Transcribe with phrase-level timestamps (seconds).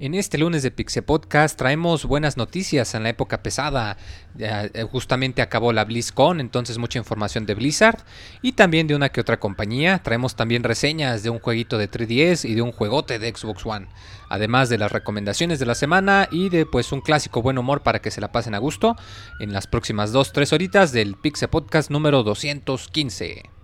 [0.00, 3.96] En este lunes de Pixe Podcast traemos buenas noticias en la época pesada.
[4.38, 8.04] Eh, justamente acabó la BlizzCon, entonces mucha información de Blizzard
[8.42, 10.00] y también de una que otra compañía.
[10.00, 13.86] Traemos también reseñas de un jueguito de 3DS y de un juegote de Xbox One.
[14.28, 18.00] Además de las recomendaciones de la semana y de pues un clásico buen humor para
[18.00, 18.96] que se la pasen a gusto
[19.40, 23.63] en las próximas 2-3 horitas del Pixe Podcast número 215.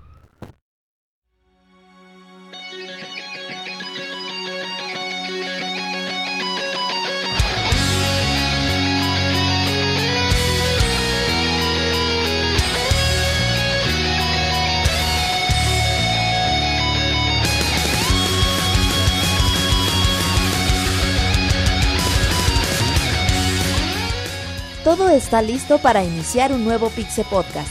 [25.00, 27.70] Todo está listo para iniciar un nuevo Pixe Podcast.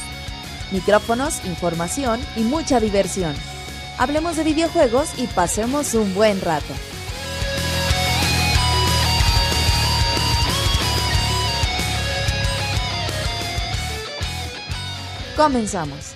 [0.72, 3.36] Micrófonos, información y mucha diversión.
[4.00, 6.74] Hablemos de videojuegos y pasemos un buen rato.
[15.38, 16.14] Comenzamos.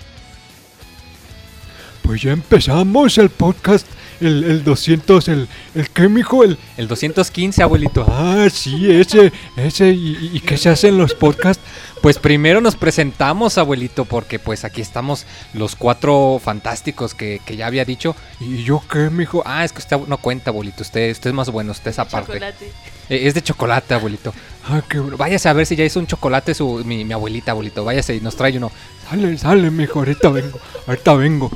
[2.01, 3.85] Pues ya empezamos el podcast,
[4.23, 6.57] el, el 200, el, el qué, mijo, el...
[6.77, 8.05] El 215, abuelito.
[8.09, 11.63] Ah, sí, ese, ese, y, y qué se hacen los podcasts.
[12.03, 17.67] Pues primero nos presentamos, abuelito, porque pues aquí estamos los cuatro fantásticos que, que ya
[17.67, 18.13] había dicho.
[18.41, 19.41] ¿Y yo qué, mijo?
[19.45, 20.83] Ah, es que usted no cuenta, abuelito.
[20.83, 22.33] Usted, usted es más bueno, usted es aparte.
[22.33, 22.65] Chocolate.
[23.07, 24.33] Eh, es de chocolate, abuelito.
[24.67, 25.15] Ah, qué bueno.
[25.15, 27.85] Váyase a ver si ya hizo un chocolate su, mi, mi abuelita, abuelito.
[27.85, 28.69] Váyase y nos trae uno.
[29.09, 31.51] Sale, sale, mijo, ahorita vengo, ahorita vengo.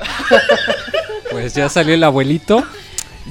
[1.30, 2.64] Pues ya salió el abuelito.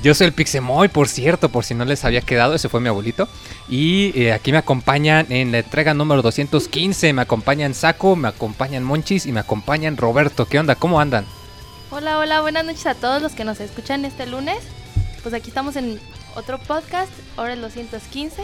[0.04, 2.90] Yo soy el Pixemoy, por cierto, por si no les había quedado, ese fue mi
[2.90, 3.28] abuelito.
[3.70, 8.84] Y eh, aquí me acompañan en la entrega número 215, me acompañan Saco, me acompañan
[8.84, 10.46] Monchis y me acompañan Roberto.
[10.46, 10.75] ¿Qué onda?
[10.75, 11.25] ¿Cómo andan?
[11.90, 14.58] Hola, hola, buenas noches a todos los que nos escuchan este lunes.
[15.24, 16.00] Pues aquí estamos en
[16.36, 18.44] otro podcast, ahora el 215.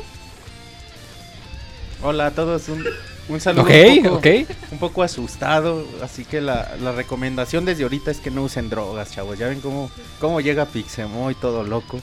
[2.03, 2.83] Hola a todos, un,
[3.29, 4.25] un saludo Ok, un, poco, ok.
[4.71, 9.11] un poco asustado, así que la, la recomendación desde ahorita es que no usen drogas,
[9.11, 9.37] chavos.
[9.37, 11.99] Ya ven cómo, cómo llega Pixemoy todo loco.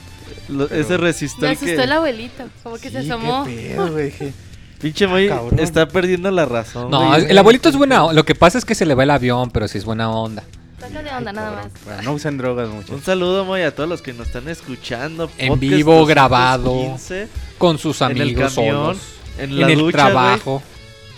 [0.47, 1.83] Lo- ese resistor Me asustó que...
[1.83, 3.43] el abuelito, como que se asomó.
[3.45, 4.33] qué pedo, güey, que-
[4.79, 6.89] Pinche Moy está perdiendo la razón.
[6.89, 7.25] No, güey.
[7.29, 8.13] el abuelito es buena onda.
[8.13, 10.43] Lo que pasa es que se le va el avión, pero sí es buena onda.
[10.79, 11.67] Saca de onda nada más.
[11.83, 12.93] Bueno, no usen drogas mucho.
[12.93, 15.29] Un saludo, Moy, a todos los que nos están escuchando.
[15.37, 16.63] En vivo, grabado.
[16.71, 17.27] 215,
[17.57, 18.97] Con sus En el amigos camión, solos.
[19.39, 20.61] En el ducha, trabajo.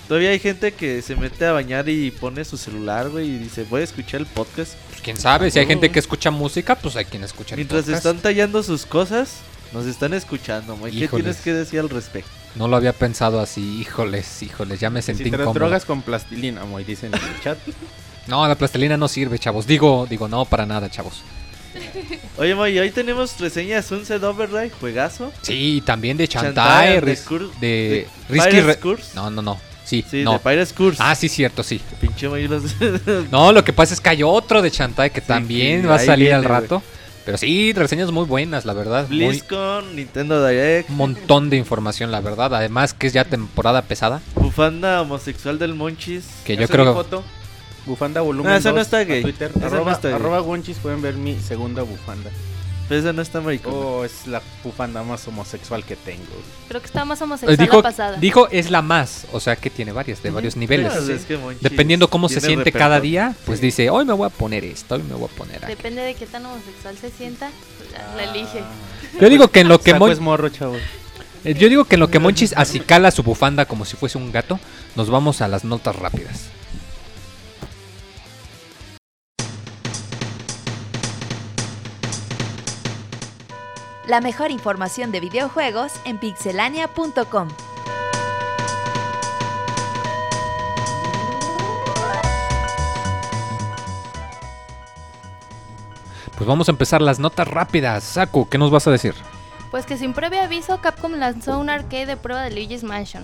[0.07, 3.63] Todavía hay gente que se mete a bañar y pone su celular, güey, y dice,
[3.69, 4.73] voy a escuchar el podcast.
[4.89, 7.83] Pues quién sabe, si hay gente que escucha música, pues hay quien escucha el Mientras
[7.85, 8.05] podcast.
[8.05, 9.37] están tallando sus cosas,
[9.71, 10.91] nos están escuchando, Moy.
[10.91, 12.29] ¿Qué tienes que decir al respecto?
[12.55, 15.53] No lo había pensado así, híjoles, híjoles, ya me sentí Si te incómodo.
[15.53, 17.57] drogas con plastilina, muy dicen en el chat.
[18.27, 19.65] No, la plastilina no sirve, chavos.
[19.65, 21.23] Digo, digo, no, para nada, chavos.
[22.37, 25.31] Oye, Moy, hoy tenemos reseña de Sunset Overdrive, juegazo.
[25.41, 27.15] Sí, también de Chantae, Chantae, de
[27.59, 29.11] de de Risky Re- Curse.
[29.15, 29.59] No, no, no.
[29.83, 30.33] Sí, Sí, no.
[30.33, 31.01] de Pirates Curse.
[31.03, 31.81] Ah, sí, cierto, sí.
[31.99, 32.63] Pinche Moy, los...
[33.31, 36.33] No, lo que pasa es que hay otro de Chantae que también va a salir
[36.33, 36.81] al viene, rato.
[37.25, 39.07] Pero sí, reseñas muy buenas, la verdad.
[39.09, 42.55] Muy, BlizzCon, Nintendo Direct, un montón de información, la verdad.
[42.55, 44.21] Además que es ya temporada pesada.
[44.35, 46.25] bufanda homosexual del Monchis.
[46.45, 46.93] Que yo creo...
[46.93, 47.23] foto,
[47.85, 49.21] bufanda volumen No, esa no 2 está gay.
[49.21, 50.15] Twitter, Esa no arroba, está gay.
[50.15, 52.29] arroba Gonchis, pueden ver mi segunda bufanda.
[52.89, 53.73] Pero esa no está maricón.
[53.73, 56.25] Oh, es la bufanda más homosexual que tengo.
[56.67, 58.17] Creo que está más Eh, homosexual dijo, la pasada.
[58.17, 60.93] dijo es la más, o sea que tiene varias, de varios niveles.
[61.07, 64.65] Es que Dependiendo cómo se siente cada día, pues dice, hoy me voy a poner
[64.65, 65.77] esto, hoy me voy a poner aquello".
[65.77, 68.61] Depende de qué tan homosexual se sienta, pues, la elige.
[69.21, 70.81] Yo digo que en lo que Saco Mon- es morro, chavos.
[71.45, 74.33] eh, yo digo que en lo que Monchis acicala su bufanda como si fuese un
[74.33, 74.59] gato,
[74.97, 76.49] nos vamos a las notas rápidas.
[84.11, 87.47] La mejor información de videojuegos en pixelania.com.
[96.35, 98.03] Pues vamos a empezar las notas rápidas.
[98.03, 99.15] Saku, ¿qué nos vas a decir?
[99.71, 103.23] Pues que sin previo aviso, Capcom lanzó un arcade de prueba de Luigi's Mansion.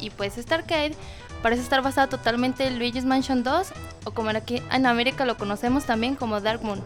[0.00, 0.96] Y pues este arcade
[1.44, 3.68] parece estar basado totalmente en Luigi's Mansion 2,
[4.02, 6.82] o como aquí en América lo conocemos también como Dark Moon.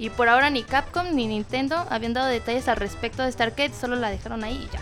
[0.00, 3.74] Y por ahora ni Capcom ni Nintendo habían dado detalles al respecto de este arcade,
[3.78, 4.80] solo la dejaron ahí y ya.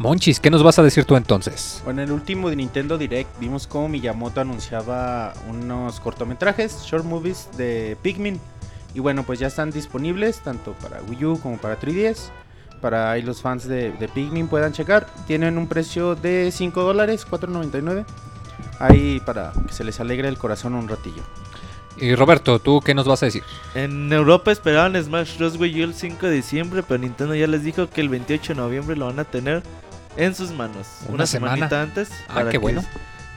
[0.00, 1.80] Monchis, ¿qué nos vas a decir tú entonces?
[1.84, 7.46] Bueno, en el último de Nintendo Direct vimos cómo Miyamoto anunciaba unos cortometrajes, short movies
[7.56, 8.40] de Pikmin.
[8.92, 12.30] Y bueno, pues ya están disponibles tanto para Wii U como para 3DS.
[12.80, 15.06] Para ahí los fans de, de Pikmin puedan checar.
[15.28, 18.04] Tienen un precio de 5 dólares, 4.99.
[18.80, 21.22] Ahí para que se les alegre el corazón un ratillo.
[22.00, 23.42] Y Roberto, ¿tú qué nos vas a decir?
[23.74, 25.56] En Europa esperaban Smash Bros.
[25.56, 28.60] Wii U el 5 de diciembre, pero Nintendo ya les dijo que el 28 de
[28.60, 29.62] noviembre lo van a tener
[30.16, 30.86] en sus manos.
[31.06, 31.68] Una Una, semana.
[31.80, 32.10] antes.
[32.28, 32.84] Ah, para qué que bueno.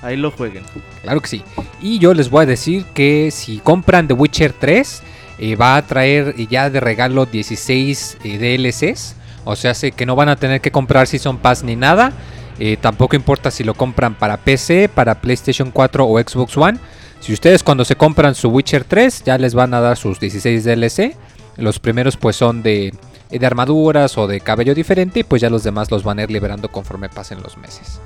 [0.01, 0.63] Ahí lo jueguen.
[1.03, 1.43] Claro que sí.
[1.81, 5.03] Y yo les voy a decir que si compran The Witcher 3,
[5.39, 9.15] eh, va a traer eh, ya de regalo 16 eh, DLCs.
[9.45, 12.13] O sea, sé que no van a tener que comprar Season Pass ni nada.
[12.59, 16.79] Eh, tampoco importa si lo compran para PC, para PlayStation 4 o Xbox One.
[17.25, 20.63] Si ustedes cuando se compran su Witcher 3 ya les van a dar sus 16
[20.63, 21.17] DLC.
[21.57, 22.93] Los primeros pues son de,
[23.31, 26.29] de armaduras o de cabello diferente y pues ya los demás los van a ir
[26.29, 27.99] liberando conforme pasen los meses.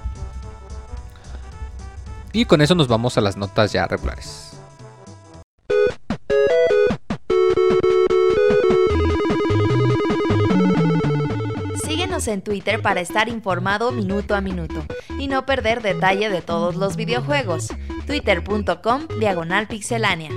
[2.31, 4.53] Y con eso nos vamos a las notas ya regulares.
[11.83, 14.85] Síguenos en Twitter para estar informado minuto a minuto
[15.19, 17.67] y no perder detalle de todos los videojuegos.
[18.09, 20.31] Twitter.com Diagonal Pixelánea.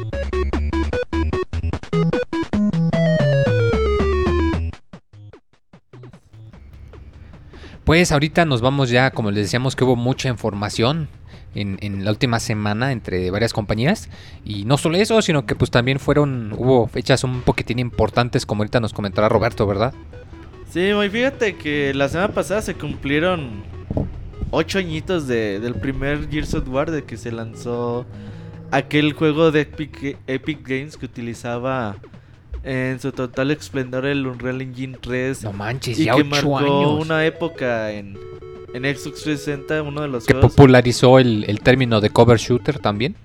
[7.85, 11.09] Pues ahorita nos vamos ya, como les decíamos que hubo mucha información
[11.55, 14.11] en, en la última semana entre varias compañías.
[14.45, 18.61] Y no solo eso, sino que pues también fueron, hubo fechas un poquitín importantes, como
[18.61, 19.95] ahorita nos comentará Roberto, ¿verdad?
[20.69, 23.63] Sí, muy fíjate que la semana pasada se cumplieron
[24.53, 28.07] ocho añitos de, del primer Gears of War de que se lanzó
[28.71, 31.97] aquel juego de Epic, Epic Games que utilizaba
[32.63, 37.01] en su total esplendor el Unreal Engine 3 No manches, y ya que marcó años.
[37.05, 38.17] una época en,
[38.73, 40.53] en Xbox 360, uno de los Que juegos.
[40.53, 43.17] popularizó el, el término de cover shooter también.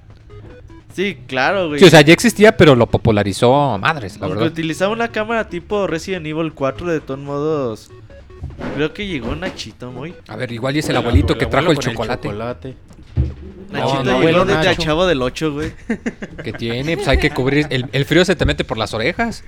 [0.94, 1.80] Sí, claro, güey.
[1.80, 4.52] Sí, o sea, ya existía, pero lo popularizó madres, la Aunque verdad.
[4.54, 7.92] utilizaba una cámara tipo Resident Evil 4, de todos modos.
[8.76, 10.14] Creo que llegó Nachito, muy.
[10.28, 12.28] A ver, igual y es el abuelito que trajo el abuelo con chocolate.
[12.30, 12.76] chocolate.
[13.72, 14.70] Nachito no, llegó desde Nacho.
[14.70, 15.72] a Chavo del 8, güey.
[16.44, 17.68] Que tiene, pues hay que cubrir.
[17.70, 19.44] El, el frío se te mete por las orejas.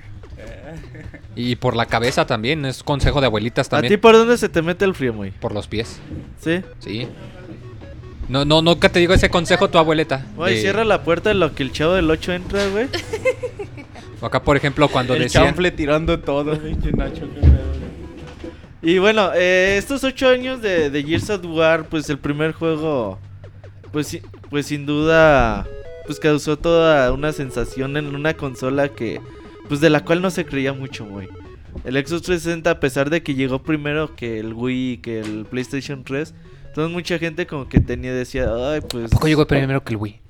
[1.36, 4.00] Y por la cabeza también, es consejo de abuelitas ¿A ti también.
[4.00, 5.30] por dónde se te mete el frío, muy?
[5.30, 6.00] Por los pies.
[6.40, 6.60] Sí.
[6.80, 7.06] Sí.
[8.28, 10.26] No, no, nunca te digo ese consejo tu abueleta.
[10.36, 12.88] Güey, de- cierra la puerta de lo que el Chavo del 8 entra, güey.
[14.20, 15.44] o Acá, por ejemplo, cuando El decían...
[15.46, 16.58] chanfle tirando todo.
[16.60, 17.79] pinche Nacho, qué pedo.
[18.82, 23.18] Y bueno, eh, estos 8 años de, de Gears of War, pues el primer juego,
[23.92, 24.18] pues,
[24.48, 25.66] pues sin duda,
[26.06, 29.20] pues causó toda una sensación en una consola que,
[29.68, 31.28] pues de la cual no se creía mucho, güey.
[31.84, 36.02] El Xbox 360, a pesar de que llegó primero que el Wii, que el PlayStation
[36.02, 36.34] 3,
[36.68, 39.06] entonces mucha gente como que tenía, decía, ay, pues...
[39.06, 40.20] ¿A poco llegó primero que el Wii?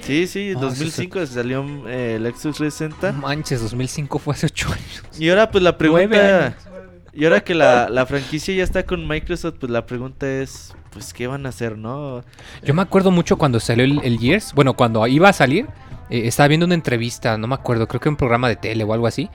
[0.00, 3.12] Sí, sí, en Ah, 2005 salió eh, el Xbox 360.
[3.12, 5.02] No manches, 2005 fue hace 8 años.
[5.18, 6.56] Y ahora pues la pregunta...
[7.16, 11.14] Y ahora que la, la franquicia ya está con Microsoft, pues la pregunta es, pues
[11.14, 12.22] ¿qué van a hacer, no?
[12.62, 14.52] Yo me acuerdo mucho cuando salió el, el Gears.
[14.52, 15.66] Bueno, cuando iba a salir,
[16.10, 18.92] eh, estaba viendo una entrevista, no me acuerdo, creo que un programa de tele o
[18.92, 19.30] algo así.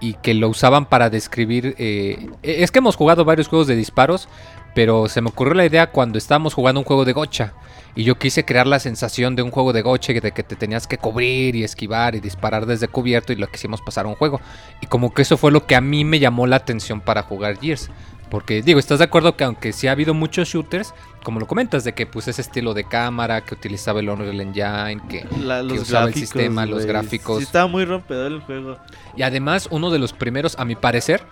[0.00, 1.74] Y que lo usaban para describir.
[1.78, 4.28] eh, es que hemos jugado varios juegos de disparos.
[4.74, 7.54] Pero se me ocurrió la idea cuando estábamos jugando un juego de gocha.
[7.96, 10.86] Y yo quise crear la sensación de un juego de goche, de que te tenías
[10.86, 13.32] que cubrir y esquivar y disparar desde cubierto.
[13.32, 14.40] Y lo quisimos pasar a un juego.
[14.80, 17.58] Y como que eso fue lo que a mí me llamó la atención para jugar
[17.60, 17.90] Gears.
[18.30, 21.82] Porque digo, ¿estás de acuerdo que aunque sí ha habido muchos shooters, como lo comentas,
[21.82, 25.26] de que pues ese estilo de cámara, que utilizaba el Unreal Engine, que...
[25.40, 27.38] La- los usaba el sistema, los gráficos.
[27.38, 28.78] Sí, estaba muy rompedor el juego.
[29.16, 31.24] Y además uno de los primeros, a mi parecer,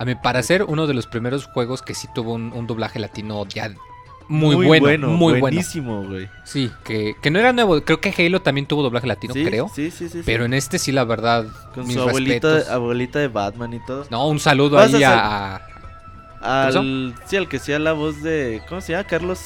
[0.00, 3.44] a mi parecer, uno de los primeros juegos que sí tuvo un, un doblaje latino
[3.46, 3.70] ya
[4.28, 5.40] muy, bueno, muy bueno.
[5.40, 6.28] buenísimo, güey.
[6.44, 9.68] Sí, que, que no era nuevo, creo que Halo también tuvo doblaje latino, Sí, creo.
[9.74, 10.18] Sí, sí, sí.
[10.18, 10.22] sí.
[10.24, 12.72] Pero en este sí, la verdad, Con mis su abuelita, respetos.
[12.72, 14.06] abuelita de Batman y todo.
[14.08, 15.56] No, un saludo Vas ahí a,
[16.40, 18.62] a Al, sí, al que sea la voz de...
[18.68, 19.04] ¿Cómo se llama?
[19.04, 19.40] Carlos...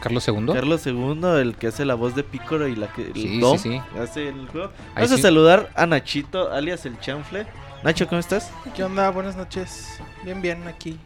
[0.00, 0.46] Carlos II.
[0.52, 3.02] Carlos II, el que hace la voz de Picoro y la que...
[3.08, 3.98] El Sí, Dom, sí, sí.
[4.00, 4.72] Hace el juego.
[4.96, 7.46] Ahí Vamos a saludar a Nachito, alias el chanfle.
[7.82, 8.50] Nacho, ¿cómo estás?
[8.76, 9.10] ¿Qué onda?
[9.10, 9.98] Buenas noches.
[10.24, 10.98] Bien, bien, aquí.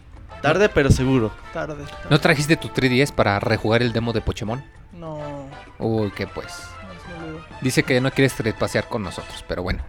[0.42, 1.32] Tarde, pero seguro.
[1.52, 1.84] Tarde.
[2.10, 4.62] ¿No trajiste tu 3DS para rejugar el demo de Pokémon?
[4.92, 6.62] No, Uy, que pues.
[7.62, 9.82] Dice que no quieres pasear con nosotros, pero bueno.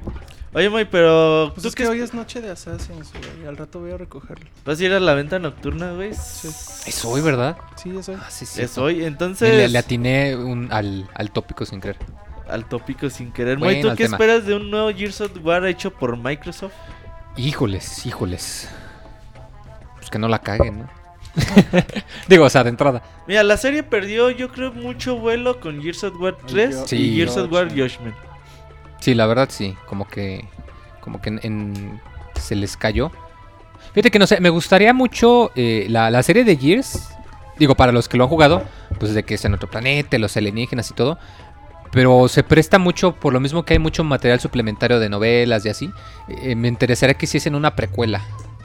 [0.54, 1.52] Oye, Moy, pero...
[1.54, 3.48] Pues ¿Tú es qué que hoy es noche de Assassins, güey.
[3.48, 4.46] Al rato voy a recogerlo.
[4.66, 6.10] vas a ir a la venta nocturna, güey?
[6.12, 7.58] Es hoy, ¿verdad?
[7.76, 8.16] Sí, es hoy.
[8.20, 8.62] Ah, sí, sí.
[8.62, 9.50] Es hoy, entonces...
[9.54, 11.98] Le, le atiné un- al, al tópico sin creer.
[12.50, 13.58] Al tópico sin querer.
[13.58, 14.16] Bueno, ¿tú qué tema.
[14.18, 16.74] esperas de un nuevo Gears of War hecho por Microsoft?
[17.36, 18.70] Híjoles, híjoles.
[19.98, 20.90] Pues que no la caguen, ¿no?
[22.28, 23.04] Digo, o sea, de entrada.
[23.28, 26.96] Mira, la serie perdió, yo creo, mucho vuelo con Gears of War 3 Sí.
[26.96, 27.92] y Gears of War Judgment.
[27.94, 28.16] Judgment.
[29.00, 29.76] Sí, la verdad sí.
[29.86, 30.48] Como que.
[31.02, 32.02] Como que en, en-
[32.40, 33.12] se les cayó.
[33.94, 37.10] Fíjate que no sé, me gustaría mucho eh, la, la serie de Gears.
[37.60, 38.64] Digo, para los que lo han jugado.
[39.00, 41.18] pues de que es en otro planeta, los alienígenas y todo.
[41.92, 45.70] Pero se presta mucho, por lo mismo que hay mucho material suplementario de novelas y
[45.70, 45.92] así.
[46.28, 48.22] eh, me interesaría que hiciesen una precuela.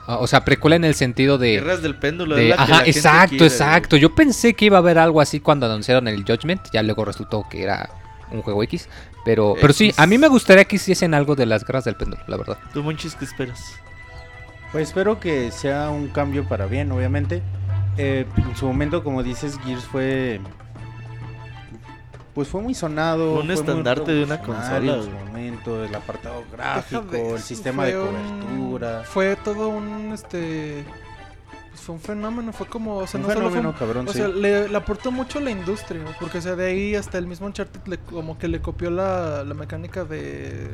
[0.07, 1.53] Ah, O sea, precuela en el sentido de...
[1.53, 2.35] Guerras del péndulo.
[2.35, 3.97] de- es la que la ajá, gente exacto, quiere, exacto.
[3.97, 6.61] Yo pensé que iba a haber algo así cuando anunciaron el Judgment.
[6.73, 7.89] Ya luego resultó que era
[8.33, 8.89] un juego X.
[9.25, 12.21] Pero, pero sí, a mí me gustaría que hiciesen algo de las guerras del péndulo,
[12.27, 12.59] la verdad.
[12.73, 13.75] ¿Tú, Monchis, qué esperas?
[14.73, 17.41] Pues espero que sea un cambio para bien, obviamente.
[17.99, 20.41] Eh, en su momento, como dices, Gears fue.
[22.35, 23.33] Pues fue muy sonado.
[23.33, 27.85] Un fue muy estandarte de una consola, En su momento, el apartado gráfico, el sistema
[27.85, 29.03] de un- cobertura.
[29.05, 30.85] Fue todo un este
[31.71, 34.09] pues fue un fenómeno, fue como, o sea, un no solo fue fenómeno un- cabrón,
[34.09, 34.19] o sí.
[34.19, 37.27] sea, le, le aportó mucho a la industria, porque o sea, de ahí hasta el
[37.27, 40.69] mismo Uncharted le, como que le copió la, la mecánica de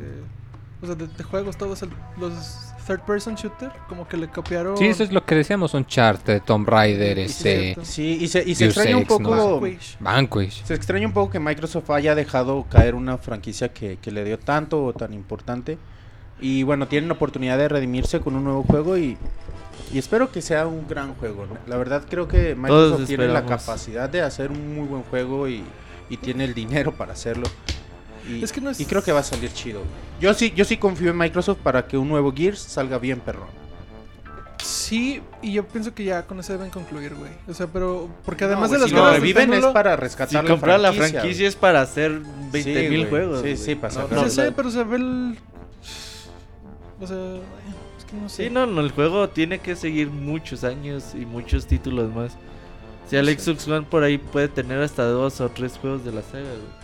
[0.81, 4.77] o sea, de, de juegos todos el- los third person shooter, como que le copiaron
[4.77, 7.85] Sí, eso es lo que decíamos, un chart de Tomb Raider, Sí, este...
[7.85, 9.59] Sí, y se, y se Deus extraña un poco.
[9.59, 9.97] Vanquish.
[9.99, 10.63] Vanquish.
[10.63, 14.39] Se extraña un poco que Microsoft haya dejado caer una franquicia que, que le dio
[14.39, 15.77] tanto o tan importante.
[16.41, 19.17] Y bueno, tienen la oportunidad de redimirse con un nuevo juego y,
[19.91, 21.45] y espero que sea un gran juego.
[21.45, 21.57] ¿no?
[21.67, 25.63] La verdad creo que Microsoft tiene la capacidad de hacer un muy buen juego y,
[26.09, 27.47] y tiene el dinero para hacerlo.
[28.29, 29.81] Y, Es que no es- y creo que va a salir chido.
[30.21, 33.47] Yo sí, yo sí confío en Microsoft para que un nuevo Gears salga bien perrón.
[34.63, 37.31] Sí, y yo pienso que ya con eso deben concluir, güey.
[37.47, 40.43] O sea, pero porque además No, de las si lo reviven es para Si rescatar
[40.43, 41.21] la comprar la franquicia.
[41.21, 42.19] franquicia es para hacer
[42.51, 43.09] 20 Sí, mil güey.
[43.09, 43.37] juegos.
[43.37, 43.57] Sí, güey.
[43.57, 45.37] sí, para No, no, No sé, la- pero se ve el
[47.01, 47.17] o sea,
[47.97, 48.43] es que no sé.
[48.45, 52.33] Sí, no, no, el juego tiene que seguir muchos años y muchos títulos más.
[53.09, 56.21] Si el Xbox One por ahí puede tener hasta dos o tres juegos de la
[56.21, 56.78] saga, güey.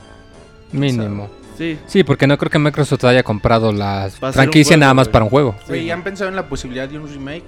[0.72, 1.30] Mínimo.
[1.58, 5.14] Sí, Sí, porque no creo que Microsoft haya comprado la franquicia juego, nada más güey.
[5.14, 5.56] para un juego.
[5.68, 6.00] Sí, ¿ya no.
[6.00, 7.44] han pensado en la posibilidad de un remake?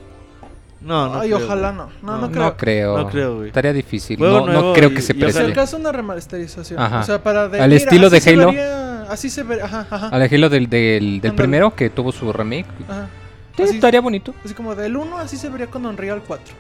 [0.80, 1.20] no, no.
[1.20, 1.90] Ay, creo, ojalá no.
[2.02, 2.44] No, no, No, creo.
[2.46, 2.98] No creo.
[3.00, 3.48] No creo, güey.
[3.48, 4.18] Estaría difícil.
[4.18, 5.44] Juego No, nuevo creo y- que se y preste.
[5.44, 6.80] acaso una remasterización.
[6.80, 7.00] Ajá.
[7.00, 8.46] O sea, para de, Al estilo de Halo.
[8.48, 10.08] vería- así se ve, ajá, ajá.
[10.10, 12.68] Al ejemplo del, del, del primero que tuvo su remake.
[12.88, 13.10] ajá.
[13.58, 14.34] sí, Así, estaría bonito.
[14.46, 16.54] así como del 1 así se vería con Unreal 4.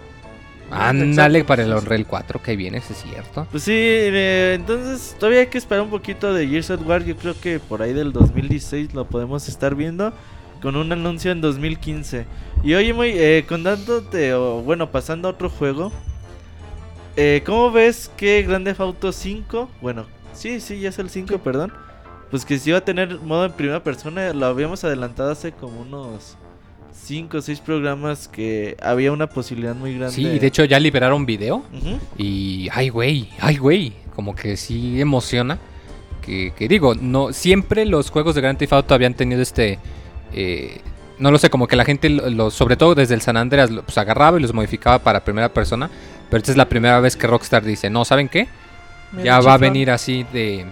[0.69, 3.47] Ándale para el Unreal 4 que viene, es cierto.
[3.51, 7.03] Pues sí, eh, entonces todavía hay que esperar un poquito de Gears of War.
[7.03, 10.13] Yo creo que por ahí del 2016 lo podemos estar viendo
[10.61, 12.25] con un anuncio en 2015.
[12.63, 15.91] Y oye, muy eh, contándote, o bueno, pasando a otro juego.
[17.15, 19.69] Eh, ¿Cómo ves que Grande Auto 5?
[19.81, 21.71] Bueno, sí, sí, ya es el 5, perdón.
[22.29, 25.81] Pues que si iba a tener modo en primera persona, lo habíamos adelantado hace como
[25.81, 26.37] unos
[27.07, 30.13] 5 o 6 programas que había una posibilidad muy grande.
[30.15, 31.63] Sí, y de hecho ya liberaron video.
[32.17, 33.93] Y, ay, güey, ay, güey.
[34.15, 35.57] Como que sí emociona.
[36.21, 39.79] Que, que digo, no siempre los juegos de Grand Theft Auto habían tenido este.
[40.33, 40.81] eh,
[41.19, 43.71] no lo sé, como que la gente, lo- lo- sobre todo desde el San Andreas,
[43.71, 45.89] lo- pues agarraba y los modificaba para primera persona.
[46.29, 48.47] Pero esta es la primera vez que Rockstar dice: No, ¿saben qué?
[49.13, 50.65] Mira, ya va a venir así de,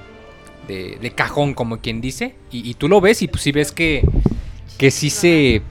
[0.68, 2.36] de, de cajón, como quien dice.
[2.52, 4.04] Y, y tú lo ves y pues sí ves que,
[4.78, 5.62] que sí se...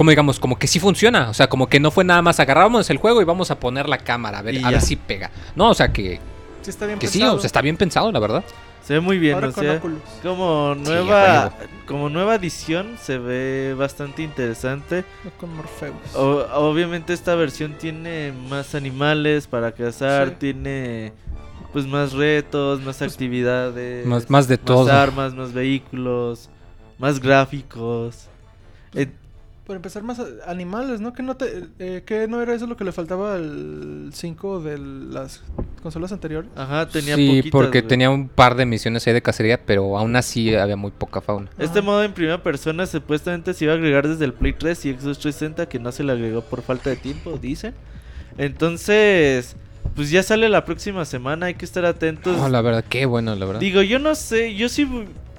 [0.00, 1.28] Como digamos, como que sí funciona.
[1.28, 3.86] O sea, como que no fue nada más agarramos el juego y vamos a poner
[3.86, 4.70] la cámara a ver, Y a ya.
[4.70, 5.30] ver si pega.
[5.54, 6.18] No, o sea que,
[6.62, 8.42] Sí está bien que sí, o sea, está bien pensado, la verdad.
[8.82, 10.00] Se ve muy bien, Ahora o con sea, Oculus.
[10.22, 11.52] como nueva,
[11.86, 15.04] como nueva edición se ve bastante interesante.
[15.22, 16.14] No con Morpheus.
[16.14, 20.34] O- obviamente esta versión tiene más animales para cazar, Sí.
[20.38, 21.12] tiene
[21.74, 24.90] pues más retos, más Pues, actividades, Más, más de todo.
[24.90, 26.48] armas, más vehículos,
[26.98, 28.28] más gráficos.
[28.94, 29.08] Eh,
[29.70, 31.12] Por empezar, más animales, ¿no?
[31.12, 34.78] Que no, te, eh, que no era eso lo que le faltaba al 5 de
[34.78, 35.44] las
[35.80, 36.50] consolas anteriores.
[36.56, 37.88] ajá, tenía sí, poquitas, porque güey.
[37.88, 41.50] tenía un par de misiones ahí de cacería, pero aún así había muy poca fauna.
[41.56, 41.86] Este Ajá.
[41.86, 45.20] modo en primera persona supuestamente se iba a agregar desde el Play 3 y Xbox
[45.20, 47.72] 360 que no se le agregó por falta de tiempo, dicen.
[48.38, 49.54] Entonces,
[49.94, 52.36] pues ya sale la próxima semana, hay que estar atentos.
[52.40, 53.60] Oh, la verdad, qué bueno, la verdad.
[53.60, 54.84] Digo, yo no sé, yo si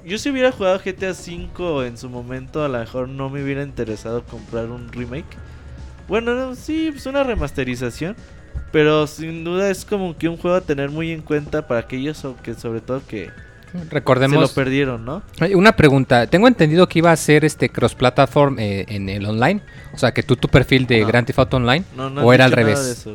[0.04, 3.62] yo si hubiera jugado GTA V en su momento, a lo mejor no me hubiera
[3.62, 5.36] interesado comprar un remake.
[6.08, 8.16] Bueno, no, sí, pues una remasterización.
[8.72, 12.26] Pero sin duda es como que un juego a tener muy en cuenta para aquellos
[12.42, 13.30] que sobre todo que
[13.70, 14.52] se lo Recordemos...
[14.52, 15.22] perdieron, ¿no?
[15.54, 19.60] Una pregunta, tengo entendido que iba a ser este cross-platform eh, en el online,
[19.94, 21.06] o sea, que tú tu perfil de No.
[21.06, 23.14] Grand Theft Auto Online, No, no o era al revés, eso.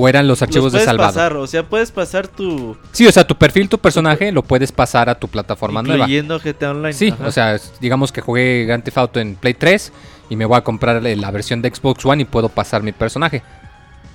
[0.00, 1.08] O eran los archivos Los de puedes salvado.
[1.12, 4.70] pasar, o sea, puedes pasar tu Sí, o sea, tu perfil, tu personaje lo puedes
[4.72, 6.04] pasar a tu plataforma nueva.
[6.04, 6.92] incluyendo GTA Online.
[6.92, 7.26] Sí, ajá.
[7.26, 9.92] o sea, digamos que jugué Grand Theft Auto en Play 3
[10.30, 13.42] y me voy a comprar la versión de Xbox One y puedo pasar mi personaje.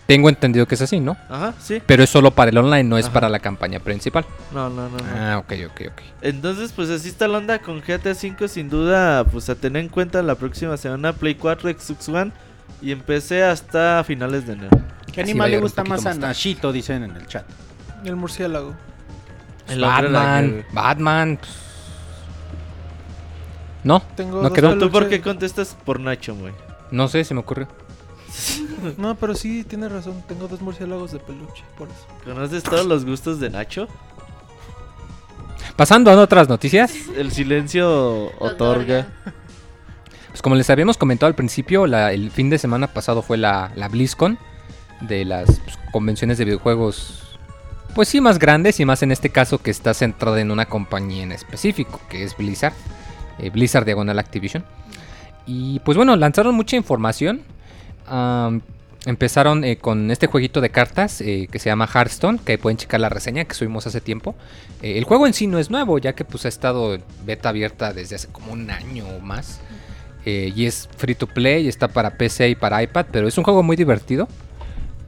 [0.05, 1.15] Tengo entendido que es así, ¿no?
[1.29, 1.81] Ajá, sí.
[1.85, 3.13] Pero es solo para el online, no es Ajá.
[3.13, 4.25] para la campaña principal.
[4.53, 5.03] No, no, no, no.
[5.17, 6.01] Ah, ok, ok, ok.
[6.21, 9.89] Entonces, pues así está la onda con GTA V, sin duda, pues a tener en
[9.89, 12.31] cuenta la próxima semana Play 4, Xbox One
[12.83, 14.77] y empecé hasta finales de enero.
[15.11, 16.13] ¿Qué Así animal le gusta más a.
[16.13, 16.71] Nashito?
[16.71, 17.45] Dicen en el chat.
[18.03, 18.73] El murciélago.
[19.69, 20.65] El Batman.
[20.73, 21.37] Batman.
[21.37, 21.51] pues.
[23.83, 24.77] No, Tengo no quedó.
[24.77, 26.53] ¿Tú por qué contestas por Nacho, güey?
[26.91, 27.67] No sé, se me ocurrió.
[28.97, 30.21] No, pero sí, tienes razón.
[30.27, 32.05] Tengo dos murciélagos de peluche, por eso.
[32.25, 33.87] ¿Conoces todos los gustos de Nacho?
[35.77, 36.93] Pasando a otras noticias.
[37.15, 39.07] El silencio otorga.
[40.33, 43.87] Pues como les habíamos comentado al principio, el fin de semana pasado fue la, la
[43.87, 44.39] BlizzCon
[45.01, 47.37] de las pues, convenciones de videojuegos.
[47.93, 51.21] Pues sí, más grandes y más en este caso que está centrada en una compañía
[51.21, 52.73] en específico, que es Blizzard.
[53.37, 54.65] eh, Blizzard Diagonal Activision.
[55.45, 57.43] Y pues bueno, lanzaron mucha información.
[59.05, 63.01] Empezaron eh, con este jueguito de cartas eh, que se llama Hearthstone, que pueden checar
[63.01, 64.33] la reseña que subimos hace tiempo.
[64.81, 67.93] Eh, el juego en sí no es nuevo, ya que pues ha estado beta abierta
[67.93, 69.59] desde hace como un año o más.
[70.25, 73.43] Eh, y es free to play, está para PC y para iPad, pero es un
[73.43, 74.27] juego muy divertido.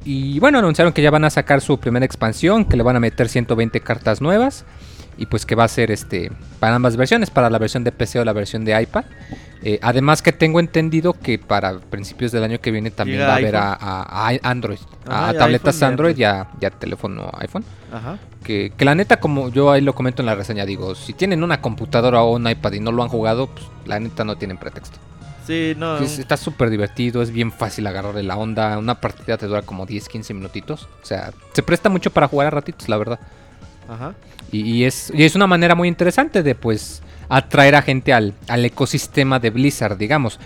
[0.03, 3.00] Y bueno, anunciaron que ya van a sacar su primera expansión, que le van a
[3.00, 4.65] meter 120 cartas nuevas.
[5.17, 8.19] Y pues que va a ser este para ambas versiones, para la versión de PC
[8.19, 9.05] o la versión de iPad.
[9.63, 13.34] Eh, además que tengo entendido que para principios del año que viene también Llega va
[13.34, 13.88] a haber a, iPhone.
[13.89, 17.63] a- a Android, Ajá, a, tabletas iPhone Android y a, y a teléfono iPhone.
[17.91, 18.17] Ajá.
[18.43, 21.43] Que, que la neta, como yo ahí lo comento en la reseña, digo, si tienen
[21.43, 24.57] una computadora o un iPad y no lo han jugado, pues la neta no tienen
[24.57, 25.00] pretexto.
[25.48, 25.98] Sí, no.
[25.98, 28.77] Es- está súper divertido, es bien fácil agarrarle la onda.
[28.77, 30.88] Una partida te dura como 10, 15 minutitos.
[31.01, 33.19] O sea, se presta mucho para jugar a ratitos, la verdad.
[33.89, 34.13] Ajá.
[34.51, 38.34] Y, y es, y es una manera muy interesante de pues atraer a gente al,
[38.48, 40.39] al ecosistema de Blizzard, digamos.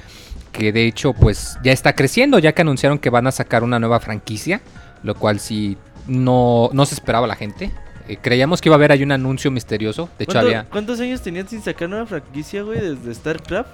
[0.52, 3.80] Que de hecho pues ya está creciendo, ya que anunciaron que van a sacar una
[3.80, 4.62] nueva franquicia.
[5.04, 5.78] Lo cual sí
[6.08, 7.72] no, no se esperaba la gente.
[8.08, 10.10] Eh, creíamos que iba a haber ahí un anuncio misterioso.
[10.18, 10.66] De hecho ¿Cuánto- había...
[10.66, 12.80] ¿Cuántos años tenían sin sacar nueva franquicia, güey?
[12.82, 13.70] Desde StarCraft.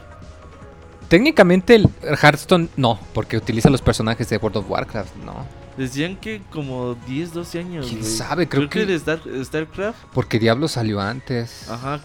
[1.07, 5.45] Técnicamente el Hearthstone no, porque utiliza los personajes de World of Warcraft, no.
[5.77, 7.87] Decían que como 10, 12 años.
[7.87, 8.47] ¿Quién sabe?
[8.47, 9.97] Creo que- de Star- StarCraft.
[10.13, 11.69] Porque Diablo salió antes.
[11.69, 11.99] Ajá.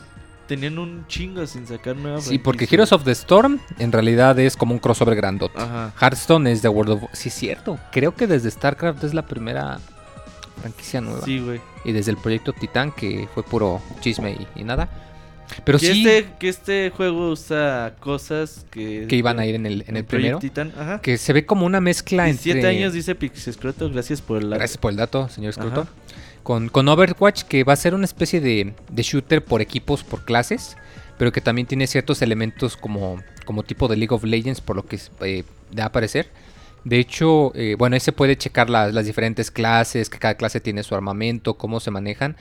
[0.48, 2.66] Tenían un chingo sin sacar nueva Sí, porque.
[2.68, 5.60] Heroes of the Storm en realidad es como un crossover grandote.
[5.60, 5.92] Ajá.
[6.00, 7.78] Hearthstone es de World of Sí, es cierto.
[7.92, 9.78] Creo que desde StarCraft es la primera
[10.60, 11.24] franquicia nueva.
[11.24, 11.60] Sí, güey.
[11.84, 14.88] Y desde el proyecto Titan, que fue puro chisme y, y nada.
[15.64, 19.06] Pero que, sí este, que este juego usa cosas que...
[19.08, 20.38] que iban a ir en el, en el primero.
[20.38, 20.72] Titan.
[20.78, 21.00] Ajá.
[21.00, 22.76] Que se ve como una mezcla 17 entre...
[22.76, 24.50] años dice Pixescroto, gracias por el...
[24.50, 25.84] Gracias por el dato, señor Scruton.
[25.84, 25.92] Ajá.
[26.42, 30.24] Con, con Overwatch, que va a ser una especie de, de shooter por equipos, por
[30.24, 30.76] clases,
[31.18, 34.86] pero que también tiene ciertos elementos como, como tipo de League of Legends, por lo
[34.86, 36.28] que eh, da a parecer.
[36.84, 40.60] De hecho, eh, bueno, ahí se puede checar las, las diferentes clases, que cada clase
[40.60, 42.36] tiene su armamento, cómo se manejan.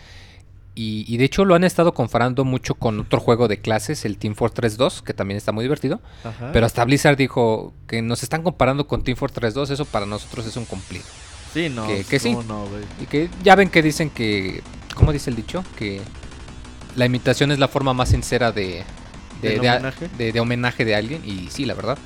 [0.76, 4.18] Y, y de hecho lo han estado comparando mucho con otro juego de clases, el
[4.18, 6.00] Team Fortress 2, que también está muy divertido.
[6.24, 6.52] Ajá.
[6.54, 10.46] Pero hasta Blizzard dijo que nos están comparando con Team Fortress 2, eso para nosotros
[10.46, 11.04] es un cumplido.
[11.54, 11.86] Sí, no.
[11.88, 12.38] que- que sí.
[13.02, 14.62] Y que ya ven que dicen que.
[14.96, 15.64] ¿Cómo dice el dicho?
[15.78, 16.00] Que
[16.96, 18.84] la imitación es la forma más sincera de.
[19.42, 20.10] De, ¿Del de- homenaje?
[20.18, 21.22] de- de homenaje de alguien.
[21.26, 21.98] Y sí, la verdad.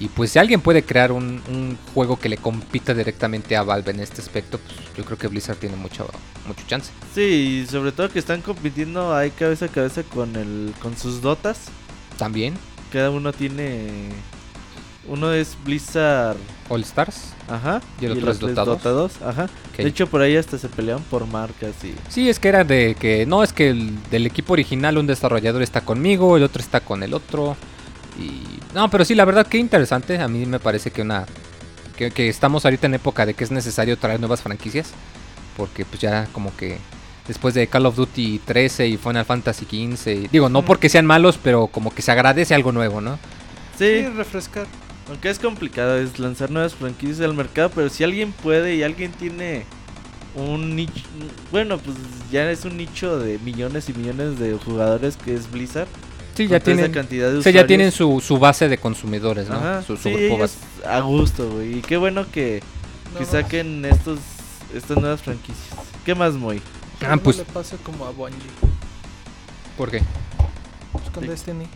[0.00, 3.90] Y pues si alguien puede crear un, un juego que le compita directamente a Valve
[3.90, 6.08] en este aspecto, pues yo creo que Blizzard tiene mucho,
[6.46, 6.92] mucho chance.
[7.14, 11.20] Sí, y sobre todo que están compitiendo ahí cabeza a cabeza con el con sus
[11.20, 11.66] dotas.
[12.18, 12.54] También
[12.92, 13.88] Cada uno tiene...
[15.06, 16.36] Uno es Blizzard...
[16.70, 17.34] All Stars.
[17.46, 17.82] Ajá.
[18.00, 18.66] Y el otro es Dota 2.
[18.66, 19.50] Dota 2, Ajá.
[19.76, 21.94] De hecho, por ahí hasta se pelean por marcas y...
[22.08, 25.62] Sí, es que era de que no, es que el, del equipo original un desarrollador
[25.62, 27.56] está conmigo, el otro está con el otro.
[28.18, 28.42] Y
[28.74, 30.18] no, pero sí, la verdad que interesante.
[30.20, 31.26] A mí me parece que una
[31.96, 34.90] que, que estamos ahorita en época de que es necesario traer nuevas franquicias,
[35.56, 36.78] porque pues ya como que
[37.28, 41.06] después de Call of Duty 13 y Final Fantasy 15, y- digo, no porque sean
[41.06, 43.18] malos, pero como que se agradece algo nuevo, ¿no?
[43.78, 44.66] Sí, Sí, refrescar.
[45.08, 49.12] aunque es complicado es lanzar nuevas franquicias al mercado, pero si alguien puede y alguien
[49.12, 49.64] tiene
[50.34, 51.04] un nicho,
[51.52, 51.96] bueno, pues
[52.32, 55.88] ya es un nicho de millones y millones de jugadores que es Blizzard.
[56.34, 59.54] Sí, ya tienen, cantidad de o sea, ya tienen su, su base de consumidores, ¿no?
[59.56, 60.58] Ajá, su, su sí, grupo base.
[60.86, 61.78] a gusto, güey.
[61.78, 62.62] Y qué bueno que,
[63.12, 64.18] No, que saquen estos
[64.74, 65.68] estas nuevas franquicias.
[66.04, 66.60] ¿Qué más, Moy?
[67.06, 68.38] Ah, no pues- le pase como a Bungie.
[69.78, 70.02] ¿Por qué?
[70.92, 71.28] pues, con Sí.
[71.30, 71.66] Destiny.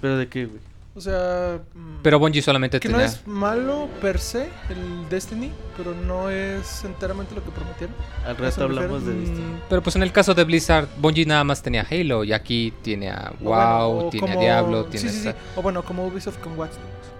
[0.00, 0.60] ¿Pero de qué, güey?
[0.96, 1.60] O sea.
[1.74, 3.06] mm, Pero Bungie solamente que no tenía...
[3.12, 7.94] es malo per se el Destiny, pero no es enteramente lo que prometieron.
[8.24, 9.12] Al ¿A me hablamos de?
[9.14, 9.38] Destiny.
[9.40, 12.72] Mm, Pero pues en el caso de Blizzard, Bungie nada más tenía Halo y aquí
[12.82, 15.34] tiene a WoW, bueno, tiene a como- Diablo, tiene sí, sí, sí.
[15.54, 17.15] O bueno, como Ubisoft con Watch Dogs.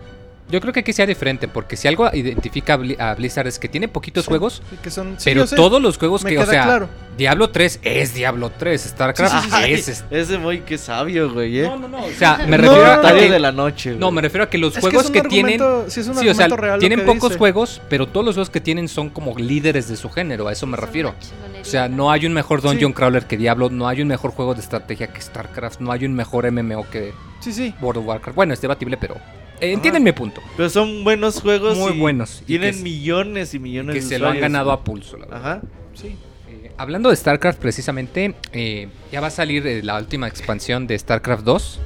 [0.49, 3.59] Yo creo que aquí sea diferente, porque si algo identifica a Bli- a Blizzard es
[3.59, 6.39] que tiene poquitos Sí, juegos, sí, que son, sí, pero todos los juegos Me que,
[6.39, 6.89] o sea, claro.
[7.19, 9.73] Diablo 3 es Diablo 3, StarCraft Sí, sí, sí, sí.
[9.73, 9.89] es...
[9.89, 11.63] es- Ese muy que sabio, güey, ¿eh?
[11.65, 13.31] No, no, no, o sea, me No, refiero a que...
[13.31, 14.01] de la noche, güey.
[14.01, 15.61] No, me refiero a que los Es que juegos es un que, tienen...
[15.89, 17.39] sí es un Sí, o sea, argumento real tienen pocos dice.
[17.39, 20.67] juegos, pero todos los juegos que tienen son como líderes de su género, a eso
[20.67, 21.15] me Son refiero.
[21.61, 22.95] O sea, no hay un mejor Dungeon Sí.
[22.95, 26.15] Crawler que Diablo, no hay un mejor juego de estrategia que StarCraft, no hay un
[26.15, 27.75] mejor MMO que Sí, sí.
[27.81, 28.37] World of Warcraft.
[28.37, 29.17] Bueno, es debatible, pero
[29.61, 30.41] entienden mi punto.
[30.57, 31.77] Pero son buenos juegos.
[31.79, 34.73] Muy y buenos, y Tienen que- millones y millones Que de se lo han ganado
[34.73, 35.41] a pulso, la verdad.
[35.41, 35.61] Ajá.
[35.95, 36.17] Sí.
[36.49, 40.99] Eh, hablando de StarCraft, precisamente, eh, ya va a salir eh, la última expansión de
[40.99, 41.81] StarCraft 2,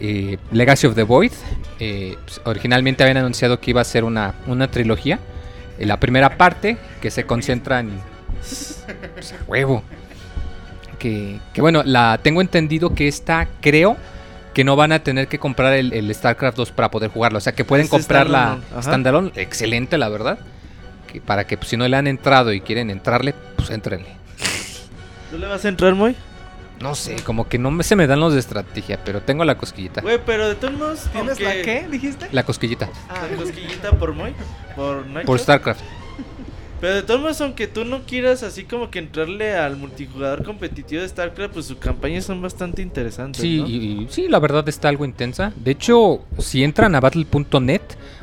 [0.00, 1.32] eh, Legacy of the Void.
[1.80, 5.18] Eh, pues, originalmente habían anunciado que iba a ser una, una trilogía.
[5.78, 7.90] Eh, la primera parte, que se concentra en.
[8.38, 8.84] pues,
[9.38, 9.82] a huevo.
[10.98, 13.96] Que, que bueno, la tengo entendido que esta, creo
[14.54, 17.38] que no van a tener que comprar el, el StarCraft 2 para poder jugarlo.
[17.38, 19.32] O sea, que pueden Es comprar la standalone.
[19.36, 20.38] Excelente, la verdad.
[21.10, 24.08] Que para que pues, si no le han entrado y quieren entrarle, pues entrenle.
[25.30, 26.14] ¿Tú le vas a entrar, muy?
[26.80, 29.56] No sé, como que no me, se me dan los de estrategia, pero tengo la
[29.56, 30.00] cosquillita.
[30.00, 31.00] Güey, pero de todos modos.
[31.12, 32.28] ¿Tienes aunque- la qué, dijiste?
[32.32, 32.88] La cosquillita.
[33.08, 34.34] La cosquillita por Moy.
[35.24, 35.80] Por StarCraft.
[36.82, 41.00] Pero de todos modos, aunque tú no quieras así como que entrarle al multijugador competitivo
[41.00, 43.40] de StarCraft, pues sus campañas son bastante interesantes.
[43.40, 43.68] Sí, ¿no?
[43.68, 45.52] y, sí, la verdad está algo intensa.
[45.54, 47.82] De hecho, si entran a battle.net,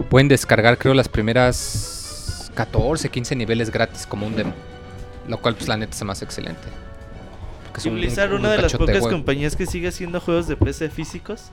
[0.09, 4.53] pueden descargar, creo, las primeras 14, 15 niveles gratis como un demo.
[5.29, 6.67] Lo cual, pues, la neta se hace excelente.
[7.63, 10.49] Porque es Y un- Blizzard, un una de las pocas compañías que sigue haciendo juegos
[10.49, 11.43] de PC físicos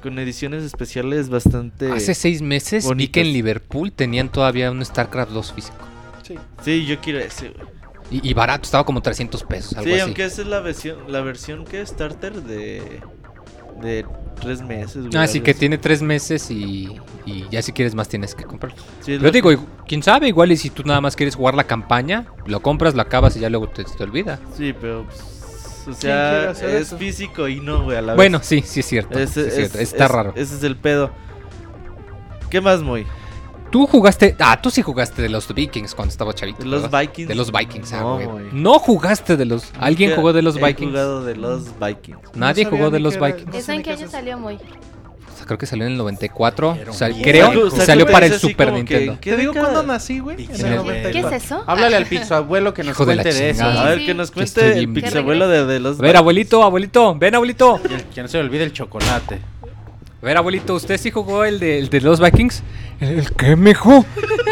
[0.00, 1.90] con ediciones especiales bastante.
[1.90, 3.34] Hace seis meses vi que en bonitas.
[3.34, 5.95] Liverpool tenían todavía un StarCraft 2 físico.
[6.26, 6.34] Sí.
[6.62, 7.66] Sí, yo quiero ese, güey.
[8.10, 10.00] Y, y barato, estaba como 300 pesos, algo Sí, así.
[10.00, 13.00] aunque esa es la versión, la versión que es starter de
[13.80, 14.06] de
[14.40, 15.06] tres meses.
[15.08, 15.60] güey, Ah, sí, que así.
[15.60, 18.78] tiene tres meses y, y ya si quieres más tienes que comprarlo.
[19.02, 19.50] Sí, digo,
[19.86, 23.02] quién sabe, igual y si tú nada más quieres jugar la campaña, lo compras, lo
[23.02, 24.38] acabas y ya luego te, te olvida.
[24.56, 26.96] Sí, pero pues, o sea, es eso?
[26.96, 28.16] físico y no, güey, a la vez.
[28.16, 29.18] Bueno, sí, sí es cierto.
[29.18, 30.32] Sí es cierto, es- Está es- raro.
[30.36, 31.10] Ese es el pedo.
[32.48, 33.04] ¿Qué más, Moy?
[33.76, 36.60] Tú jugaste, ah, tú sí jugaste de los Vikings cuando estaba chavito.
[36.60, 36.98] ¿De los ¿verdad?
[37.02, 37.28] Vikings?
[37.28, 38.26] De los Vikings, ah, No, güey.
[38.26, 38.44] güey.
[38.52, 39.70] No jugaste de los.
[39.78, 40.90] ¿Alguien jugó de los he Vikings?
[40.92, 42.18] jugado de los Vikings.
[42.34, 43.54] Nadie No jugó de los era- Vikings.
[43.54, 44.10] ¿Eso en qué año eso.
[44.10, 44.58] salió muy?
[45.44, 46.74] Creo que salió en el 94.
[46.80, 49.18] Era O sea, creo Saco salió para el Super que, Nintendo.
[49.20, 50.40] ¿qué digo cuándo nací, güey.
[50.40, 50.66] En Pixel.
[50.72, 51.28] el ¿Qué- ¿Qué 94.
[51.36, 51.64] es eso?
[51.66, 53.60] Háblale al pizzo abuelo que nos Hijo de cuente de eso.
[53.62, 53.82] chingada.
[53.82, 57.14] A ver, que nos Que cuente el pixabuelo de, de los A ver, abuelito, abuelito,
[57.14, 57.78] ven, abuelito.
[58.14, 59.38] Que no se le olvide el chocolate.
[60.26, 62.64] A ver, abuelito, ¿usted sí jugó el de, el de los Vikings?
[62.98, 64.04] ¿El, el qué, mijo?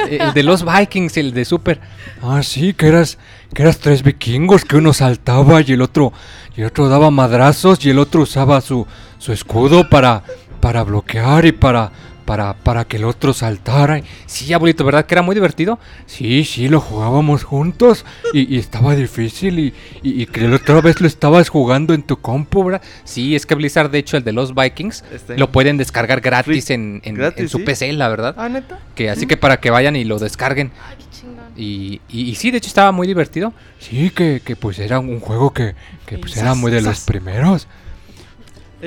[0.08, 1.80] el de los Vikings, el de Super.
[2.22, 3.18] Ah, sí, que eras,
[3.52, 6.12] que eras tres vikingos, que uno saltaba y el otro,
[6.56, 8.86] y el otro daba madrazos y el otro usaba su,
[9.18, 10.22] su escudo para,
[10.60, 11.90] para bloquear y para,
[12.24, 14.00] para, para que el otro saltara.
[14.26, 15.78] Sí, abuelito, ¿verdad que era muy divertido?
[16.06, 20.80] Sí, sí, lo jugábamos juntos y, y estaba difícil y, y, y que la otra
[20.80, 22.82] vez lo estabas jugando en tu compu, ¿verdad?
[23.04, 26.20] Sí, es que Blizzard, de hecho, el de los Vikings, Está en- lo pueden descargar
[26.20, 27.64] gratis en, en- Gratis, en su sí.
[27.64, 28.34] PC, la verdad.
[28.38, 28.78] Ah, neta.
[28.94, 30.72] Que así que para que vayan y lo descarguen.
[30.88, 31.44] Ay, qué chingón.
[31.56, 33.52] Y, y, y sí, de hecho estaba muy divertido.
[33.78, 35.74] Sí, que, que pues era un juego que,
[36.06, 37.66] que pues era muy de los primeros.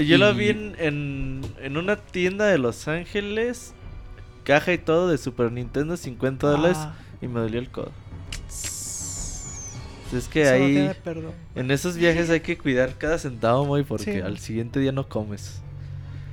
[0.05, 3.73] Yo lo Y- vi en, en, en una tienda de Los Ángeles,
[4.43, 7.91] caja y todo de Super Nintendo, 50 dólares, Ah, y me dolió el codo.
[10.13, 10.89] Es que eso ahí,
[11.55, 14.19] en esos viajes hay que cuidar cada centavo, muy porque Sí.
[14.21, 15.61] al siguiente día no comes.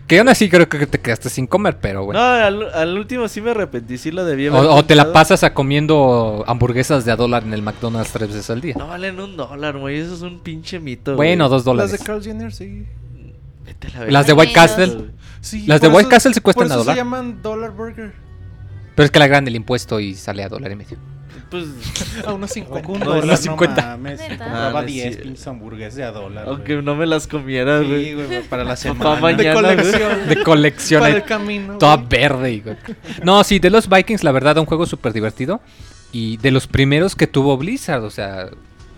[0.06, 2.20] Que aún así creo que te quedaste sin comer, pero bueno.
[2.20, 5.54] No, al, al último sí me arrepentí, sí lo debía o, te la pasas a
[5.54, 8.74] comiendo hamburguesas de a dólar en el McDonald's tres veces al día.
[8.78, 11.50] No valen un dólar, güey, eso es un pinche mito, bueno, güey.
[11.50, 11.98] dos Las dólares.
[11.98, 12.84] de Carl Jr., sí.
[13.64, 14.32] Vete a la Las de.
[14.32, 14.86] White Castle.
[14.86, 15.10] güey.
[15.40, 16.94] Sí, Las de White eso- Castle sí cuestan por a dólar.
[16.94, 18.12] se llaman Dollar Burger.
[18.94, 20.96] Pero es que la gran el impuesto y sale a dólar y medio.
[21.50, 21.66] Pues,
[22.26, 22.88] A unos 50.
[22.88, 23.82] Un No, dólar, no, no 50.
[23.82, 24.18] mames.
[24.20, 24.38] Neta.
[24.44, 25.20] Compraba Ah, no, 10 sí.
[25.22, 26.44] pinches hamburguesas de a dólar.
[26.48, 26.84] aunque güey.
[26.84, 28.04] no me las comiera, güey.
[28.06, 29.20] Sí, güey, para la semana.
[29.20, 29.76] mañana, De güey.
[29.76, 30.28] colección.
[30.28, 31.00] De colección.
[31.00, 31.78] Para el camino.
[31.78, 32.08] toda güey.
[32.08, 32.52] verde.
[32.54, 32.62] y-
[33.24, 35.60] No, sí, de los Vikings, la verdad, un juego súper divertido.
[36.12, 38.48] Y de los primeros que tuvo Blizzard, o sea...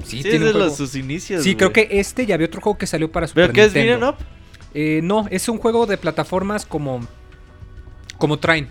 [0.05, 1.43] Sí, Sí, tiene de los, sus inicios.
[1.43, 1.89] Sí, creo güey.
[1.89, 3.73] que este ya había otro juego que salió para Super ¿Pero qué es.
[3.73, 4.17] Beat'em Up?
[4.79, 7.01] Eh, no, es un juego de plataformas como...
[8.19, 8.69] Como Train.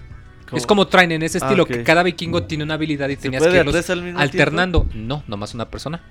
[0.47, 0.57] ¿Cómo?
[0.57, 3.23] Es como Train en ese Ah, estilo, que cada vikingo tiene una habilidad y ¿Se
[3.23, 4.85] tenías que irlos alternando.
[4.93, 6.01] No, nomás una persona.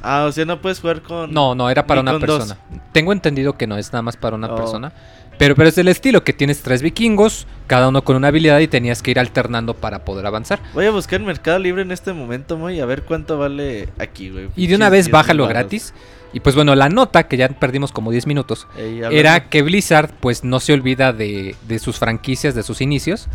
[0.00, 1.32] Ah, o sea, no puedes jugar con.
[1.32, 2.20] No, no, era para una dos.
[2.20, 2.56] persona.
[2.92, 4.54] Tengo entendido que no es nada más para una Oh.
[4.56, 4.92] persona.
[5.38, 8.68] Pero, pero es del estilo que tienes tres vikingos, cada uno con una habilidad y
[8.68, 10.60] tenías que ir alternando para poder avanzar.
[10.72, 14.48] Voy a buscar Mercado Libre en este momento, Moy, a ver cuánto vale aquí, güey.
[14.56, 15.92] Y de una vez 10 bájalo varos.
[16.36, 20.10] Y pues bueno, la nota, que ya perdimos como 10 minutos, Ey, era que Blizzard
[20.20, 23.28] pues no se olvida de, de sus franquicias, de sus inicios.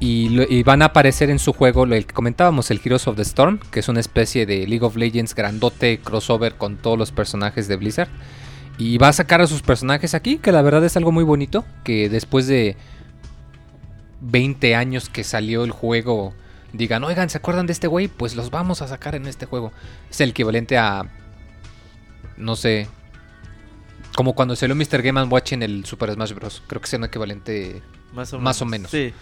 [0.00, 3.06] Y, lo- y van a aparecer en su juego lo el que comentábamos, el Heroes
[3.06, 6.96] of the Storm, que es una especie de League of Legends grandote crossover con todos
[6.96, 8.08] los personajes de Blizzard.
[8.78, 11.66] Y va a sacar a sus personajes aquí, que la verdad es algo muy bonito,
[11.84, 12.76] que después de
[14.20, 16.32] 20 años que salió el juego,
[16.72, 18.08] digan, oigan, ¿se acuerdan de este güey?
[18.08, 19.70] Pues los vamos a sacar en este juego.
[20.10, 21.04] Es el equivalente a,
[22.38, 22.88] no sé,
[24.16, 25.02] como cuando salió Mr.
[25.02, 26.62] Game Watch en el Super Smash Bros.
[26.66, 27.82] Creo que es un equivalente...
[28.14, 28.90] Más o más o menos.
[28.90, 29.12] Sí.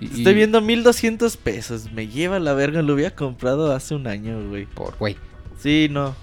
[0.00, 1.92] y- Estoy viendo 1200 pesos.
[1.92, 2.82] Me lleva la verga.
[2.82, 4.66] Lo había comprado hace un año, güey.
[4.66, 5.16] Por güey.
[5.58, 6.14] Sí, no.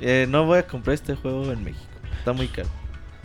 [0.00, 1.82] Eh, no voy a comprar este juego en México.
[2.18, 2.68] Está muy caro.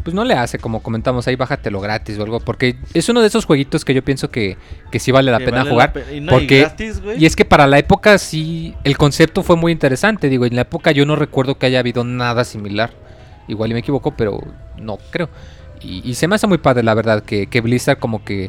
[0.04, 2.40] Pues no le hace, como comentamos ahí, bájatelo gratis o algo.
[2.42, 4.58] Porque es uno de esos jueguitos que yo pienso que,
[4.92, 5.94] que sí vale la Que pena vale jugar.
[5.94, 7.22] pe- y no, y porque gratis, güey.
[7.24, 10.28] Y es que para la época sí, el concepto fue muy interesante.
[10.28, 12.92] Digo, en la época yo no recuerdo que haya habido nada similar.
[13.48, 14.42] Igual y me equivoco, pero
[14.78, 15.30] no creo.
[15.82, 18.46] Y, y se me hace muy padre, la verdad, que, que Blizzard como que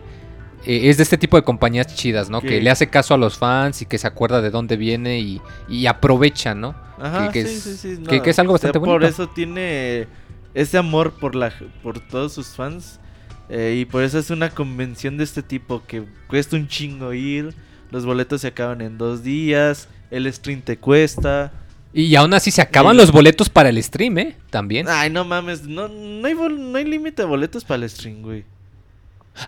[0.67, 2.41] eh, es de este tipo de compañías chidas, ¿no?
[2.41, 5.19] Que- Que le hace caso a los fans y que se acuerda de dónde viene
[5.21, 6.75] y, y aprovecha, ¿no?
[7.01, 9.01] Ajá, que- que sí, es- sí, sí, que- que es algo o sea, bastante Por
[9.01, 9.07] bonito.
[9.09, 10.07] eso tiene
[10.55, 13.01] ese amor por la por todos sus fans
[13.49, 17.55] eh, y por eso es una convención de este tipo que cuesta un chingo ir,
[17.91, 21.53] los boletos se acaban en dos días, el stream te cuesta.
[21.93, 24.37] Y aún así se acaban Y- los boletos para el stream, ¿eh?
[24.51, 24.87] También.
[24.89, 28.45] Ay, no mames, no, no hay no hay límite de boletos para el stream, güey.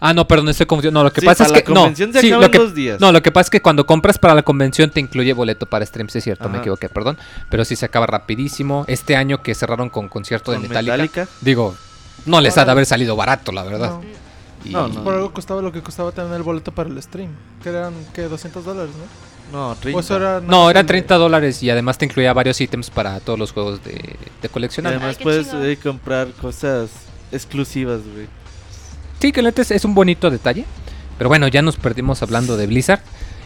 [0.00, 0.92] Ah, no, perdón, estoy confundido.
[0.92, 1.60] No, lo que Sí, pasa es que.
[1.60, 3.00] la No, convención se sí, lo que, dos días.
[3.00, 5.86] no, lo que pasa es que cuando compras para la convención te incluye boleto para
[5.86, 7.16] stream, sí es cierto, me equivoqué, perdón.
[7.50, 8.84] Pero sí se acaba rapidísimo.
[8.88, 11.28] Este año que cerraron con concierto de Metallica, Metallica.
[11.40, 11.76] Digo,
[12.26, 13.90] no les ha de haber salido barato, la verdad.
[13.90, 14.02] No.
[14.64, 15.04] Y- No, no.
[15.04, 17.30] Por algo costaba lo que costaba tener el boleto para el stream.
[17.62, 18.22] Que eran, ¿qué?
[18.22, 18.90] 200 dólares,
[19.52, 19.66] ¿no?
[19.68, 19.96] No, 30.
[19.96, 22.32] O eso era nada No, más era el de- 30 dólares y además te incluía
[22.32, 24.94] varios ítems para todos los juegos de, de coleccionar.
[24.94, 26.90] además Ay, puedes eh, comprar cosas
[27.30, 28.26] exclusivas, güey.
[29.20, 30.64] Sí, que neta es un bonito detalle.
[31.18, 33.00] Pero bueno, ya nos perdimos hablando de Blizzard.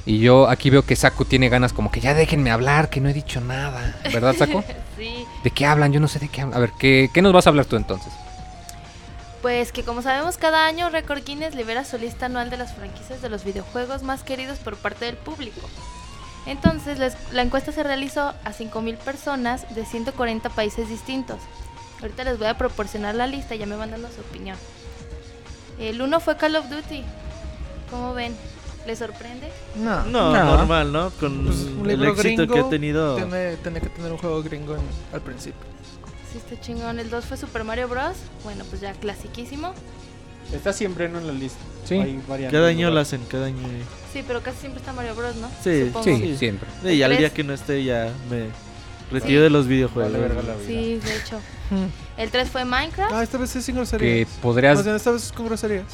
[0.07, 3.09] Y yo aquí veo que Saku tiene ganas como que ya déjenme hablar, que no
[3.09, 3.97] he dicho nada.
[4.13, 4.63] ¿Verdad, Saku?
[4.99, 5.25] sí.
[5.45, 5.93] ¿De qué hablan?
[5.93, 6.57] Yo no sé de qué hablan.
[6.57, 8.13] A ver, ¿qué, qué nos vas a hablar tú entonces?
[9.43, 13.23] Pues que como sabemos cada año Record Guinness libera su lista anual de las franquicias
[13.23, 15.61] de los videojuegos más queridos por parte del público.
[16.47, 21.39] Entonces les- la encuesta se realizó a 5.000 personas de 140 países distintos.
[22.03, 24.57] Ahorita les voy a proporcionar la lista y ya me van dando su opinión.
[25.81, 27.03] El uno fue Call of Duty.
[27.91, 28.35] ¿Cómo ven?
[28.87, 29.49] ¿Les sorprende?
[29.77, 30.05] No.
[30.05, 30.57] No, No.
[30.57, 31.11] normal, ¿no?
[31.21, 33.17] Con Pues, el éxito que ha tenido.
[33.17, 34.81] Tiene, tenía que tener un juego gringo en-
[35.13, 35.61] al principio.
[36.33, 36.99] Sí, está chingón.
[36.99, 38.17] El 2 fue Super Mario Bros.
[38.45, 39.75] Bueno, pues ya clasiquísimo.
[40.53, 41.19] Está siempre ¿no?
[41.19, 41.59] en la lista.
[41.85, 41.95] Sí.
[41.95, 43.57] Hay Cada año lo hacen, cada año.
[44.13, 45.49] Sí, pero casi siempre está Mario Bros, ¿no?
[45.63, 46.05] Sí, Supongo.
[46.05, 46.69] Sí, siempre.
[46.85, 48.47] Y ya el día que no esté ya me
[49.11, 49.43] retiro Sí.
[49.45, 50.13] de los videojuegos.
[50.13, 50.67] Vale verga la vida.
[50.67, 51.41] Sí, de hecho.
[52.21, 53.13] El 3 fue Minecraft.
[53.15, 54.29] Ah, esta vez es sin Que groserías.
[54.43, 54.77] podrías...
[54.77, 55.85] Más bien, esta vez es con groserías.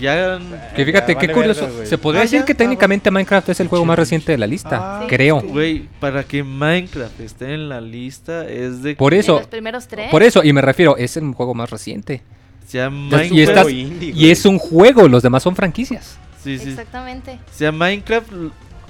[0.00, 0.38] Ya
[0.74, 1.68] Que fíjate, Ya, qué vale curioso.
[1.84, 4.38] Se podría Ah, decir ya, que ah, técnicamente Minecraft es el juego más reciente de
[4.38, 5.00] la lista.
[5.02, 5.40] Ah, creo.
[5.42, 5.46] sí.
[5.48, 9.86] Güey, para que Minecraft esté en la lista es de Por de eso, los primeros
[9.86, 10.10] tres.
[10.10, 12.22] por eso, y me refiero, es el juego más reciente.
[12.66, 13.32] sea Y Minecraft.
[13.38, 16.16] estás- juego indie, Y es un juego, los demás son franquicias.
[16.42, 16.70] Sí, sí.
[16.70, 17.38] Exactamente.
[17.52, 18.28] sea Minecraft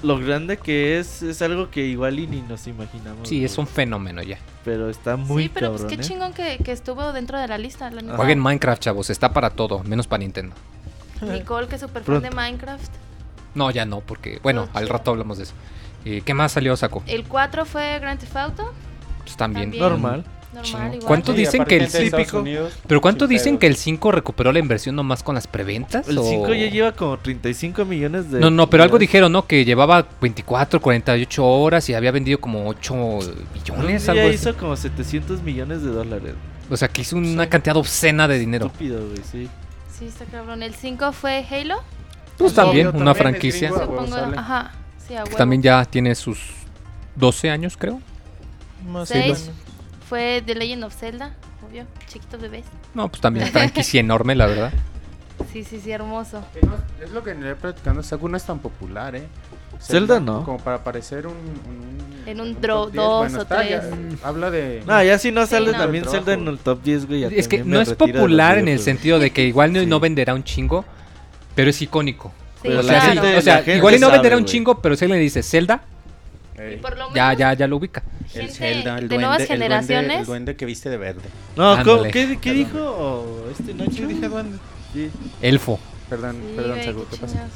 [0.03, 3.27] lo grande que es es algo que igual y ni nos imaginamos.
[3.27, 4.37] Sí, es un fenómeno ya.
[4.63, 6.05] Pero está muy sí, pero cabrón, pues qué ¿eh?
[6.05, 7.89] chingón que, que estuvo dentro de la lista.
[7.89, 8.17] La neta.
[8.17, 10.55] Jueguen Minecraft, chavos, está para todo, menos para Nintendo.
[11.21, 12.31] Nicole, que es súper fan de.
[12.31, 12.91] Minecraft.
[13.55, 14.97] No, ya no, porque, bueno, al chido.
[14.97, 15.53] rato hablamos de eso.
[16.05, 17.03] Eh, ¿Qué más salió, Saco?
[17.07, 18.73] El 4 fue Grand Theft Auto.
[19.23, 19.71] Pues también.
[19.71, 19.83] También.
[19.83, 20.25] Normal.
[20.53, 20.99] Normal, igual.
[21.07, 23.59] ¿Cuánto Sí, dicen que el típico- Unidos, ¿Pero cuánto dicen pedos.
[23.59, 26.07] que el 5 recuperó la inversión nomás con las preventas?
[26.07, 28.39] El o- 5 ya lleva como 35 millones de.
[28.39, 29.45] No, no, pero algo dijeron, ¿no?
[29.45, 33.19] Que llevaba 24, 48 horas y había vendido como 8
[33.53, 34.35] billones, Un algo así.
[34.35, 36.33] hizo como 700 millones de dólares.
[36.69, 38.67] O sea, que hizo una cantidad obscena de dinero.
[38.67, 39.49] Estúpido, güey, sí.
[39.97, 40.63] Sí, está cabrón.
[40.63, 41.75] El 5 fue Halo.
[42.37, 43.69] Pues Sí, también, una también, franquicia.
[43.69, 44.15] Supongo.
[44.37, 44.71] Ajá.
[45.07, 45.37] Sí, a Que huevo.
[45.37, 46.39] también ya tiene sus
[47.15, 47.99] 12 años, creo.
[48.87, 49.25] Más o Seis.
[49.25, 49.51] menos.
[50.09, 51.33] Fue The Legend of Zelda.
[51.67, 51.85] Obvio.
[52.07, 52.65] Chiquito bebés.
[52.93, 54.73] No, pues también franquicia enorme, la verdad.
[55.51, 56.43] Sí, sí, sí, hermoso.
[57.01, 58.01] Es lo que le he platicando.
[58.03, 59.27] Saku no es tan popular, ¿eh?
[59.79, 60.43] Zelda no.
[60.43, 61.33] Como para aparecer un.
[61.33, 62.95] un- En un top 10.
[62.95, 63.93] dos Bueno, o está, ya, tres.
[64.23, 64.83] habla de.
[64.87, 65.77] No, ya si no Sí, sale no.
[65.77, 66.05] también.
[66.05, 67.23] Zelda en el top 10, güey.
[67.25, 69.85] Es que no es popular en el sentido de que igual no, Sí.
[69.85, 70.83] no venderá un chingo,
[71.55, 72.33] pero es icónico.
[72.61, 73.37] Sí, Pero o sea, sí, claro.
[73.37, 75.83] o sea, igual y no sabe, venderá un chingo, pero si alguien le dice Zelda,
[76.57, 76.73] Ey.
[76.75, 78.03] Y por lo menos ya, ya, ya lo ubica.
[78.33, 80.19] El Zelda, el de nuevas duende, el duende- generaciones.
[80.21, 81.21] El duende que viste de verde.
[81.55, 82.11] No, ¿cómo- Ándale.
[82.11, 83.91] ¿qué, qué dijo este Nacho?
[83.91, 84.57] Yo dije duende.
[84.93, 85.09] Sí.
[85.41, 85.79] Elfo.
[86.09, 87.27] Perdón, Sí, perdón, Saku, qué ¿qué pasa?
[87.33, 87.53] chingados.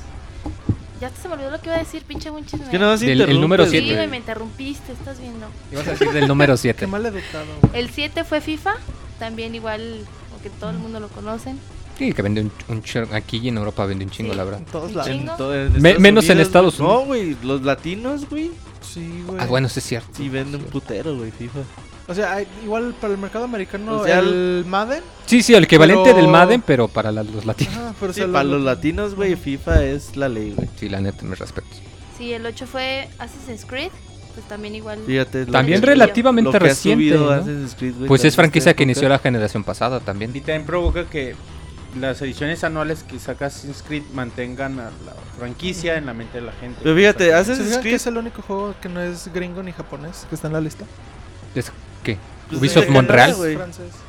[0.99, 2.59] Ya se me olvidó lo que iba a decir, pinche Monchis.
[2.59, 3.95] me- Que nada más Del- el número Sí, siete.
[3.95, 5.47] güey, me interrumpiste, estás viendo.
[5.71, 6.85] Ibas a decir del número Qué 7.
[6.87, 7.45] mal educado.
[7.73, 8.75] El 7 fue FIFA,
[9.17, 11.59] también igual, porque todo el mundo lo conocen.
[11.97, 12.83] Sí, que vende un, un
[13.13, 14.37] Aquí y en Europa vende un chingo, Sí.
[14.37, 14.59] la verdad.
[14.59, 15.11] En todos Un lados.
[15.11, 15.31] chingo.
[15.31, 16.89] En todo- en Me- Estados menos en Estados güey.
[16.91, 18.51] No, güey, los latinos, güey.
[18.93, 19.39] Sí, güey.
[19.41, 20.09] Ah, bueno, sí es cierto.
[20.13, 21.59] Sí venden un putero, güey, FIFA.
[22.07, 25.01] O sea, hay- igual para el mercado americano, O sea, el Madden.
[25.25, 27.75] Sí, sí, el equivalente Pero- del Madden, pero para la- los latinos.
[27.77, 30.67] Ajá, pero o Sí, sea, para lo- los latinos, güey, FIFA es la ley, güey.
[30.77, 31.67] Sí, la neta, me respeto.
[32.17, 33.91] Sí, el 8 fue Assassin's Creed,
[34.33, 34.99] pues también igual.
[35.05, 35.45] Fíjate.
[35.45, 37.03] lo También que- relativamente lo que ha reciente.
[37.09, 37.31] subido ¿no?
[37.31, 39.13] Assassin's Creed, güey, Pues también es franquicia que inició época.
[39.15, 40.31] la generación pasada también.
[40.35, 41.35] Y también provoca que
[41.99, 46.45] las ediciones anuales que saca Assassin's Creed mantengan a la franquicia en la mente de
[46.45, 46.79] la gente.
[46.83, 50.25] Pero fíjate, ¿Se Assassin's Creed es el único juego que no es gringo ni japonés
[50.29, 50.85] que está en la lista?
[51.55, 51.71] Es
[52.03, 53.31] que Pues Ubisoft Montreal.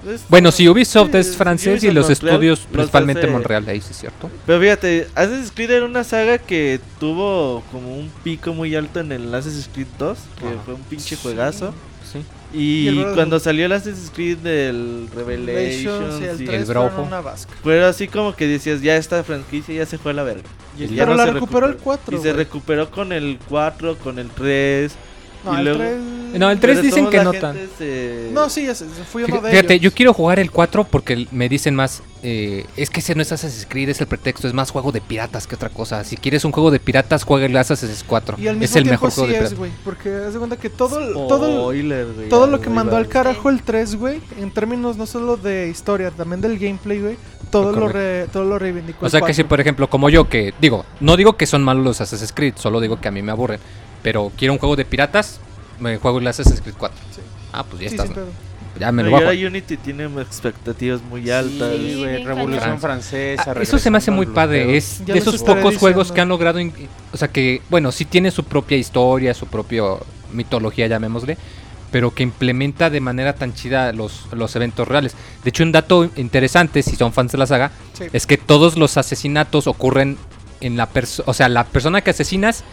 [0.07, 3.31] es- Bueno, sí, Ubisoft Sí, es francés y Ubisoft los Montreal estudios los principalmente hace-
[3.31, 4.31] Montreal, ahí sí es cierto.
[4.47, 9.12] Pero fíjate, Assassin's Creed era una saga que tuvo como un pico muy alto en
[9.12, 10.57] el Assassin's Creed 2, que Ajá.
[10.64, 11.73] fue un pinche juegazo.
[12.53, 12.59] Sí.
[12.59, 16.75] Y Y cuando salió el Assassin's Creed del Revelations, sí, el 3 el
[17.23, 17.53] vasca.
[17.62, 20.49] fue así como que decías, ya esta franquicia ya se fue a la verga.
[20.79, 21.85] Y Y ya Pero no la se recuperó el recuperó.
[21.85, 22.19] 4.
[22.19, 24.93] Y se recuperó con el 4, con el 3.
[25.45, 25.99] No, y el luego- 3...
[26.33, 27.57] No, el 3 Pero dicen que la no gente tan.
[27.77, 28.67] se- No, sí,
[29.13, 32.89] fui uno de Fíjate, yo quiero jugar el 4 porque me dicen más, eh, es
[32.89, 35.57] que ese no es Assassin's Creed, es el pretexto, es más juego de piratas que
[35.57, 36.05] otra cosa.
[36.05, 38.37] Si quieres un juego de piratas, juega el Assassin's 4.
[38.39, 39.79] Y al mismo Es el tiempo mejor juego de es, piratas.
[39.85, 43.63] Porque haz de cuenta que todo, todo, Spoiler, todo lo que mandó al carajo el
[43.63, 47.17] 3, güey, en términos no solo de historia, también del gameplay, güey,
[47.51, 49.49] todo, lo, re- todo lo reivindicó O el sea que si 4.
[49.51, 52.81] por ejemplo como yo que digo, no digo que son malos los Assassin's Creed, solo
[52.81, 53.61] digo que a mí me aburren,
[54.03, 55.41] pero quiero un juego de piratas,
[55.81, 56.97] me juego el Assassin's Creed 4.
[57.15, 57.21] Sí.
[57.53, 58.12] Ah, pues ya Sí, está.
[58.12, 58.27] pedo.
[58.81, 59.47] Ya me No, lo ahora jugar.
[59.49, 61.77] Unity tiene expectativas muy altas.
[61.77, 62.81] Sí, güey, Revolución.
[62.81, 63.53] Francesa.
[63.55, 66.29] Ah, eso se me hace muy padre, es Ya de esos pocos juegos que han
[66.31, 66.59] logrado,
[67.12, 69.83] o sea que, bueno, sí tiene su propia historia, su propia
[70.33, 71.37] mitología, llamémosle,
[71.91, 75.15] pero que implementa de manera tan chida los, los eventos reales.
[75.45, 78.05] De hecho, un dato interesante, si son fans de la saga, Sí.
[78.15, 80.17] es que todos los asesinatos ocurren
[80.62, 82.65] en la persona, o sea, la persona que asesinas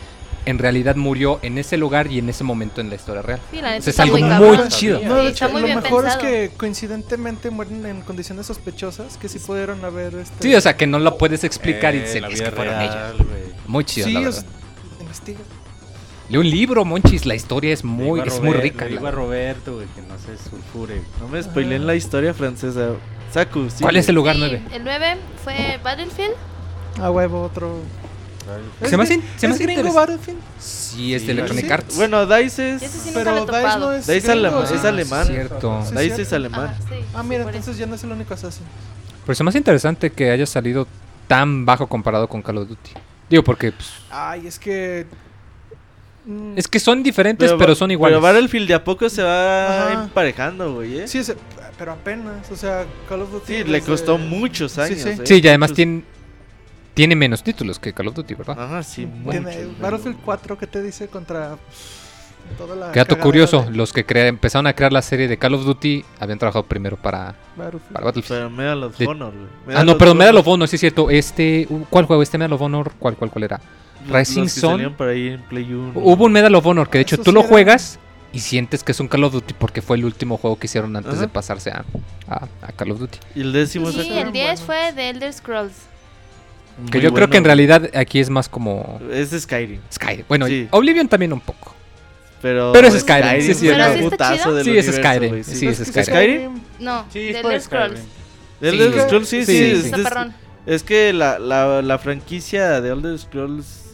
[0.45, 3.39] en realidad murió en ese lugar y en ese momento en la historia real.
[3.51, 4.99] Sí, la Es algo muy muy chido.
[5.03, 6.07] No, de hecho, lo mejor pensado.
[6.07, 10.15] es que coincidentemente mueren en condiciones sospechosas que sí pudieron haber...
[10.15, 10.43] Este...
[10.47, 12.75] Sí, o sea, que no lo puedes explicar y Eh, dices, la es que fueron
[12.75, 13.13] real, ellas.
[13.17, 13.41] güey.
[13.67, 14.45] Muy chido, Sí, la verdad.
[15.01, 15.39] investiga.
[16.29, 18.85] Lee un libro, Monchis, la historia es muy, es muy rica.
[18.85, 19.11] le la digo a.
[19.11, 21.01] Roberto, güey, que no se sulfure.
[21.19, 22.91] No me spoileen la historia francesa.
[23.33, 23.81] Saku, sí.
[23.81, 24.61] ¿Cuál es el lugar Sí, 9?
[24.73, 26.33] El 9 fue Battlefield.
[27.01, 27.79] A huevo, otro...
[28.85, 29.93] Se me hace, ¿Es se me hace gringo.
[29.93, 30.39] Battlefield?
[30.59, 31.71] Sí, es de Electronic.
[31.71, 31.95] Arts.
[31.95, 32.81] Bueno, Dice es.
[32.83, 33.79] Ese sí nunca Pero lo he DICE topado.
[33.79, 34.73] no es Dice es gringo, alema- ¿sí?
[34.75, 35.27] es alemán.
[35.27, 35.83] Cierto.
[35.85, 36.35] Sí, Dice es cierto.
[36.35, 36.67] alemán.
[36.69, 38.65] Ah, sí, Ah, sí, mira, por entonces ya no es el único Assassin.
[39.25, 40.87] Pero se me hace interesante que haya salido
[41.27, 42.91] tan bajo comparado con Call of Duty.
[43.29, 45.05] Digo, porque pues, Ay, es que...
[46.25, 48.15] mm, es que son diferentes, pero, son iguales.
[48.17, 50.03] Pero Battlefield de a poco se va Ajá.
[50.05, 50.99] emparejando, güey.
[51.01, 51.07] ¿eh?
[51.07, 51.35] Sí, ese-
[51.77, 53.45] pero apenas, o sea, Call of Duty...
[53.57, 54.99] Sí, le desde- costó muchos Sí, años.
[54.99, 55.09] sí.
[55.09, 55.19] ¿eh?
[55.23, 56.03] Sí, y además Muchos- tiene,
[56.93, 58.59] tiene menos títulos que Call of Duty, ¿verdad?
[58.61, 59.43] Ajá, sí, muchos.
[59.79, 61.57] Battlefield 4, ¿qué te dice contra
[62.57, 65.37] toda la Qué dato curioso, de los que crea- empezaron a crear la serie de
[65.37, 67.93] Call of Duty habían trabajado primero para, Battlefield?
[67.93, 68.39] para Battlefield.
[68.39, 69.33] Pero Medal of De- Honor,
[69.65, 69.77] güey.
[69.77, 71.09] Ah, no, perdón, Medal of Honor, sí es cierto.
[71.09, 72.23] Este, uh, ¿cuál juego?
[72.23, 73.61] Este Medal of Honor, ¿cuál, cuál, cuál era?
[74.09, 74.71] Rising Sun.
[74.71, 75.91] salían por ahí en Play 1.
[75.95, 77.99] Hubo un Medal of Honor que de hecho Eso tú sí lo era- juegas
[78.31, 80.95] y sientes que es un Call of Duty porque fue el último juego que hicieron
[80.95, 81.21] antes Ajá.
[81.21, 81.83] de pasarse a,
[82.27, 83.19] a- a Call of Duty.
[83.35, 84.61] Y el décimo Sí, el 10 buenos.
[84.61, 85.73] fue de Elder Scrolls.
[86.91, 89.79] Que yo creo que en realidad aquí es más como Es Skyrim.
[89.93, 90.25] Skyrim.
[90.27, 90.67] Bueno, Sí.
[90.71, 91.75] Oblivion también un poco.
[92.41, 94.63] Pero, Pero es Skyrim, sí, es sí, un Pero sí está chido.
[94.63, 96.61] Sí, es Skyrim, sí, es Skyrim.
[96.79, 97.99] No, Sí, de es por Elder Scrolls.
[97.99, 98.05] Skyrim.
[98.61, 98.67] Sí.
[98.67, 99.81] Elder Scrolls, sí, Sí, sí.
[99.81, 99.91] sí.
[99.93, 100.31] es-.
[100.65, 103.88] Es que la, la, la franquicia de Elder Scrolls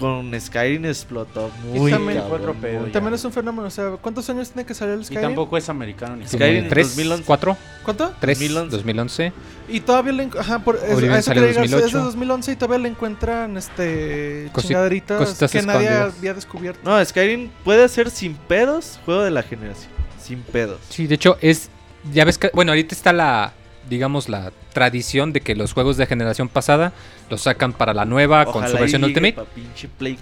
[0.00, 2.92] con Skyrim explotó muy también- cabrón, Otro pedo, muy ya.
[2.94, 5.22] También es un fenómeno, o sea, ¿cuántos años tiene que salir el Y Skyrim?
[5.22, 7.24] tampoco es americano ni Skyrim en 3, 2011.
[7.24, 8.12] 4, ¿Cuánto?
[8.20, 8.76] 3, 2011.
[8.76, 9.32] 2011.
[9.68, 10.28] Y todavía le...
[10.38, 11.98] Ajá, por eso, Oblivion a eso que es de 2008.
[12.04, 16.80] 2011 y todavía le encuentran este Cosi- chingaderitas cositas que nadie había descubierto.
[16.82, 19.90] No, Skyrim puede ser sin pedos juego de la generación.
[20.20, 20.80] Sin pedos.
[20.88, 21.68] Sí, de hecho es
[22.12, 23.52] ya ves que bueno, ahorita está la
[23.88, 26.92] digamos la tradición de que los juegos de generación pasada
[27.30, 29.36] los sacan para la nueva con su versión y Ultimate.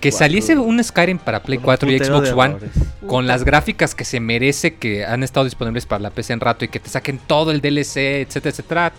[0.00, 2.70] Que 4, saliese un Skyrim para Play Con un 4 y Xbox One errores.
[3.06, 6.64] con las gráficas que se merece que han estado disponibles para la PC en rato
[6.64, 8.92] y que te saquen todo el DLC, etcétera, etcétera.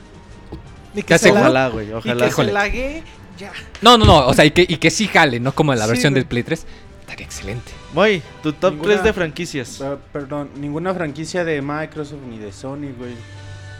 [0.96, 2.26] Y Ya sé, la- Ojalá, güey, Y ojalá.
[2.26, 3.04] que se lague
[3.38, 3.52] ya.
[3.82, 5.86] No, no, no, o sea, y que, y que sí jale, no como en la
[5.86, 6.24] Sí, versión güey.
[6.24, 6.66] del Play 3.
[7.02, 7.72] Estaría excelente.
[7.94, 9.84] Moy, tu top Ninguna- 3 de franquicias.
[10.12, 13.14] Perdón, ninguna franquicia de Microsoft ni de Sony, güey.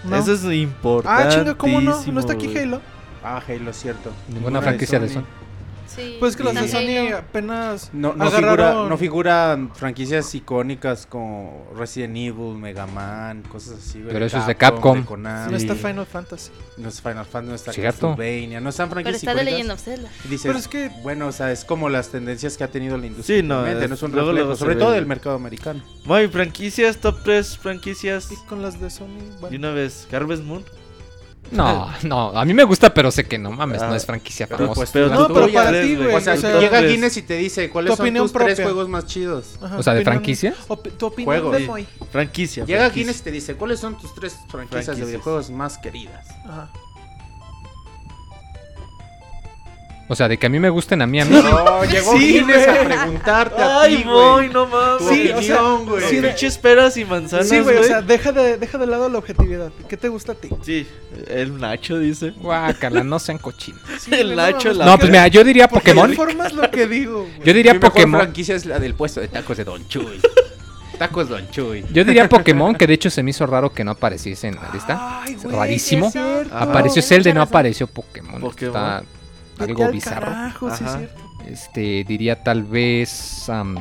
[0.04, 0.16] No.
[0.16, 1.24] Eso es importante.
[1.24, 2.02] Ah, chinga, ¿cómo no?
[2.06, 2.82] ¿No está aquí Halo?
[3.24, 4.12] Ah, Halo, cierto.
[4.30, 5.24] Ninguna franquicia de Sony.
[5.88, 6.18] Sí.
[6.20, 8.58] Pues es que las de Está Sony apenas No, no, agarraron...
[8.60, 14.04] figura, no figuran franquicias icónicas como Resident Evil, Mega Man, cosas así.
[14.08, 15.00] Pero eso es de Capcom.
[15.00, 16.52] de Konami, No está Final Fantasy.
[16.78, 18.10] no es Final Fantasy, no está Cierto.
[18.10, 19.58] Castlevania, no están Pero franquicias está de icónicas.
[19.58, 20.10] Legend of Zelda.
[20.26, 22.96] Y dices, Pero es que- bueno, o sea, es como las tendencias que ha tenido
[22.96, 23.38] la industria.
[23.38, 25.82] Sí, no, es- no es un reflejo, luego sobre todo del mercado americano.
[26.06, 28.32] Muy franquicias, top 3 franquicias.
[28.32, 29.58] Y con las de Sony, Y bueno.
[29.58, 30.64] una vez, Harvest Moon.
[31.52, 34.46] No, no, a mí me gusta, pero sé que no mames, Ah, no es franquicia
[34.48, 34.76] pero famosa.
[34.76, 36.14] pues, Pero No, pero para ti, güey.
[36.16, 36.82] O sea, o sea, llega.
[36.82, 39.56] Guinness y te dice cuáles Tu son tus tres juegos más chidos.
[39.62, 40.54] Ajá, O sea, ¿de franquicia?
[40.98, 41.58] tu opinión Juegos.
[41.58, 41.66] de.
[41.68, 41.88] Moy.
[42.12, 42.66] Franquicia.
[42.66, 43.02] Llega franquicia.
[43.04, 45.08] Guinness y te dice cuáles son tus tres franquicias de Franquicias.
[45.08, 46.28] videojuegos más queridas.
[46.46, 46.70] Ajá.
[50.12, 51.36] O sea, de que a mí me gusten a mí, a mí.
[51.36, 54.50] No, llegó Sí, Guinness a preguntarte a Ay, ti, güey.
[54.50, 55.08] no mames.
[55.08, 56.04] Sí, o sea, güey.
[56.10, 59.08] sí, de- Pinches peras y manzanas, Sí, güey, o sea, deja de, deja de lado
[59.08, 59.72] la objetividad.
[59.88, 60.50] ¿Qué te gusta a ti?
[60.64, 60.88] Sí,
[61.28, 62.32] el Nacho dice.
[62.32, 63.82] Guácala, no sean cochinos.
[64.00, 66.10] Sí, El Nacho, la- No, ¿por pues mira, yo diría ¿por qué Pokémon.
[66.10, 67.46] informas lo que digo, güey?
[67.46, 68.22] Yo diría Mi mejor Pokémon.
[68.22, 70.20] franquicia es la del puesto de tacos de Don Chuy.
[70.98, 71.86] Tacos Don Chuy.
[71.94, 74.70] Yo diría Pokémon, que de hecho se me hizo raro que no apareciese en la
[74.74, 75.22] lista.
[75.22, 76.08] Ay, güey, Rarísimo.
[76.08, 76.16] es.
[76.52, 78.42] Apareció tienes Zelda y no apareció Pokémon.
[78.42, 78.76] Pokémon.
[78.76, 79.04] Está
[79.60, 80.26] algo al bizarro.
[80.28, 80.98] carajo, sí es Ajá.
[80.98, 81.22] cierto.
[81.48, 83.50] Este, diría tal vez.
[83.50, 83.76] am,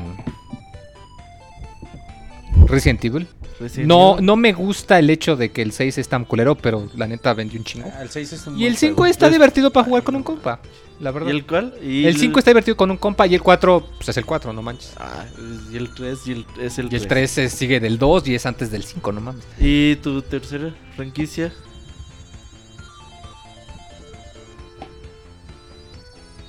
[2.67, 3.27] Resident Evil.
[3.61, 4.27] Resident No, Evil.
[4.27, 7.35] no me gusta el hecho de que el 6 es tan culero, pero la neta
[7.35, 7.91] vendió un chingo.
[8.01, 9.11] El 6 es un Y el buen 5 juego.
[9.11, 10.61] está divertido para jugar con un compa.
[11.01, 11.29] La verdad.
[11.29, 11.75] ¿Y el cuál?
[11.83, 14.53] Y El 5 está divertido con un compa y el 4 pues es el 4,
[14.53, 14.95] no manches.
[14.97, 15.25] Ah,
[15.73, 17.33] y el 3 y el, es el Y el 3.
[17.35, 19.45] 3 sigue del 2 y es antes del 5, no mames.
[19.61, 21.53] ¿Y tu tercera franquicia?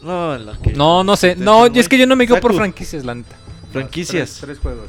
[0.01, 0.73] No, la que...
[0.73, 1.35] No, no sé.
[1.35, 2.57] No, es que yo no me guío por Saku.
[2.59, 3.35] franquicias, la neta.
[3.71, 4.29] Franquicias.
[4.29, 4.87] Tres, tres juegos.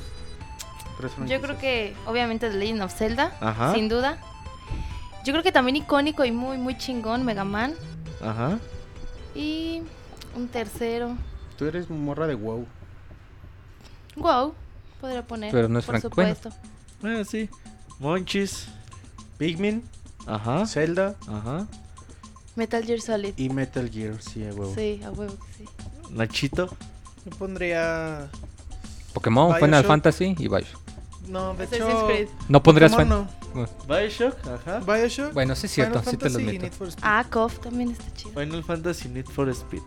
[0.98, 1.42] Tres Yo franquicias.
[1.42, 3.74] creo que, obviamente, The Legend of Zelda, Ajá.
[3.74, 4.18] sin duda.
[5.24, 7.74] Yo creo que también icónico y muy, muy chingón, Mega Man.
[8.22, 8.58] Ajá.
[9.34, 9.82] Y
[10.36, 11.16] un tercero.
[11.58, 12.66] Tú eres morra de WoW.
[14.16, 14.54] Wow,
[15.00, 15.52] podría poner.
[15.52, 16.34] Pero no es por bueno.
[16.34, 16.50] supuesto.
[17.02, 17.48] Ah, sí.
[17.98, 18.68] Monchis.
[19.38, 19.82] Pikmin,
[20.26, 20.66] Ajá.
[20.66, 21.66] Zelda Ajá.
[22.57, 23.34] Metal Gear Solid.
[23.36, 24.20] y Metal Gear.
[24.20, 24.74] Sí, a huevo.
[24.74, 25.64] Sí, a huevo que sí.
[26.11, 26.68] Nachito.
[27.24, 28.28] Yo pondría...
[29.14, 29.64] Pokémon, Bioshock.
[29.64, 30.80] Final Fantasy y Bioshock.
[31.28, 32.09] No, de hecho...
[32.48, 33.28] No pondrías Pokémon Final.
[33.55, 33.68] no.
[33.88, 34.36] Bioshock.
[34.46, 34.80] Ajá.
[34.80, 35.32] Bioshock.
[35.32, 36.59] Bueno, sí es cierto, Final sí te lo Fantasy.
[36.59, 37.05] Need for Speed.
[37.05, 38.40] Ah, KOF también está chido.
[38.40, 39.82] Final Fantasy Need for Speed.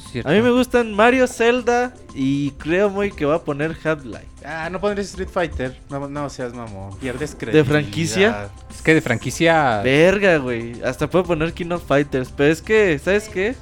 [0.00, 0.28] Cierto.
[0.28, 4.26] A mí me gustan Mario, Zelda y creo muy que va a poner Half-Life.
[4.44, 5.78] Ah, no pondrías Street Fighter.
[5.90, 6.96] No, no seas mamón.
[6.98, 7.64] Pierdes credibilidad.
[7.70, 8.48] franquicia?
[8.70, 9.80] Es que de franquicia.
[9.82, 10.82] Verga, güey.
[10.82, 12.32] Hasta puedo poner King of Fighters.
[12.36, 13.54] Pero es que, ¿sabes qué?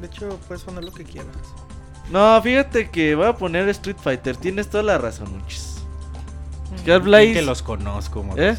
[0.00, 1.28] De hecho, puedes poner lo que quieras.
[2.10, 4.36] No, fíjate que voy a poner Street Fighter.
[4.36, 5.76] Tienes toda la razón, muchis.
[6.84, 7.42] Que Half-Life.
[7.42, 8.56] los conozco, ¿Eh?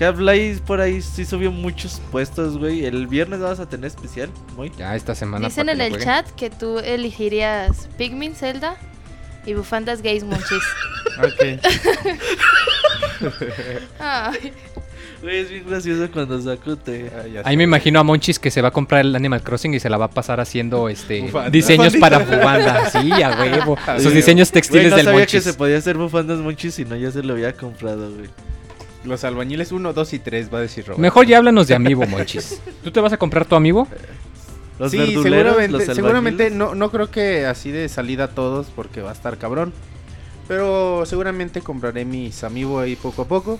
[0.00, 2.84] Half-Life por ahí sí subió muchos puestos, güey.
[2.86, 4.70] El viernes vas a tener especial, muy.
[4.78, 5.48] Ya esta semana.
[5.48, 8.76] Dicen en el chat que tú elegirías Pikmin, Zelda
[9.46, 10.62] y bufandas gays monchis.
[11.18, 11.58] Ok.
[13.98, 14.52] Ay,
[15.20, 17.10] Güey, es bien gracioso cuando saco te.
[17.12, 19.80] Ah, Ahí me imagino a Monchis que se va a comprar el Animal Crossing y
[19.80, 21.50] se la va a pasar haciendo este Bufanda.
[21.50, 22.88] diseños para bufanda.
[22.90, 23.76] Sí, a huevo.
[23.98, 25.44] Sus diseños Güey, textiles no del sabía Monchis.
[25.44, 28.28] que se podía hacer bufandas monchis si no ya se lo había comprado, güey.
[29.08, 31.00] Los albañiles 1, 2 y 3, va a decir Robert.
[31.00, 32.60] Mejor ya háblanos de Amiibo, Monchis.
[32.84, 33.88] ¿Tú te vas a comprar tu Amiibo?
[34.78, 39.10] Los sí, seguramente, los seguramente no, no creo que así de salida todos porque va
[39.10, 39.72] a estar cabrón.
[40.46, 43.58] Pero seguramente compraré mis amigos ahí poco a poco.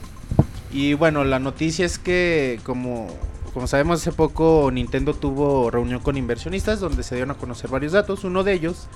[0.72, 3.08] Y bueno, la noticia es que como,
[3.52, 7.92] como sabemos hace poco Nintendo tuvo reunión con inversionistas donde se dieron a conocer varios
[7.92, 8.24] datos.
[8.24, 8.86] Uno de ellos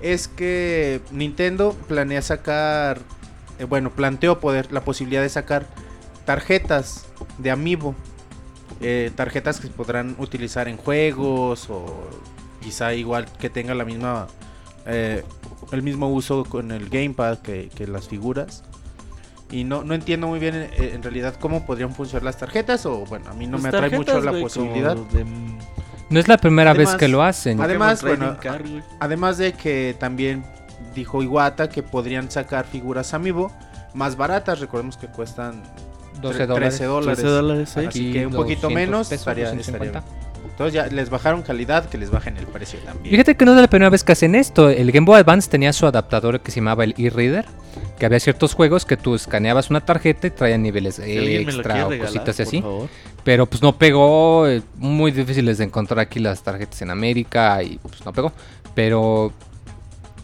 [0.00, 3.00] es que Nintendo planea sacar,
[3.58, 5.66] eh, bueno, planteó poder la posibilidad de sacar
[6.24, 7.06] tarjetas
[7.38, 7.94] de Amiibo.
[8.80, 12.10] Eh, tarjetas que se podrán utilizar en juegos o
[12.60, 14.26] quizá igual que tenga la misma
[14.84, 15.22] eh,
[15.72, 18.64] el mismo uso con el gamepad que, que las figuras
[19.50, 23.06] y no, no entiendo muy bien eh, en realidad cómo podrían funcionar las tarjetas o
[23.06, 25.24] bueno a mí no Pues me atrae mucho la posibilidad de,
[26.10, 27.60] No es la primera Además- vez que lo hacen.
[27.62, 28.36] Además, bueno,
[29.00, 30.44] además de que también
[30.96, 33.52] dijo Iwata que podrían sacar figuras Amiibo
[33.94, 35.62] más baratas recordemos que cuestan
[36.20, 36.68] 12 tre- dólares.
[36.76, 37.80] 13 dólares 13 dólares, sí.
[37.86, 40.02] Así que un poquito 200 menos pesos, estaría- 250.
[40.50, 43.60] entonces ya les bajaron calidad que les bajen el precio también Fíjate que no es
[43.60, 44.70] la primera vez que hacen esto.
[44.70, 47.44] El Game Boy Advance tenía su adaptador que se llamaba el e-reader.
[47.98, 51.90] Que había ciertos juegos que tú escaneabas una tarjeta y traían niveles eh, extra o
[51.90, 52.60] regalar, cositas así.
[52.62, 52.88] favor.
[53.24, 54.46] Pero pues no pegó.
[54.46, 58.32] eh, Muy difíciles de encontrar aquí las tarjetas en América y pues no pegó.
[58.74, 59.32] Pero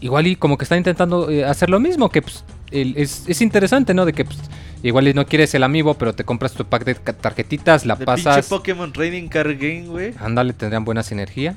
[0.03, 2.09] igual y como que están intentando eh, hacer lo mismo.
[2.09, 4.05] Que pues el- es, es interesante, ¿no?
[4.05, 4.37] De que pues,
[4.83, 8.05] igual y no quieres el amiibo, pero te compras tu pack de tarjetitas, la De
[8.05, 8.47] pinche pasas.
[8.47, 10.13] Pokémon Trading Card Game, güey.
[10.19, 11.55] Ándale, tendrían buena sinergia.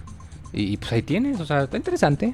[0.53, 2.33] Y pues ahí tienes, o sea, está interesante.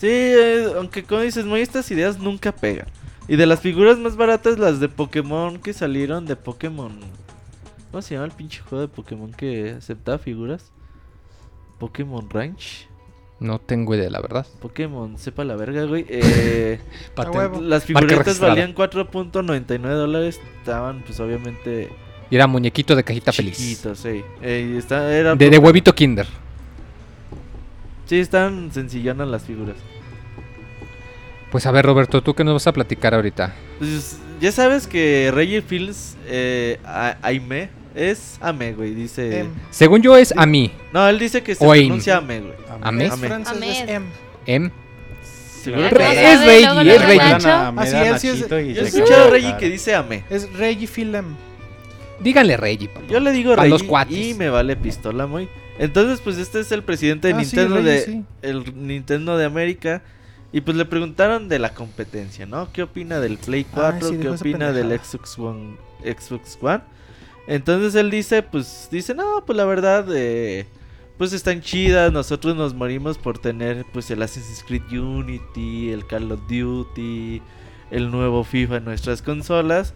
[0.00, 2.86] Sí, eh, aunque como dices, muy estas ideas nunca pegan.
[3.28, 6.92] Y de las figuras más baratas, las de Pokémon que salieron de Pokémon.
[7.90, 10.72] ¿Cómo se llama el pinche juego de Pokémon que aceptaba figuras?
[11.78, 12.88] Pokémon Ranch.
[13.40, 14.46] No tengo idea, la verdad.
[14.60, 16.04] Pokémon, sepa la verga, güey.
[16.08, 16.78] Eh,
[17.62, 20.40] las figuritas valían 4.99 dólares.
[20.58, 21.88] Estaban, pues obviamente.
[22.30, 23.56] Y era muñequito de cajita feliz.
[23.56, 24.22] sí.
[24.42, 26.26] Eh, y está- era De, de huevito Kinder.
[28.06, 29.76] Sí, están sencillonas las figuras.
[31.50, 33.54] Pues a ver, Roberto, ¿tú qué nos vas a platicar ahorita?
[33.78, 36.78] Pues ya sabes que Reggie Fields, eh,
[37.22, 38.94] Aime, es Ame, güey.
[38.94, 39.40] Dice.
[39.40, 39.48] Em.
[39.70, 40.72] Según yo es a mí.
[40.92, 41.86] No, él dice que se O Aim.
[41.88, 42.52] pronuncia Ame, güey.
[42.80, 43.06] ¿Ame?
[43.06, 43.26] Es Ame.
[43.28, 43.92] francés, es Ame.
[43.94, 44.06] M.
[44.46, 44.70] Em.
[45.62, 45.88] ¿Seguro?
[45.90, 46.98] Re- Es Reggie, es Reggie.
[47.06, 47.48] regacho.
[47.76, 49.30] Así es, sí es- Yo he escuchado a.
[49.30, 50.24] Reggie que dice Ame.
[50.30, 51.36] Es Reggie Philem.
[52.20, 53.06] Díganle Reggie, papá.
[53.08, 54.16] Yo le digo A Reggie los cuates.
[54.16, 55.48] y me vale pistola muy.
[55.78, 58.24] Entonces, pues este es el presidente de Ah, sí, Nintendo Reggie, de sí.
[58.42, 60.02] el Nintendo de América
[60.52, 62.70] y pues le preguntaron de la competencia, ¿no?
[62.72, 64.08] ¿Qué opina del Play 4?
[64.08, 65.04] sí, ¿Qué dijo esa opina del pendejada.
[65.08, 65.76] Xbox One?
[66.04, 66.80] Xbox One?
[67.46, 70.66] Entonces él dice, pues dice, "No, pues la verdad eh,
[71.18, 76.30] pues están chidas, nosotros nos morimos por tener pues el Assassin's Creed Unity, el Call
[76.32, 77.42] of Duty,
[77.90, 79.94] el nuevo FIFA en nuestras consolas."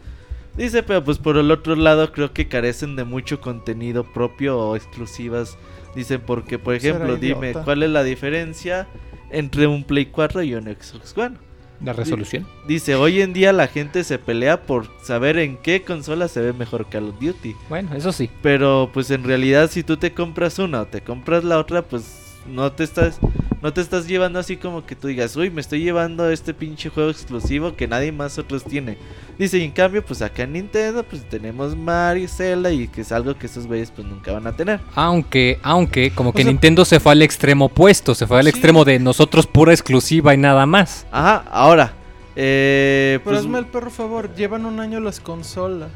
[0.57, 4.77] Dice, pero pues por el otro lado creo que carecen de mucho contenido propio o
[4.77, 5.59] exclusivas.
[5.97, 7.53] Dicen porque, por ejemplo, dime.
[7.65, 8.87] ¿cuál es la diferencia
[9.31, 11.37] entre un Play 4 y un Xbox One?
[11.85, 12.47] La resolución.
[12.67, 16.53] Dice, hoy en día la gente se pelea por saber en qué consola se ve
[16.53, 17.55] mejor Call of Duty.
[17.69, 18.31] Bueno, eso sí.
[18.43, 22.24] Pero pues en realidad si tú te compras una o te compras la otra, pues
[22.47, 23.19] no te estás
[23.63, 26.91] no te estás llevando así como que tú digas, "Uy, me estoy llevando este pinche
[26.91, 28.99] juego exclusivo que nadie más otros tiene."
[29.39, 33.11] Dice, y en cambio, pues acá en Nintendo pues tenemos Mario, Zelda y que es
[33.11, 34.81] algo que esos güeyes pues nunca van a tener.
[34.95, 38.51] Aunque, aunque, como que sea- Nintendo se fue al extremo opuesto, se fue al Sí.
[38.51, 41.07] extremo de nosotros pura exclusiva y nada más.
[41.11, 41.95] Ajá, ahora
[42.37, 45.91] eh, Pero pues, hazme el perro favor, llevan un año las consolas.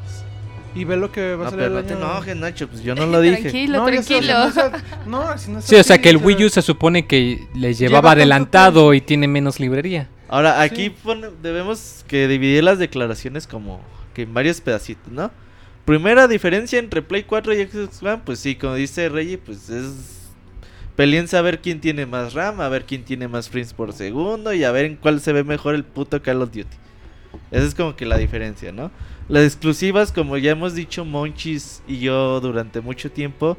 [0.75, 2.83] Y ve lo que va a no, salir pero el no te enojes, Nacho, pues
[2.83, 3.41] yo no lo dije.
[3.41, 4.45] Tranquilo, No, sé, tranquilo.
[4.45, 4.73] o sea,
[5.07, 7.79] no, si no es Sí, o sea que el Wii U se supone que les
[7.79, 10.09] Lleva llevaba tanto adelantado y tiene menos librería.
[10.29, 10.95] Ahora, aquí Sí.
[11.03, 13.81] pone- debemos que dividir las declaraciones como
[14.15, 15.31] que en varios pedacitos, ¿no?
[15.87, 20.27] Primera diferencia entre Play 4 y Xbox One, pues sí, como dice Reggie, pues es
[20.97, 24.53] peleen a ver quién tiene más RAM, a ver quién tiene más frames por segundo
[24.53, 26.77] y a ver en cuál se ve mejor el puto Call of Duty.
[27.51, 28.91] Esa es como que la diferencia, ¿no?
[29.29, 33.59] Las exclusivas, como ya hemos dicho Monchis y yo durante mucho tiempo,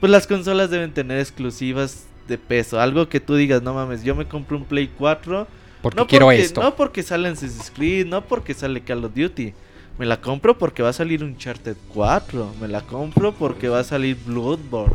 [0.00, 2.80] pues las consolas deben tener exclusivas de peso.
[2.80, 5.48] Algo que tú digas, no mames, yo me compro un Play 4
[5.82, 6.62] Porque no quiero porque, esto.
[6.62, 9.54] No porque sale Assassin's Creed, no porque sale Call of Duty.
[9.98, 12.54] Me la compro porque va a salir Uncharted 4.
[12.60, 14.94] Me la compro porque va a salir Bloodborne.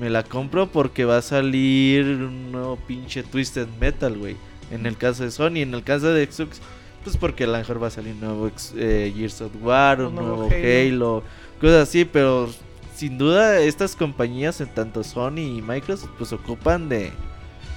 [0.00, 4.36] Me la compro porque va a salir un nuevo pinche Twisted Metal, güey.
[4.70, 6.60] En el caso de Sony, en el caso de Xbox,
[7.04, 10.06] pues porque a lo mejor va a salir un nuevo eh, Gears of War, un
[10.06, 11.16] Un nuevo nuevo Halo.
[11.16, 11.22] Halo.
[11.60, 12.48] cosas así, pero
[12.94, 17.12] sin duda estas compañías, en tanto Sony y Microsoft, pues ocupan de,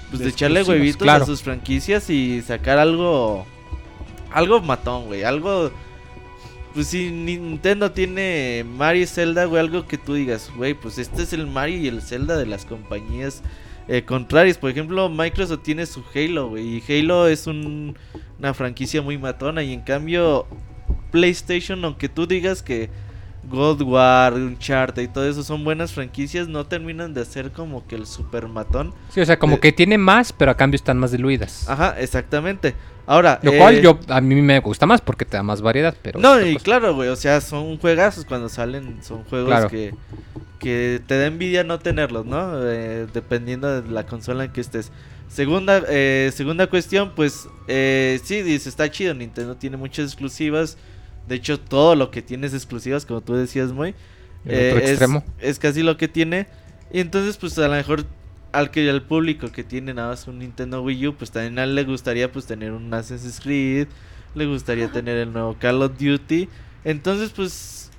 [0.09, 1.23] pues, De de echarle huevitos claro.
[1.23, 3.45] a sus franquicias y sacar algo,
[4.31, 5.71] algo matón, güey, algo...
[6.73, 11.23] Pues si Nintendo tiene Mario y Zelda, güey, algo que tú digas, güey, pues este
[11.23, 13.43] es el Mario y el Zelda de las compañías
[13.91, 14.57] eh, contrarias.
[14.57, 17.97] Por ejemplo, Microsoft tiene su Halo, güey, y Halo es un-
[18.39, 19.63] una franquicia muy matona.
[19.63, 20.47] Y en cambio,
[21.11, 22.89] PlayStation, aunque tú digas que
[23.49, 27.95] God War, Uncharted y todo eso son buenas franquicias, no terminan de ser como que
[27.95, 28.93] el super matón.
[29.09, 31.67] Sí, o sea, como Eh, que tiene más, pero a cambio están más diluidas.
[31.67, 32.75] Ajá, exactamente.
[33.07, 35.95] Ahora, Lo eh, cual yo a mí me gusta más porque te da más variedad,
[36.01, 36.63] pero No, y cosa.
[36.63, 39.69] claro, güey, o sea, son juegazos cuando salen, son juegos Claro.
[39.69, 39.95] que,
[40.59, 42.51] que te da envidia no tenerlos, ¿no?
[42.69, 44.91] Eh, dependiendo de la consola en que estés.
[45.27, 50.77] Segunda, eh, segunda cuestión, pues, eh, sí, dice, está chido, Nintendo tiene muchas exclusivas.
[51.27, 53.89] De hecho, todo lo que tiene es exclusivas, como tú decías, muy.
[54.43, 55.23] Otro es, extremo.
[55.39, 56.47] es casi lo que tiene.
[56.91, 58.05] Y entonces, pues, a lo mejor
[58.51, 61.63] al que al público que tiene nada más un Nintendo Wii U, pues también a
[61.63, 63.87] él le gustaría pues tener un Assassin's Creed,
[64.35, 66.49] le gustaría tener el nuevo Call of Duty.
[66.83, 67.89] Entonces, pues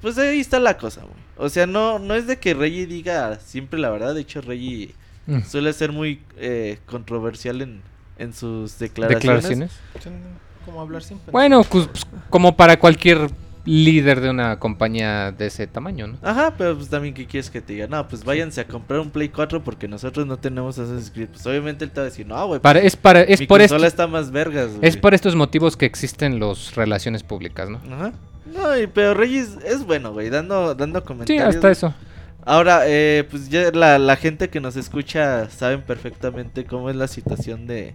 [0.00, 1.14] pues ahí está la cosa, güey.
[1.36, 4.94] O sea, no no es de que Reggie diga siempre la verdad, de hecho Reggie
[5.26, 5.42] Mm.
[5.42, 7.82] suele ser muy eh, controversial en,
[8.18, 9.44] en sus declaraciones.
[9.44, 9.70] declaraciones.
[10.64, 11.32] Como hablar sin pensar.
[11.32, 13.30] Bueno, pues, pues, como para cualquier
[13.66, 16.16] líder de una compañía de ese tamaño, ¿no?
[16.22, 17.86] Ajá, pero pues también ¿qué quieres que te diga?
[17.86, 21.28] No, pues váyanse a comprar un Play 4 porque nosotros no tenemos Assassin's Creed.
[21.28, 22.60] Pues obviamente él te va a decir, no, güey.
[22.60, 25.00] Para, pues, es para, es mi por esto, está más vergas, es güey".
[25.00, 27.80] por estos motivos que existen las relaciones públicas, ¿no?
[27.94, 28.12] Ajá.
[28.52, 31.54] No, y- pero Reyes es bueno, güey, dando, dando Sí, comentarios.
[31.54, 31.94] hasta eso.
[32.46, 37.06] Ahora, eh, pues ya la, la gente que nos escucha saben perfectamente cómo es la
[37.06, 37.94] situación de,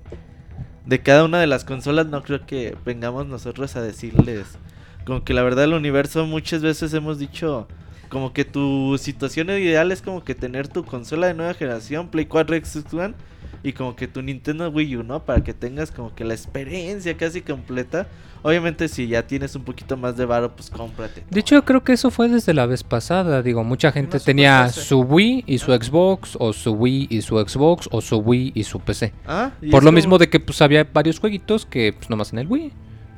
[0.86, 2.08] de cada una de las consolas.
[2.08, 4.58] No creo que vengamos nosotros a decirles
[5.06, 7.68] como que la verdad el universo muchas veces hemos dicho
[8.10, 12.26] como que tu situación ideal es como que tener tu consola de nueva generación, Play
[12.26, 12.96] 4, Xbox
[13.66, 15.24] y como que tu Nintendo Wii U, ¿no?
[15.26, 18.08] Para que tengas como que la experiencia casi completa.
[18.44, 21.24] Obviamente si ya tienes un poquito más de varo, pues cómprate.
[21.32, 23.42] De hecho, creo que eso fue desde la vez pasada.
[23.42, 24.82] Digo, mucha gente tenía PC.
[24.82, 28.64] su Wii y su Xbox, o su Wii y su Xbox, o su Wii y
[28.66, 29.14] su PC.
[29.26, 32.32] Ah, y Por lo como- mismo de que pues había varios jueguitos que pues nomás
[32.34, 32.72] en el Wii.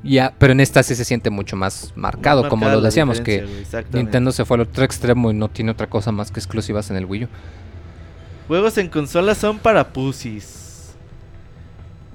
[0.03, 3.45] Ya, pero en esta sí se siente mucho más marcado, Más como lo decíamos, que.
[3.91, 6.95] Nintendo se fue al otro extremo y no tiene otra cosa más que exclusivas en
[6.95, 7.27] el Wii U.
[8.47, 10.95] Juegos en consolas son para pussies.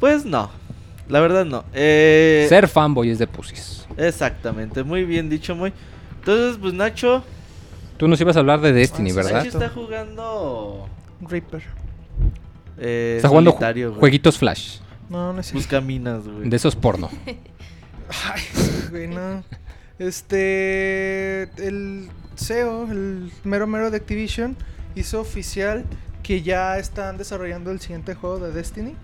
[0.00, 0.50] Pues no,
[1.08, 1.64] la verdad no.
[1.74, 3.86] Eh, Ser fanboy es de pussies.
[3.96, 5.72] Exactamente, muy bien dicho, muy.
[6.18, 7.22] Entonces, pues Nacho,
[7.98, 9.32] Tú nos ibas a hablar de Destiny, Ah, sí, ¿verdad?
[9.44, 10.88] Nacho está jugando
[11.20, 11.62] Reaper.
[12.78, 13.58] eh, Está jugando ju-
[13.88, 14.00] güey.
[14.00, 14.78] jueguitos Flash,
[15.08, 15.52] No, no es.
[15.52, 16.48] Busca minas, güey.
[16.48, 17.10] de esos porno.
[17.26, 18.42] Ay,
[18.90, 19.44] güey, no.
[19.98, 21.42] Este.
[21.64, 24.56] El CEO, el mero mero de Activision,
[24.96, 25.84] hizo oficial
[26.22, 28.94] que ya están desarrollando el siguiente juego de Destiny.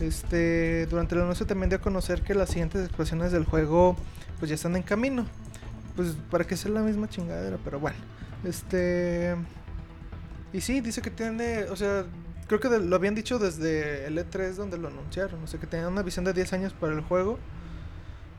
[0.00, 0.86] Este.
[0.86, 3.96] Durante el anuncio también dio a conocer que las siguientes expansiones del juego,
[4.38, 5.26] pues ya están en camino.
[5.96, 7.96] Pues para que sea la misma chingadera, pero bueno.
[8.44, 9.36] Este.
[10.52, 11.64] Y sí, dice que tiene.
[11.64, 12.04] O sea,
[12.46, 15.42] creo que lo habían dicho desde el E3 donde lo anunciaron.
[15.42, 17.38] O sea, que tenían una visión de 10 años para el juego.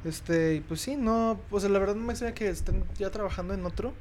[0.06, 3.10] Este, y pues sí, no, o sea, la verdad no me extraña que estén ya
[3.10, 3.94] trabajando en otro.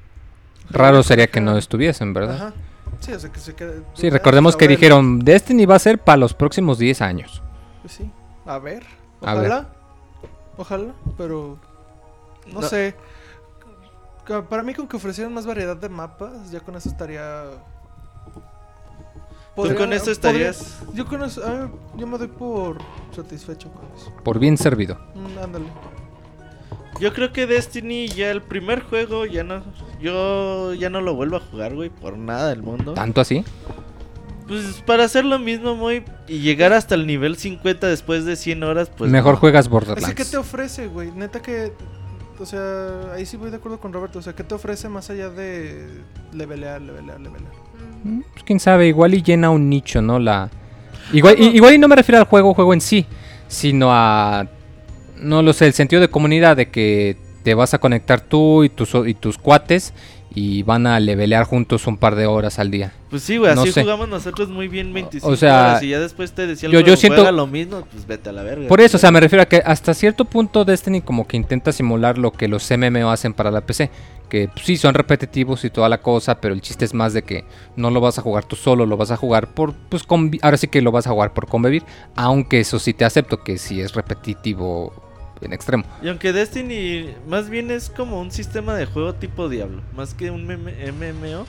[0.71, 2.37] Raro sería que no estuviesen, ¿verdad?
[2.37, 2.55] Ajá.
[3.01, 3.83] Sí, o sea, que se quede.
[3.95, 7.43] Sí, recordemos que ver, dijeron, Destiny va a ser para los próximos 10 años.
[7.83, 8.11] Pues sí,
[8.45, 8.85] a ver.
[9.23, 9.47] A ver.
[9.47, 9.69] Ojalá.
[10.57, 11.59] Ojalá, pero
[12.53, 12.67] no, No.
[12.67, 12.95] sé.
[14.51, 17.45] Para mí con que ofrecieran más variedad de mapas, ya con eso estaría
[19.55, 20.79] ¿Tú con eso podría- estarías?
[20.95, 22.79] Yo con eso, yo me doy por
[23.15, 24.13] satisfecho con eso.
[24.23, 24.99] Por bien servido.
[25.15, 25.67] Mm, ándale.
[27.01, 29.63] Yo creo que Destiny ya el primer juego ya no.
[30.01, 32.95] Yo ya no lo vuelvo a jugar, güey, por nada del mundo.
[32.95, 33.45] ¿Tanto así?
[34.47, 36.03] Pues para hacer lo mismo, muy.
[36.27, 39.11] Y llegar hasta el nivel 50 después de 100 horas, pues.
[39.11, 39.41] Mejor no.
[39.41, 40.15] juegas Borderlands.
[40.15, 41.13] que te ofrece, güey.
[41.13, 41.73] Neta que.
[42.39, 44.19] O sea, ahí sí voy de acuerdo con Roberto.
[44.21, 45.87] O sea, ¿qué te ofrece más allá de
[46.33, 47.53] levelear, levelear, levelear?
[48.05, 50.19] Mm, Pues quién sabe, igual y llena un nicho, ¿no?
[50.19, 50.49] La
[51.13, 53.07] igual, y, igual y no me refiero al juego, juego en sí,
[53.49, 54.47] sino a
[55.21, 58.69] no lo sé, el sentido de comunidad de que te vas a conectar tú y
[58.69, 59.93] tus y tus cuates
[60.35, 62.93] y van a levelear juntos un par de horas al día.
[63.09, 63.81] Pues sí, güey, No así sé.
[63.81, 66.97] jugamos nosotros muy bien 25 O sea, horas y ya después te decía yo- yo
[66.97, 68.69] siento- "Juega lo mismo, pues vete a la verga.
[68.69, 71.73] Por eso, o sea, me refiero a que hasta cierto punto Destiny como que intenta
[71.73, 73.91] simular lo que los MMO hacen para la PC.
[74.29, 77.23] Que pues, sí, son repetitivos y toda la cosa, pero el chiste es más de
[77.23, 77.45] que
[77.77, 80.03] no lo vas a jugar tú solo, lo vas a jugar por, pues,
[80.43, 81.83] ahora sí que lo vas a jugar por convivir.
[82.15, 84.93] Aunque eso sí te acepto que sí es repetitivo
[85.41, 85.85] en extremo.
[86.03, 90.31] Y aunque Destiny más bien es como un sistema de juego tipo Diablo, más que
[90.31, 91.47] un MMO,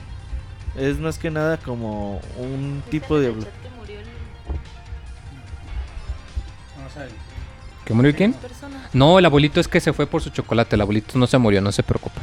[0.76, 3.46] es más que nada como un tipo de Diablo.
[7.84, 8.36] ¿Que murió quién?
[8.92, 11.60] No, el abuelito es que se fue por su chocolate, el abuelito no se murió,
[11.60, 12.22] no se preocupen.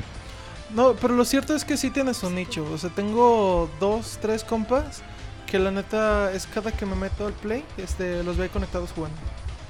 [0.73, 2.65] No, pero lo cierto es que sí tiene su nicho.
[2.71, 5.01] O sea, tengo dos, tres compas
[5.47, 9.17] que la neta es cada que me meto al play, este, los veo conectados jugando.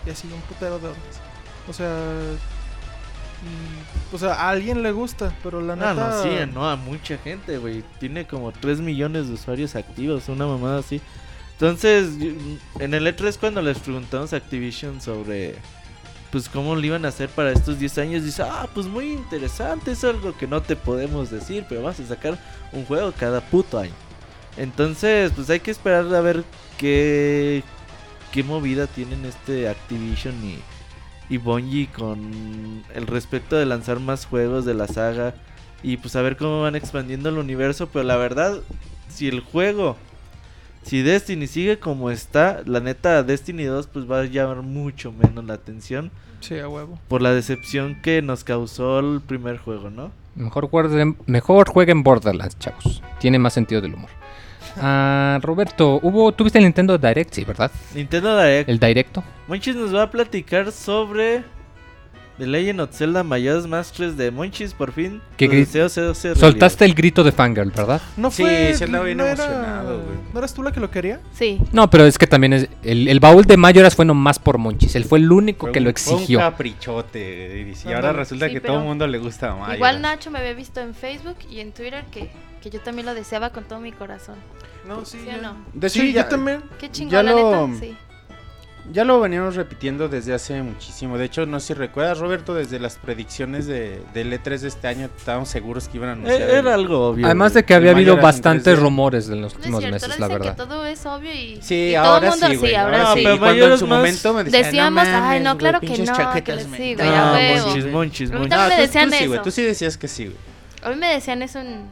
[0.06, 0.98] Y así, un putero de horas.
[1.70, 1.88] O sea.
[3.44, 5.94] mm, O sea, a alguien le gusta, pero la Ah, neta.
[5.94, 7.84] no, sí, no, a mucha gente, güey.
[8.00, 11.02] Tiene como 3 millones de usuarios activos, una mamada así.
[11.54, 12.32] Entonces, yo-
[12.80, 15.56] en el E3 cuando les preguntamos a Activision sobre
[16.32, 19.92] pues cómo lo iban a hacer para estos 10 años, dice, ah, pues muy interesante,
[19.92, 22.38] es algo que no te podemos decir, pero vas a sacar
[22.74, 23.94] un juego cada puto año.
[24.58, 26.44] Entonces, pues hay que esperar a ver
[26.78, 27.64] qué,
[28.32, 30.60] qué movida tienen este Activision y,
[31.30, 35.34] y Bungie con el respecto de lanzar más juegos de la saga
[35.84, 38.60] y pues a ver cómo van expandiendo el universo, pero la verdad,
[39.10, 39.96] si el juego,
[40.84, 45.44] si Destiny sigue como está, la neta Destiny 2 pues va a llamar mucho menos
[45.46, 46.98] la atención Sí, a huevo.
[47.08, 50.12] por la decepción que nos causó el primer juego, ¿no?
[50.36, 53.02] Mejor jueguen, mejor jueguen Borderlands, chavos.
[53.20, 54.10] Tiene más sentido del humor.
[54.80, 57.72] Ah, Roberto, hubo, tuviste el Nintendo Direct, sí, ¿verdad?
[57.94, 58.70] Nintendo Direct.
[58.70, 59.24] El Directo.
[59.48, 61.44] Monchis nos va a platicar sobre
[62.38, 65.22] The Legend of Zelda Majora's Mask 3 de Monchis, por fin.
[65.38, 68.00] ¿Qué tu gri- deseo se hace Soltaste el grito de fangirl, ¿verdad?
[68.16, 68.76] No fue.
[68.76, 70.18] sí andaba bien no emocionado, güey.
[70.32, 71.20] ¿No eras tú la que lo quería?
[71.34, 71.60] Sí.
[71.72, 74.96] No, pero es que también es el, el baúl de Mayoras fue nomás por Monchis.
[74.96, 76.38] Él fue el único Fue que un- lo fue exigió.
[76.38, 77.74] un caprichote.
[77.86, 79.74] Y ahora resulta Sí, que todo el mundo le gusta más.
[79.76, 82.30] Igual Nacho me había visto en Facebook y en Twitter que,
[82.62, 84.36] que yo también lo deseaba con todo mi corazón.
[84.88, 85.20] No, sí.
[85.24, 85.56] ¿Sí o no?
[85.74, 86.64] De hecho, Sí, ya, yo también.
[86.80, 87.80] Qué chingón, Ya la lo- neta.
[87.86, 87.98] Sí.
[88.94, 91.18] ya lo veníamos repitiendo desde hace muchísimo.
[91.18, 94.88] De hecho, no sé si recuerdas, Roberto, desde las predicciones de, del E3 de este
[94.88, 96.42] año, estábamos seguros que iban a anunciar.
[96.42, 97.26] Eh, Era el- algo obvio.
[97.26, 98.80] Además de que había habido bastantes 3D.
[98.82, 100.52] rumores en los No es últimos cierto, meses, la verdad.
[100.56, 102.76] que todo es obvio y, Sí, y todo ahora el mundo sí, güey.
[102.76, 103.20] ahora No, sí.
[103.20, 105.58] Y pero cuando en su más momento me decían, Decíamos, no ay, mames, no, güey,
[105.60, 107.66] claro que no, chaquetas que les me- sigo, Ah, ya huevo.
[107.68, 108.58] Monchis, Monchis, Pero Monchis.
[108.58, 110.38] ahorita No, me decían sí, Tú sí decías que sí, güey.
[110.84, 111.90] A mí me decían eso en...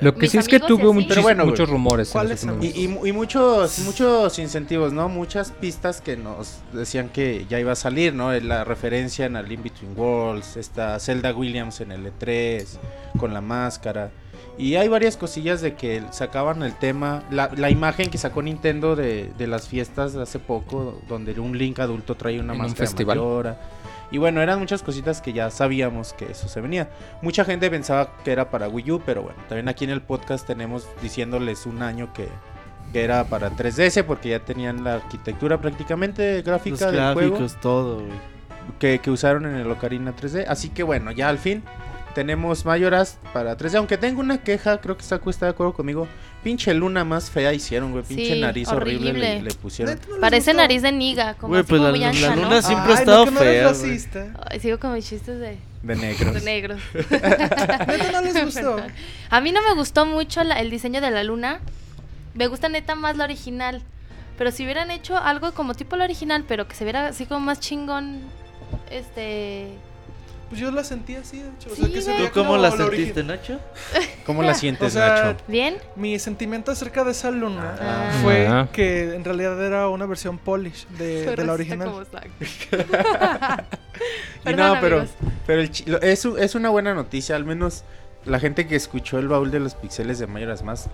[0.00, 2.08] Lo que Mis sí es que tuvo Pero bueno, muchos rumores.
[2.08, 5.08] en ¿Cuáles los últimos Y, y mu- y muchos muchos incentivos, ¿no?
[5.08, 8.32] Muchas pistas que nos decían que ya iba a salir, ¿no?
[8.32, 12.64] La referencia en Al In Between Worlds, esta Zelda Williams en el E3,
[13.18, 14.10] con la máscara.
[14.56, 18.96] Y hay varias cosillas de que sacaban el tema, la, la imagen que sacó Nintendo
[18.96, 22.66] de, de las fiestas de hace poco, donde un Link adulto trae una En un
[22.66, 23.18] máscara festival.
[23.18, 23.60] Mayora.
[24.10, 26.88] Y bueno, eran muchas cositas que ya sabíamos que eso se venía.
[27.20, 30.46] Mucha gente pensaba que era para Wii U, pero bueno, también aquí en el podcast
[30.46, 32.28] tenemos diciéndoles un año que,
[32.92, 37.60] que era para 3DS porque ya tenían la arquitectura prácticamente Los gráfica del juego gráficos,
[37.60, 38.12] todo, güey.
[38.78, 40.46] que, que usaron en el Ocarina 3D.
[40.48, 41.62] Así que bueno, ya al fin
[42.18, 43.76] tenemos Mayoras para 3D.
[43.76, 46.08] Aunque tengo una queja, creo que Saku está de acuerdo conmigo.
[46.42, 48.02] Pinche luna más fea hicieron, güey.
[48.02, 49.42] Pinche Sí, nariz horrible, le, horrible.
[49.42, 50.00] le pusieron.
[50.10, 50.62] No Parece gustó.
[50.62, 52.42] nariz de niga, como Güey, pues la, muy la ancha, ¿no?
[52.42, 54.34] luna siempre ha Ay, estado no, que no eres fea.
[54.50, 56.34] Ay, sigo con mis chistes de, De negros.
[56.34, 56.80] de negros.
[57.10, 58.76] Neta, no les gustó.
[59.30, 61.60] A mí no me gustó mucho la- el diseño de la luna.
[62.34, 63.80] Me gusta neta más la original.
[64.36, 67.40] Pero si hubieran hecho algo como tipo la original, pero que se viera así como
[67.40, 68.22] más chingón,
[68.90, 69.68] este...
[70.48, 71.68] Pues yo la sentí así, de hecho.
[71.70, 72.16] O Sí, sea, que se güey.
[72.18, 73.60] veía ¿Tú cómo la sentiste, Nacho?
[74.24, 75.44] ¿Cómo la sientes, O sea, Nacho?
[75.46, 75.76] ¿Bien?
[75.94, 78.10] Mi sentimiento acerca de esa luna Ah.
[78.22, 78.68] fue Ah.
[78.72, 81.90] que en realidad era una versión polish de, la original.
[81.90, 82.02] como.
[84.40, 85.14] Y Perdón, no, pero, amigos.
[85.46, 85.70] pero el
[86.02, 87.82] es, es una buena noticia, al menos
[88.24, 90.88] la gente que escuchó el baúl de los pixeles de Mayoras Más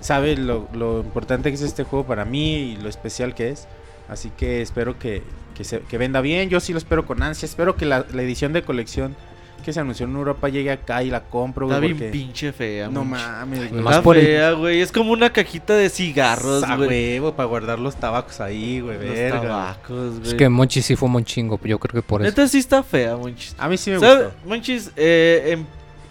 [0.00, 3.68] sabe lo, lo importante que es este juego para mí y lo especial que es.
[4.08, 5.22] Así que espero que,
[5.60, 8.22] que, se- que venda bien, yo sí lo espero con ansia, espero que la, la
[8.22, 9.14] edición de colección
[9.62, 12.50] que se anunció en Europa llegue acá y la compro, güey, Está bien porque- pinche
[12.50, 12.88] fea.
[12.88, 13.72] No mames, güey.
[13.82, 14.80] Nomás por fea, güey.
[14.80, 16.88] Es como una cajita de cigarros, A güey.
[16.88, 19.42] huevo, para guardar los tabacos ahí, güey, Los verga.
[19.42, 20.28] tabacos, güey.
[20.28, 22.30] Es que Monchis sí fue un chingo, yo creo que por eso.
[22.30, 23.54] Neta sí está fea, Monchis.
[23.58, 24.32] A mí sí me gustó.
[24.46, 25.66] Monchis, eh, en,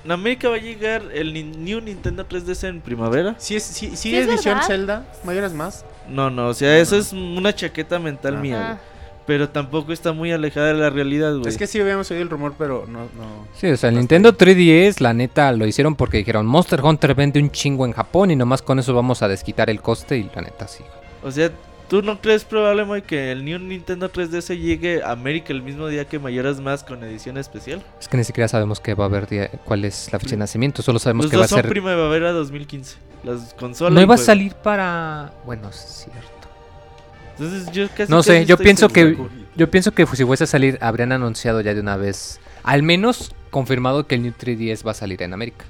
[0.05, 1.33] en América va a llegar el
[1.65, 3.33] New Nintendo 3DS en primavera.
[3.39, 4.67] Sí, es, sí, sí, ¿Sí es edición verdad?
[4.67, 5.85] Zelda, Mayoras Más.
[6.07, 8.39] No, no, o sea, eso es una chaqueta mental Ah.
[8.39, 8.98] mía, güey.
[9.29, 11.47] Pero tampoco está muy alejada de la realidad, güey.
[11.47, 13.47] Es que sí habíamos oído el rumor, pero no, no.
[13.53, 17.39] Sí, o sea, el Nintendo 3DS, la neta, lo hicieron porque dijeron Monster Hunter vende
[17.39, 20.41] un chingo en Japón y nomás con eso vamos a desquitar el coste y la
[20.41, 20.83] neta sí.
[21.21, 21.51] O sea,
[21.87, 25.87] ¿tú no crees probable, Moy, que el New Nintendo 3DS llegue a América el mismo
[25.87, 27.83] día que Mayoras Más con edición especial?
[28.01, 30.37] Es que ni siquiera sabemos qué va a haber, día- cuál es la fecha de
[30.37, 31.69] nacimiento, solo sabemos Los que va a dos son ser...
[31.69, 32.97] primavera 2015.
[33.23, 33.93] Las consolas.
[33.93, 35.33] No iba a salir para...
[35.45, 36.28] Bueno, es cierto.
[37.39, 39.17] Entonces yo casi No sé, casi yo pienso que
[39.55, 43.33] yo pienso que si fuese a salir habrían anunciado ya de una vez, al menos
[43.49, 45.65] confirmado que el New 3DS va a salir en América.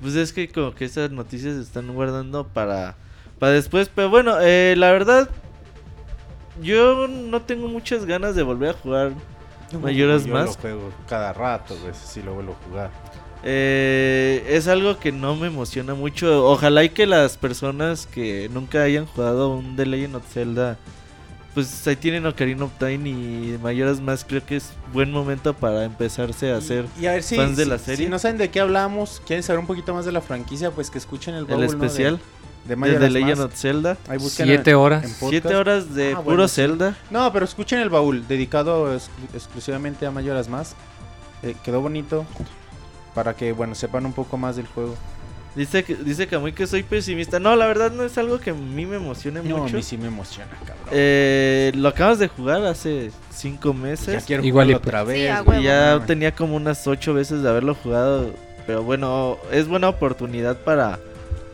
[0.00, 2.96] Pues es que como que esas noticias se están guardando para,
[3.38, 3.90] para después.
[3.94, 5.30] Pero bueno, eh, la verdad,
[6.62, 9.12] yo no tengo muchas ganas de volver a jugar.
[9.80, 10.46] Mayoras Yo Más.
[10.46, 11.92] lo juego cada rato, güey.
[11.94, 12.90] Sí lo vuelvo a jugar.
[13.46, 16.46] Eh, es algo que no me emociona mucho.
[16.48, 20.78] Ojalá y que las personas que nunca hayan jugado un The Legend of Zelda,
[21.52, 24.24] pues ahí tienen Ocarina of Time y Mayoras Más.
[24.24, 27.64] Creo que es buen momento para empezarse a hacer Y a ver si, fans de
[27.64, 28.06] si- la serie.
[28.06, 30.90] si no saben de qué hablamos, quieren saber un poquito más de la franquicia, pues
[30.90, 31.68] que escuchen el, el baúl, ¿no?
[31.70, 32.18] de- especial
[32.64, 33.44] de, de Majora's The Legend Mask.
[33.52, 33.98] of Zelda.
[34.08, 35.04] Ahí Siete en- horas.
[35.04, 35.28] en.
[35.28, 36.54] Siete horas de Ah, puro bueno, sí.
[36.56, 36.96] Zelda.
[37.10, 40.74] No, pero escuchen el baúl, dedicado ex- exclusivamente a Mayoras Más.
[41.42, 42.24] Eh, quedó bonito.
[43.14, 44.94] Para que, bueno, sepan un poco más del juego.
[45.54, 47.38] Dice que dice Kamui que soy pesimista.
[47.38, 49.76] No, la verdad no es algo que a mí me emocione No, a mucho.
[49.76, 50.88] mí sí me emociona, cabrón.
[50.90, 54.24] Eh, lo acabas de jugar hace cinco ya meses.
[54.26, 55.44] quiero igual jugarlo y- otra Sí, vez.
[55.44, 55.62] güey.
[55.62, 58.32] ya No, tenía como unas ocho veces de haberlo jugado.
[58.66, 60.98] Pero bueno, es buena oportunidad para,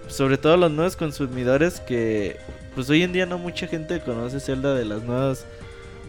[0.08, 2.38] sobre todo los nuevos consumidores que,
[2.74, 5.44] pues hoy en día no mucha gente conoce Zelda de las nuevas,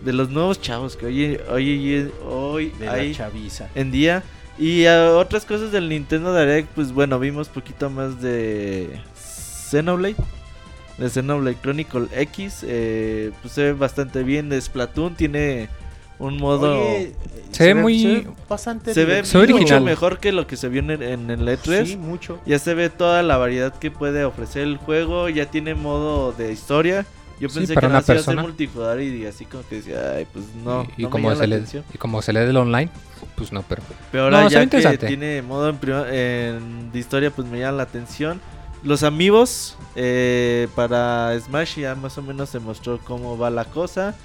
[0.01, 3.67] de los nuevos chavos que hoy, hoy, hoy de la hay chaviza.
[3.75, 4.23] en día.
[4.57, 8.99] Y ah, otras cosas del Nintendo Direct, pues bueno, vimos poquito más de
[9.69, 10.15] Xenoblade.
[10.97, 12.59] De Xenoblade Chronicle X.
[12.67, 14.49] eh, pues se ve bastante bien.
[14.49, 15.69] De Splatoon tiene
[16.19, 16.79] un modo...
[16.79, 17.13] Oye,
[17.51, 19.83] Se ve muy- bastante se ve Se ve mucho original.
[19.83, 21.85] mejor que lo que se vio en el, en el E3.
[21.85, 22.39] Sí, mucho.
[22.45, 25.29] Ya se ve toda la variedad que puede ofrecer el juego.
[25.29, 27.05] Ya tiene modo de historia.
[27.41, 28.41] Yo Sí, pensé para que una persona.
[28.43, 30.87] multijugador y así como que decía, ay, pues no.
[30.95, 31.63] y, y no como se le,
[31.93, 32.89] y como se le del online,
[33.35, 33.81] pues no, pero...
[34.11, 35.79] Pero ahora No, ya que tiene modo en,
[36.13, 38.39] en- de historia, pues me llama la atención.
[38.83, 44.15] Los amigos eh, para Smash ya más o menos se mostró cómo va la cosa.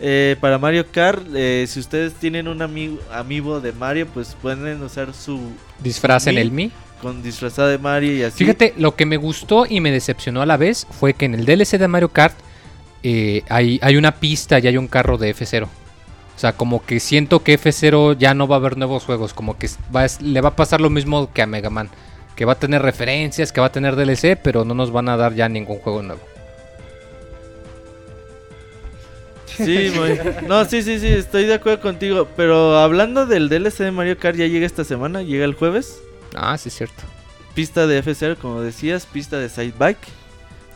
[0.00, 4.80] Eh, para Mario Kart, eh, si ustedes tienen un amigo amiibo de Mario, pues pueden
[4.82, 5.40] usar su
[5.82, 6.70] Disfraz en el Mi.
[7.02, 8.38] con disfrazado de Mario y así.
[8.38, 11.44] Fíjate, lo que me gustó y me decepcionó a la vez fue que en el
[11.44, 12.34] DLC de Mario Kart
[13.02, 15.64] eh, hay, hay una pista y hay un carro de F0.
[15.64, 19.34] O sea, como que siento que F0 ya no va a haber nuevos juegos.
[19.34, 21.88] Como que va a- le va a pasar lo mismo que a Mega Man.
[22.36, 25.16] Que va a tener referencias, que va a tener DLC, pero no nos van a
[25.16, 26.20] dar ya ningún juego nuevo.
[29.56, 32.28] Sí, muy- No, sí, sí, sí, estoy de acuerdo contigo.
[32.36, 35.98] Pero hablando del DLC de Mario Kart, ya llega esta semana, llega el jueves.
[36.34, 37.02] Ah, sí, es cierto.
[37.54, 39.98] Pista de F0, como decías, pista de Side Bike,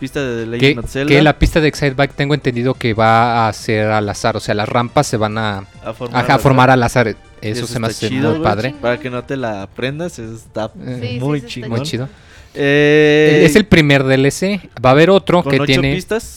[0.02, 1.08] pista de The Que, Legend of Zelda.
[1.14, 4.36] que la pista de Excitebike tengo entendido que va a ser al azar.
[4.36, 6.74] O sea, las rampas se van a, a formar, a, a formar ¿verdad?
[6.74, 7.08] al azar.
[7.08, 8.74] Eso, Eso se me hace chido, muy padre.
[8.80, 11.70] Para que no te la aprendas, eso está Eh, Sí, muy sí, está chingón.
[11.70, 12.08] Muy chido.
[12.54, 14.60] Eh, es el primer DLC.
[14.84, 15.94] Va a haber otro con que ocho tiene.
[15.94, 16.36] pistas.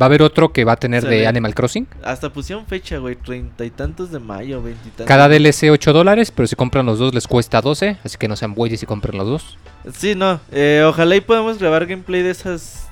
[0.00, 1.26] Va a haber otro que va a tener de ve.
[1.26, 1.86] Animal Crossing.
[2.04, 5.06] Hasta pusieron fecha, güey, treinta y tantos de mayo, veintitantos.
[5.06, 7.96] Cada DLC 8 dólares, pero si compran los dos les cuesta 12.
[8.04, 9.58] Así que no sean bueyes y compren los dos.
[9.96, 10.38] Sí, no.
[10.52, 12.87] eh, ojalá y podamos grabar gameplay de esas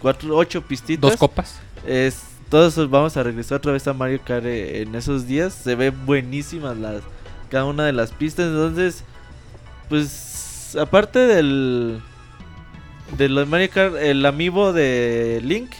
[0.00, 1.10] cuatro, ocho pistitas.
[1.10, 1.58] Dos copas.
[1.86, 5.52] Es, todos vamos a regresar otra vez a Mario Kart eh, en esos días.
[5.54, 7.02] Se ve buenísimas las
[7.50, 8.46] cada una de las pistas.
[8.46, 9.04] Entonces,
[9.88, 12.00] pues aparte del
[13.16, 15.70] de los Mario Kart, el amiibo de Link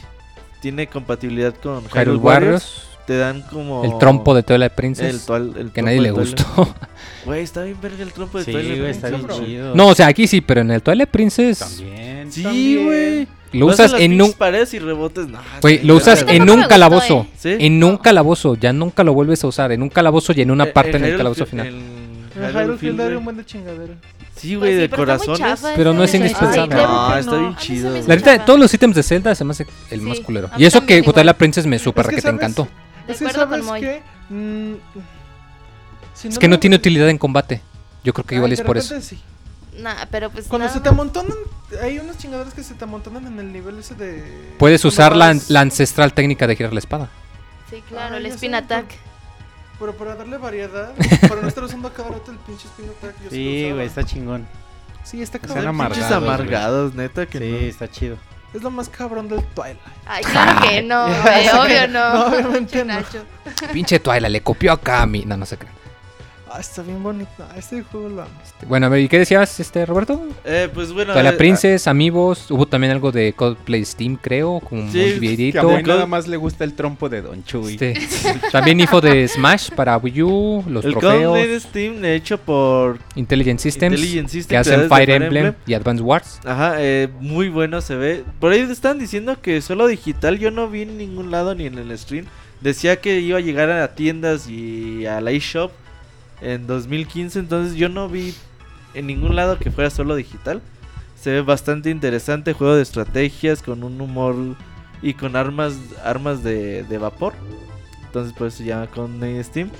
[0.61, 2.65] tiene compatibilidad con Hyrule Hyrule Warriors.
[2.65, 2.83] Warriors.
[3.07, 5.27] Te dan como El trompo de Twilight el Princess.
[5.27, 6.75] toal- el que trompo nadie le gustó.
[7.25, 9.75] Güey, está bien verga el trompo de Sí, Twilight güey, está bien Princess, chido.
[9.77, 12.33] no, o sea, aquí sí, pero en el Twilight Princess También.
[12.33, 12.85] Sí, También.
[12.85, 13.29] güey.
[13.57, 14.33] Lo usas en un.
[14.33, 15.29] paredes y rebotes.
[15.29, 17.27] No, Güey, lo usas en un gustó, calabozo.
[17.29, 17.37] eh.
[17.37, 17.57] ¿Sí?
[17.59, 18.55] En un calabozo.
[18.55, 19.73] Ya nunca lo vuelves a usar.
[19.73, 21.67] En un calabozo y en una Eh, parte en el Hyrule calabozo Fi- final.
[21.69, 23.95] en En Hyrule Hyrule Field, era un buen de chingadera.
[24.37, 25.61] Sí, Pues güey, sí, de corazones.
[25.75, 26.75] Pero no es indispensable.
[26.75, 27.91] No, está bien chido.
[28.07, 30.51] La neta, de todos los ítems de Zelda se me hace el más culero.
[30.59, 31.15] Y eso que igual.
[31.15, 32.35] Twilight Princess me super Es que, te ¿sabes?
[32.39, 32.69] encantó.
[33.09, 33.63] Es que sabes
[34.29, 34.73] mm,
[36.25, 37.61] Es que no tiene utilidad en combate.
[38.05, 39.01] Yo creo que igual es por eso.
[39.01, 39.19] sí.
[39.79, 41.37] Nah, pero pues Cuando nada se te amontonan,
[41.83, 44.55] hay unos chingadores que se te amontonan en el nivel ese de...
[44.59, 45.29] Puedes usar la,
[45.61, 47.09] ancestral técnica de girar la espada.
[47.71, 48.87] Sí, claro, Ay, el spin sé, attack.
[49.79, 50.95] Pero para darle variedad,
[51.29, 53.59] para no estar usando a cada rato el pinche spin attack, yo sí lo Sí,
[53.65, 53.75] usaba.
[53.75, 54.47] güey, está chingón.
[55.05, 55.69] Sí, está Están cabrón.
[55.69, 56.09] amargados.
[56.09, 56.31] Güey.
[56.31, 57.57] amargados, neta que Sí, no.
[57.59, 58.17] está chido.
[58.55, 59.79] Es lo más cabrón del Twilight.
[60.07, 62.15] Ay, claro que no, güey, obvio no.
[62.15, 62.95] No, obviamente Pinche no.
[62.95, 63.25] Nacho.
[63.73, 65.25] Pinche Twilight, le copió a Kami.
[65.27, 65.76] No, no se creen.
[66.49, 67.29] Ah, está bien bonito.
[67.41, 68.31] Ah, Este juego lo amo.
[68.69, 70.29] Bueno, a ver, ¿y qué decías, este Roberto?
[70.45, 71.13] Eh, pues bueno.
[71.13, 72.51] Twilight eh, Princess, Amigos.
[72.51, 74.61] Hubo también algo de Coldplay Steam, creo.
[74.61, 77.75] Con un Sí, Que a nada más le gusta el trompo de Don Chuy.
[77.75, 77.95] Este,
[78.53, 83.59] también info de Smash para Wii U, los El trofeos, Codename Steam hecho por Intelligent
[83.59, 86.41] Systems, Intelligent Systems, que hacen Fire Emblem y Advance Wars.
[86.45, 88.25] Ajá, eh, muy bueno se ve.
[88.39, 91.77] Por ahí están diciendo que solo digital, yo no vi en ningún lado ni en
[91.77, 92.27] el stream.
[92.61, 95.73] Decía que iba a llegar a tiendas y a la eShop
[96.41, 98.35] en 2015, entonces yo no vi
[98.95, 100.61] en ningún lado que fuera solo digital.
[101.21, 104.37] Se ve bastante interesante, juego de estrategias con un humor
[105.03, 105.75] y con armas
[106.05, 107.33] armas de, de vapor.
[108.07, 109.71] Entonces por eso se llama con Steam.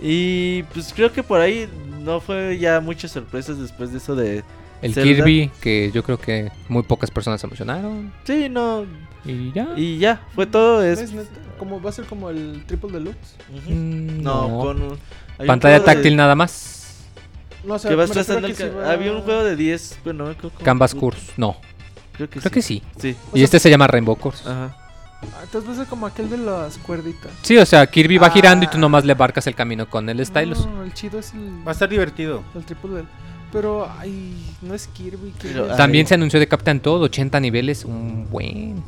[0.00, 1.68] Y pues creo que por ahí
[2.02, 4.44] no fue ya muchas sorpresas después de eso de...
[4.82, 5.24] El Zelda.
[5.24, 8.12] Kirby, que yo creo que muy pocas personas se emocionaron.
[8.24, 8.84] Sí, no,
[9.24, 9.68] Y ya.
[9.74, 10.82] Y ya, fue todo.
[10.84, 11.12] Es,
[11.58, 13.36] como va a ser como el Triple Deluxe.
[13.66, 14.58] Mm, No, no.
[14.60, 14.98] con
[15.44, 16.72] Pantalla de- táctil nada más.
[17.64, 20.24] No, o sea, Que vas trazando ca- va- Había un juego de 10, pero no
[20.26, 21.32] me acuerdo Canvas Course.
[21.36, 21.56] No,
[22.12, 22.50] Creo que creo sí.
[22.50, 22.82] que sí.
[22.98, 23.16] Sí.
[23.32, 24.48] O Y sea, este se llama Rainbow Course.
[24.48, 24.76] Ajá.
[25.22, 27.32] Ah, entonces va a ser como aquel de las cuerditas.
[27.42, 28.80] Sí, o sea, Kirby va girando y tú Ah.
[28.80, 30.64] nomás le barcas el camino con el stylus.
[30.66, 32.42] No, el chido es el, Va a estar divertido.
[32.54, 33.12] el Triple Deluxe.
[33.52, 35.30] Pero, ay, no es Kirby.
[35.32, 36.08] Kirby Pero, es- ah, También Ay.
[36.08, 38.82] se anunció de Captain Toad, 80 niveles, un buen.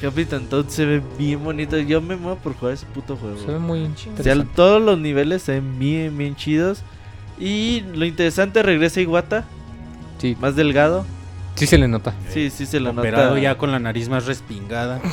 [0.00, 1.76] Capitán Toad se ve bien bonito.
[1.78, 3.38] Yo me muevo por jugar ese puto juego.
[3.38, 3.84] Se ve muy
[4.18, 6.82] O sea, todos los niveles se ven bien, bien chidos.
[7.38, 9.44] Y lo interesante, regresa Iwata,
[10.18, 11.04] Sí, más delgado.
[11.54, 12.12] sí se le nota.
[12.32, 13.40] Sí, sí se lo Operado nota.
[13.40, 15.00] ya con la nariz más respingada.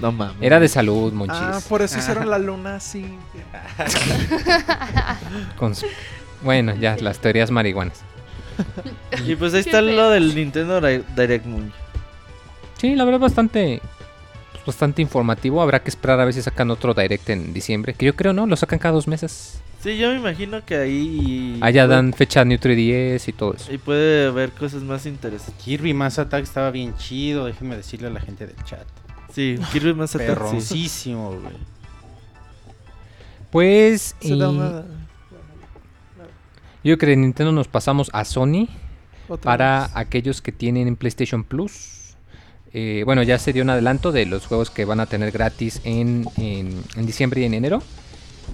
[0.00, 0.36] No mames.
[0.40, 1.36] Era de salud, monchis.
[1.42, 3.04] Ah, por eso hicieron la luna así.
[5.58, 5.86] Con su-
[6.42, 8.02] Bueno, ya, las teorías marihuanas.
[9.26, 11.72] Y pues ahí está lo del Nintendo Di- Direct Moon.
[12.76, 13.80] Sí, la verdad bastante
[14.68, 15.60] bastante informativo.
[15.60, 17.94] Habrá que esperar a ver si sacan otro direct en diciembre.
[17.94, 19.60] Que yo creo no, lo sacan cada dos meses.
[19.82, 21.58] Sí, yo me imagino que ahí.
[21.60, 23.72] Allá dan fecha New 3DS y todo eso.
[23.72, 25.54] Y puede haber cosas más interesantes.
[25.64, 28.86] Kirby Mass Attack estaba bien chido, déjeme decirle a la gente del chat.
[29.32, 30.28] Sí, Kirby Mass Attack.
[30.28, 31.54] Perroncísimo, güey.
[33.50, 34.16] Pues.
[34.20, 34.84] Y- una-
[36.84, 38.68] Yo creo que de Nintendo nos pasamos a Sony.
[39.28, 39.90] otra para vez.
[39.94, 41.97] aquellos que tienen PlayStation Plus.
[42.74, 45.80] Eh, bueno, ya se dio un adelanto de los juegos que van a tener gratis
[45.84, 47.82] en, en- en diciembre y en enero.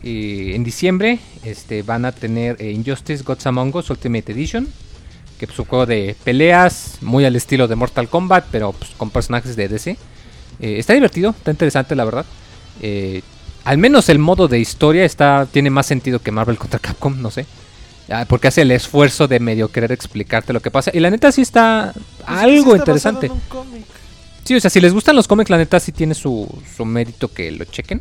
[0.02, 4.68] Eh, en diciembre este, van a tener eh, Injustice Gods Among Us Ultimate Edition.
[5.38, 9.10] Que es un juego de peleas muy al estilo de Mortal Kombat, pero pues, con
[9.10, 9.96] personajes de DC.
[10.60, 12.24] Está divertido, está interesante la verdad.
[13.64, 17.30] Al menos el modo de historia está tiene más sentido que Marvel contra Capcom, no
[17.32, 17.46] sé.
[18.08, 20.90] Ah, Porque hace el esfuerzo de medio querer explicarte lo que pasa.
[20.94, 23.26] Y la neta sí está Pues sí algo está interesante.
[23.26, 23.84] en un cómic.
[24.44, 27.32] Sí, o sea, si les gustan los cómics, la neta sí tiene su, su mérito
[27.32, 28.00] que lo chequen.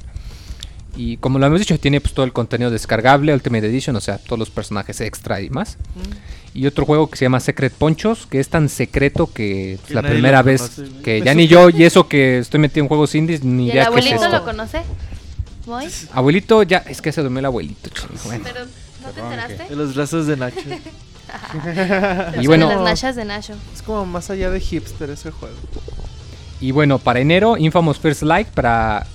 [0.96, 4.20] Y como lo hemos dicho, tiene pues, todo el contenido descargable, Ultimate Edition, o sea,
[4.20, 5.78] todos los personajes extra y más.
[5.96, 6.58] Mm.
[6.60, 9.94] Y otro juego que se llama Secret Ponchos, que es tan secreto que pues, Que
[9.96, 13.16] la primera vez conoce, que ya ni yo, y eso que estoy metido en juegos
[13.16, 14.30] indies, ni ¿Y el idea qué es abuelito esto.
[14.30, 14.82] lo conoce?
[15.66, 15.86] ¿Voy?
[16.12, 17.90] Abuelito, ya, es que se durmió el abuelito.
[17.90, 18.44] chingo, bueno.
[18.44, 18.66] Pero,
[19.02, 19.66] ¿no te enteraste?
[19.72, 20.60] En los brazos de Nacho.
[22.40, 23.56] Y bueno, Las nachas de Nacho.
[23.74, 25.56] Es como más allá de hipster ese juego.
[26.64, 29.06] Y bueno, para enero, Infamous First Light para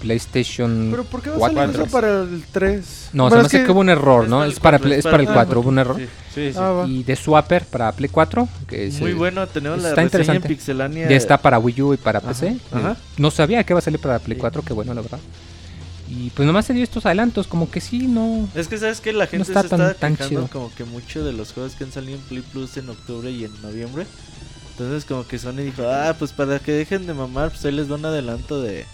[0.00, 1.56] PlayStation Pero ¿por qué va a cuatro.
[1.60, 3.10] salir eso para el 3?
[3.12, 4.44] No, se me es hace que hubo un error, es ¿no?
[4.44, 5.96] el Es para, cuatro, Play- es es para el el 4, hubo un error.
[5.96, 6.06] Sí.
[6.34, 6.58] Sí, sí.
[6.60, 6.86] Ah, va.
[6.88, 10.06] Y de Swapper para Play 4, que es Muy el- bueno, tenemos la está en
[10.08, 10.48] interesante.
[10.48, 11.08] Pixelania.
[11.08, 12.56] ya está para Wii U y para Ajá, PC.
[12.72, 12.92] ajá.
[12.92, 14.40] Eh, No sabía que iba a salir para Play Sí.
[14.40, 15.18] 4, qué bueno, la verdad.
[16.08, 18.48] Y pues nomás se dio estos adelantos, como que sí, no.
[18.54, 20.48] Es que sabes que la gente está se tan- está tan chido.
[20.52, 23.44] como que mucho de los juegos que han salido en Play Plus en octubre y
[23.44, 24.04] en noviembre.
[24.78, 27.88] Entonces como que Sony dijo, ah, pues para que dejen de mamar, pues ahí les
[27.88, 28.84] da un adelanto de,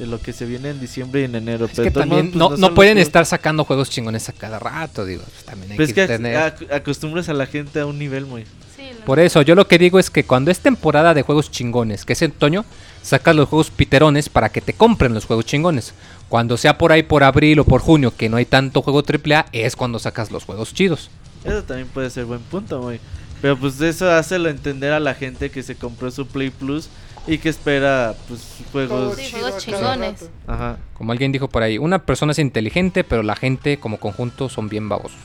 [0.00, 1.66] de lo que se viene en diciembre y en enero.
[1.66, 4.32] Es Pero que también no, pues, no los pueden juegos- estar sacando juegos chingones a
[4.32, 5.22] cada rato, digo.
[5.22, 6.36] pues, también hay Pues es que tener.
[6.36, 8.42] ac- acostumbras a la gente a un nivel muy...
[8.76, 12.04] Sí, Por eso, yo lo que digo es que cuando es temporada de juegos chingones,
[12.04, 12.64] que es en otoño,
[13.02, 15.94] sacas los juegos piterones para que te compren los juegos chingones.
[16.28, 19.46] Cuando sea por ahí por abril o por junio, que no hay tanto juego AAA,
[19.52, 21.08] es cuando sacas los juegos chidos.
[21.44, 22.98] Eso también puede ser buen punto, muy.
[23.44, 26.88] Pero pues eso hace entender a la gente que se compró su Play Plus
[27.26, 28.40] y que espera pues
[28.72, 29.16] juegos...
[29.18, 30.30] Sí, chingones.
[30.46, 30.78] Ajá.
[30.94, 34.70] Como alguien dijo por ahí, una persona es inteligente, pero la gente como conjunto son
[34.70, 35.18] bien babosos.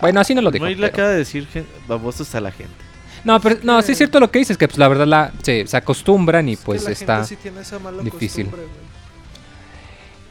[0.00, 0.64] Bueno, así no lo digo.
[0.64, 1.46] Muy le pero- acaba de decir
[1.86, 2.74] babosos a la gente.
[3.22, 5.64] No, pero no, sí es cierto lo que dices, que pues la verdad la, se,
[5.68, 7.14] se acostumbran y Es que pues la está...
[7.18, 8.48] gente sí tiene esa mala difícil.
[8.48, 8.62] güey.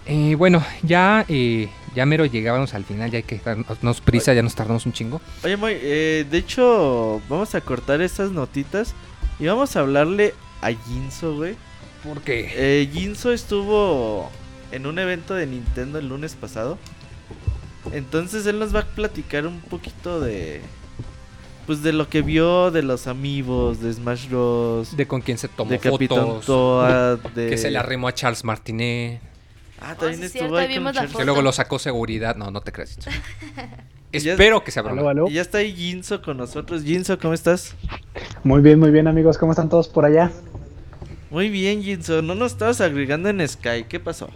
[0.08, 4.44] Eh, bueno, ya, eh, ya mero llegábamos al final, ya hay que darnos prisa, ya
[4.44, 5.22] nos tardamos un chingo.
[5.44, 8.94] Oye, Moy, eh, de hecho, vamos a cortar estas notitas
[9.40, 11.56] y vamos a hablarle a Jinso, güey.
[12.04, 12.52] ¿Por qué?
[12.56, 14.30] Eh, Jinso estuvo
[14.72, 16.78] en un evento de Nintendo el lunes pasado.
[17.92, 20.62] Entonces él nos va a platicar un poquito de...
[21.66, 24.98] Pues de lo que vio de los amigos, de Smash Bros.
[24.98, 27.48] De con quién se tomó de Capitán fotos, Toad, de...
[27.50, 29.22] que se le arrimó a Charles Martinet,
[29.82, 32.36] Ah, Oh, también sí, estuvo cierto, ahí con que luego lo sacó seguridad.
[32.36, 32.98] No, no te creas.
[34.12, 34.96] Ya- Espero que se abra.
[35.28, 36.82] Y ya está ahí Jinso con nosotros.
[36.84, 37.76] Jinso, ¿cómo estás?
[38.44, 39.38] Muy bien, muy bien, amigos.
[39.38, 40.32] ¿Cómo están todos por allá?
[41.30, 42.24] Muy bien, Jinso.
[42.24, 43.84] No nos estabas agregando en Sky.
[43.88, 44.28] ¿Qué pasó?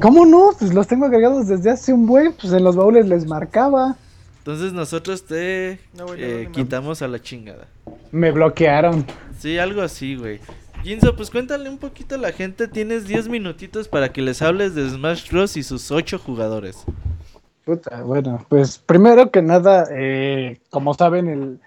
[0.00, 0.50] ¿Cómo no?
[0.58, 2.32] Pues los tengo agregados desde hace un buen.
[2.32, 3.94] Pues en los baúles les marcaba.
[4.38, 6.52] Entonces nosotros te No, eh, no, no, no.
[6.52, 7.68] quitamos a la chingada.
[8.10, 9.06] Me bloquearon.
[9.38, 10.40] Sí, algo así, güey.
[10.84, 12.68] Jinso, pues cuéntale un poquito a la gente.
[12.68, 15.56] Tienes 10 minutitos para que les hables de Smash Bros.
[15.56, 16.84] y sus 8 jugadores.
[18.04, 21.58] Bueno, pues primero que nada, eh, como saben, el,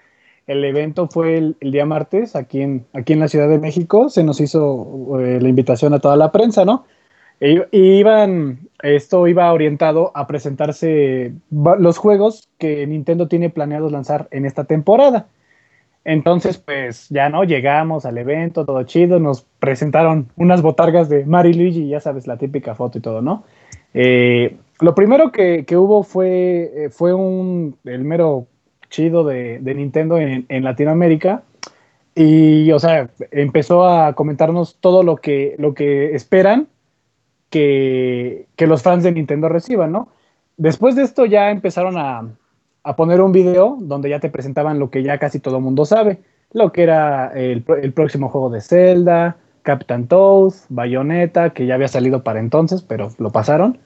[0.46, 4.08] el evento fue el, día martes aquí en, aquí en la Ciudad de México.
[4.08, 6.84] Se nos hizo eh, la invitación a toda la prensa, ¿no?
[7.40, 14.44] Y iban, esto iba orientado a presentarse los juegos que Nintendo tiene planeados lanzar en
[14.44, 15.26] esta temporada.
[16.04, 21.50] Entonces, pues ya no, llegamos al evento, todo chido, nos presentaron unas botargas de Mario
[21.50, 23.44] y Luigi, ya sabes, la típica foto y todo, ¿no?
[23.94, 28.46] Eh, lo primero que, que hubo fue, eh, fue un, el mero
[28.90, 31.42] chido de, de Nintendo en, en Latinoamérica.
[32.14, 36.66] Y, o sea, empezó a comentarnos todo lo que, lo que esperan
[37.50, 40.08] que, que los fans de Nintendo reciban, ¿no?
[40.56, 42.28] Después de esto ya empezaron a,
[42.88, 45.84] a poner un video donde ya te presentaban lo que ya casi todo el mundo
[45.84, 46.20] sabe,
[46.54, 52.24] lo que era el, próximo juego de Zelda, Captain Toad, Bayonetta, que ya había salido
[52.24, 53.76] para entonces, pero lo pasaron,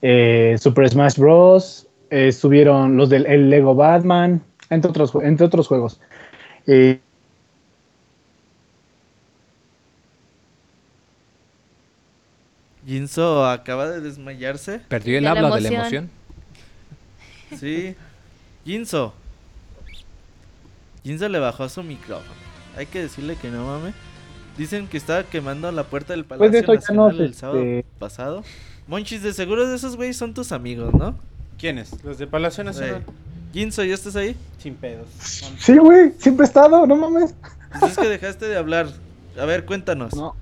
[0.00, 4.40] eh, Super Smash Bros., eh, estuvieron los del el Lego Batman,
[4.70, 6.00] entre otros, entre otros juegos.
[6.66, 6.98] Eh,
[12.86, 14.80] Jinso acaba de desmayarse.
[14.88, 16.10] Perdió el De la habla de la emoción.
[17.58, 17.94] Sí.
[18.66, 19.14] Jinso.
[21.04, 22.34] Jinso le bajó su micrófono.
[22.76, 23.94] Hay que decirle que no mames.
[24.58, 27.86] Dicen que estaba quemando la puerta del Pues de Palacio no, Nacional el sábado este-
[27.98, 28.42] pasado.
[28.88, 31.14] Monchis, de seguro de esos güeyes son tus amigos, ¿no?
[31.58, 32.02] ¿Quiénes?
[32.04, 33.04] Los de Palacio Nacional.
[33.52, 34.36] Jinso, ¿ya estás ahí?
[34.58, 35.08] Sin pedos.
[35.58, 37.34] Sí, güey, siempre he estado, no mames.
[37.78, 38.86] Pues es que dejaste de hablar.
[39.40, 40.14] A ver, cuéntanos.
[40.14, 40.34] No.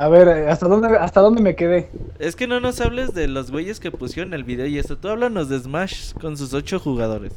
[0.00, 1.90] A ver, eh, ¿hasta dónde, ¿hasta dónde me quedé?
[2.20, 4.96] Es que no nos hables de los güeyes que pusieron el video y esto.
[4.96, 7.32] Tú háblanos de Smash con sus ocho jugadores.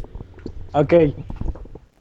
[0.74, 0.94] Ok.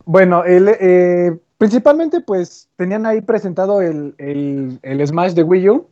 [0.04, 5.86] Bueno, el, eh, principalmente pues tenían ahí presentado el, el- el Smash de Wii U.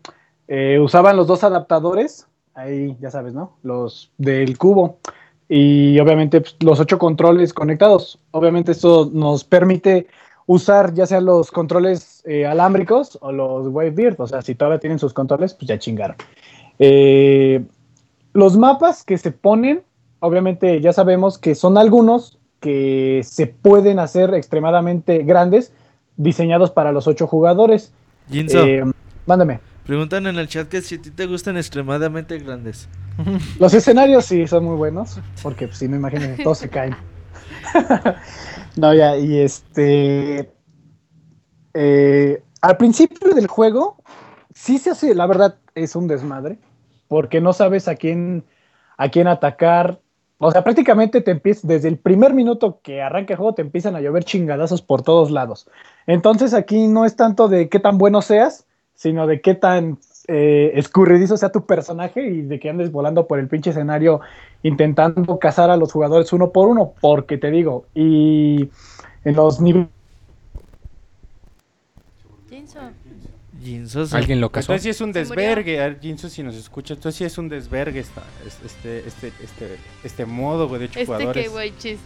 [0.49, 3.57] Eh, usaban los dos adaptadores, ahí ya sabes, ¿no?
[3.63, 4.99] Los del cubo.
[5.49, 8.19] Y obviamente pues, los ocho controles conectados.
[8.33, 10.09] Obviamente esto nos permite
[10.49, 14.19] usar ya sea los controles eh, alámbricos o los Wavebeard.
[14.19, 16.17] O sea, si todavía tienen sus controles, pues ya chingaron.
[16.79, 17.63] Eh,
[18.33, 19.83] los mapas que se ponen,
[20.21, 25.71] obviamente ya sabemos que son algunos que se pueden hacer extremadamente grandes,
[26.17, 27.93] diseñados para los ocho jugadores.
[28.31, 28.85] Jinso, Eh,
[29.27, 29.61] mándame.
[29.85, 32.89] preguntan en el chat que si a ti te gustan extremadamente grandes.
[33.59, 36.97] Los escenarios sí son muy buenos, porque pues, si no imaginen, todos se caen.
[38.77, 40.51] no, ya, y este.
[41.75, 43.97] eh, al principio del juego,
[44.55, 46.59] sí se hace, la verdad, es un desmadre,
[47.09, 48.45] porque no sabes a quién,
[48.97, 50.01] a quién atacar.
[50.39, 53.97] O sea, prácticamente te empiezas, desde el primer minuto que arranca el juego, te empiezan
[53.97, 55.69] a llover chingadazos por todos lados.
[56.07, 59.99] Entonces aquí no es tanto de qué tan bueno seas, sino de qué tan
[60.29, 64.21] eh, escurridizo sea tu personaje y de que andes volando por el pinche escenario
[64.63, 68.69] intentando cazar a los jugadores uno por uno, porque te digo, y
[69.25, 69.89] en los niveles...
[73.61, 74.07] Jinso.
[74.13, 74.73] ¿Alguien lo casó?
[74.73, 78.23] Entonces sí es un desvergue, Jinso, si nos escucha, entonces sí es un desvergue esta,
[78.47, 81.45] es- este, este, este, este modo, güey, de ocho Este jugadores.
[81.45, 81.99] que güey, chis.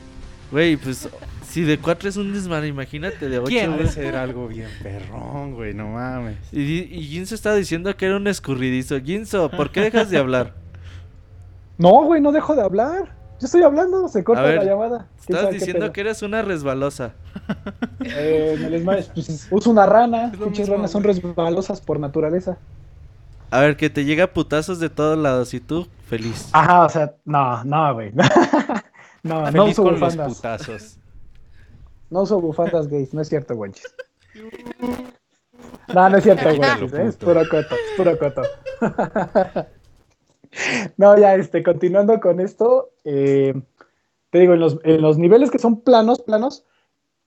[0.52, 1.08] Güey, pues
[1.48, 3.48] si de cuatro es un desmadre, imagínate de ocho.
[3.48, 3.78] ¿Quién güey.
[3.78, 5.74] debe ser algo bien perrón, güey?
[5.74, 6.36] No mames.
[6.52, 9.00] Y, y Jinso estaba diciendo que era un escurridizo.
[9.00, 10.54] Jinso, ¿por qué dejas de hablar?
[11.78, 13.14] No, güey, no dejo de hablar.
[13.40, 14.98] Yo estoy hablando, se corta ver, la llamada.
[15.26, 17.14] ¿Quién Estabas sabe qué diciendo que eres una resbalosa.
[18.04, 20.28] Eh, el Smash, pues, uso una rana.
[20.28, 22.58] Mismo, ranas son resbalosas por naturaleza.
[23.50, 26.48] A ver, que te llega putazos de todos lados y tú feliz.
[26.52, 28.12] Ajá, o sea, no, no, güey.
[29.22, 30.34] no, no Feliz uso con los bufandas.
[30.34, 30.98] putazos.
[32.10, 33.94] No uso bufandas gays, no es cierto, güenches.
[35.94, 36.70] No, no es cierto, güey.
[37.06, 37.26] Es puto.
[37.26, 38.42] puro coto, es puro coto.
[40.96, 43.54] No, ya, este, continuando con esto, eh,
[44.30, 46.66] te digo, en los, en los niveles que son planos, planos,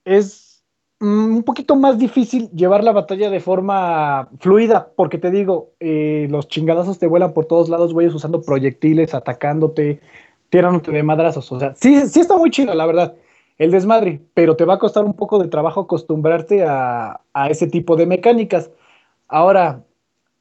[0.06, 0.64] es
[1.00, 6.28] mm, un poquito más difícil llevar la batalla de forma fluida, porque te digo, eh,
[6.30, 10.02] los chingadazos te vuelan por todos lados, güeyes usando proyectiles, atacándote,
[10.50, 11.52] tirándote de madrazos.
[11.52, 13.16] O sea, sí, sí está muy chido, la verdad,
[13.58, 17.68] el desmadre, pero te va a costar un poco de trabajo acostumbrarte a, a ese
[17.68, 18.70] tipo de mecánicas.
[19.28, 19.84] Ahora,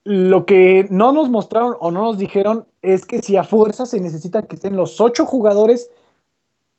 [0.04, 4.00] lo que no nos mostraron o no nos dijeron es que si a fuerza se
[4.00, 5.90] necesita que estén los ocho jugadores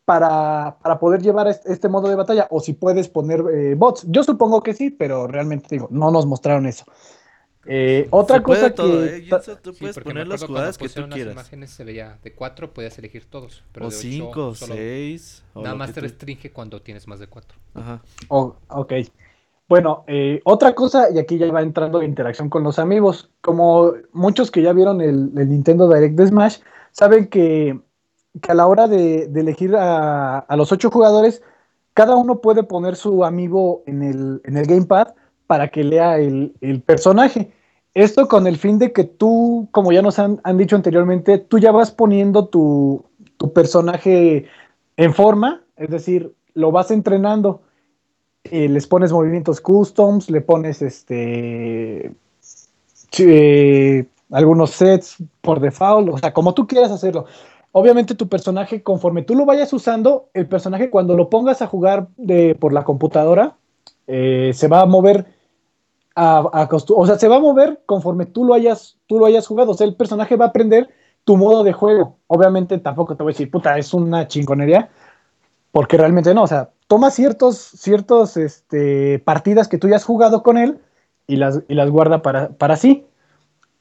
[0.06, 4.06] para, para poder llevar este, modo de batalla o si puedes poner eh, bots.
[4.08, 6.86] Yo supongo que sí, pero realmente digo, no nos mostraron eso.
[7.68, 9.18] Eh, otra Se cosa todo, que...
[9.18, 9.22] ¿eh?
[9.22, 11.34] Jinso, tú Sí, puedes poner las jugadas que tú las quieras.
[11.34, 13.63] imágenes se veía de cuatro, podías elegir todos.
[13.72, 15.43] Pero O de ocho, cinco, solo- seis.
[15.53, 17.57] o Nada más te tú- restringe cuando tienes más de cuatro.
[17.74, 18.01] Ajá.
[18.28, 18.93] Oh, ok.
[19.68, 23.32] Bueno, eh, otra cosa, y aquí ya va entrando la interacción con los amigos.
[23.41, 26.57] Como muchos que ya vieron el, el Nintendo Direct de Smash,
[26.91, 27.80] saben que,
[28.41, 31.41] que a la hora de, de elegir a, a los ocho jugadores,
[31.95, 35.16] cada uno puede poner su amigo en el, en el gamepad
[35.47, 37.51] para que lea el, el personaje.
[37.96, 41.58] Esto con el fin de que tú, como ya nos han, han dicho anteriormente, tú
[41.58, 43.04] ya vas poniendo tu,
[43.38, 44.46] tu personaje
[44.98, 47.62] en forma, es decir, lo vas entrenando
[48.52, 52.12] eh, les pones movimientos customs, le pones este
[53.17, 57.26] eh, algunos sets por default, o sea, como tú quieras hacerlo.
[57.72, 62.08] Obviamente tu personaje, conforme tú lo vayas usando, el personaje cuando lo pongas a jugar
[62.17, 63.55] de, por la computadora,
[64.08, 65.26] eh, se va a mover
[66.16, 69.25] a, a costu- o sea, se va a mover conforme tú lo hayas, tú lo
[69.25, 69.71] hayas jugado.
[69.71, 70.89] O sea, el personaje va a aprender
[71.25, 72.17] tu modo de juego.
[72.28, 74.89] Obviamente tampoco te voy a decir, puta, es una chingonería,
[75.71, 80.43] porque realmente no, o sea, toma ciertos, ciertos este, partidas que tú ya has jugado
[80.43, 80.79] con él
[81.28, 83.05] y las, y las guarda para, para sí.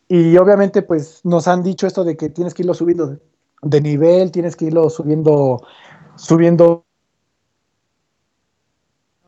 [0.08, 3.18] Y obviamente, pues nos han dicho esto de que tienes que irlo subiendo de,
[3.62, 5.62] de nivel, tienes que irlo subiendo,
[6.16, 6.84] subiendo.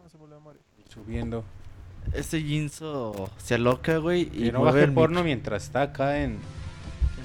[0.03, 0.61] No, se volvió a morir.
[0.89, 1.45] Subiendo.
[2.17, 4.31] Este Jinso se aloca, güey.
[4.33, 6.39] Y Y no baje el porno mic- mientras está acá en,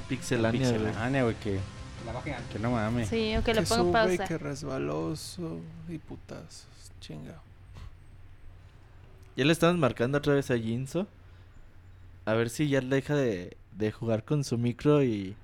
[0.09, 0.81] Pixelania, güey.
[0.83, 1.59] Pixelania, güey, que,
[2.51, 3.07] que no mames.
[3.07, 4.27] Sí, o que le sube y pausa.
[4.27, 6.67] que resbaloso y putazos.
[6.99, 7.39] Chinga.
[9.37, 11.07] Ya le estamos marcando otra vez a Jinzo.
[12.25, 15.35] A ver si ya deja de, de jugar con su micro y,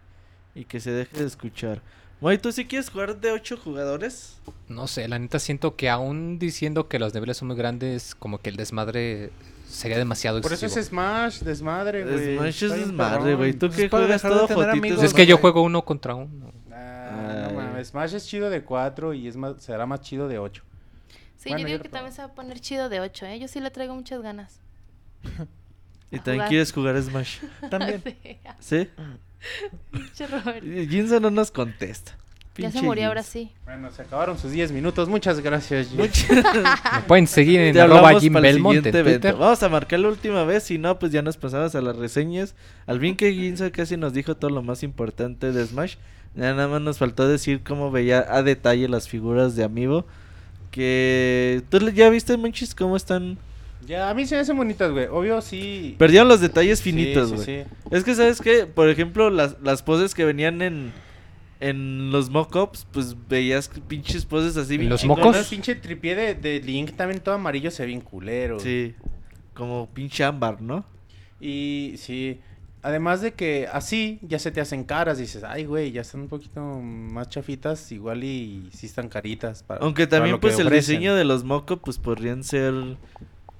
[0.56, 1.82] y que se deje de escuchar.
[2.20, 4.40] Moy, ¿tú sí quieres jugar de 8 jugadores?
[4.68, 8.40] No sé, la neta siento que aún diciendo que los niveles son muy grandes, como
[8.40, 9.32] que el desmadre
[9.68, 12.38] sería demasiado Por eso es Smash, desmadre, güey.
[12.38, 13.54] Smash es desmadre, güey.
[13.54, 16.52] ¿Tú Pues qué juegas todo amigos, es que yo juego uno contra uno.
[16.72, 20.40] Ah, no mames, Smash es chido de 4 y es más, será más chido de
[20.40, 20.64] 8.
[21.36, 23.40] Sí, Bueno, yo digo que también se va a poner chido de 8, ¿eh?
[23.40, 24.60] Yo sí le traigo muchas ganas.
[26.10, 26.50] Y también jugar.
[26.50, 27.40] quieres jugar Smash.
[27.70, 28.02] También.
[28.60, 28.88] ¿Sí?
[29.92, 30.64] Pinche Robert.
[30.90, 32.18] Jinzo no nos contesta.
[32.58, 33.34] Ya se murió, ahora Jinzo.
[33.34, 33.52] sí.
[33.66, 35.08] Bueno, se acabaron sus 10 minutos.
[35.08, 36.00] Muchas gracias, Jim.
[36.00, 39.22] Me pueden seguir en arroba Jim para el Belmont en siguiente evento.
[39.22, 39.40] Twitter.
[39.40, 42.56] Vamos a marcar la última vez, si no, pues ya nos pasamos a las reseñas.
[42.88, 45.96] Al fin que Ginzo casi nos dijo todo lo más importante de Smash.
[46.36, 50.06] Ya nada más nos faltó decir cómo veía a detalle las figuras de Amiibo.
[50.72, 51.64] Que...
[51.70, 53.38] ¿Tú ya viste, Monchis, cómo están?
[53.88, 55.08] Ya, a mí se me hacen bonitas, güey.
[55.08, 55.96] Obvio, sí.
[55.98, 57.46] Perdieron los detalles finitos, sí, güey.
[57.46, 57.72] sí.
[57.90, 58.66] Es que, ¿sabes qué?
[58.66, 60.94] Por ejemplo, las, las poses que venían en...
[61.60, 65.36] En los mock-ups, pues veías pinches poses así ¿En bien los mocos?
[65.36, 68.60] El pinche tripié de, de Link también todo amarillo se ve bien culero.
[68.60, 68.94] Sí,
[69.56, 70.86] como pinche ámbar, ¿no?
[71.42, 72.42] Y sí,
[72.84, 76.28] además de que así ya se te hacen caras, dices, ay, güey, ya están un
[76.28, 79.64] poquito más chafitas, igual y sí están caritas.
[79.64, 82.74] Para, Aunque también pues el diseño de los moco pues podrían ser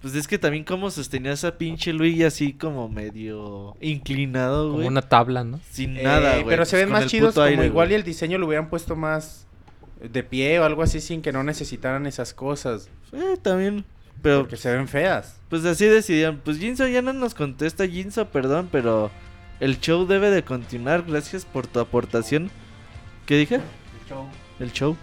[0.02, 4.88] pues es que también como sostenía esa pinche Luigi así como medio inclinado, Como güey.
[4.88, 5.60] una tabla, ¿no?
[5.72, 6.46] Sin Eh, nada, güey.
[6.48, 8.70] Pero se pues, ven más el chidos, como aire, igual y el diseño lo hubieran
[8.70, 9.48] puesto más
[10.02, 12.90] de pie o algo así sin que no necesitaran esas cosas.
[13.12, 13.84] Eh, también
[14.22, 15.40] pero Porque se ven feas.
[15.50, 19.12] pues así decidieron, pues Jinzo ya no nos contesta Jinzo, perdón, pero
[19.60, 22.50] el show debe de continuar, gracias por tu aportación.
[23.28, 23.60] ¿Qué dije?
[24.60, 24.98] El show.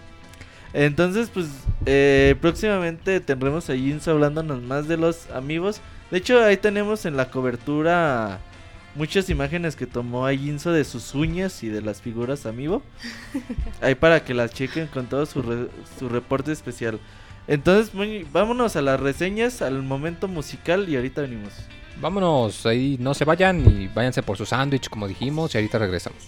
[0.77, 1.47] Entonces, pues,
[1.85, 5.79] eh, próximamente tendremos a Jinzo hablándonos más de los amigos.
[6.11, 8.39] De hecho, ahí tenemos en la cobertura
[8.93, 12.83] muchas imágenes que tomó a Jinzo de sus uñas y de las figuras amiibo.
[13.81, 16.99] ahí para que las chequen con todo su, re- su reporte especial.
[17.47, 21.53] Entonces, muy- vámonos a las reseñas, al momento musical y ahorita venimos.
[22.01, 26.27] Vámonos, ahí no se vayan y váyanse por su sándwich, como dijimos, y ahorita regresamos.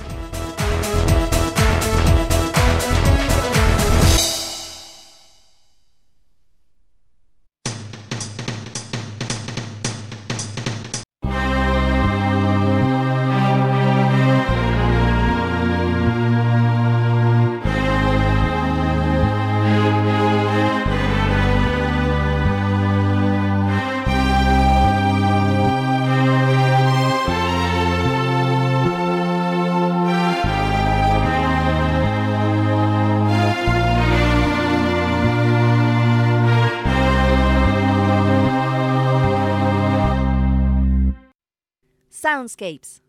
[42.41, 43.01] Soundscapes.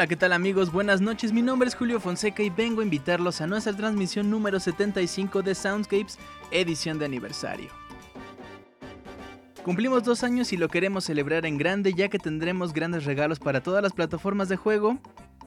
[0.00, 0.72] Hola, ¿qué tal amigos?
[0.72, 4.58] Buenas noches, mi nombre es Julio Fonseca y vengo a invitarlos a nuestra transmisión número
[4.58, 6.18] 75 de Soundscapes,
[6.50, 7.68] edición de aniversario.
[9.62, 13.62] Cumplimos dos años y lo queremos celebrar en grande ya que tendremos grandes regalos para
[13.62, 14.98] todas las plataformas de juego.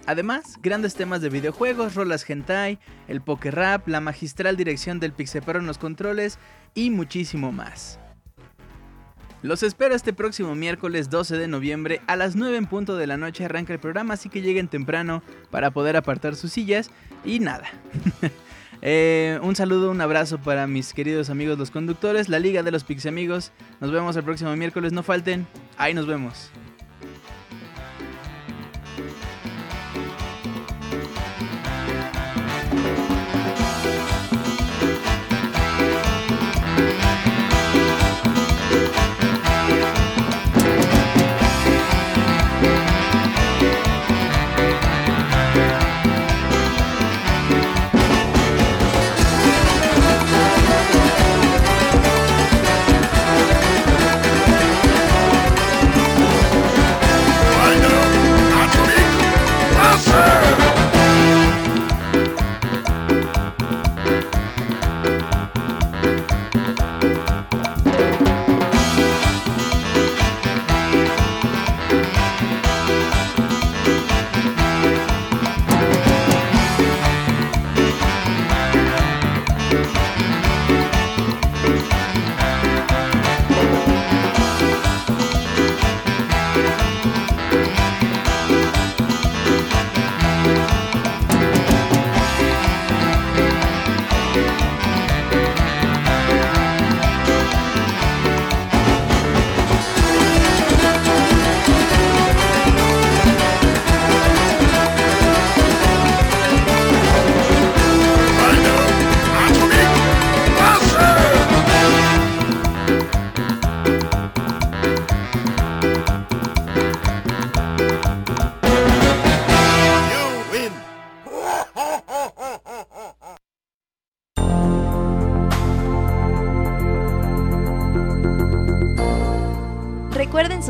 [0.06, 2.78] Además, grandes temas de videojuegos, rolas hentai,
[3.08, 6.38] el poker rap, la magistral dirección del Pixepero en los controles
[6.76, 8.00] y muchísimo más.
[9.44, 13.18] Los espero este próximo miércoles 12 de noviembre a las 9 en punto de la
[13.18, 15.22] noche arranca el programa, así que lleguen temprano
[15.52, 16.90] para poder apartar sus sillas
[17.24, 17.68] y nada.
[18.86, 22.84] Eh, un saludo, un abrazo para mis queridos amigos los conductores, la Liga de los
[22.84, 23.54] Pix Amigos.
[23.80, 25.48] Nos vemos el próximo miércoles, no falten.
[25.78, 26.52] Ahí nos vemos.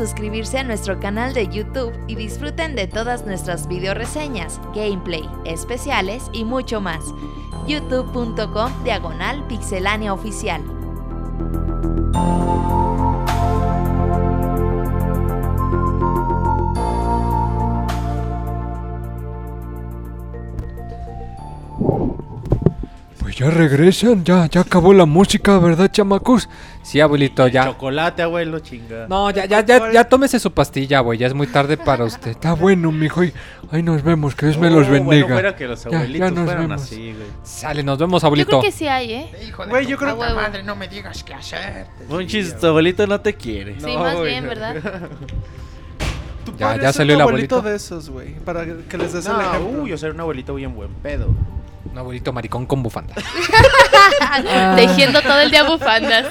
[0.04, 6.24] Suscribirse a nuestro canal de YouTube y disfruten de todas nuestras video reseñas, gameplay, especiales
[6.34, 7.02] y mucho más.
[7.66, 10.62] youtube.com diagonal pixelánea oficial.
[23.20, 26.50] Pues ya regresan, ya, ya acabó la música, ¿verdad, chamacos?
[26.94, 27.64] Sí, abuelito, ya.
[27.64, 29.08] Chocolate, abuelo, chinga.
[29.08, 31.18] No, ya, ya, ya, ya tómese su pastilla, güey.
[31.18, 32.30] Ya es muy tarde para usted.
[32.30, 33.24] Está bueno, mijo.
[33.24, 33.32] y-
[33.72, 35.34] Ahí nos vemos, que Dios me Oh, los bueno, bendiga.
[35.34, 36.82] fuera que los Ya, ya abuelitos nos fueran vemos.
[36.84, 37.26] así, güey.
[37.42, 38.48] Sale, nos vemos, Yo abuelito.
[38.50, 39.30] creo que sí hay, ¿eh?
[39.44, 41.86] Hijo de Güey, tu yo creo que- madre, no me digas qué hacer.
[42.08, 43.74] Monchis, tu abuelito no te quiere.
[43.80, 44.76] Sí, más bien, ¿verdad?
[46.58, 47.70] Ya- ya salió el abuelito abuelito.
[47.70, 48.34] de esos, güey.
[48.44, 49.82] Para que les des el No, ejemplo.
[49.82, 51.26] uy, yo soy un abuelito bien buen pedo.
[51.90, 53.14] Un abuelito maricón con bufanda.
[54.76, 56.26] Tejiendo todo el día bufandas.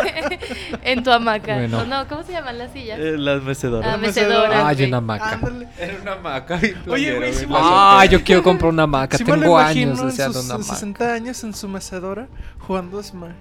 [0.82, 1.56] en tu hamaca.
[1.56, 1.80] Bueno.
[1.80, 2.08] ¿O no?
[2.08, 2.98] ¿Cómo se llaman las sillas?
[2.98, 3.94] Eh, las mecedoras.
[3.94, 4.66] Ah, mecedora.
[4.66, 5.32] Ay, una hamaca.
[5.32, 5.68] Ándale.
[5.78, 6.60] Era una maca.
[6.88, 9.18] Oye, güey, sí me- Ah, yo quiero comprar una hamaca.
[9.18, 10.74] Lo Tengo años en deseando una hamaca.
[10.74, 12.28] 60 años en su mecedora
[12.58, 13.34] jugando Smash.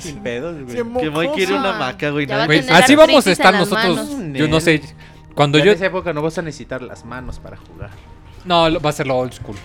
[0.00, 0.74] Sin pedos, güey.
[0.74, 2.30] Que Moy quiere una Ah, maca, güey.
[2.30, 4.08] a tener así vamos a estar nosotros.
[4.32, 4.82] Yo no sé.
[5.34, 5.70] Cuando Ya yo.
[5.72, 7.90] en esa época no vas a necesitar las manos para jugar.
[8.44, 9.56] No, va a ser lo old school.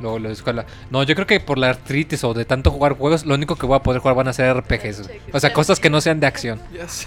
[0.00, 0.66] Lo, lo de escuela.
[0.90, 3.66] No, yo creo que por la artritis o de tanto jugar juegos, lo único que
[3.66, 5.08] voy a poder jugar van a ser RPGs.
[5.32, 6.60] O sea, cosas que no sean de acción.
[6.74, 7.06] Ya sé.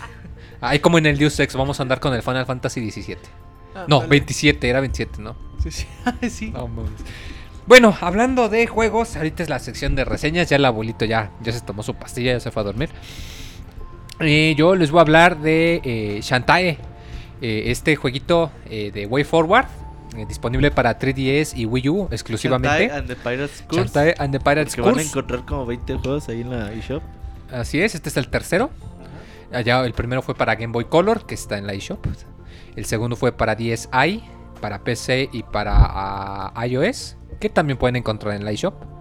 [0.61, 3.18] Ahí como en el Deus Ex, vamos a andar con el Final Fantasy XVII.
[3.88, 4.07] No, Ándale.
[4.07, 5.35] 27, era 27, ¿no?
[5.61, 5.88] Sí, sí.
[6.30, 6.52] Sí.
[6.52, 6.69] No.
[7.68, 10.49] Bueno, hablando de juegos, ahorita es la sección de reseñas.
[10.49, 12.89] Ya el abuelito ya, ya se tomó su pastilla, ya se fue a dormir.
[14.19, 16.77] Eh, yo les voy a hablar de eh, Shantae,
[17.41, 19.65] eh, este jueguito eh, de Way Forward,
[20.17, 22.87] eh, disponible para 3DS y Wii U exclusivamente.
[22.87, 23.81] Shantae and the Pirates Curse.
[23.81, 27.03] Shantae and the Pirates Que van a encontrar como 20 juegos ahí en la eShop.
[27.51, 28.69] Así es, este es el tercero.
[29.51, 32.05] Allá el primero fue para Game Boy Color, que está en la eShop.
[32.75, 34.23] El segundo fue para DSi,
[34.59, 38.94] para PC y para ah, iOS, que también pueden encontrar en la eShop.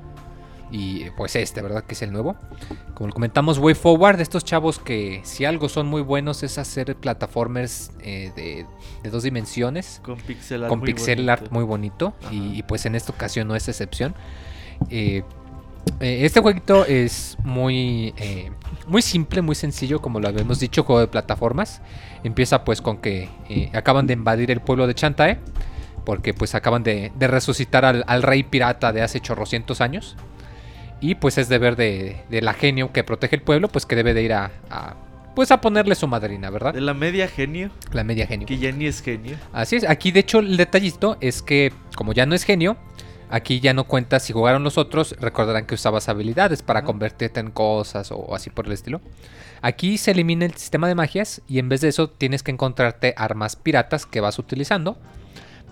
[0.77, 1.85] Y pues este, ¿verdad?
[1.85, 2.35] Que es el nuevo.
[2.95, 6.97] Como lo comentamos, Way Forward, estos chavos que si algo son muy buenos es hacer
[6.97, 8.67] plataformers eh, de,
[9.05, 10.71] de dos dimensiones Con pixel art.
[10.71, 11.33] con muy pixel bonito.
[11.33, 14.15] art muy bonito y, y, pues en esta ocasión no es excepción.
[14.91, 15.23] Eh,
[16.01, 18.15] Eh, este jueguito es muy,
[18.89, 21.83] muy simple, muy sencillo, como lo habíamos dicho, juego de plataformas.
[22.25, 23.29] Empieza pues con que
[23.75, 25.39] acaban de invadir el pueblo de Chantae,
[26.07, 30.17] porque pues acaban de, de resucitar al, al rey pirata de hace chorrocientos años.
[31.05, 34.15] Y pues es deber de, de la genio que protege el pueblo, pues que debe
[34.15, 34.95] de ir a, a,
[35.35, 36.73] pues a ponerle su madrina, ¿verdad?
[36.73, 38.47] De la media genio, La media genio.
[38.47, 39.37] que ya ni es genio.
[39.53, 42.79] Así es, aquí de hecho el detallito es que como ya no es genio,
[43.29, 47.51] aquí ya no cuenta si jugaron los otros, recordarán que usabas habilidades para convertirte en
[47.51, 49.03] cosas o así por el estilo.
[49.61, 53.13] Aquí se elimina el sistema de magias y en vez de eso tienes que encontrarte
[53.19, 54.97] armas piratas que vas utilizando,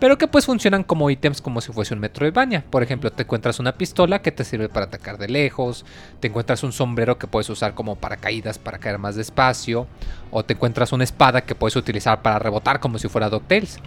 [0.02, 2.64] pero que pues funcionan como ítems como si fuese un Metroidvania.
[2.68, 5.84] Por ejemplo, te encuentras una pistola que te sirve para atacar de lejos,
[6.18, 9.86] te encuentras un sombrero que puedes usar como paracaídas para caer más despacio,
[10.32, 13.78] o te encuentras una espada que puedes utilizar para rebotar como si fuera DuckTales.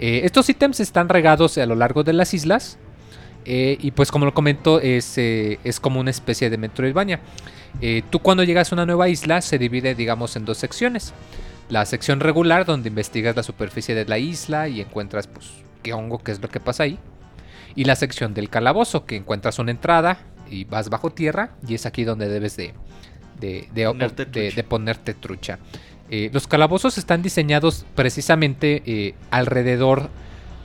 [0.00, 2.76] Eh, estos ítems están regados a lo largo de las islas.
[3.44, 7.20] eh, y pues como lo comento, es, eh, es como una especie de Metroidvania.
[8.10, 11.14] Tú cuando llegas a una nueva isla se divide digamos en dos secciones.
[11.68, 15.50] La sección regular donde investigas la superficie de la isla y encuentras pues
[15.82, 16.98] qué hongo, qué es lo que pasa ahí.
[17.74, 20.18] Y la sección del calabozo que encuentras una entrada
[20.50, 22.72] y vas bajo tierra y es aquí donde debes de,
[23.38, 24.56] de, de- Ponerte de- trucha.
[24.56, 25.58] de ponerte trucha.
[26.10, 30.08] Eh, los calabozos están diseñados precisamente eh, alrededor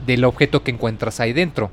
[0.06, 1.70] del objeto que encuentras ahí dentro.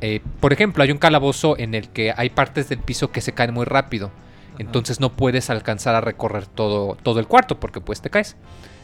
[0.00, 3.32] Eh, por ejemplo, hay un calabozo en el que hay partes del piso que se
[3.32, 4.10] caen muy rápido.
[4.58, 8.36] Entonces no puedes alcanzar a recorrer todo, todo el cuarto porque pues te caes.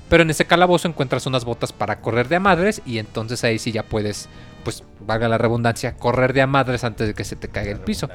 [0.09, 3.59] Pero en ese calabozo encuentras unas botas para correr de a madres y entonces ahí
[3.59, 4.29] sí ya puedes,
[4.65, 7.81] pues valga la redundancia, correr de a madres antes de que se te caiga el
[7.81, 8.09] piso.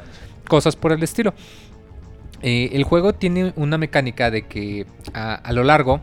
[0.48, 1.34] Cosas por el estilo.
[2.41, 6.02] Eh, el juego tiene una mecánica de que a, a lo largo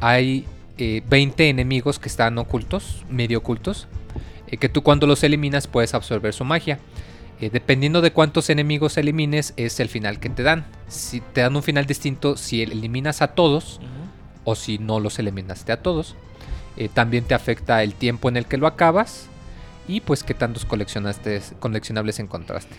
[0.00, 0.44] hay
[0.78, 3.88] eh, 20 enemigos que están ocultos, medio ocultos,
[4.48, 6.78] eh, que tú cuando los eliminas puedes absorber su magia.
[7.42, 10.64] Eh, dependiendo de cuántos enemigos elimines es el final que te dan.
[10.86, 13.80] Si te dan un final distinto si eliminas a todos
[14.44, 16.14] o si no los eliminaste a todos.
[16.76, 19.26] Eh, también te afecta el tiempo en el que lo acabas
[19.88, 22.76] y pues qué tantos coleccionaste, coleccionables encontraste.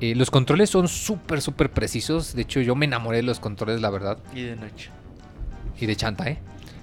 [0.00, 2.32] Eh, los controles son súper, súper precisos.
[2.36, 4.18] De hecho, yo me enamoré de los controles, la verdad.
[4.32, 4.90] Y de noche.
[5.80, 6.38] Y de Chanta, ¿eh?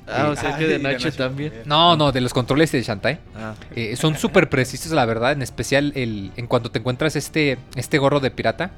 [0.08, 1.54] Ah, o sea que de noche también.
[1.66, 3.20] No, no, de los controles de Shantae.
[3.36, 5.32] Ah, Eh, son súper precisos, la verdad.
[5.34, 8.72] En especial el, en cuanto te encuentras este, este gorro de pirata.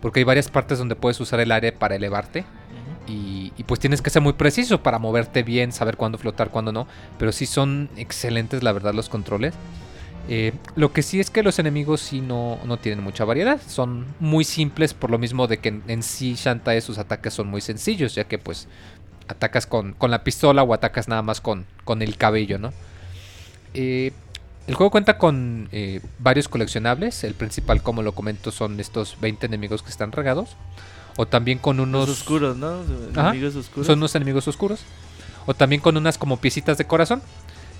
[0.00, 2.44] Porque hay varias partes donde puedes usar el aire para elevarte.
[3.08, 6.72] Y, y pues tienes que ser muy preciso para moverte bien, saber cuándo flotar, cuándo
[6.72, 6.86] no.
[7.18, 9.54] Pero sí son excelentes, la verdad, los controles.
[10.28, 13.60] Eh, lo que sí es que los enemigos sí no, no tienen mucha variedad.
[13.66, 17.46] Son muy simples por lo mismo de que en, en sí Shantae sus ataques son
[17.46, 18.14] muy sencillos.
[18.14, 18.66] Ya que pues
[19.28, 22.72] atacas con, con la pistola o atacas nada más con, con el cabello, ¿no?
[23.74, 24.12] Eh,
[24.66, 27.22] el juego cuenta con eh, varios coleccionables.
[27.24, 30.56] El principal, como lo comento, son estos 20 enemigos que están regados.
[31.16, 32.08] O también con unos...
[32.08, 32.80] Los oscuros, ¿no?
[33.14, 33.30] Ajá.
[33.30, 33.86] Enemigos oscuros.
[33.86, 34.80] Son unos enemigos oscuros.
[35.46, 37.22] O también con unas como piecitas de corazón.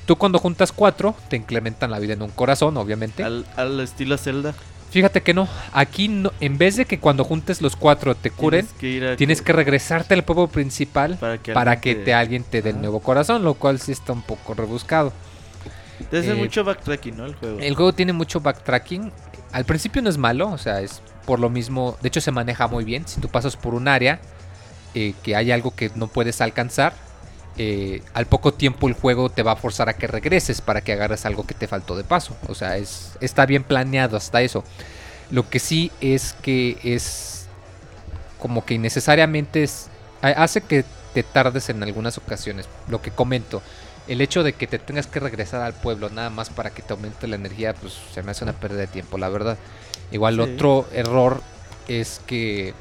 [0.07, 3.25] Tú cuando juntas cuatro, te incrementan la vida en un corazón, obviamente.
[3.25, 4.55] Al, al estilo Zelda.
[4.91, 5.49] Fíjate que no.
[5.73, 9.05] Aquí, no, en vez de que cuando juntes los cuatro te curen, Tienes que, ir
[9.05, 12.63] a- tienes que regresarte al pueblo principal para que, para alguien que te, alguien te
[12.63, 15.13] dé el nuevo corazón, lo cual sí está un poco rebuscado.
[16.09, 17.27] Hace eh, mucho backtracking, ¿no?
[17.27, 17.59] El juego.
[17.59, 19.13] El juego tiene mucho backtracking.
[19.53, 21.97] Al principio no es malo, o sea, es por lo mismo.
[22.03, 23.07] De hecho, se maneja muy bien.
[23.07, 24.21] Si tú pasas por un área
[24.95, 26.95] eh, que hay algo que no puedes alcanzar,
[27.59, 30.93] eh, al poco tiempo el juego te va a forzar a que regreses para que
[30.93, 32.37] agarres algo que te faltó de paso.
[32.49, 34.63] O sea, es, está bien planeado hasta eso.
[35.31, 37.47] Lo que sí es que es
[38.39, 39.89] como que innecesariamente es,
[40.23, 40.85] ha- hace que
[41.15, 42.69] te tardes en algunas ocasiones.
[42.89, 43.63] Lo que comento,
[44.07, 46.93] el hecho de que te tengas que regresar al pueblo nada más para que te
[46.93, 49.57] aumente la energía, pues se me hace una pérdida de tiempo, la verdad.
[50.13, 50.41] Igual Sí.
[50.43, 51.41] otro error
[51.89, 52.75] es que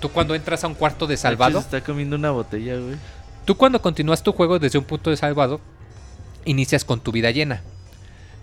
[0.00, 2.96] tú cuando entras a un cuarto de salvado, Se está comiendo una botella, güey.
[3.48, 5.58] Tú cuando continúas tu juego desde un punto de salvado,
[6.44, 7.62] inicias con tu vida llena.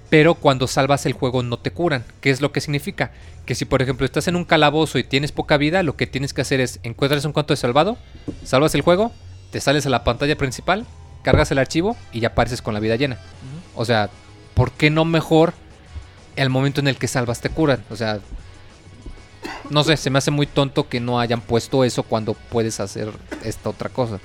[0.10, 2.04] Pero cuando salvas el juego no te curan.
[2.22, 3.12] ¿Qué es lo que significa?
[3.46, 6.34] Que si por ejemplo estás en un calabozo y tienes poca vida, lo que tienes
[6.34, 8.00] que hacer es encuentras un cuarto de salvado,
[8.44, 9.12] salvas el juego,
[9.52, 10.88] te sales a la pantalla principal,
[11.22, 13.20] cargas el archivo y ya apareces con la vida llena.
[13.76, 14.10] O sea,
[14.56, 15.54] ¿por qué no mejor
[16.36, 17.84] el momento en el que salvas te curan?
[17.92, 18.22] O sea,
[19.70, 23.12] no sé, se me hace muy tonto que no hayan puesto eso cuando puedes hacer
[23.44, 24.20] esta otra cosa.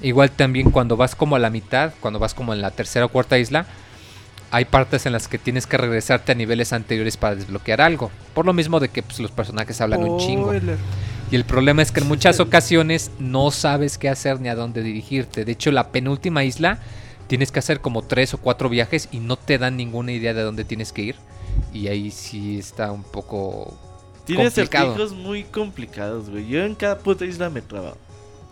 [0.00, 3.08] Igual también cuando vas como a la mitad, cuando vas como en la tercera o
[3.08, 3.66] cuarta isla,
[4.50, 8.10] hay partes en las que tienes que regresarte a niveles anteriores para desbloquear algo.
[8.34, 10.52] Por lo mismo de que pues, los personajes hablan un chingo.
[11.30, 14.82] Y el problema es que en muchas ocasiones no sabes qué hacer ni a dónde
[14.82, 15.44] dirigirte.
[15.44, 16.78] De hecho, la penúltima isla
[17.26, 20.42] tienes que hacer como tres o cuatro viajes y no te dan ninguna idea de
[20.42, 21.16] dónde tienes que ir.
[21.74, 23.76] Y ahí sí está un poco
[24.28, 26.46] Tiene acertijos muy complicados, güey.
[26.48, 27.96] Yo en cada puta isla me trababa.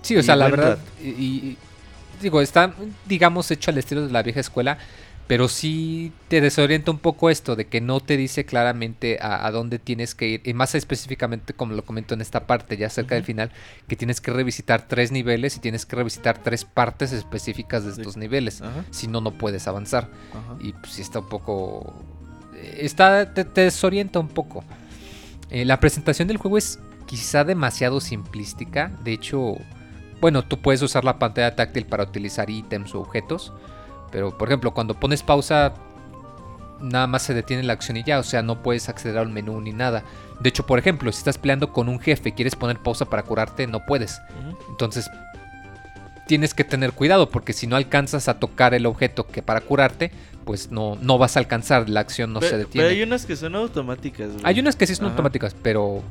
[0.03, 1.59] Sí, o sea, la verdad, y, y-
[2.23, 2.74] digo, está,
[3.07, 4.78] digamos, hecho al estilo de la vieja escuela,
[5.27, 9.51] pero sí te desorienta un poco esto de que no te dice claramente a, a
[9.51, 13.16] dónde tienes que ir, y más específicamente como lo comento en esta parte, ya cerca
[13.16, 13.51] del final,
[13.89, 18.16] que tienes que revisitar tres niveles y tienes que revisitar tres partes específicas de estos
[18.16, 18.62] niveles,
[18.93, 20.09] si no, no puedes avanzar.
[20.32, 20.57] ajá.
[20.61, 21.93] Y pues sí está un poco...
[22.78, 24.65] Está, te, te desorienta un poco.
[25.51, 28.90] Eh, la presentación del juego es quizá demasiado simplística.
[29.05, 29.56] De hecho,
[30.20, 33.52] bueno, tú puedes usar la pantalla táctil para utilizar ítems o objetos.
[34.10, 35.74] Pero, por ejemplo, cuando pones pausa,
[36.81, 38.18] nada más se detiene la acción y ya.
[38.18, 40.05] O sea, no puedes acceder a un menú ni nada.
[40.40, 43.23] De hecho, por ejemplo, si estás peleando con un jefe y quieres poner pausa para
[43.23, 44.20] curarte, no puedes.
[44.68, 45.09] Entonces,
[46.27, 50.11] tienes que tener cuidado porque si no alcanzas a tocar el objeto que para curarte,
[50.44, 52.69] pues no, no vas a alcanzar, la acción no se detiene.
[52.73, 54.61] Pero Hay, hay unas que son automáticas, güey.
[54.61, 55.12] unas que sí son Ajá.
[55.15, 56.03] automáticas, pero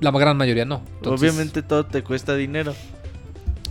[0.00, 0.82] la gran mayoría no.
[0.96, 2.74] Entonces, Obviamente todo te cuesta dinero.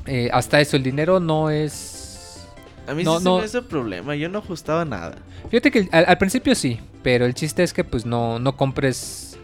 [0.06, 2.46] eh, hasta eso, el dinero no es...
[2.88, 3.38] A mí No, sí no.
[3.40, 4.16] me hizo problema.
[4.16, 5.16] Yo no ajustaba nada.
[5.50, 9.38] Fíjate que al, al principio sí, pero el chiste es que pues no, no compres...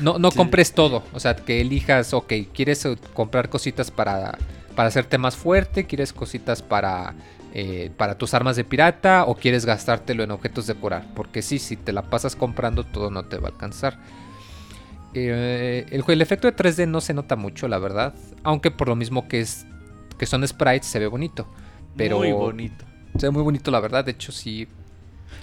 [0.00, 0.36] No, no Sí.
[0.36, 4.36] compres todo, o sea, que elijas, ok, quieres eh, comprar cositas para,
[4.74, 7.14] para hacerte más fuerte, quieres cositas para,
[7.52, 11.58] eh, para tus armas de pirata o quieres gastártelo en objetos de curar, porque sí,
[11.58, 13.98] si te la pasas comprando todo no te va a alcanzar.
[15.14, 19.28] Eh, el, efecto de 3D no se nota mucho, la verdad, aunque por lo mismo
[19.28, 19.66] que es
[20.18, 21.46] que son sprites se ve bonito,
[21.96, 22.84] pero Muy bonito.
[23.18, 24.04] se ve muy bonito, la verdad.
[24.04, 24.68] De hecho, sí.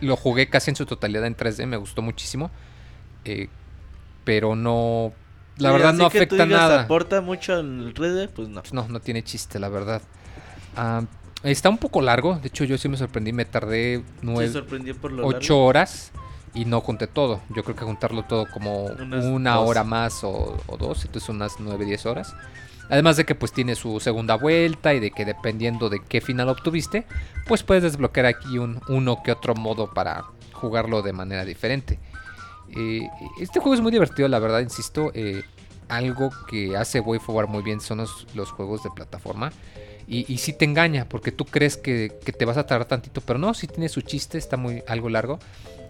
[0.01, 1.65] Lo jugué casi en su totalidad en 3D.
[1.67, 2.49] Me gustó muchísimo.
[3.25, 3.47] eh,
[4.23, 5.13] pero no.
[5.61, 6.81] La Sí, verdad no que tú afecta digas, nada.
[6.83, 8.29] ¿Aporta mucho al red?
[8.29, 8.61] Pues no.
[8.71, 10.01] No, no tiene chiste, la verdad.
[10.75, 11.03] Ah,
[11.43, 12.37] está un poco largo.
[12.39, 13.31] De hecho, yo sí me sorprendí.
[13.33, 15.65] Me tardé nueve, sorprendió por lo 8 largo.
[15.65, 16.11] horas.
[16.53, 17.39] Y no junté todo.
[17.55, 19.69] Yo creo que juntarlo todo como Unas una dos.
[19.69, 21.05] hora más o, o dos.
[21.05, 22.33] Entonces unas 9, 10 horas.
[22.89, 26.49] Además de que pues tiene su segunda vuelta y de que dependiendo de qué final
[26.49, 27.05] obtuviste,
[27.47, 31.99] pues puedes desbloquear aquí un uno que otro modo para jugarlo de manera diferente.
[32.75, 33.07] Eh,
[33.39, 35.11] este juego es muy divertido, la verdad, insisto.
[35.13, 35.43] eh,
[35.89, 39.51] algo que hace WayForward muy bien son los, los juegos de plataforma.
[40.07, 43.21] Y, y sí te engaña, porque tú crees que, que te vas a tardar tantito,
[43.21, 45.39] pero no, sí tiene su chiste, está muy algo largo.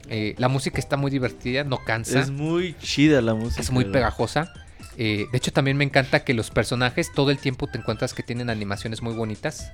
[0.09, 3.61] Eh, la música está muy divertida, no cansa Es muy chida la música.
[3.61, 4.51] es muy pegajosa.
[4.97, 8.23] Eh, de hecho, también me encanta que los personajes todo el tiempo te encuentras que
[8.23, 9.71] tienen animaciones muy bonitas.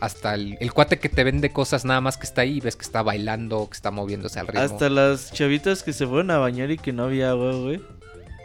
[0.00, 2.76] Hasta, el, el cuate que te vende cosas nada más que está ahí y ves
[2.76, 4.62] que está bailando, que está moviéndose al ritmo.
[4.62, 7.80] Hasta las chavitas que se fueron a bañar y que no había agua, güey.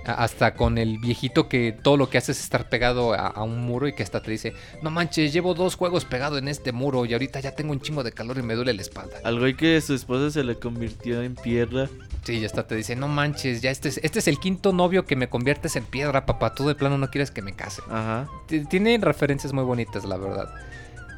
[0.06, 3.62] Hasta con el viejito que todo lo que hace es estar pegado a, a un
[3.62, 7.06] muro y que hasta te dice, no manches, llevo dos juegos pegado en este muro
[7.06, 9.18] y ahorita ya tengo un chingo de calor y me duele la espalda.
[9.24, 11.88] Al güey que su esposa se le convirtió en piedra.
[12.26, 15.06] Sí, ya hasta te dice, no manches, ya este es, este es el quinto novio
[15.06, 17.82] que me conviertes en piedra, papá, tú de plano no quieres que me case.
[17.90, 18.28] Ajá.
[18.48, 20.50] T- Tiene referencias muy bonitas, la verdad.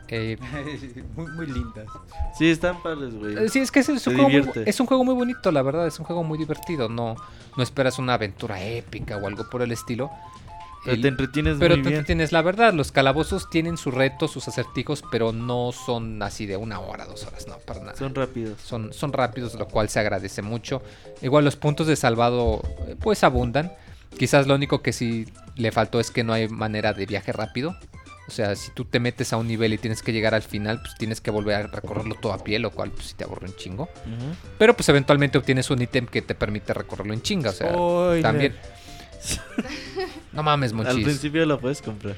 [0.10, 0.38] Eh,
[1.16, 1.88] muy, muy lindas.
[2.38, 3.38] Sí, están padres, güey.
[3.38, 5.88] eh, sí, es que es, un juego muy, es un juego muy bonito, la verdad.
[5.88, 6.90] Es un juego muy divertido.
[6.90, 7.16] No,
[7.58, 10.10] no esperas una aventura épica o algo por el estilo.
[10.84, 12.06] Pero El- te entretienes pero muy te bien.
[12.06, 12.72] tienes la verdad.
[12.74, 17.26] Los calabozos tienen sus retos, sus acertijos, pero no son así de una hora, dos
[17.26, 17.96] horas, no, para nada.
[17.96, 18.62] Son rápidos.
[18.62, 20.84] Son, son rápidos, lo cual se agradece mucho.
[21.24, 23.74] Igual los puntos de salvado eh, pues abundan.
[24.20, 25.26] Quizás lo único que sí
[25.56, 27.76] le faltó es que no hay manera de viaje rápido.
[28.28, 30.82] O sea, si tú te metes a un nivel y tienes que llegar al final,
[30.82, 33.48] pues tienes que volver a recorrerlo todo a pie, lo cual pues sí te aburre
[33.48, 33.88] un chingo.
[34.58, 37.52] Pero pues eventualmente obtienes un ítem que te permite recorrerlo en chinga.
[37.52, 38.24] O sea, Spoiler.
[38.24, 38.56] también...
[40.34, 41.04] No mames, Al monchis.
[41.04, 42.18] principio lo puedes comprar.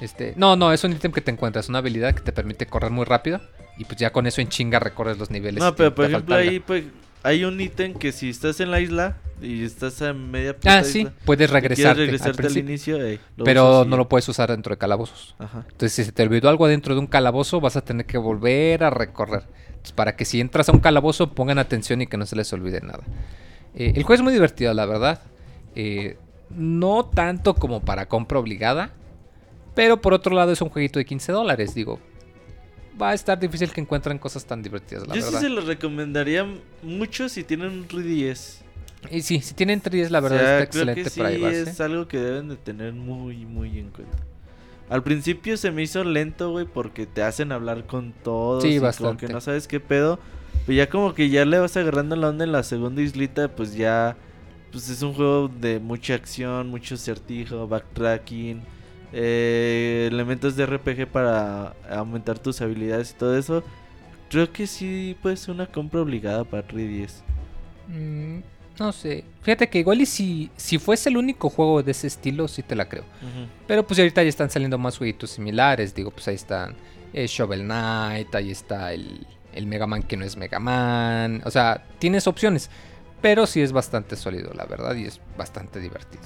[0.00, 2.90] Este, no, no, es un ítem que te encuentras, una habilidad que te permite correr
[2.90, 3.40] muy rápido.
[3.76, 5.62] Y pues ya con eso en chinga recorres los niveles.
[5.62, 6.84] No, pero por ejemplo ahí pues,
[7.24, 10.84] hay un ítem que si estás en la isla y estás a media puta Ah,
[10.84, 12.98] sí, isla, puedes regresarte, al al, inicio,
[13.36, 15.34] lo pero no lo puedes usar dentro de calabozos.
[15.38, 15.64] Ajá.
[15.64, 18.84] Entonces, si se te olvidó algo dentro de un calabozo, vas a tener que volver
[18.84, 19.44] a recorrer.
[19.68, 22.52] Entonces, para que si entras a un calabozo, pongan atención y que no se les
[22.52, 23.02] olvide nada.
[23.74, 25.22] Eh, el juego es muy divertido, la verdad.
[25.74, 26.18] Eh,
[26.50, 28.90] no tanto como para compra obligada.
[29.74, 31.74] Pero por otro lado, es un jueguito de 15 dólares.
[31.74, 32.00] Digo,
[33.00, 35.40] va a estar difícil que encuentren cosas tan divertidas, la Yo sí verdad.
[35.40, 36.46] se lo recomendaría
[36.82, 38.58] mucho si tienen un 3DS.
[39.10, 41.30] Y sí, si tienen 3 la verdad O sea, está creo excelente que sí para
[41.30, 41.70] llevarse.
[41.70, 44.16] es algo que deben de tener muy, muy en cuenta.
[44.88, 48.62] Al principio se me hizo lento, güey, porque te hacen hablar con todos.
[48.62, 49.26] Sí, y Como bastante.
[49.26, 50.18] que no sabes qué pedo.
[50.66, 53.74] Pero ya como que ya le vas agarrando la onda en la segunda islita, pues
[53.74, 54.16] ya...
[54.72, 58.62] Pues es un juego de mucha acción, mucho certijo, backtracking,
[59.14, 63.62] eh, elementos de RPG para aumentar tus habilidades y todo eso.
[64.28, 67.22] Creo que sí puede ser una compra obligada para 3DS.
[67.88, 68.40] Mm,
[68.80, 69.24] No sé.
[69.42, 72.74] Fíjate que igual y si, si fuese el único juego de ese estilo, sí te
[72.74, 73.04] la creo.
[73.68, 75.94] Pero pues ahorita ya están saliendo más jueguitos similares.
[75.94, 76.74] Digo, pues ahí están
[77.12, 81.40] eh, Shovel Knight, ahí está el, el Mega Man que no es Mega Man.
[81.44, 82.68] O sea, tienes opciones.
[83.22, 86.24] Pero sí es bastante sólido, la verdad, y es bastante divertido.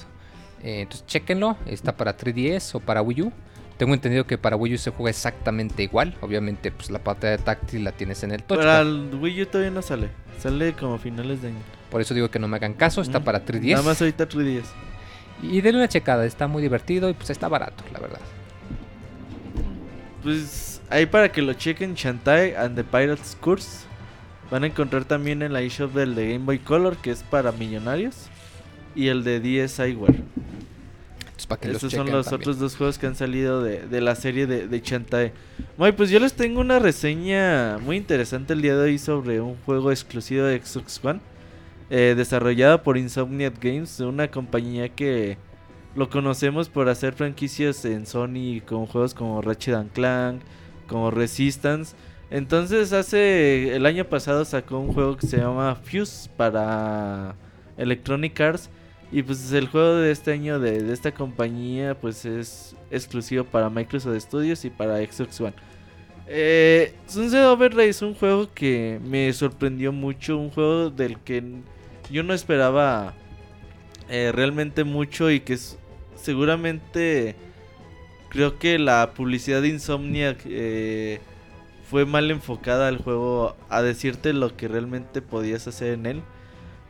[0.62, 1.56] Eh, entonces, chequenlo.
[1.66, 3.32] Está para 3DS o para Wii U.
[3.76, 6.16] Tengo entendido que para Wii U se juega exactamente igual.
[6.20, 8.64] Obviamente, pues la pantalla táctil la tienes en el touchpad.
[8.64, 10.08] Para el Wii U todavía no sale.
[10.40, 11.58] Sale como finales de año.
[11.90, 13.00] Por eso digo que no me hagan caso.
[13.00, 13.24] Está Mm.
[13.24, 13.72] para 3DS.
[13.76, 14.66] Nada más ahorita 3DS.
[15.42, 16.26] Y denle una checada.
[16.26, 18.18] Está muy divertido y pues está barato, la verdad.
[20.22, 23.86] Pues ahí para que lo chequen, Shantae and the Pirates Curse.
[24.50, 27.52] Van a encontrar también en la eShop del de Game Boy Color, que es para
[27.52, 28.26] millonarios.
[28.94, 30.22] Y el de DSiWare.
[31.38, 32.34] Entonces, para que Estos los son los también.
[32.40, 35.34] otros dos juegos que han salido de, de la serie de, de Shantae.
[35.76, 39.56] Muy, pues yo les tengo una reseña muy interesante el día de hoy sobre un
[39.58, 41.20] juego exclusivo de Xbox One.
[41.90, 45.38] eh, desarrollado por Insomniac Games, una compañía que
[45.94, 50.42] lo conocemos por hacer franquicias en Sony con juegos como Ratchet and Clank,
[50.86, 51.96] como Resistance.
[52.30, 57.36] Entonces hace el año pasado sacó un juego que se llama Fuse para
[57.76, 58.70] Electronic Arts
[59.10, 64.18] y pues el juego de este año de, esta compañía pues es exclusivo para Microsoft
[64.20, 65.54] Studios y para Xbox One.
[66.26, 71.42] Eh, Sunset Overdrive es un juego que me sorprendió mucho, un juego del que
[72.10, 73.14] yo no esperaba
[74.10, 75.58] eh, realmente mucho y que
[76.16, 77.34] seguramente
[78.28, 81.20] creo que la publicidad de Insomniac eh,
[81.88, 86.22] fue mal enfocada al juego a decirte lo que realmente podías hacer en él.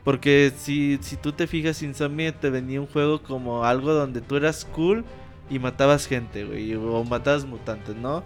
[0.03, 4.37] Porque si, si tú te fijas, Insomniac te vendía un juego como algo donde tú
[4.37, 5.03] eras cool
[5.49, 8.23] y matabas gente, güey, o matabas mutantes, ¿no?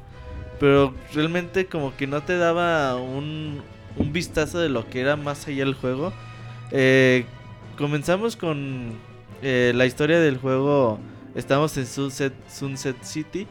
[0.59, 3.61] Pero realmente como que no te daba un,
[3.97, 6.13] un vistazo de lo que era más allá del juego.
[6.71, 7.25] Eh,
[7.77, 8.93] comenzamos con
[9.41, 10.99] eh, la historia del juego.
[11.35, 13.47] Estamos en Sunset, Sunset City.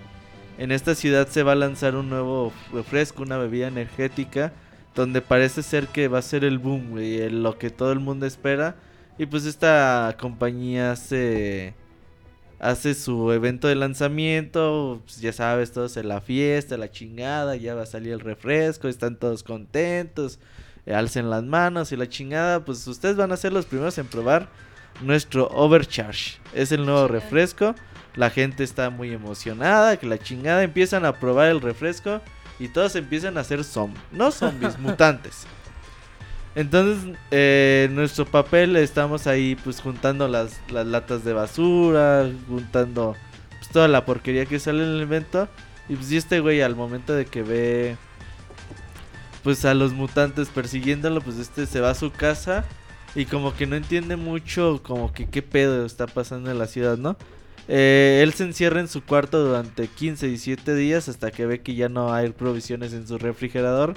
[0.59, 4.53] En esta ciudad se va a lanzar un nuevo refresco, una bebida energética.
[4.95, 8.27] Donde parece ser que va a ser el boom, güey, lo que todo el mundo
[8.27, 8.77] espera.
[9.19, 11.75] Y pues esta compañía hace,
[12.59, 15.01] hace su evento de lanzamiento.
[15.05, 17.57] pues, ya sabes, todos en la fiesta, la chingada.
[17.57, 20.39] Ya va a salir el refresco, están todos contentos.
[20.87, 22.65] alcen las manos y la chingada.
[22.65, 24.49] Pues ustedes van a ser los primeros en probar
[25.03, 26.39] nuestro Overcharge.
[26.55, 27.75] Es el nuevo refresco.
[28.17, 29.97] La gente está muy emocionada.
[29.99, 32.21] Que la chingada empiezan a probar el refresco.
[32.63, 34.05] Y todos empiezan a ser zombies.
[34.13, 35.47] No zombies, mutantes.
[36.55, 43.17] Entonces, eh, nuestro papel estamos ahí pues juntando las, las latas de basura, juntando
[43.59, 45.49] pues, toda la porquería que sale en el evento.
[45.89, 47.97] Y pues y este güey al momento de que ve
[49.43, 52.65] pues a los mutantes persiguiéndolo, pues este se va a su casa
[53.17, 56.97] y como que no entiende mucho como que qué pedo está pasando en la ciudad,
[56.97, 57.17] ¿no?
[57.69, 61.75] Eh, él se encierra en su cuarto durante 15, 17 días hasta que ve que
[61.75, 63.95] ya no hay provisiones en su refrigerador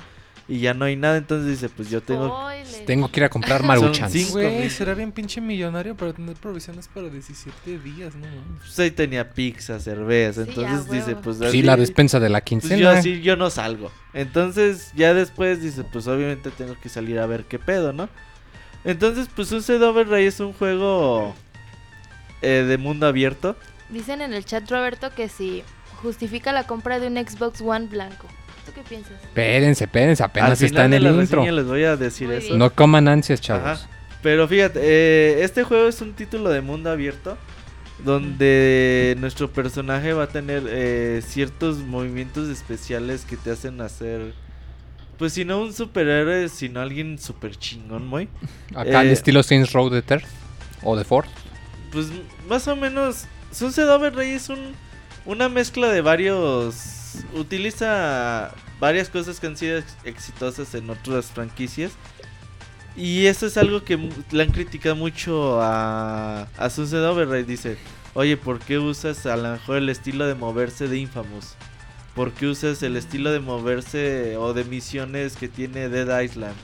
[0.48, 2.28] y ya no hay nada, entonces dice, pues yo tengo...
[2.28, 2.86] Spoiler.
[2.86, 4.32] Tengo que ir a comprar maruchans.
[4.32, 8.28] Güey, será bien pinche millonario para tener provisiones para 17 días, ¿no?
[8.60, 12.62] Pues ahí tenía pizza, cerveza, Sí, entonces dice, pues Sí, la despensa de la pues
[12.62, 12.92] yo quincena.
[12.92, 13.92] así, yo no salgo.
[14.14, 18.08] Entonces ya después dice, pues obviamente tengo que salir a ver qué pedo, ¿no?
[18.84, 21.36] Entonces, pues un Override es un juego
[22.46, 23.56] eh, de mundo abierto.
[23.90, 25.64] Dicen en el chat, Roberto, que si
[26.02, 28.28] justifica la compra de un Xbox One blanco.
[28.66, 29.14] ¿Tú qué piensas?
[29.24, 31.46] Espérense, espérense, apenas Al está final en de el la intro.
[31.52, 32.48] les voy a decir Muy eso.
[32.48, 32.60] bien.
[32.60, 33.64] No coman ansias, chavos.
[33.82, 33.90] Ajá.
[34.24, 37.38] Pero fíjate, eh, este juego es un título de mundo abierto
[38.04, 44.34] donde nuestro personaje va a tener eh, ciertos movimientos especiales que te hacen hacer,
[45.18, 48.28] pues si no un superhéroe, sino alguien super chingón, muy.
[48.76, 50.24] Acá al Eh, estilo Saints Row de Ter
[50.84, 51.28] o de Ford.
[51.96, 52.08] Pues
[52.50, 53.24] más o menos,
[53.54, 54.74] Sunset Overdrive es un,
[55.26, 56.76] una mezcla de varios,
[57.34, 61.94] utiliza varias cosas que han sido ex- exitosas en otras franquicias.
[62.98, 63.98] Y eso es algo que
[64.30, 67.46] le han criticado mucho a, a Sunset Overdrive.
[67.46, 67.78] Dice,
[68.14, 71.56] oye, ¿por qué usas a lo mejor el estilo de moverse de Infamous?
[72.14, 76.56] ¿Por qué usas el estilo de moverse o de misiones que tiene Dead Island?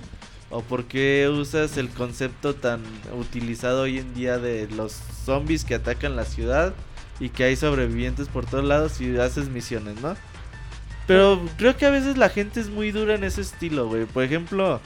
[0.51, 2.83] ¿O por qué usas el concepto tan
[3.17, 4.91] utilizado hoy en día de los
[5.25, 6.73] zombies que atacan la ciudad
[7.21, 10.15] y que hay sobrevivientes por todos lados y haces misiones, ¿no?
[11.07, 14.05] Pero creo que a veces la gente es muy dura en ese estilo, güey.
[14.05, 14.81] Por ejemplo,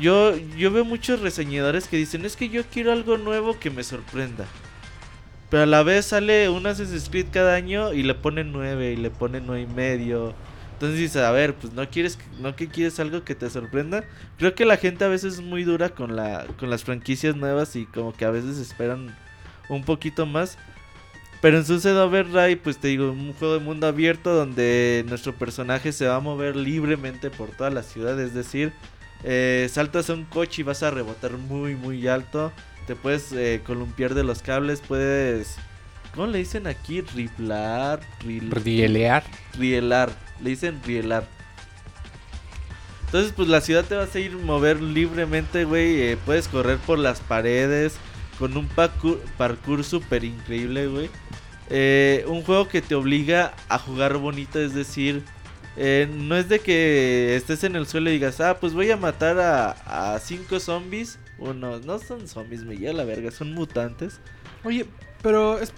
[0.00, 3.82] yo, yo veo muchos reseñadores que dicen, es que yo quiero algo nuevo que me
[3.82, 4.46] sorprenda.
[5.50, 8.96] Pero a la vez sale un Assassin's Creed cada año y le ponen 9 y
[8.96, 10.34] le ponen 9 y medio.
[10.82, 14.02] Entonces dices, a ver, pues no quieres, no que quieres algo que te sorprenda.
[14.36, 17.76] Creo que la gente a veces es muy dura con la, con las franquicias nuevas
[17.76, 19.16] y como que a veces esperan
[19.68, 20.58] un poquito más.
[21.40, 25.92] Pero en Sunset Overdrive, pues te digo, un juego de mundo abierto donde nuestro personaje
[25.92, 28.20] se va a mover libremente por toda la ciudad.
[28.20, 28.72] Es decir,
[29.22, 32.50] eh, saltas a un coche y vas a rebotar muy, muy alto.
[32.88, 35.58] Te puedes eh, columpiar de los cables, puedes...
[36.12, 37.02] ¿Cómo le dicen aquí?
[37.02, 39.22] Riplar, rielear.
[39.56, 40.10] Rielar,
[40.42, 41.26] le dicen rielar.
[43.06, 46.00] Entonces, pues la ciudad te vas a ir mover libremente, güey.
[46.00, 47.94] Eh, puedes correr por las paredes
[48.38, 51.10] con un parkour, parkour super increíble, güey.
[51.68, 55.22] Eh, un juego que te obliga a jugar bonito, es decir,
[55.76, 58.96] eh, no es de que estés en el suelo y digas, ah, pues voy a
[58.96, 61.18] matar a, a cinco zombies.
[61.38, 64.20] Uno, no son zombies, me lleva la verga, son mutantes.
[64.64, 64.86] Oye,
[65.22, 65.72] pero es,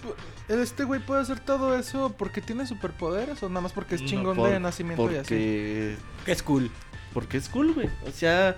[0.47, 4.41] este güey puede hacer todo eso porque tiene superpoderes o nada más porque es chingón
[4.43, 5.27] de nacimiento y así.
[5.27, 5.97] Que
[6.27, 6.71] es cool.
[7.13, 7.87] Porque es cool, güey.
[8.05, 8.57] O sea,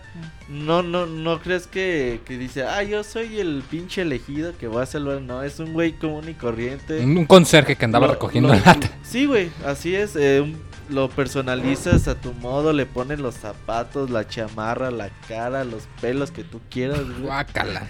[0.49, 4.81] no, no, no crees que, que dice, ah, yo soy el pinche elegido que voy
[4.81, 5.21] a salvar.
[5.21, 6.99] No, es un güey común y corriente.
[6.99, 8.89] Un conserje que andaba recogiendo la lata.
[9.03, 10.15] Sí, güey, así es.
[10.15, 10.55] Eh,
[10.89, 16.31] lo personalizas a tu modo, le pones los zapatos, la chamarra, la cara, los pelos
[16.31, 17.01] que tú quieras.
[17.21, 17.87] Guácala.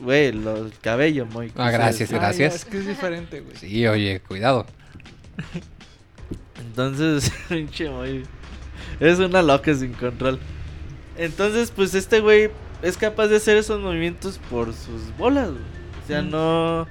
[0.00, 1.52] Güey, el cabello, muy.
[1.56, 2.54] Ah, gracias, gracias.
[2.54, 3.56] es que es diferente, güey.
[3.56, 4.66] Sí, oye, cuidado.
[6.58, 8.24] Entonces, pinche muy.
[8.98, 10.38] Es una loca sin control.
[11.16, 12.50] Entonces, pues este güey
[12.82, 16.86] es capaz de hacer esos movimientos por sus bolas, O sea, no.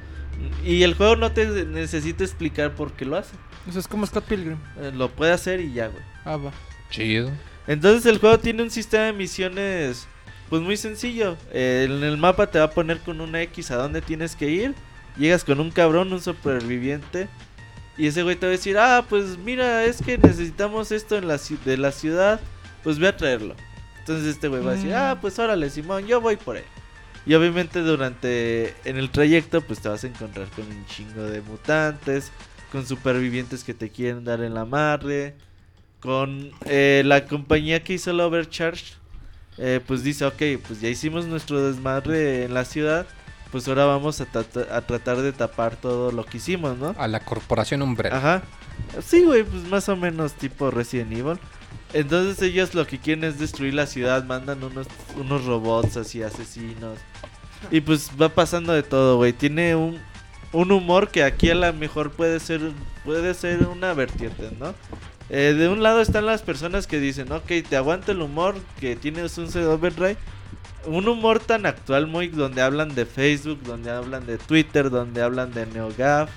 [0.64, 3.36] Y el juego no te necesita explicar por qué lo hace.
[3.68, 4.58] Eso es como Scott Pilgrim.
[4.80, 6.04] Eh, lo puede hacer y ya, güey.
[6.26, 6.52] Ah, va.
[6.90, 7.32] Chido.
[7.68, 10.08] Entonces el juego tiene un sistema de misiones,
[10.50, 11.38] pues muy sencillo.
[11.52, 14.50] Eh, en el mapa te va a poner con una X a dónde tienes que
[14.50, 14.76] ir.
[15.18, 17.28] Llegas con un cabrón, un superviviente
[18.00, 21.28] y ese güey te va a decir, ah, pues mira, es que necesitamos esto en
[21.28, 22.40] la de la ciudad,
[22.82, 23.56] pues voy a traerlo.
[24.00, 26.64] Entonces este güey va a decir, ah, pues órale, Simón, yo voy por él.
[27.26, 31.42] Y obviamente durante, en el trayecto, pues te vas a encontrar con un chingo de
[31.42, 32.32] mutantes,
[32.72, 35.36] con supervivientes que te quieren dar en la madre,
[36.00, 38.94] con eh, la compañía que hizo el Overcharge,
[39.60, 43.06] eh, pues dice, ok, pues ya hicimos nuestro desmadre en la ciudad
[43.52, 46.96] pues ahora vamos a, a, tratar de tapar todo lo que hicimos, ¿no?
[46.98, 48.18] A la corporación Umbrella.
[48.18, 48.44] Ajá.
[49.04, 51.40] Sí, güey, pues más o menos tipo Resident Evil.
[51.94, 54.88] Entonces ellos lo que quieren es destruir la ciudad, mandan unos,
[55.18, 57.00] unos robots así asesinos.
[57.72, 59.34] Y pues va pasando de todo, güey.
[59.34, 60.00] Tiene un,
[60.54, 62.62] un humor que aquí a lo mejor puede ser,
[63.04, 64.76] puede ser una vertiente, ¿no?
[65.30, 68.96] Eh, de un lado están las personas que dicen, ok, te aguanto el humor que
[68.96, 70.18] tienes un CD Overdrive
[70.86, 75.54] un humor tan actual, muy donde hablan de Facebook, donde hablan de Twitter, donde hablan
[75.54, 76.30] de NeoGAF,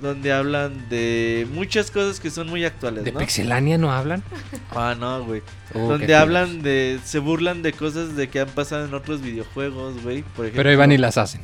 [0.00, 3.04] donde hablan de muchas cosas que son muy actuales.
[3.04, 4.22] ¿De Pixelania no hablan?
[4.74, 5.42] Ah, no, güey.
[5.74, 6.98] Oh, donde hablan de.
[7.04, 10.24] Se burlan de cosas de que han pasado en otros videojuegos, güey.
[10.34, 11.42] Pero iban y las hacen.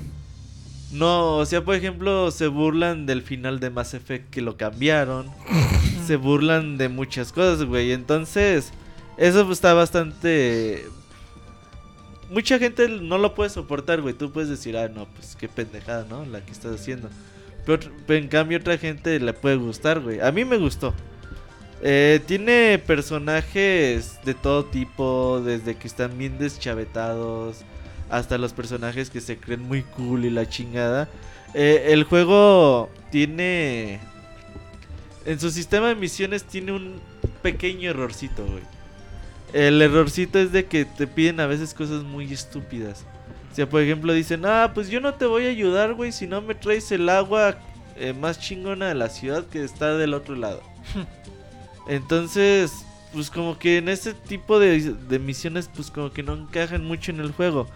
[0.91, 5.27] No, o sea, por ejemplo, se burlan del final de Mass Effect que lo cambiaron.
[6.09, 7.93] se burlan de muchas cosas, güey.
[7.93, 8.73] Entonces,
[9.17, 10.85] eso está bastante
[12.31, 14.15] mucha gente no lo puede soportar, güey.
[14.15, 16.25] Tú puedes decir, ah, no, pues qué pendejada, ¿no?
[16.27, 17.09] La que estás haciendo.
[17.65, 20.21] Pero, en cambio otra gente le puede gustar, güey.
[20.21, 20.95] A mí me gustó.
[21.83, 27.59] Eh, tiene personajes de todo tipo, desde que están bien deschavetados
[28.11, 31.09] hasta los personajes que se creen muy cool y la chingada.
[31.55, 34.01] Eh, el juego tiene...
[35.29, 37.03] En su sistema de misiones tiene un
[37.43, 38.63] pequeño errorcito, güey.
[39.53, 43.05] El errorcito es de que te piden a veces cosas muy estúpidas.
[43.53, 46.27] O sea, por ejemplo, dicen, ah, pues yo no te voy a ayudar, güey, si
[46.27, 47.59] no me traes el agua
[47.97, 50.63] eh, más chingona de la ciudad que está del otro lado.
[51.89, 56.87] Entonces, pues como que en este tipo de, de misiones, pues como que no encajan
[56.87, 57.69] mucho en el juego.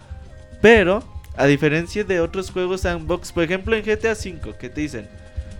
[0.63, 1.05] Pero,
[1.37, 5.07] a diferencia de otros juegos sandbox, por ejemplo en GTA V, que te dicen,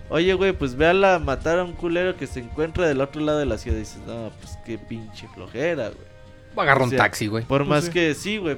[0.09, 3.45] oye, güey, pues véala matar a un culero que se encuentra del otro lado de
[3.45, 3.77] la ciudad.
[3.77, 6.13] Y dices, no, pues qué pinche flojera, güey.
[6.55, 7.43] Agarra un taxi, güey.
[7.45, 8.57] Por pues más que sí, güey.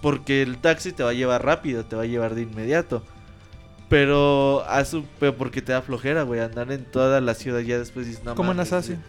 [0.00, 3.02] Porque el taxi te va a llevar rápido, te va a llevar de inmediato.
[3.88, 7.78] Pero, a su, pero porque te da flojera, güey, andar en toda la ciudad ya
[7.78, 9.02] después dices, no Como en Assassin.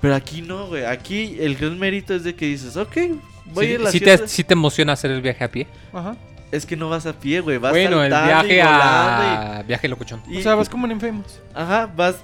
[0.00, 0.84] Pero aquí no, güey.
[0.84, 2.96] Aquí el gran mérito es de que dices, ok,
[3.52, 4.20] voy a la ciudad.
[4.20, 5.66] Te, ¿Sí te emociona hacer el viaje a pie?
[5.92, 6.16] Ajá.
[6.52, 7.58] Es que no vas a pie, güey.
[7.58, 9.64] Vas bueno, el viaje a...
[9.66, 10.20] Viaje locuchón.
[10.26, 11.40] o sea, vas como en Infamous.
[11.54, 12.16] Ajá, vas,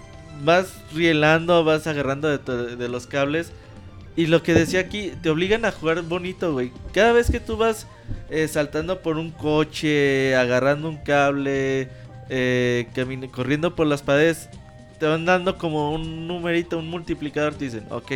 [0.43, 3.53] vas rielando, vas agarrando de, los cables.
[4.16, 6.73] Y lo que decía aquí, te obligan a jugar bonito, güey.
[6.93, 7.86] Cada vez que tú vas
[8.31, 11.89] eh, saltando por un coche, agarrando un cable,
[12.28, 12.89] eh,
[13.31, 14.48] corriendo por las paredes,
[14.98, 17.55] te van dando como un numerito, un multiplicador.
[17.55, 18.12] Te dicen, ok,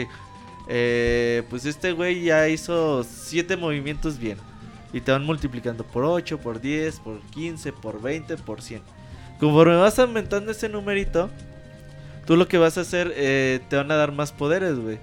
[0.69, 4.39] eh, pues este güey ya hizo 7 movimientos bien.
[4.93, 8.83] Y te van multiplicando por 8, por 10, por 15, por 20, por 100.
[9.39, 11.31] Conforme vas aumentando ese numerito,
[12.27, 14.99] tú lo que vas a hacer, eh, te van a dar más poderes, güey.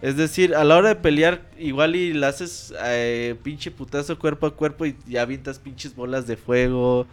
[0.00, 4.46] Es decir, a la hora de pelear, igual y le haces eh, pinche putazo cuerpo
[4.46, 7.06] a cuerpo y, y avientas pinches bolas de fuego.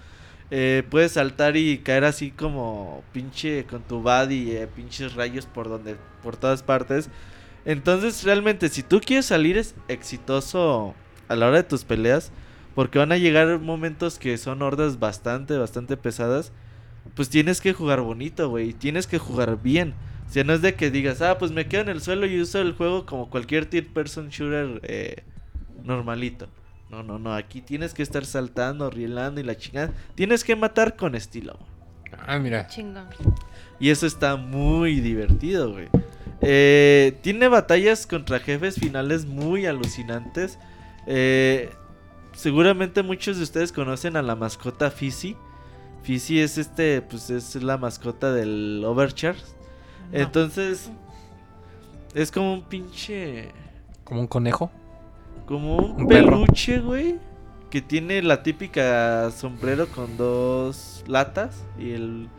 [0.52, 5.70] Eh, puedes saltar y caer así como pinche con tu body, eh, pinches rayos por
[5.70, 7.10] donde, por todas partes.
[7.66, 10.96] Entonces, realmente, si tú quieres salir es exitoso
[11.30, 12.32] a la hora de tus peleas,
[12.76, 16.52] porque van a llegar momentos que son hordas bastante, bastante pesadas,
[17.16, 19.94] pues tienes que jugar bonito, güey, tienes que jugar bien.
[20.28, 22.40] O sea, no es de que digas, ah, pues me quedo en el suelo y
[22.40, 25.24] uso el juego como cualquier third person shooter eh,
[25.84, 26.48] normalito.
[26.90, 29.92] No, no, no, aquí tienes que estar saltando, rielando y la chingada.
[30.16, 31.58] Tienes que matar con estilo.
[32.28, 32.68] Ah, mira.
[32.68, 33.08] Chingón.
[33.80, 35.88] Y eso está muy divertido, güey.
[36.42, 40.58] Eh, tiene batallas contra jefes finales muy alucinantes.
[41.12, 41.72] Eh,
[42.34, 45.36] seguramente muchos de ustedes conocen a la mascota Fizzy.
[46.04, 49.42] Fizzy es este, pues es la mascota del Overcharge.
[50.12, 50.92] Entonces,
[52.14, 53.50] es como un pinche.
[54.04, 54.72] Como un conejo.
[55.48, 57.18] Como un, peluche, güey.
[57.72, 61.66] Que tiene la típica sombrero con dos latas.
[61.78, 62.30] Y el.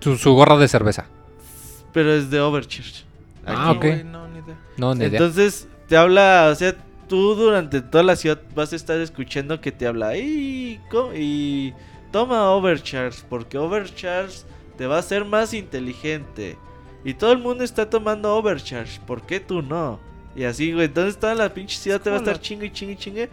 [0.00, 1.06] Su, su gorra de cerveza.
[1.92, 3.04] Pero es de Overcharge.
[3.46, 3.76] Ah, Aquí.
[3.76, 3.84] ok.
[3.84, 4.58] Güey, no, ni idea.
[4.76, 5.18] No, ni idea.
[5.18, 6.74] Entonces te habla, o sea,
[7.08, 10.80] tú durante toda la ciudad vas a estar escuchando que te habla y,
[11.14, 11.72] y
[12.10, 14.44] toma Overcharge, porque Overcharge
[14.76, 16.56] te va a hacer más inteligente.
[17.04, 20.00] Y todo el mundo está tomando Overcharge, ¿por qué tú no?
[20.36, 22.94] Y así, güey, entonces toda la pinche ciudad te va a estar chingue y chingue
[22.94, 23.28] y chingue.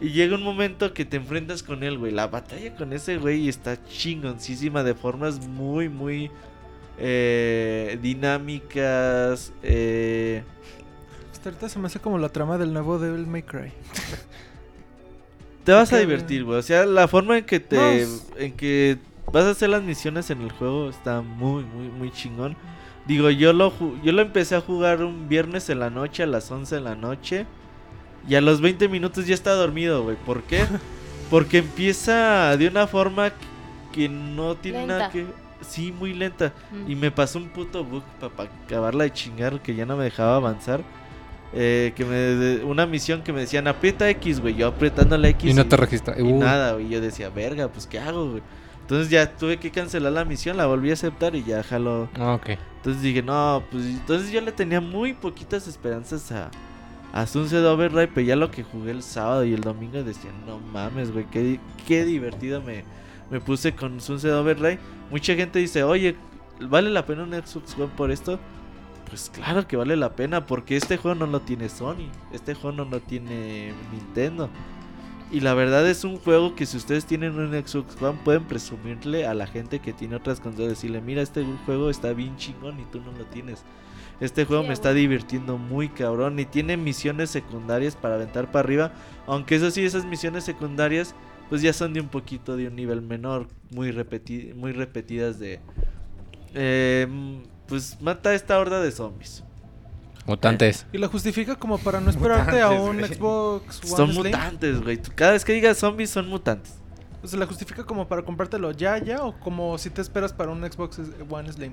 [0.00, 2.12] Y llega un momento que te enfrentas con él, güey.
[2.12, 6.30] La batalla con ese güey está chingoncísima de formas muy, muy
[6.98, 9.52] eh, dinámicas.
[9.62, 10.44] Eh,
[11.48, 13.72] Hasta ahorita se me hace como la trama del nuevo Devil May Cry.
[15.64, 16.58] Te vas a divertir, güey.
[16.58, 18.06] O sea, la forma en que te.
[18.36, 18.98] En que
[19.32, 22.54] vas a hacer las misiones en el juego está muy, muy, muy chingón.
[23.06, 23.72] Digo, yo lo,
[24.02, 26.94] yo lo empecé a jugar un viernes en la noche, a las 11 de la
[26.94, 27.46] noche.
[28.28, 30.16] Y a los 20 minutos ya está dormido, güey.
[30.16, 30.66] ¿Por qué?
[31.30, 33.32] Porque empieza de una forma
[33.92, 35.24] que no tiene nada que.
[35.66, 36.52] Sí, muy lenta.
[36.70, 36.90] Mm.
[36.90, 38.02] Y me pasó un puto bug
[38.36, 40.82] para acabarla de chingar que ya no me dejaba avanzar.
[41.54, 44.54] Eh, que me una misión que me decían aprieta X, güey.
[44.54, 45.50] Yo apretando la X.
[45.50, 46.14] Y no te registra.
[46.18, 46.88] y Uh, nada, güey.
[46.88, 48.42] Yo decía, verga, pues qué hago, güey.
[48.82, 52.08] Entonces ya tuve que cancelar la misión, la volví a aceptar y ya jaló.
[52.18, 52.50] ah, ok.
[52.76, 56.50] Entonces dije, no, pues entonces yo le tenía muy poquitas esperanzas a,
[57.12, 60.58] a Sunset Overdrive, pero ya lo que jugué el sábado y el domingo decía, no
[60.58, 62.84] mames, güey, qué, qué divertido me,
[63.30, 64.78] me puse con Sunset Overdrive.
[65.10, 66.16] Mucha gente dice, oye,
[66.60, 68.38] ¿vale la pena un Xbox One por esto?
[69.08, 72.76] Pues claro que vale la pena, porque este juego no lo tiene Sony, este juego
[72.76, 74.50] no lo tiene Nintendo.
[75.30, 79.26] Y la verdad es un juego que si ustedes tienen un Xbox One pueden presumirle
[79.26, 80.70] a la gente que tiene otras consolas.
[80.70, 83.64] Decirle, mira, este juego está bien chingón y tú no lo tienes.
[84.20, 88.64] Este juego Sí, me está divirtiendo muy cabrón y tiene misiones secundarias para aventar para
[88.64, 88.92] arriba.
[89.26, 91.14] Aunque eso sí, esas misiones secundarias
[91.48, 95.60] pues ya son de un poquito de un nivel menor, muy, repeti muy repetidas de...
[96.54, 97.06] eh,
[97.68, 99.44] pues mata a esta horda de zombies.
[100.26, 100.86] Mutantes.
[100.92, 104.24] Y la justifica como para no esperarte a un Xbox One Son Slim.
[104.26, 104.98] mutantes, güey.
[105.14, 106.74] Cada vez que digas zombies son mutantes.
[107.22, 110.50] O sea, la justifica como para comprártelo ya, ya, o como si te esperas para
[110.50, 111.00] un Xbox
[111.30, 111.72] One Slim.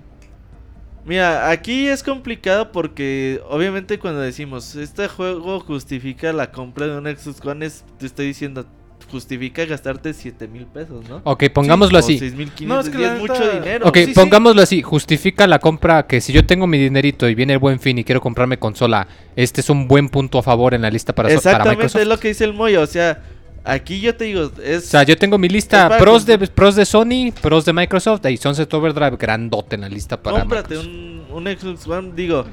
[1.06, 7.06] Mira, aquí es complicado porque obviamente cuando decimos este juego justifica la compra de un
[7.06, 8.66] Xbox One, es- te estoy diciendo,
[9.10, 11.22] justifica gastarte 7 mil pesos, ¿no?
[11.24, 12.20] Ok, pongámoslo así.
[12.20, 13.88] 6.500, No, es que es mucho dinero.
[13.88, 14.14] Ok, Sí, sí.
[14.14, 14.82] pongámoslo así.
[14.82, 18.04] Justifica la compra que si yo tengo mi dinerito y viene el buen fin y
[18.04, 21.36] quiero comprarme consola, este es un buen punto a favor en la lista para, so-
[21.36, 22.02] para Exactamente Microsoft.
[22.02, 23.22] es lo que dice el Moyo, o sea,
[23.64, 24.84] aquí yo te digo, es...
[24.86, 28.38] O sea, yo tengo mi lista pros de, pros de Sony, pros de Microsoft y
[28.38, 32.46] Sunset Overdrive grandote en la lista para cómprate un, un Xbox One, digo,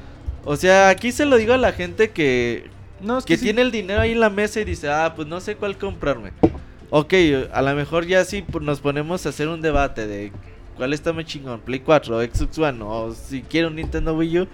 [0.45, 2.69] o sea, aquí se lo digo a la gente que,
[3.03, 3.45] No, es que que sí.
[3.45, 6.31] tiene el dinero ahí en la mesa y dice, ah, pues no sé cuál comprarme.
[6.89, 7.13] Ok,
[7.51, 10.31] a lo mejor ya sí pues, nos ponemos a hacer un debate de
[10.77, 14.39] cuál está más chingón, Play 4 o Xbox One, o si quiere un Nintendo Wii
[14.41, 14.47] U,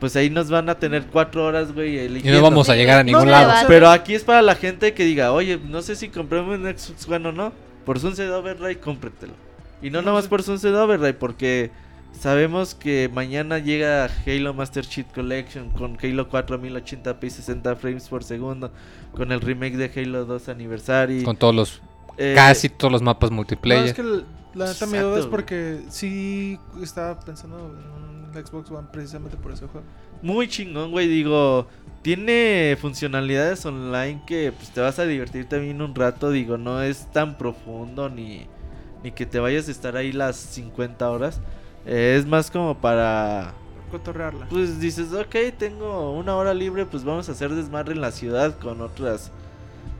[0.00, 3.02] pues ahí nos van a tener cuatro horas, güey, Y no vamos a llegar a
[3.04, 3.46] ningún no, lado.
[3.48, 3.66] debate.
[3.68, 7.08] Pero aquí es para la gente que diga, oye, no sé si comprarme un Xbox
[7.08, 7.52] One o no.
[7.84, 9.34] Por Sunset Overdrive, cómpretelo.
[9.82, 10.30] Y no No, nomás sí.
[10.30, 11.70] por Sunset Overdrive, porque
[12.18, 17.76] sabemos que mañana llega Halo Master Chief Collection con Halo 4 a 1080p y 60
[17.76, 18.70] frames por segundo,
[19.12, 21.22] con el remake de Halo 2 Anniversary.
[21.22, 21.82] Con todos los,
[22.16, 23.86] Eh, casi todos los mapas No, multiplayer.
[23.86, 24.02] es que
[24.54, 29.36] La neta mi duda es Exacto, porque sí estaba pensando en un Xbox One precisamente
[29.36, 29.86] por ese juego.
[30.22, 31.08] Muy chingón, güey.
[31.08, 31.66] Digo,
[32.02, 36.30] tiene funcionalidades online que pues, te vas a divertir también un rato.
[36.30, 38.46] Digo, no es tan profundo ni,
[39.02, 41.40] ni que te vayas a estar ahí las 50 horas.
[41.86, 43.54] Es más como para
[43.90, 44.46] Cotorrearla.
[44.48, 48.58] Pues dices, ok, tengo una hora libre, pues vamos a hacer desmadre en la ciudad
[48.58, 49.30] con otras.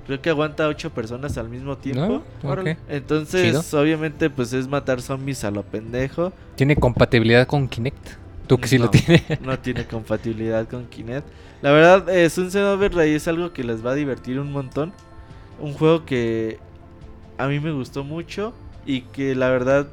[0.07, 2.23] Creo que aguanta ocho personas al mismo tiempo.
[2.43, 2.77] Ok.
[2.89, 6.33] Entonces, obviamente, pues es matar zombies a lo pendejo.
[6.57, 8.25] ¿Tiene compatibilidad con Kinect?
[8.47, 9.41] Tú que sí lo No, tienes.
[9.41, 11.27] No tiene compatibilidad con Kinect.
[11.63, 14.93] La verdad, eh, Sunset Override es algo que les va a divertir un montón.
[15.61, 16.59] Un juego que
[17.39, 18.53] a mí me gustó mucho
[18.85, 19.87] y que la verdad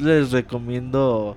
[0.00, 1.36] les recomiendo.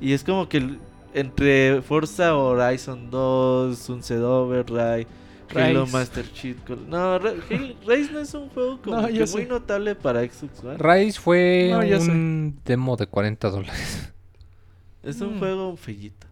[0.00, 0.76] Y es como que
[1.14, 5.06] entre Forza Horizon 2, Sunset Override,
[5.54, 5.86] Halo.
[5.86, 6.56] Master Chief.
[6.66, 7.18] Col- No,
[7.86, 10.76] Rise no es un juego como No, que muy notable para Xbox One.
[10.78, 12.10] Rise fue No, ya sé.
[12.10, 14.12] un demo de 40 dólares.
[15.02, 15.38] Es un Mm.
[15.38, 16.26] juego fellito.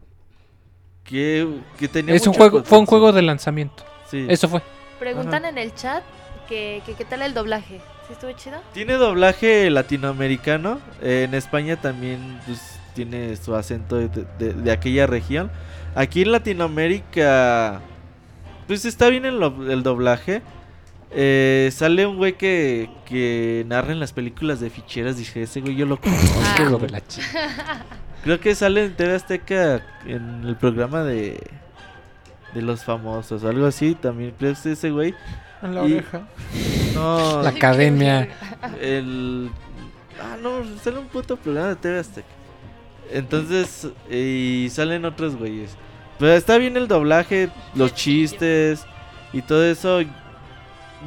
[1.05, 3.82] Que, que tenía Es un juego, fue un juego de lanzamiento.
[4.11, 4.27] Sí.
[4.28, 4.62] Eso fue.
[4.99, 6.03] Preguntan en el chat
[6.49, 7.81] que, que qué tal el doblaje.
[8.09, 8.56] ¿Sí estuvo chido?
[8.72, 10.80] Tiene doblaje latinoamericano.
[11.02, 14.09] eh, en España también pues, tiene su acento de,
[14.39, 15.51] de- de aquella región.
[15.94, 17.80] Aquí en Latinoamérica,
[18.66, 19.39] pues está bien el,
[19.82, 20.43] doblaje.
[21.10, 25.16] Eh, sale un güey que, que narra en las películas de ficheras.
[25.16, 26.40] Dije, ese güey yo lo conozco.
[26.90, 27.85] Ah.
[28.24, 31.40] Creo que sale en TV Azteca en el programa de,
[32.52, 33.94] de los famosos o algo así.
[33.94, 35.14] También creo que es ese güey.
[35.62, 36.22] En la Y- oreja.
[36.94, 38.28] No, La academia.
[38.80, 39.51] el.
[40.20, 42.26] Ah, no, sale un puto programa de TV Azteca.
[43.10, 45.70] Entonces, y salen otros güeyes.
[46.18, 48.85] Pero está bien el doblaje, los chistes
[49.32, 50.01] y todo eso.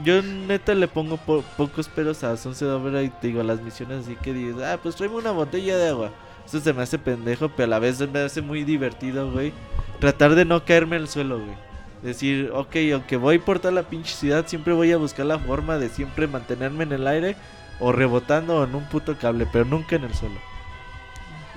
[0.06, 4.16] Yo neta le pongo po- pocos peros a Sunset Override, te digo, las misiones así
[4.16, 6.12] que dices, ah, pues tráeme una botella de agua.
[6.46, 9.52] Eso se me hace pendejo, pero a la vez se me hace muy divertido, güey.
[10.00, 11.56] Tratar de no caerme al suelo, güey.
[12.02, 15.78] Decir, ok, aunque voy por toda la pinche ciudad, siempre voy a buscar la forma
[15.78, 17.36] de siempre mantenerme en el aire
[17.80, 20.40] o rebotando en un puto cable, pero nunca en el suelo.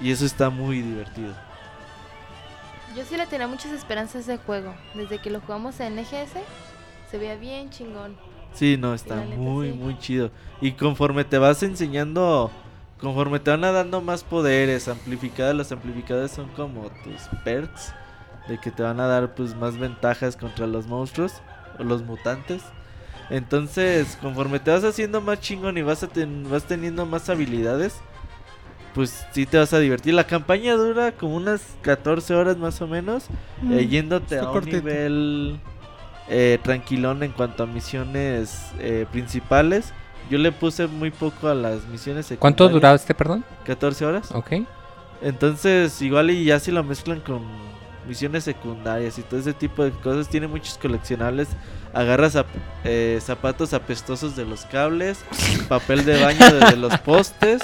[0.02, 1.32] Y eso está muy divertido.
[2.96, 4.74] Yo sí le tenía muchas esperanzas ese juego.
[4.94, 6.34] Desde que lo jugamos en EGS,
[7.10, 8.16] se veía bien chingón.
[8.52, 9.76] Sí, no, está neta, muy, sí.
[9.76, 10.30] muy chido.
[10.60, 12.50] Y conforme te vas enseñando,
[13.00, 17.92] conforme te van dando más poderes, amplificadas, los amplificadas son como tus perks,
[18.48, 21.32] de que te van a dar pues más ventajas contra los monstruos
[21.78, 22.62] o los mutantes.
[23.30, 27.96] Entonces, conforme te vas haciendo más chingón y vas, a ten- vas teniendo más habilidades,
[28.94, 30.14] pues sí te vas a divertir.
[30.14, 33.24] La campaña dura como unas 14 horas más o menos,
[33.70, 34.76] eh, Mm, yéndote está a un cortito.
[34.76, 35.58] nivel
[36.28, 39.92] eh, tranquilón en cuanto a misiones eh, principales.
[40.30, 42.40] Yo le puse muy poco a las misiones secundarias.
[42.40, 43.44] ¿Cuánto duraba este, perdón?
[43.64, 44.30] 14 horas.
[44.32, 44.52] Ok.
[45.22, 47.42] Entonces, igual y ya si lo mezclan con
[48.06, 51.48] misiones secundarias y todo ese tipo de cosas, tiene muchos coleccionables.
[51.92, 52.46] Agarras zap-
[52.84, 55.18] eh, zapatos apestosos de los cables,
[55.68, 57.62] papel de baño de, de los postes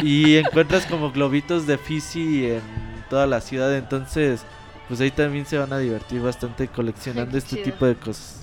[0.00, 2.60] y encuentras como globitos de Fizzy en
[3.08, 3.74] toda la ciudad.
[3.76, 4.42] Entonces,
[4.88, 7.64] pues ahí también se van a divertir bastante coleccionando Qué este chido.
[7.64, 8.40] tipo de cosas.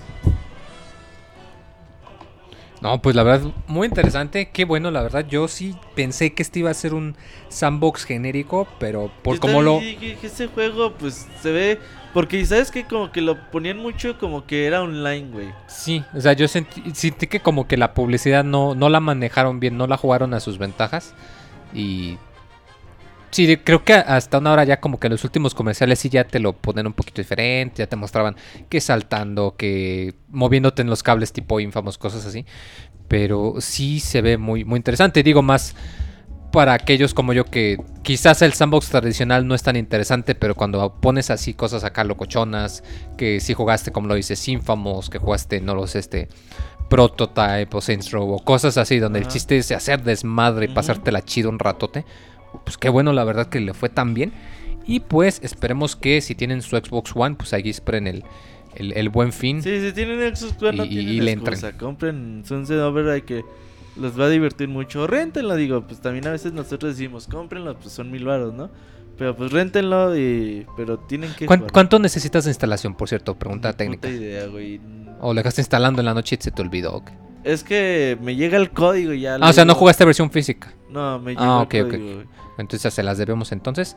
[2.82, 4.49] No, pues la verdad, muy interesante.
[4.52, 5.26] Qué bueno, la verdad.
[5.28, 7.16] Yo sí pensé que este iba a ser un
[7.49, 9.80] sandbox genérico, pero por Yo como lo.
[9.80, 11.80] ese juego, pues se ve.
[12.14, 15.48] Porque, ¿sabes que Como que lo ponían mucho como que era online, güey.
[15.68, 19.60] Sí, o sea, yo sentí, sentí que como que la publicidad no, no la manejaron
[19.60, 21.14] bien, no la jugaron a sus ventajas.
[21.74, 22.18] Y.
[23.32, 26.40] Sí, creo que hasta una hora ya como que los últimos comerciales sí ya te
[26.40, 28.36] lo ponen un poquito diferente, ya te mostraban
[28.68, 32.45] que saltando, que moviéndote en los cables tipo infamos, cosas así.
[33.08, 35.24] Pero sí se ve muy, muy interesante.
[35.24, 35.76] Digo, más
[36.52, 40.95] para aquellos como yo que quizás el sandbox tradicional no es tan interesante, pero cuando
[40.99, 42.84] pones así cosas acá locochonas,
[43.18, 46.28] que si jugaste como lo dices Infamous, que jugaste, no lo sé, este
[46.90, 50.76] Prototype o Saints Row o cosas así, donde el chiste es hacer desmadre y Ujú.
[50.76, 52.06] pasártela chido un ratote.
[52.64, 54.32] Pues qué bueno, la verdad que le fue tan bien.
[54.86, 58.23] Y pues esperemos que si tienen su Xbox One, pues ahí esperen el,
[58.76, 59.61] el, el buen fin.
[59.61, 61.78] Sí, si tienen Xbox One no Y- y- tienen y le excusa.
[61.78, 63.44] Compren Sunset Overdrive que
[63.98, 65.06] los va a divertir mucho.
[65.07, 68.69] Réntenlo, digo, pues también a veces nosotros decimos, cómprenlo, pues son mil baros, ¿no?
[69.18, 70.65] Pero pues réntenlo y...
[70.76, 71.72] Pero tienen que ¿Cuán- jugar.
[71.73, 73.36] ¿Cuánto necesitas de instalación, por cierto?
[73.36, 74.07] Pregunta Ni técnica.
[74.07, 74.82] puta idea, güey.
[75.19, 77.03] ¿O lo dejaste instalando en la noche y se te olvidó?
[77.44, 79.38] Es que me llega el código y ya.
[79.42, 80.74] Ah, o sea, no jugaste versión física.
[80.90, 81.92] No, me llega Ah, el ok, ok.
[81.98, 82.28] código, güey.
[82.58, 83.96] Entonces se las debemos entonces.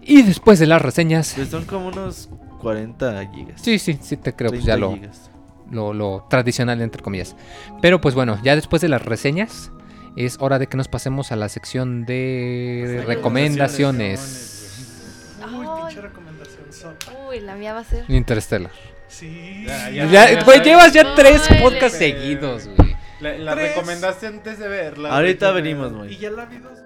[0.00, 1.34] Y después de las reseñas.
[1.36, 2.28] Pues son como unos
[2.60, 3.60] 40 gigas.
[3.60, 5.30] Sí, sí, sí te creo, pues 30 ya lo, gigas.
[5.70, 7.36] lo, lo tradicional entre comillas.
[7.80, 9.70] Pero pues bueno, ya después de las reseñas,
[10.16, 15.36] es hora de que nos pasemos a la sección de recomendaciones.
[15.40, 15.84] Uy, Ay.
[15.86, 16.94] pinche recomendación.
[17.28, 18.04] Uy, la mía va a ser.
[18.08, 18.70] Interstellar.
[19.12, 19.64] Sí.
[19.66, 19.94] Ya, sí.
[19.94, 20.06] ya.
[20.06, 22.96] Ya, güey, llevas ya No, tres podcasts seguidos, güey.
[23.20, 25.14] La, la recomendaste antes de verla.
[25.14, 25.62] Ahorita güey.
[25.62, 26.18] venimos, Y güey.
[26.18, 26.78] ya la vi dos.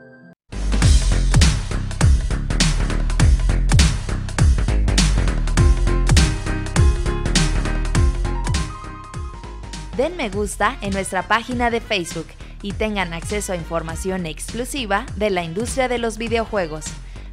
[9.97, 12.27] Den me gusta en nuestra página de Facebook
[12.63, 16.85] y tengan acceso a información exclusiva de la industria de los videojuegos.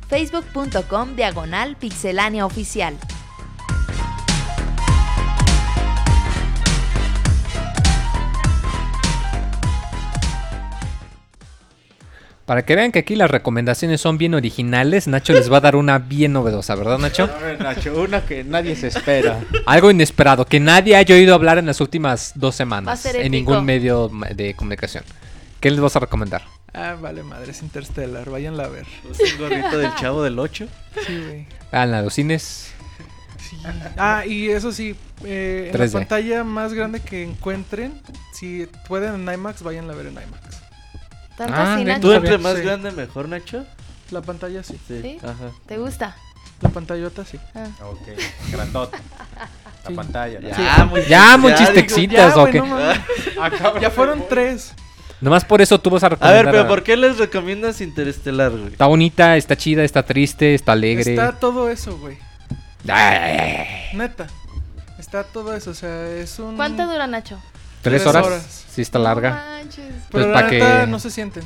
[0.07, 2.95] facebook.com diagonal pixelánea oficial.
[12.45, 15.77] Para que vean que aquí las recomendaciones son bien originales, Nacho les va a dar
[15.77, 17.23] una bien novedosa, ¿verdad, Nacho?
[17.23, 19.39] A ver, Nacho, una que nadie se espera.
[19.65, 23.31] Algo inesperado, que nadie haya oído hablar en las últimas dos Va a semanas en
[23.31, 25.05] ningún medio de comunicación.
[25.61, 26.43] ¿Qué les vas a recomendar?
[26.73, 28.29] Ah, vale, madre, es Interstellar.
[28.29, 28.85] Váyanla a ver.
[29.05, 30.67] Un gorrito del chavo del 8.
[31.07, 31.47] Sí, güey.
[31.71, 32.73] Ah, en los cines.
[33.37, 33.57] Sí.
[33.97, 35.93] Ah, y eso sí, eh, en 3D.
[35.93, 38.01] la pantalla más grande que encuentren,
[38.33, 40.62] si pueden en IMAX, váyanla a ver en IMAX.
[41.37, 41.97] ¿Tanto Ah.
[42.01, 42.61] ¿Tú entre más Sí.
[42.61, 43.65] grande mejor, Nacho?
[44.11, 44.77] La pantalla sí.
[44.87, 45.17] ¿Sí?
[45.23, 45.51] Ajá.
[45.65, 46.15] ¿Te gusta?
[46.61, 47.39] La pantallota sí.
[47.55, 47.67] Ah.
[47.85, 48.07] Ok,
[48.51, 48.97] grandota.
[49.83, 49.93] La Sí.
[49.95, 50.39] pantalla.
[50.39, 50.49] ¿no?
[50.49, 52.59] Ya, muy Ya, monchis, te digo, excitas, Ya, ¿o qué?
[53.41, 54.73] Acaba Ya fueron tres.
[55.19, 56.45] Nomás por eso tú vas a A recomendar.
[56.45, 58.67] ver, pero a- ¿por qué les recomiendas Interestelar, güey?
[58.67, 61.11] Está bonita, está chida, está triste, está alegre.
[61.13, 62.17] Está todo eso, güey.
[62.87, 63.65] Ay.
[63.93, 64.27] Neta.
[64.99, 66.55] Está todo eso, o sea, es un...
[66.55, 67.39] ¿Cuánto dura, Nacho?
[67.83, 68.25] ¿Tres horas?
[68.25, 68.65] horas.
[68.73, 69.45] Sí, está No larga.
[69.59, 69.85] manches.
[70.11, 71.43] Pero Pues, la que- no se sienten.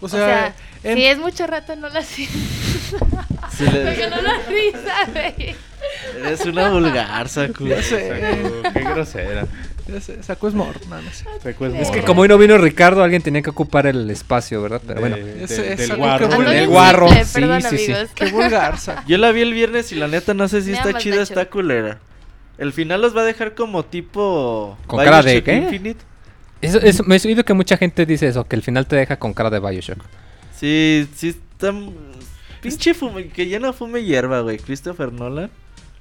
[0.00, 0.54] O O sea,
[0.84, 2.36] en- si es mucho rato, no la siento.
[3.56, 5.56] Sí, le- Porque no la risa, güey.
[6.18, 7.66] Eres una vulgar, Saku.
[7.66, 8.12] ya sé,
[8.74, 9.46] Qué grosera.
[9.86, 11.24] ya sé, saco es mort, no, no sé.
[11.42, 12.04] Saco Es que Eh.
[12.04, 14.82] como hoy no vino Ricardo, alguien tenía que ocupar el espacio, ¿verdad?
[14.86, 15.16] Pero bueno.
[15.16, 16.28] De- es del guarro.
[16.28, 17.94] que Del guarro, sí, perdón, sí, sí.
[18.14, 18.74] Qué vulgar.
[19.06, 21.46] Yo la vi el viernes y la neta no sé si Me está chida, está
[21.46, 21.98] culera.
[22.58, 24.78] El final los va a dejar como tipo...
[24.86, 25.56] ¿Con cara de qué?
[25.56, 26.00] Infinite.
[26.62, 29.18] Eso, eso- me he oído que mucha gente dice eso, que el final te deja
[29.18, 29.98] con cara de Bioshock.
[30.58, 31.72] Sí, sí está...
[32.62, 34.56] Pinche fume, que ya no fume hierba, güey.
[34.58, 35.50] Christopher Nolan.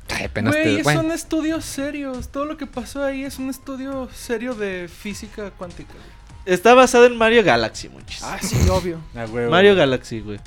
[0.10, 0.84] Ay, apenas Güey, te...
[0.84, 1.02] bueno.
[1.02, 2.30] son estudios serios.
[2.30, 5.91] Todo lo que pasó ahí es un estudio serio de física cuántica.
[5.94, 6.56] güey.
[6.56, 8.22] Está basado en Mario Galaxy, muchis.
[8.23, 8.99] Ah, sí, obvio.
[9.15, 9.26] Ah.
[9.49, 10.40] Mario Galaxy, güey.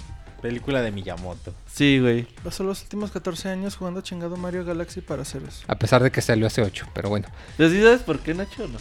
[0.43, 1.53] Película de Miyamoto.
[1.73, 2.27] Sí, güey.
[2.45, 5.63] Pasó los últimos 14 años jugando chingado Mario Galaxy para hacer eso.
[5.67, 7.27] A pesar de que salió hace 8, pero bueno.
[7.57, 8.79] ¿Pero sí sabes por qué, Nacho, o no?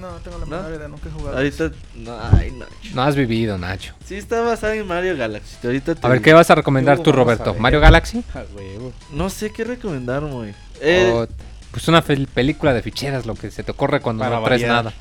[0.00, 0.56] No, tengo la ¿No?
[0.62, 1.36] menor idea, nunca he jugado.
[1.36, 1.70] Ahorita...
[1.94, 2.72] No, ay, Nacho.
[2.94, 3.94] No has vivido, Nacho.
[4.04, 5.56] Sí está basado en Mario Galaxy.
[5.64, 6.22] Ahorita te A ver.
[6.22, 7.54] ¿qué vas a recomendar Tú, a Roberto?
[7.54, 8.24] ¿Mario Galaxy?
[8.34, 8.92] Ah, huevo.
[9.12, 10.54] No sé qué recomendar, güey.
[10.80, 11.26] Eh,
[11.70, 14.84] pues una película de ficheras, lo que se te ocurre cuando Para no traes variar.
[14.84, 14.94] nada.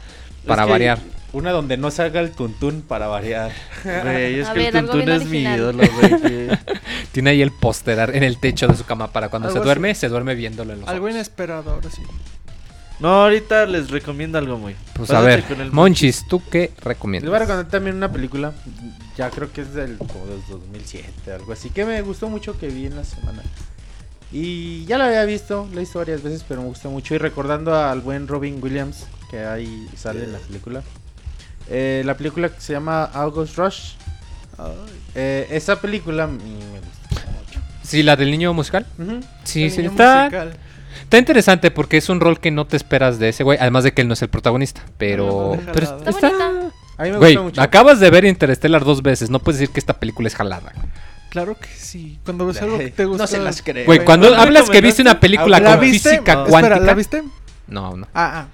[0.46, 1.00] Para que- variar.
[1.34, 3.52] Una donde no salga el tuntún para variar.
[3.84, 5.58] Güey, es A que ver, el Tuntún es mi original.
[5.58, 6.50] ídolo, güey.
[7.12, 10.10] Tiene ahí el póster en el techo de su cama para cuando se duerme, se
[10.10, 11.16] duerme viéndolo en los Algo ojos.
[11.16, 12.04] inesperado, ahora sí.
[13.00, 14.76] No, ahorita les recomiendo algo muy.
[14.94, 17.32] Pues a Pásate ver, con el Monchis, ¿tú qué Les voy a recomiendas?
[17.40, 18.54] recomendar también una película.
[19.18, 21.72] Ya creo que es del, como del 2007, algo así.
[21.72, 23.42] Que me gustó mucho que vi en la semana.
[24.32, 27.16] Y ya la había visto, la he visto varias veces, pero me gustó mucho.
[27.16, 30.84] Y recordando al buen Robin Williams, que ahí sale en la película.
[31.68, 33.94] Eh, la película que se llama August Rush.
[35.16, 37.60] Eh, esa película me gustó mucho.
[37.82, 38.86] Sí, la del niño musical.
[39.44, 40.54] Sí, sí, está, musical.
[41.02, 43.94] está interesante porque es un rol que no te esperas de ese güey, además de
[43.94, 45.26] que él no es el protagonista, pero...
[45.26, 46.10] No, no, no, pero jalada.
[46.12, 46.28] Está.
[46.98, 47.60] A mí me Güey, mucho.
[47.60, 50.72] acabas de ver Interstellar dos veces, no puedes decir que esta película es jalada.
[51.32, 52.20] Claro que sí.
[52.24, 53.24] Cuando ves algo que te gusta.
[53.24, 53.88] No se las creo.
[53.88, 56.10] Güey, cuando ¿no hablas que viste una película ¿La con viste?
[56.12, 56.46] física No.
[56.46, 56.76] cuántica...
[56.76, 57.24] Espera, ¿la viste?
[57.66, 58.08] No, no.
[58.14, 58.48] Ah, ah.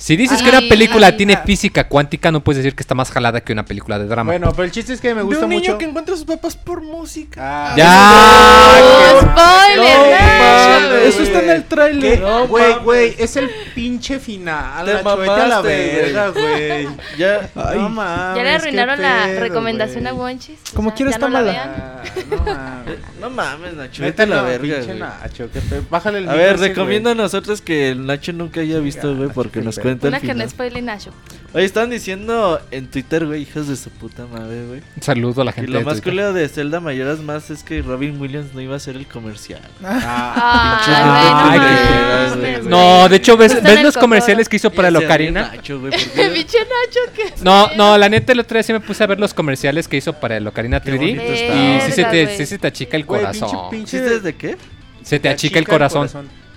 [0.00, 1.42] Si dices Ay, que una película ay, tiene ah.
[1.44, 4.32] física cuántica, no puedes decir que está más jalada que una película de drama.
[4.32, 5.78] Bueno, pero el chiste es que me De gusta un niño mucho.
[5.78, 7.40] que encuentra a sus papás por música.
[7.42, 8.80] Ah, ¡Ya!
[8.82, 10.90] ¡Oh, spoiler!
[10.90, 10.96] No.
[10.96, 12.18] Eso está en el tráiler.
[12.20, 12.84] No Güey, mames.
[12.84, 14.86] güey, es el pinche final.
[14.86, 16.88] Te Nacho, vete a la mamaste, verga, güey.
[17.18, 17.50] Ya.
[17.54, 18.36] Ay, no mames.
[18.36, 20.14] Ya le arruinaron la recomendación a.
[20.14, 20.58] Wonchis.
[20.72, 21.52] o Como sea, quiera está no la mala.
[21.52, 21.70] vean.
[21.76, 22.98] Ah, no mames.
[23.20, 24.02] No mames, Nacho.
[24.02, 24.94] Vete a la verga, pinche.
[24.94, 25.48] Nacho.
[25.90, 29.60] Bájale el A ver, recomienda a nosotros que el Nacho nunca haya visto, güey, porque
[29.60, 29.89] nos pedo.
[29.98, 30.50] Cuenta Una que no final.
[30.50, 31.10] spoile Nacho.
[31.52, 34.82] Oye, estaban diciendo en Twitter, güey, hijos de su puta madre, güey.
[34.96, 36.12] Un saludo a la Y gente lo de más Twitter.
[36.12, 39.60] culero de Zelda Mayoras más es que Robin Williams no iba a hacer el comercial.
[39.82, 44.48] Ah, Ay, Ay, güey, qué no mames, de hecho, ¿ves, en ¿ves el los comerciales
[44.48, 45.52] que hizo para el Ese Ocarina?
[45.54, 46.14] Nacho, güey, Biche
[46.58, 47.32] Nacho, ¿qué?
[47.42, 49.96] No, no, la neta, el otro día sí me puse a ver los comerciales que
[49.96, 50.96] hizo para el Ocarina Qué 3D.
[50.98, 51.54] bonito está.
[51.54, 52.36] Y sí se, Verga, te, güey.
[52.36, 53.48] sí se te achica el güey, corazón.
[53.48, 54.56] pinche- pinche- ¿Chistes de qué?
[55.02, 56.08] Se te achica el corazón.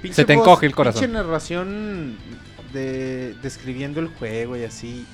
[0.01, 1.01] Pinche Se te encoge el corazón.
[1.01, 2.17] Pinche narración
[2.73, 5.05] de describiendo el juego y así.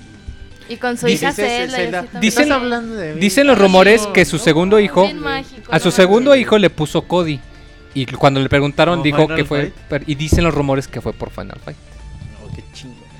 [0.67, 1.77] Y con su Dice- hija Dice- Zelda.
[1.77, 2.01] y Zelda.
[2.21, 3.19] Dicen- Estás hablando de mí.
[3.21, 7.39] Dicen los rumores que su segundo hijo, mágico, a su segundo hijo le puso Cody.
[7.95, 9.73] Y cuando le preguntaron ¿Como dijo Final que fue...
[9.89, 10.07] Fight?
[10.07, 11.77] Y dicen los rumores que fue por Final Fight.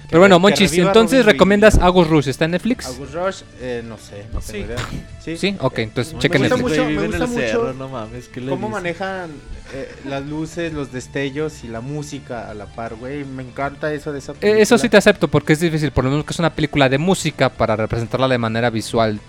[0.09, 1.77] Pero bueno, reviva entonces recomiendas.
[1.77, 2.85] Agus Rush, ¿está en Netflix?
[2.87, 4.77] Agus Rush, eh, no sé, no tengo idea.
[5.23, 5.37] Sí.
[5.37, 6.77] Sí, ok, entonces Me chequen gusta Netflix.
[6.79, 8.81] mucho, me gusta el mucho cerro, no mames, ¿qué le ¿Cómo dices?
[8.81, 9.31] manejan
[9.73, 13.23] eh, las luces, los destellos y la música a la par, güey?
[13.23, 14.59] Me encanta eso de esa película.
[14.59, 16.89] Eh, Eso sí te acepto porque es difícil, por lo menos que es una película
[16.89, 19.19] de música para representarla de manera visual.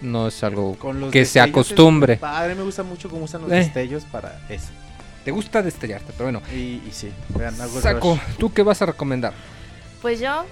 [0.00, 0.76] No es algo
[1.10, 2.16] que se acostumbre.
[2.18, 3.56] Padre, me gusta mucho cómo usan los Eh.
[3.56, 4.68] destellos para eso.
[5.24, 6.42] Te gusta destellarte, pero bueno.
[6.54, 8.36] Y, y sí, vean, Agus Saco, Rush.
[8.38, 9.32] ¿tú qué vas a recomendar?
[10.02, 10.44] Pues yo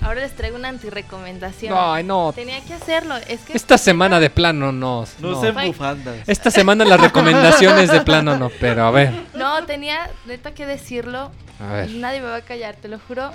[0.00, 1.74] ahora les traigo una antirecomendación.
[1.76, 2.32] Ay, no.
[2.34, 3.16] Tenía que hacerlo.
[3.28, 5.04] Es que Esta semana de plano no.
[5.20, 5.58] No no.
[5.58, 5.68] Ay.
[5.68, 6.28] bufandas.
[6.28, 9.12] Esta semana las recomendaciones de plano no, pero a ver.
[9.34, 11.30] no tenía neta que decirlo.
[11.60, 11.90] A ver.
[11.90, 13.30] Nadie me va a callar, te lo juro.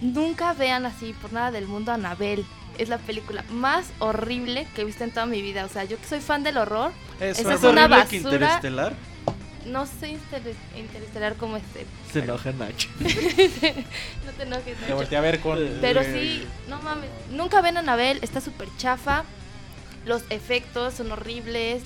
[0.00, 2.44] Nunca vean así por nada del mundo Anabel.
[2.78, 5.64] Es la película más horrible que he visto en toda mi vida.
[5.64, 8.18] O sea, yo que soy fan del horror, Eso Esa ¿Es es una que basura.
[8.18, 8.92] Interestelar?
[9.66, 11.86] No sé inter- interestelar como este.
[12.12, 12.88] Se enoja Nacho.
[13.00, 14.76] No te enojes.
[14.76, 14.96] Te Nacho.
[14.96, 15.58] volteé a ver con...
[15.80, 17.10] Pero sí, no mames.
[17.30, 19.24] Nunca ven a Anabel, está súper chafa.
[20.06, 21.82] Los efectos son horribles.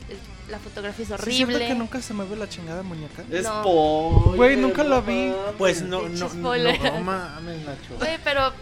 [0.48, 1.12] La fotografía es ¿Sí
[1.42, 1.66] horrible.
[1.66, 3.24] que nunca se mueve la chingada muñeca?
[3.30, 3.60] Es No.
[3.62, 5.32] spoiler, Güey, nunca la vi.
[5.58, 7.96] Pues no, no, no, mames, Nacho.
[7.98, 8.52] Güey, pero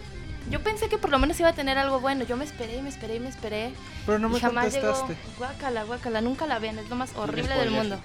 [0.49, 2.25] yo pensé que por lo menos iba a tener algo bueno.
[2.25, 3.71] Yo me esperé, me esperé, me esperé.
[4.05, 4.93] Pero no me y jamás llegó.
[4.93, 5.15] contestaste.
[5.37, 6.21] Guácala, guácala.
[6.21, 7.99] Nunca la vean, es lo más horrible del mundo.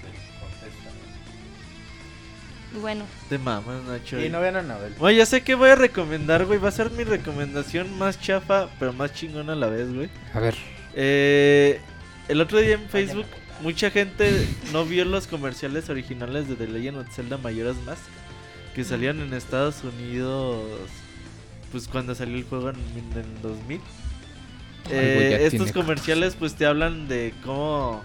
[2.79, 4.19] Bueno, Te mamas, Nacho.
[4.23, 4.93] Y no vean a Anabel.
[4.97, 6.59] Güey, ya sé que voy a recomendar, güey.
[6.59, 10.09] Va a ser mi recomendación más chafa, pero más chingona a la vez, güey.
[10.33, 10.55] A ver.
[10.93, 11.81] Eh,
[12.29, 13.25] el otro día en Facebook,
[13.61, 18.01] mucha gente no vio los comerciales originales de The Legend of Zelda Majora's Mask
[18.73, 20.63] que salían en Estados Unidos,
[21.71, 23.77] pues cuando salió el juego en, en 2000.
[23.77, 23.85] Algo
[24.95, 28.03] Eh, estos comerciales, pues te hablan de cómo,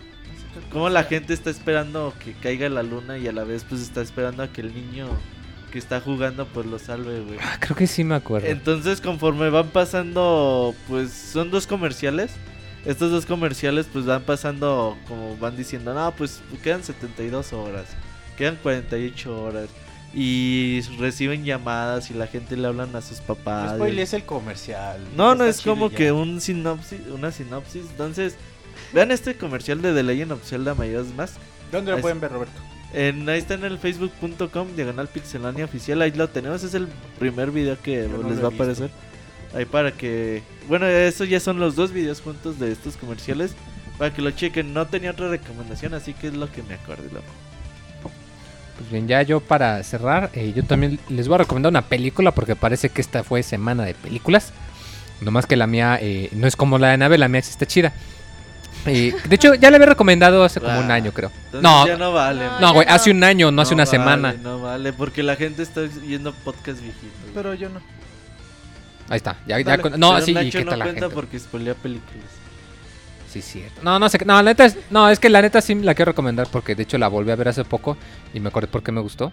[0.71, 4.03] cómo la gente está esperando que caiga la luna y a la vez, pues está
[4.03, 5.09] esperando a que el niño
[5.71, 7.39] que está jugando, pues lo salve, güey.
[7.43, 8.49] Ah, creo que sí me acuerdo.
[8.49, 12.33] Entonces, conforme van pasando, pues son dos comerciales.
[12.85, 17.87] Estos dos comerciales, pues van pasando, como van diciendo, no, pues quedan 72 horas,
[18.39, 19.69] quedan 48 horas.
[20.15, 23.73] Y reciben llamadas y la gente le hablan a sus papás.
[23.73, 24.99] No spoilees el comercial.
[25.15, 25.97] No, no, es como ya.
[25.97, 27.83] que un sinopsis, una sinopsis.
[27.91, 28.37] Entonces,
[28.97, 31.35] vean este comercial de The Legend of Zelda Majora's Mask.
[31.71, 32.59] ¿Dónde lo pueden ver, Roberto?
[32.95, 37.51] En, ahí está en el facebook.com, diagonal pixelania oficial, ahí lo tenemos, es el primer
[37.51, 38.89] video que no les va a aparecer.
[39.55, 40.43] Ahí para que...
[40.67, 43.55] Bueno, eso ya son los dos videos juntos de estos comerciales,
[43.99, 44.73] para que lo chequen.
[44.73, 47.05] No tenía otra recomendación, así que es lo que me acordé.
[47.13, 47.27] loco.
[48.79, 52.31] Pues bien, ya yo para cerrar, eh, yo también les voy a recomendar una película
[52.31, 54.55] porque parece que esta fue semana de películas.
[55.21, 57.67] Nomás que la mía eh, no es como la de Nave, la mía sí está
[57.67, 57.93] chida.
[58.93, 61.31] De hecho, ya la había recomendado hace como un Ah, año, creo.
[61.47, 62.45] Entonces No, ya no vale.
[62.47, 62.95] No, no, güey, no.
[62.95, 64.33] hace un año, no, hace una vale, semana.
[64.43, 67.11] No vale, porque la gente está yendo podcast viejitos.
[67.23, 67.35] güey.
[67.35, 67.81] Pero yo no.
[69.09, 71.15] Ahí está, ya, ya con- no, sí, Nacho ¿qué no tal la cuenta gente?
[71.15, 72.25] porque spoilea películas.
[73.31, 73.81] Sí, cierto.
[73.83, 76.11] No, no sé, no, la neta es, no, es que la neta sí la quiero
[76.13, 77.97] recomendar porque de hecho la volví a ver hace poco
[78.33, 79.31] y me acordé por qué me gustó.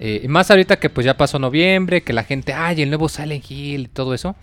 [0.00, 3.08] Eh, y más ahorita que pues ya pasó noviembre, que la gente, ay, el nuevo
[3.08, 4.34] Silent Hill y todo eso.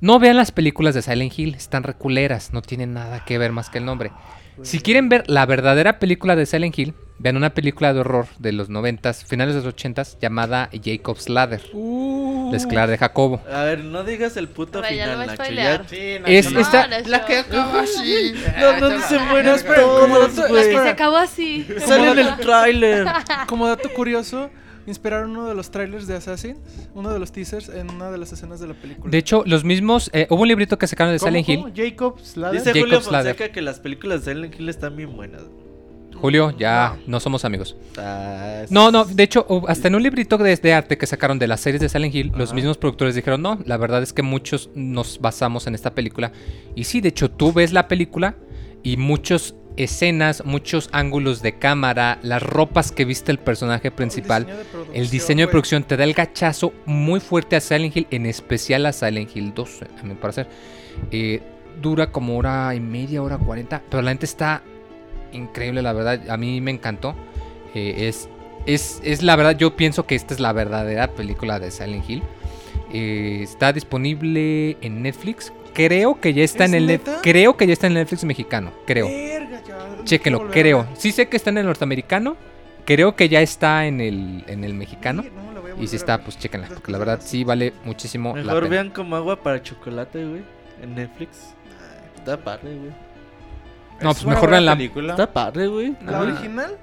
[0.00, 3.70] No vean las películas de Silent Hill, están reculeras, no tienen nada que ver más
[3.70, 4.12] que el nombre.
[4.62, 8.52] Si quieren ver la verdadera película de Silent Hill, vean una película de horror de
[8.52, 13.40] los noventas, finales de los ochentas, llamada Jacob's Ladder, Uh, la de Jacobo.
[13.52, 15.42] A ver, no digas el puto final, Nacho.
[15.52, 15.82] Ya...
[15.88, 18.34] Sí, Es- no, esta- No, La que acaba así.
[18.60, 21.66] No, no se como todos, que se acabó así.
[21.84, 23.06] Sale en el tráiler.
[23.48, 24.50] Como dato curioso,
[24.86, 26.56] inspiraron uno de los trailers de Assassin,
[26.94, 29.10] uno de los teasers, en una de las escenas de la película.
[29.10, 31.60] De hecho, los mismos, eh, hubo un librito que sacaron de ¿Cómo, Silent Hill.
[31.60, 31.72] cómo?
[31.74, 32.58] Jacob's Ladder.
[32.60, 33.52] Dice Jacob's Julio Fonseca Ladder.
[33.52, 35.42] que las películas de Silent Hill están bien buenas.
[36.20, 37.76] Julio, ya no somos amigos.
[37.98, 41.48] Ah, No, no, de hecho, hasta en un librito de, de arte que sacaron de
[41.48, 44.70] las series de Silent Hill, los mismos productores dijeron, no, la verdad es que muchos
[44.74, 46.32] nos basamos en esta película.
[46.76, 48.36] Y sí, de hecho, tú ves la película
[48.82, 54.46] y muchas escenas, muchos ángulos de cámara, las ropas que viste el personaje principal,
[54.92, 58.86] el diseño de producción te da el gachazo muy fuerte a Silent Hill, en especial
[58.86, 60.48] a Silent Hill 2, a mi parecer.
[61.10, 61.42] Eh,
[61.80, 64.62] dura como hora y media, hora cuarenta, pero la gente está
[65.32, 66.30] increíble, la verdad.
[66.30, 67.14] A mí me encantó.
[67.74, 68.28] Eh, es,
[68.66, 72.22] es, es la verdad, yo pienso que esta es la verdadera película de Silent Hill.
[72.92, 75.52] Eh, está disponible en Netflix.
[75.74, 77.20] Creo que ya está ¿Es en el neta?
[77.22, 79.06] creo que ya está en el Netflix mexicano, creo.
[79.08, 80.86] Verga, ya, a creo.
[80.96, 82.36] Sí sé que está en el norteamericano.
[82.84, 85.22] Creo que ya está en el, en el mexicano.
[85.22, 88.42] Sí, no, la Y si está, pues chéquenla, porque la verdad sí vale muchísimo la
[88.44, 88.70] Mejor pena.
[88.70, 90.42] vean como agua para chocolate, güey.
[90.82, 91.54] En Netflix.
[92.16, 92.90] Está padre, güey.
[94.02, 94.76] No, Es pues mejor vean la...
[94.76, 95.12] película.
[95.12, 95.96] Está padre, güey.
[96.04, 96.76] ¿La original?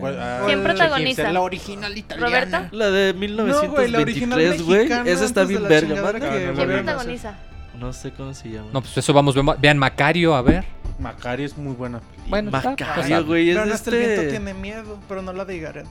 [0.00, 0.18] ¿Cuál?
[0.20, 1.32] Ah, ¿Quién protagoniza?
[1.32, 2.28] La original italiana.
[2.28, 2.68] ¿Roberta?
[2.72, 4.78] La de No, güey, la original 1923, güey.
[4.78, 7.34] mexicana Esa está bien la verga, No, no, ¿Quién no, protagoniza?
[7.78, 8.68] No sé cómo se llama.
[8.72, 10.64] No, pues eso vamos, vean Macario, a ver.
[10.98, 12.00] Macario es muy buena.
[12.28, 13.50] Bueno, está Macario, güey.
[13.50, 14.30] Es Pero de hasta el viento este...
[14.30, 15.90] tiene miedo, pero no la de Garena.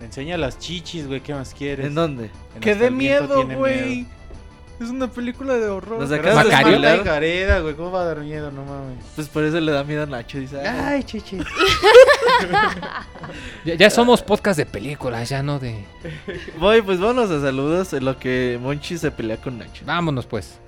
[0.00, 1.20] Enseña las chichis, güey.
[1.20, 1.86] ¿Qué más quieres?
[1.86, 2.30] ¿En dónde?
[2.54, 4.06] En ¡Que de miedo, güey!
[4.80, 5.98] Es una película de horror.
[6.00, 7.02] Nos acabas de spoilear.
[7.02, 7.74] Gareda, güey.
[7.74, 8.50] ¿Cómo va a dar miedo?
[8.52, 9.04] No mames.
[9.16, 10.38] Pues por eso le da miedo a Nacho.
[10.38, 11.42] Dice, "Ah, Ay, chichis.
[13.64, 15.84] Ya, ya somos podcast de películas, ya no de...
[16.58, 19.84] Voy, pues vámonos a saludos en lo que Monchi se pelea con Nacho.
[19.84, 20.58] Vámonos pues.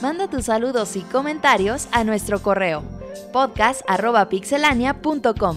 [0.00, 2.82] Manda tus saludos y comentarios a nuestro correo
[3.38, 5.56] podcast.pixelania.com.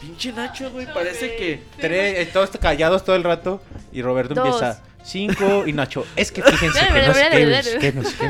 [0.00, 1.62] Pinche Nacho, güey, parece que...
[1.80, 3.62] Tres, eh, todos callados todo el rato.
[3.92, 4.44] Y Roberto Dos.
[4.46, 4.82] empieza.
[5.04, 5.64] Cinco.
[5.66, 6.04] Y Nacho.
[6.16, 8.26] Es que fíjense que no sé qué, no sé qué, no sé qué.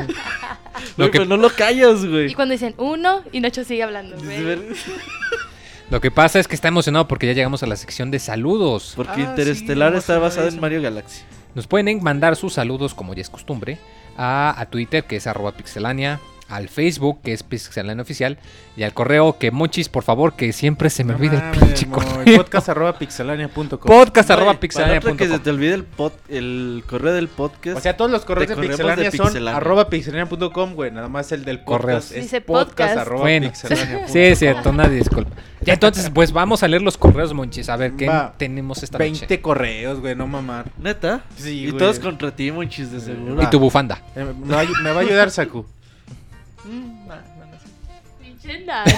[0.95, 2.31] Güey, que- pues no lo callas, güey.
[2.31, 4.59] Y cuando dicen uno, y Nacho sigue hablando, güey.
[5.89, 8.93] Lo que pasa es que está emocionado porque ya llegamos a la sección de saludos.
[8.95, 10.59] Porque Ah, sí, Interestelar está basado en.
[10.59, 11.21] Mario Galaxy.
[11.55, 13.79] Nos pueden mandar sus saludos, como ya es costumbre,
[14.17, 16.19] a, a Twitter, que es arroba pixelania,
[16.49, 18.37] al Facebook, que es pixelania oficial,
[18.77, 21.87] y al correo que Monchis, por favor, que siempre se me No olvida el pinche
[21.87, 22.37] correo.
[22.37, 23.79] Podcast arroba pixelania.com.
[23.79, 27.77] Podcast arroba para otra que se te olvide el, pod- el correo del podcast.
[27.77, 29.57] O sea, todos los correos de corremos Pixelania de son Pixelania.
[29.57, 30.91] arroba pixelania.com, güey.
[30.91, 32.11] Nada más el del podcast Correos.
[32.11, 34.07] es Dice podcast, arroba Bueno, pixelania.com.
[34.07, 35.35] sí, es cierto, una disculpa.
[35.61, 38.33] Ya entonces, pues vamos a leer los correos, Monchis, a ver qué Va.
[38.37, 39.41] tenemos esta 20 noche.
[39.41, 40.71] correos, güey, no mamar.
[40.77, 41.21] ¿Neta?
[41.35, 41.77] Sí, y güey.
[41.79, 43.41] todos contra ti, Monchis, de seguro.
[43.41, 44.01] Y tu bufanda.
[44.15, 45.65] Eh, me, va, a ayu- me va a ayudar Saku.
[46.67, 47.21] Mm, nah.
[48.19, 48.91] Pinche Nacho.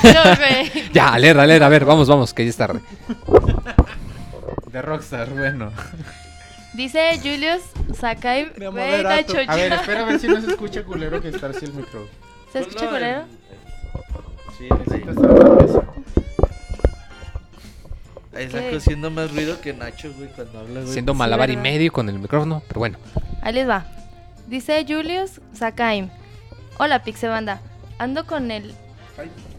[0.94, 2.80] Ya, a leer, a leer, a ver, vamos, vamos, que ya es tarde.
[4.72, 5.72] De Rockstar, bueno.
[6.74, 7.62] Dice Julius
[7.98, 9.04] Sakai, güey.
[9.04, 11.74] Nacho, A ver, espera a ver si no se escucha culero que está así el
[11.74, 12.08] micro.
[12.52, 13.24] ¿Se escucha culero?
[14.58, 15.90] Sí, necesito estar
[18.76, 20.94] haciendo más ruido que Nacho, güey, cuando habla, güey.
[20.94, 22.98] Siendo Sí, malabar y medio con el micrófono, pero bueno.
[23.42, 23.86] Ahí les va.
[24.48, 26.10] Dice Julius Sakaim.
[26.82, 27.60] Hola Pixebanda.
[27.98, 28.74] Ando con el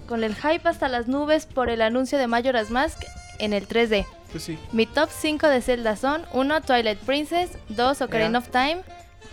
[0.08, 2.98] con el hype hasta las nubes por el anuncio de Majora's Mask
[3.38, 4.06] en el 3D.
[4.32, 4.58] Pues sí.
[4.72, 8.78] Mi top 5 de Zelda son 1 Twilight Princess, 2 Ocarina of Time,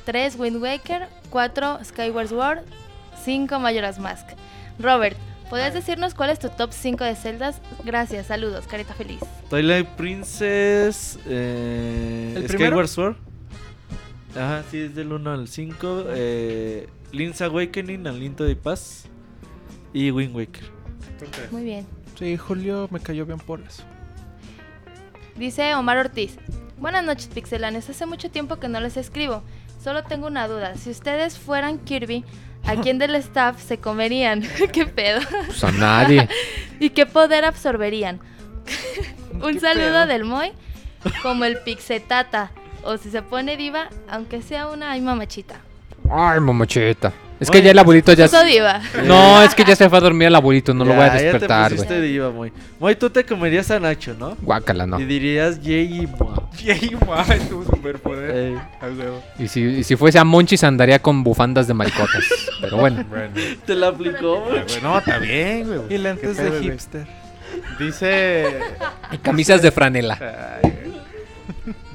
[0.04, 2.60] 3 Wind Waker, 4 Skyward Sword,
[3.24, 4.28] 5 Majora's Mask.
[4.80, 5.16] Robert,
[5.50, 7.62] ¿podrías decirnos cuál es tu top 5 de Zeldas?
[7.86, 9.22] Gracias, saludos, carita feliz.
[9.50, 11.18] Twilight Princess.
[11.26, 12.88] Eh, ¿El Skyward primero?
[12.88, 13.27] Sword.
[14.36, 16.04] Ajá, sí, es del 1 al 5.
[16.10, 19.06] Eh, Link's Awakening, Aliento de Paz.
[19.94, 20.64] Y Wind Waker.
[21.52, 21.88] Muy bien.
[22.20, 23.84] Sí, Julio me cayó bien por eso.
[25.36, 26.38] Dice Omar Ortiz.
[26.78, 27.90] Buenas noches, pixelanes.
[27.90, 29.44] Hace mucho tiempo que no les escribo.
[29.82, 30.76] Solo tengo una duda.
[30.76, 32.24] Si ustedes fueran Kirby,
[32.66, 34.44] ¿a quién del staff se comerían?
[34.74, 35.22] ¿Qué pedo?
[35.46, 36.28] Pues a nadie.
[36.80, 38.20] ¿Y qué poder absorberían?
[39.34, 40.08] Un ¿Qué saludo pedo?
[40.08, 40.52] del Moy,
[41.24, 42.52] como el Pixetata.
[42.88, 45.60] O si se pone diva, aunque sea una ay mamachita.
[46.10, 47.12] Ay, mamacheta.
[47.38, 48.28] Es que Oye, ya el abuelito ya...
[48.28, 48.80] Puso diva.
[49.04, 51.14] No, es que ya se fue a dormir el abuelito, no lo voy a Ya,
[51.16, 52.54] ya te despertar, diva, Moy.
[52.80, 54.38] Moy, tú te comerías a Nacho, ¿no?
[54.42, 55.02] Guácala, no.
[55.02, 56.50] Y dirías Jay y Moa.
[56.64, 58.58] Yay, guay, tu superpoder.
[59.38, 62.24] Y si, y si fuese a Monchis andaría con bufandas de maricotas.
[62.62, 63.04] Pero bueno.
[63.10, 63.34] Bueno,
[63.66, 64.64] te la aplicó, güey.
[64.82, 65.94] no, está bien, güey.
[65.94, 67.06] Y lentes de hipster.
[67.78, 68.60] Dice.
[69.12, 70.18] Y camisas de franela.
[70.64, 70.78] Ay,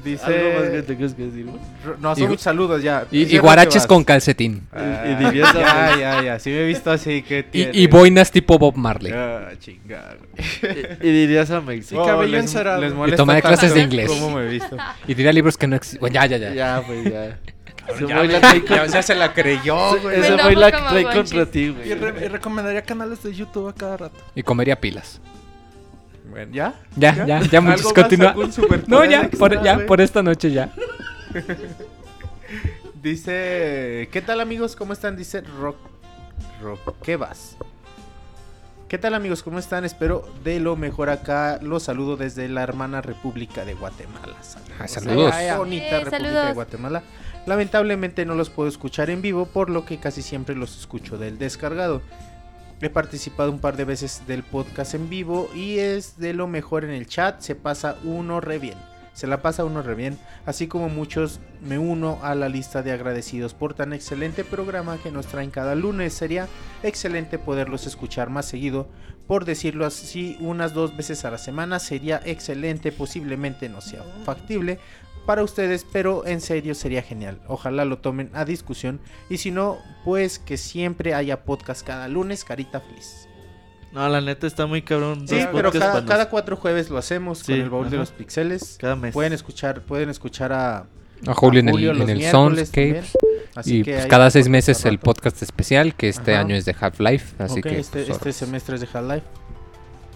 [0.03, 0.19] güey.
[0.23, 0.83] Algo más que Dice.
[0.83, 1.59] tengas que decir, güey.
[1.99, 3.05] No, son Y- muchos saludos ya.
[3.11, 4.67] Y, y guaraches con calcetín.
[4.71, 5.99] Ah, Y- dirías Ya, algo.
[6.01, 6.39] ya, ya.
[6.39, 7.71] Sí me he visto así que Y, tiene.
[7.73, 9.11] y boinas tipo Bob Marley.
[9.15, 10.15] Ah, chingada.
[10.17, 10.87] güey.
[11.01, 12.03] Y, y dirías a México.
[12.03, 12.81] Y cabello les- encerado.
[12.81, 14.07] les Y tanto clases de inglés.
[14.09, 14.77] ¿Cómo me he visto?
[15.07, 15.99] Y diría libros que no existen.
[15.99, 16.53] Bueno, ya, ya, ya.
[16.53, 17.39] Ya, pues ya.
[17.85, 20.19] Ese Ya, Moy me- la trae ya, con- o sea, se la creyó, güey.
[20.19, 21.93] Ese enojo la trae contra ti, Y, güey.
[21.95, 24.17] re- y recomendaría canales de YouTube a cada rato.
[24.35, 25.19] Y comería pilas.
[26.29, 26.73] Bueno, ¿ya?
[26.95, 28.35] Ya, ya, ya, ¿Algo más, continúa.
[28.87, 30.71] No, ya, por, ya, por esta noche ya.
[33.01, 34.75] Dice, ¿qué tal amigos?
[34.75, 35.17] ¿Cómo están?
[35.17, 35.77] Dice Rock,
[36.61, 37.57] Roquebas.
[38.87, 39.43] ¿Qué tal amigos?
[39.43, 39.83] ¿Cómo están?
[39.85, 41.59] Espero de lo mejor acá.
[41.61, 44.35] Los saludo desde la hermana República de Guatemala.
[44.41, 44.71] Saludos.
[44.79, 45.33] Ah, saludos.
[45.33, 46.47] a la bonita Eh, República saludos.
[46.47, 47.03] de Guatemala.
[47.45, 51.37] Lamentablemente no los puedo escuchar en vivo, por lo que casi siempre los escucho del
[51.39, 52.01] descargado.
[52.83, 56.83] He participado un par de veces del podcast en vivo y es de lo mejor
[56.83, 58.77] en el chat, se pasa uno re bien.
[59.13, 62.91] Se la pasa uno re bien, así como muchos me uno a la lista de
[62.91, 66.13] agradecidos por tan excelente programa que nos traen cada lunes.
[66.13, 66.49] Sería
[66.81, 68.89] excelente poderlos escuchar más seguido,
[69.27, 74.79] por decirlo así, unas dos veces a la semana sería excelente, posiblemente no sea factible
[75.25, 77.39] para ustedes, pero en serio sería genial.
[77.47, 82.43] Ojalá lo tomen a discusión y si no, pues que siempre haya podcast cada lunes,
[82.43, 83.27] carita feliz.
[83.91, 85.27] No, la neta está muy cabrón.
[85.27, 88.77] Sí, dos pero cada, cuatro jueves lo hacemos Sí, con el baúl de los pixeles.
[88.79, 89.13] Cada mes.
[89.13, 90.87] Pueden escuchar, pueden escuchar a,
[91.27, 93.03] A Julio en el, Julio en los el Soundscape.
[93.55, 96.41] Así Y que pues cada seis meses el podcast especial, que este Ajá.
[96.41, 97.35] año es de Half-Life.
[97.37, 99.25] Así que este, pues, este semestre es de Half-Life.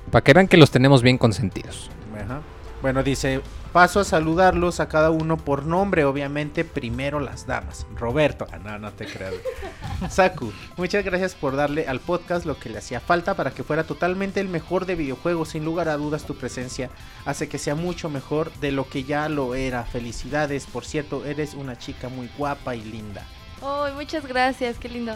[0.09, 1.91] para que vean que los tenemos bien consentidos.
[2.19, 2.41] Ajá.
[2.81, 7.85] Bueno, dice, paso a saludarlos a cada uno por nombre, obviamente primero las damas.
[7.95, 9.33] Roberto, ah, no, no te creo.
[10.09, 13.83] Saku, muchas gracias por darle al podcast lo que le hacía falta para que fuera
[13.83, 15.49] totalmente el mejor de videojuegos.
[15.49, 16.89] Sin lugar a dudas, tu presencia
[17.25, 19.83] hace que sea mucho mejor de lo que ya lo era.
[19.83, 23.25] Felicidades, por cierto, eres una chica muy guapa y linda.
[23.61, 25.15] Oh, muchas gracias, qué lindo.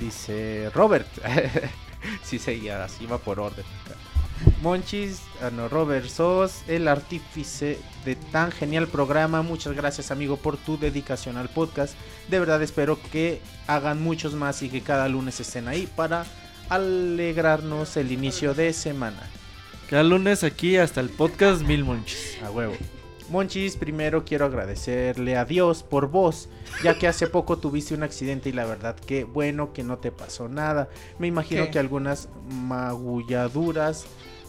[0.00, 1.08] Dice Robert.
[2.22, 3.64] sí, seguía, así va por orden.
[4.62, 9.42] Monchis, ah, no, Robert, sos el artífice de tan genial programa.
[9.42, 11.94] Muchas gracias, amigo, por tu dedicación al podcast.
[12.28, 16.24] De verdad espero que hagan muchos más y que cada lunes estén ahí para
[16.68, 19.22] alegrarnos el inicio de semana.
[19.88, 22.38] Cada lunes aquí hasta el podcast Mil Monchis.
[22.42, 22.74] A huevo.
[23.28, 26.48] Monchis, primero quiero agradecerle a Dios por vos,
[26.82, 30.12] ya que hace poco tuviste un accidente y la verdad que bueno que no te
[30.12, 30.88] pasó nada.
[31.18, 31.70] Me imagino ¿Qué?
[31.72, 34.06] que algunas magulladuras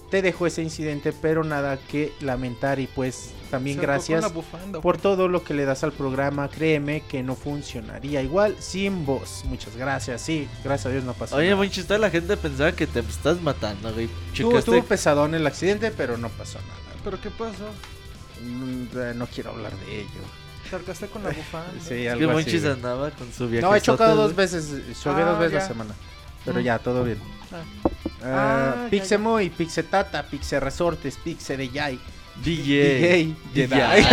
[0.10, 4.98] te dejó ese incidente, pero nada que lamentar y pues también Se gracias bufanda, por
[4.98, 6.50] todo lo que le das al programa.
[6.50, 9.44] Créeme que no funcionaría igual sin vos.
[9.46, 10.22] Muchas gracias.
[10.22, 11.58] Sí, gracias a Dios no pasó Oye, nada.
[11.58, 14.10] Monchis, toda la gente pensaba que te estás matando, güey.
[14.32, 17.02] Estuvo, estuvo pesadón el accidente, pero no pasó nada.
[17.04, 17.66] ¿Pero qué pasó?
[18.44, 20.22] Mm, No quiero hablar de ello.
[20.70, 21.72] Charcaste con la bufanda.
[21.80, 23.66] Sí, Es que algo así, andaba con su viaje.
[23.66, 24.70] No, he chocado dos veces.
[25.02, 25.68] Choqué Ah, dos veces la ya.
[25.68, 25.94] semana.
[26.46, 26.64] Pero Mm.
[26.64, 27.20] ya, todo bien.
[27.52, 27.64] Ah.
[27.86, 27.90] Uh,
[28.24, 32.00] Ah, ya, Pixemoy, Pixetata, Pixe Resortes, Pixe de Yay.
[32.44, 33.34] DJ.
[33.54, 34.06] DJ.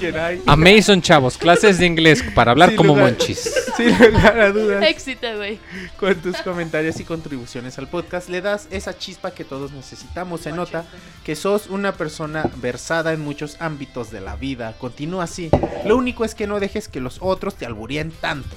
[0.00, 0.42] Jedi.
[0.46, 3.50] Amazon, chavos, clases de inglés para hablar Sin como lugar- monchis.
[3.76, 4.82] Sin lugar a dudas.
[4.84, 5.58] Éxito, güey.
[5.98, 10.40] Con tus comentarios y contribuciones al podcast le das esa chispa que todos necesitamos.
[10.40, 10.84] Se nota
[11.24, 14.74] que sos una persona versada en muchos ámbitos de la vida.
[14.78, 15.50] Continúa así.
[15.84, 18.48] Lo único es que no dejes que los otros te alburíen tanto.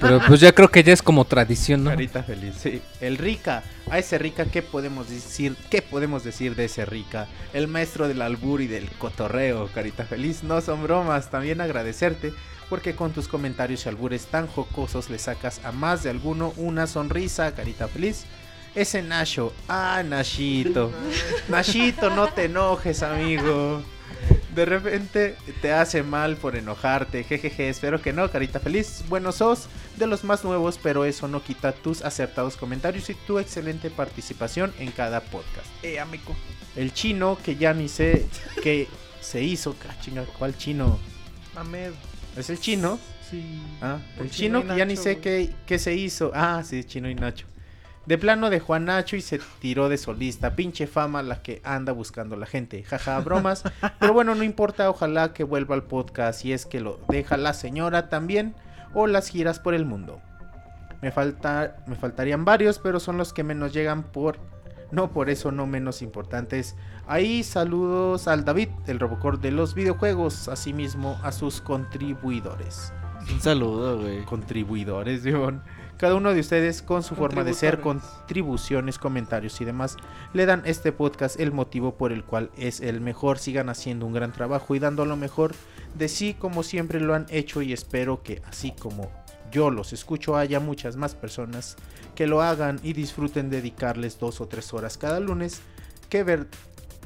[0.00, 1.90] Pero pues ya creo que ya es como tradición, ¿no?
[1.90, 2.54] Carita feliz.
[2.62, 2.80] Sí.
[3.00, 3.62] El Rica.
[3.90, 5.56] A ese Rica, ¿qué podemos decir?
[5.70, 7.26] ¿Qué podemos decir de ese Rica?
[7.52, 10.42] El maestro del albur y del cotorreo, carita feliz.
[10.42, 11.30] No son bromas.
[11.30, 12.32] También agradecerte
[12.70, 16.86] porque con tus comentarios y albures tan jocosos le sacas a más de alguno una
[16.86, 18.24] sonrisa, carita feliz.
[18.74, 19.52] Ese Nasho.
[19.68, 20.90] Ah, Nashito.
[21.48, 23.82] Nashito, no te enojes, amigo.
[24.54, 27.24] De repente te hace mal por enojarte.
[27.24, 29.04] Jejeje, espero que no, carita feliz.
[29.08, 33.38] Bueno, sos de los más nuevos, pero eso no quita tus acertados comentarios y tu
[33.38, 35.66] excelente participación en cada podcast.
[35.82, 36.36] Eh, amigo.
[36.76, 38.26] El chino, que ya ni sé
[38.62, 38.88] qué
[39.20, 39.74] se hizo.
[40.02, 40.98] Chinga, ¿cuál chino?
[41.56, 41.92] Ahmed.
[42.36, 42.98] ¿Es el chino?
[43.30, 43.42] Sí.
[43.80, 46.30] Ah, el Chino que ya ni sé qué, qué se hizo.
[46.34, 47.46] Ah, sí, chino y Nacho.
[48.06, 50.56] De plano dejó a Nacho y se tiró de solista.
[50.56, 52.82] Pinche fama la que anda buscando la gente.
[52.82, 53.62] Jaja, bromas.
[54.00, 54.90] Pero bueno, no importa.
[54.90, 56.44] Ojalá que vuelva al podcast.
[56.44, 58.54] Y es que lo deja la señora también.
[58.92, 60.20] O las giras por el mundo.
[61.00, 64.38] Me, falta, me faltarían varios, pero son los que menos llegan por...
[64.90, 66.76] No por eso no menos importantes.
[67.06, 70.48] Ahí saludos al David, el Robocor de los videojuegos.
[70.48, 72.92] Asimismo a sus contribuidores
[73.32, 74.22] Un saludo, güey.
[74.24, 75.62] contribuidores, Dion.
[76.02, 79.96] Cada uno de ustedes con su forma de ser, contribuciones, comentarios y demás,
[80.32, 83.38] le dan este podcast el motivo por el cual es el mejor.
[83.38, 85.54] Sigan haciendo un gran trabajo y dando lo mejor
[85.94, 89.12] de sí como siempre lo han hecho y espero que así como
[89.52, 91.76] yo los escucho haya muchas más personas
[92.16, 95.60] que lo hagan y disfruten dedicarles dos o tres horas cada lunes
[96.08, 96.48] que ver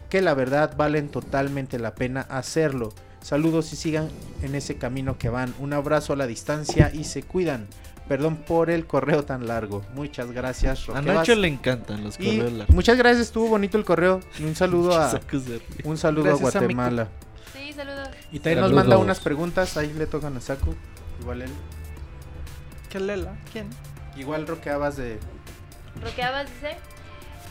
[0.09, 2.95] que la verdad valen totalmente la pena hacerlo.
[3.21, 4.09] Saludos y sigan
[4.41, 5.53] en ese camino que van.
[5.59, 7.67] Un abrazo a la distancia y se cuidan.
[8.09, 9.85] Perdón por el correo tan largo.
[9.95, 10.89] Muchas gracias.
[10.89, 11.17] A Roquebas.
[11.17, 12.75] Nacho le encantan los Y correos largos.
[12.75, 14.21] muchas gracias, estuvo bonito el correo.
[14.39, 15.21] Y un saludo a
[15.85, 16.59] un saludo Gracias, a.
[16.61, 17.09] Guatemala.
[17.53, 18.09] Sí, saludos.
[18.31, 20.75] Y también nos manda unas preguntas, ahí le tocan a Saku.
[21.21, 21.51] Igual él.
[22.91, 23.37] ¿Qué lela?
[23.53, 23.69] ¿Quién?
[24.17, 25.19] Igual roqueabas de
[26.03, 26.77] Roqueabas dice: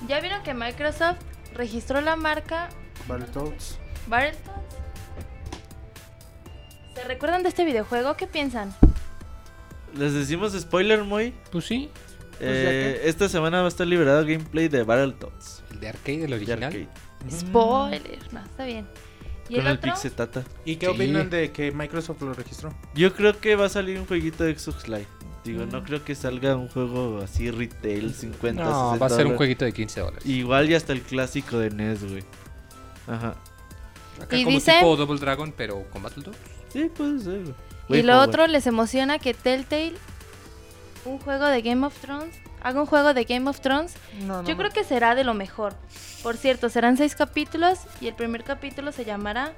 [0.07, 1.17] ¿Ya vieron que Microsoft
[1.53, 2.69] registró la marca
[3.07, 3.77] Battletoads.
[4.07, 4.39] Battletoads?
[6.95, 8.15] ¿Se recuerdan de este videojuego?
[8.15, 8.73] ¿Qué piensan?
[9.97, 11.33] ¿Les decimos spoiler, muy?
[11.51, 11.89] Pues sí.
[12.39, 15.63] Eh, esta semana va a estar liberado gameplay de Battletoads.
[15.71, 16.63] El de arcade, el de original.
[16.63, 16.87] arcade.
[17.31, 18.87] Spoiler, no, está bien.
[19.47, 19.91] ¿Y Con el el otro?
[19.93, 20.43] Pixetata.
[20.65, 20.91] ¿Y qué Sí.
[20.91, 22.73] opinan de que Microsoft lo registró?
[22.95, 25.07] Yo creo que va a salir un jueguito de Xbox Live.
[25.43, 25.69] Digo, Mm.
[25.69, 29.37] no creo que salga un juego así retail 50, No, 60 va a ser un
[29.37, 30.25] jueguito de 15 dólares.
[30.25, 32.23] Igual ya hasta el clásico de NES, güey.
[33.07, 33.35] Ajá.
[34.21, 36.37] Acá Y como dice- tipo Double Dragon, pero con Battletoads.
[36.73, 37.53] Sí, puede ser, güey.
[37.89, 38.29] Y Way lo forward.
[38.29, 39.93] otro, ¿les emociona que Telltale,
[41.05, 43.93] un juego de Game of Thrones, haga un juego de Game of Thrones?
[44.21, 45.73] No, no Yo me- creo que será de lo mejor.
[46.23, 49.53] Por cierto, serán seis capítulos y el primer capítulo se llamará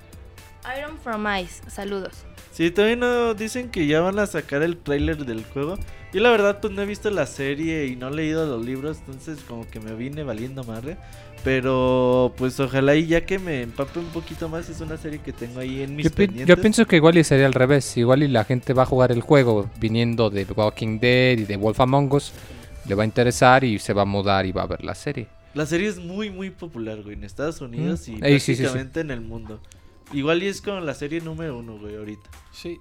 [0.77, 1.61] Iron from Ice.
[1.69, 2.11] Saludos.
[2.51, 5.77] Sí, todavía no dicen que ya van a sacar el tráiler del juego.
[6.11, 8.97] Yo la verdad pues no he visto la serie y no he leído los libros,
[9.05, 10.97] entonces como que me vine valiendo madre.
[11.43, 15.31] Pero pues ojalá y ya que me empape un poquito más es una serie que
[15.31, 16.47] tengo ahí en mis Yo, pendientes.
[16.47, 17.95] yo pienso que igual y sería al revés.
[17.95, 21.55] Igual y la gente va a jugar el juego viniendo de Walking Dead y de
[21.57, 22.33] Wolf Among Us.
[22.85, 25.27] Le va a interesar y se va a mudar y va a ver la serie.
[25.53, 28.11] La serie es muy muy popular, güey, en Estados Unidos Mm.
[28.11, 28.61] y Ey, sí, sí, sí.
[28.63, 29.59] prácticamente en el mundo.
[30.13, 32.29] Igual y es como la serie número uno, güey, ahorita.
[32.51, 32.77] Sí.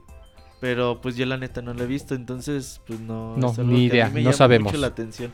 [0.61, 3.37] Pero pues yo la neta no la he visto, entonces pues no.
[3.37, 4.73] No, ni idea, no sabemos.
[4.73, 5.33] mucho la atención.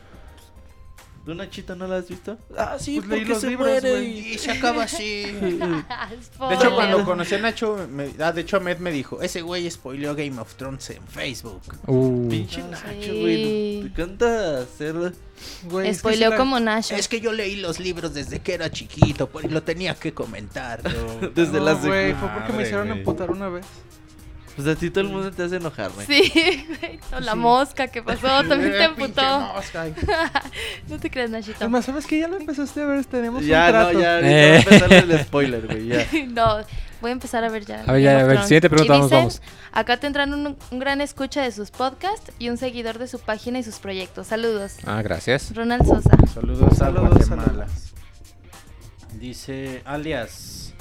[1.25, 2.37] ¿Tú, Nachita, no la has visto?
[2.57, 4.33] Ah, sí, Pues leí porque los se libros, muere güey.
[4.33, 5.23] Y se acaba así.
[6.49, 9.69] De hecho, cuando conocí a Nacho, me- ah, de hecho Ahmed me dijo, ese güey
[9.71, 11.61] spoileó Game of Thrones en Facebook.
[11.87, 13.21] Uh, Pinche Ah, Nacho, sí.
[13.21, 13.83] güey.
[13.83, 15.13] Te canta hacer.
[15.63, 16.91] Güey, es que Spoileó sí la- como Nash.
[16.91, 20.81] Es que yo leí los libros desde que era chiquito, pues lo tenía que comentar.
[20.83, 21.29] yo.
[21.35, 23.65] Desde No, la güey, fue porque me hicieron emputar una vez.
[24.55, 26.05] Pues a ti todo el mundo te hace enojar, güey.
[26.05, 26.99] Sí, güey.
[27.11, 27.37] O la Sí.
[27.39, 29.21] mosca que pasó, también te emputó.
[30.89, 31.57] No te creas, Nachito.
[31.59, 32.19] Además, ¿sabes qué?
[32.19, 33.99] Ya lo empezaste a ver, tenemos Ya, un no, trato.
[33.99, 34.51] ya, ahorita Eh.
[34.51, 36.07] va a empezar el spoiler, güey, ya.
[36.27, 36.57] No,
[37.01, 37.81] voy a empezar a ver ya.
[37.87, 39.41] A ver, ya, a ver, siguiente pregunta, vamos, vamos.
[39.71, 43.57] Acá tendrán un, un gran escucha de sus podcasts y un seguidor de su página
[43.57, 44.27] y sus proyectos.
[44.27, 44.75] Saludos.
[44.85, 45.53] ah, gracias.
[45.55, 46.11] Ronald Sosa.
[46.31, 47.65] Saludos a Saludos, Guatemala.
[49.19, 50.73] Dice alias.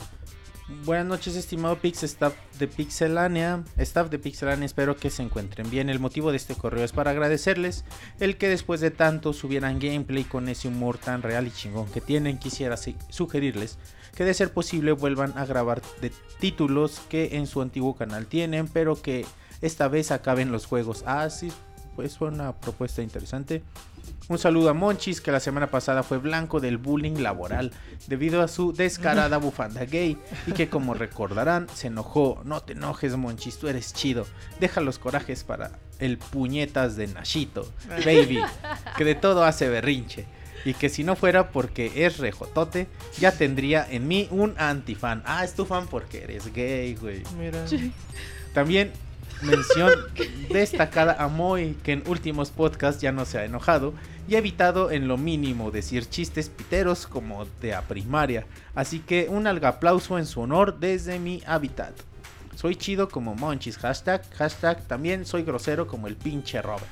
[0.85, 3.62] Buenas noches, estimado Pix Staff de Pixelania.
[3.77, 5.89] Staff de Pixelania, espero que se encuentren bien.
[5.89, 7.85] El motivo de este correo es para agradecerles
[8.19, 12.01] el que después de tanto subieran gameplay con ese humor tan real y chingón que
[12.01, 12.39] tienen.
[12.39, 13.78] Quisiera si- sugerirles
[14.16, 18.66] que de ser posible vuelvan a grabar de títulos que en su antiguo canal tienen,
[18.66, 19.24] pero que
[19.61, 21.05] esta vez acaben los juegos.
[21.07, 21.53] Ah, sí,
[21.94, 23.62] pues fue una propuesta interesante.
[24.28, 27.73] Un saludo a Monchis, que la semana pasada fue blanco del bullying laboral
[28.07, 30.16] debido a su descarada bufanda gay
[30.47, 32.40] y que como recordarán se enojó.
[32.44, 34.27] No te enojes Monchis, tú eres chido.
[34.61, 37.69] Deja los corajes para el puñetas de Nashito,
[38.05, 38.40] baby,
[38.97, 40.27] que de todo hace berrinche.
[40.65, 42.86] Y que si no fuera porque es rejotote,
[43.19, 45.23] ya tendría en mí un antifan.
[45.27, 47.24] Ah, es tu fan porque eres gay, güey.
[47.36, 47.65] Mira.
[48.55, 48.93] También
[49.43, 49.90] mención
[50.51, 53.94] destacada a Moy, que en últimos podcasts ya no se ha enojado
[54.28, 58.47] y ha evitado en lo mínimo decir chistes piteros como de a primaria.
[58.74, 61.93] Así que un alga aplauso en su honor desde mi hábitat.
[62.55, 66.86] Soy chido como Monchis, hashtag, hashtag, también soy grosero como el pinche Robert.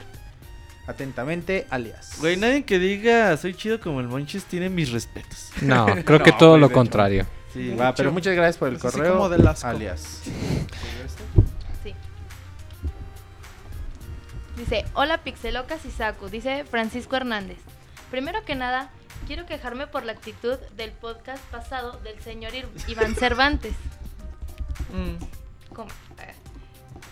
[0.87, 2.15] Atentamente, alias.
[2.19, 5.51] Güey, nadie que diga soy chido como el Monchis tiene mis respetos.
[5.61, 6.75] No, creo que No, todo güey, lo hecho.
[6.75, 7.27] contrario.
[7.53, 9.13] Sí, Va, pero muchas gracias por el Es así correo.
[9.15, 9.67] como del asco.
[9.69, 10.23] alias.
[14.61, 17.57] Dice, hola Pixelocas y Saku, dice Francisco Hernández.
[18.11, 18.91] Primero que nada,
[19.27, 22.53] quiero quejarme por la actitud del podcast pasado del señor
[22.87, 23.73] Iván Cervantes.
[24.93, 25.17] Mm.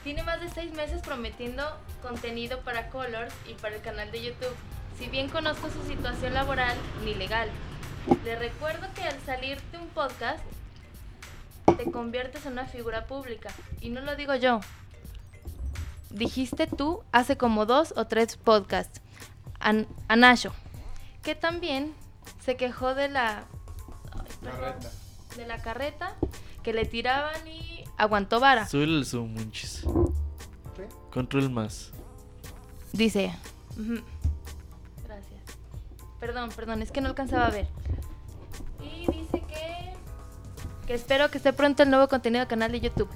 [0.05, 1.62] Tiene más de seis meses prometiendo
[2.03, 4.55] contenido para Colors y para el canal de YouTube.
[4.99, 7.49] Si bien conozco su situación laboral ni legal,
[8.27, 10.45] le recuerdo que al salir de un podcast
[11.79, 13.49] te conviertes en una figura pública.
[13.81, 14.61] Y no lo digo yo.
[16.11, 19.01] Dijiste tú hace como dos o tres podcasts.
[19.61, 20.53] An Anasho,
[21.23, 21.93] que también
[22.45, 23.45] se quejó de la
[24.13, 24.75] ay, perdón,
[25.37, 26.15] de la carreta
[26.63, 28.69] que le tiraban y aguantó vara.
[28.69, 29.85] Súbele el zoom, Monchis.
[31.13, 31.91] Control más.
[32.93, 33.35] Dice.
[33.73, 34.01] ujú,
[35.05, 35.41] Gracias.
[36.21, 37.67] Perdón, perdón, es que no alcanzaba a ver.
[38.81, 39.95] Y dice que.
[40.87, 43.11] Que espero que esté pronto el nuevo contenido del canal de YouTube.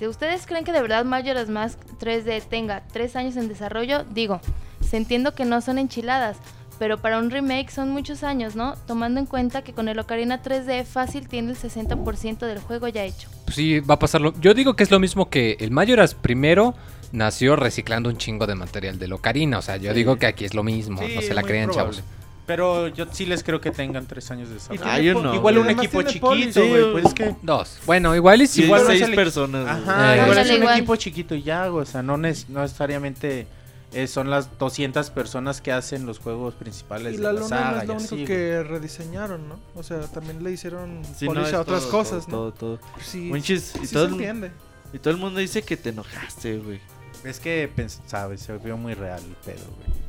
[0.00, 4.04] Dice: ¿Ustedes creen que de verdad Majora's Mask 3D tenga 3 años en desarrollo?
[4.04, 4.40] Digo,
[4.80, 6.38] se entiendo que no son enchiladas.
[6.78, 8.74] Pero para un remake son muchos años, ¿no?
[8.86, 13.04] Tomando en cuenta que con el Ocarina 3D fácil tiene el 60% del juego ya
[13.04, 13.28] hecho.
[13.44, 14.32] Pues sí, va a pasarlo.
[14.40, 16.72] Yo digo que es lo mismo que el Mayoras primero
[17.12, 19.58] nació reciclando un chingo de material de Ocarina.
[19.58, 19.96] O sea, yo Sí.
[19.98, 21.02] digo que aquí es lo mismo.
[21.02, 21.98] Sí, no se la crean, probable.
[21.98, 22.19] chavos.
[22.56, 24.82] Pero yo sí les creo que tengan tres años de desarrollo.
[24.84, 25.56] Ah, yo no, Igual güey.
[25.58, 26.92] un Además equipo tiene chiquito, güey.
[26.92, 27.36] Pues es que.
[27.42, 27.78] Dos.
[27.86, 28.62] Bueno, igual y sí.
[28.64, 29.62] Igual Igual no es seis el- personas.
[29.62, 29.74] güey.
[29.88, 30.76] Ajá, Eh, igual es Ándale, un igual.
[30.78, 33.46] equipo chiquito y ya, güey, o sea, no, nes- no necesariamente
[33.92, 37.48] eh, son las 200 personas que hacen los juegos principales Y de la la luna
[37.48, 38.26] saga es y lo así, único güey.
[38.26, 39.58] que rediseñaron, ¿no?
[39.74, 42.52] O sea, también le hicieron Sí, no, polish es a otras todo, cosas, todo, ¿no?
[42.52, 42.88] todo, todo.
[43.02, 44.52] Sí, Monchis, y sí todo se el- entiende.
[44.92, 46.80] Y todo el mundo dice que te enojaste, güey.
[47.24, 50.00] Es que, pens- sabes, se vio muy real el pedo, güey.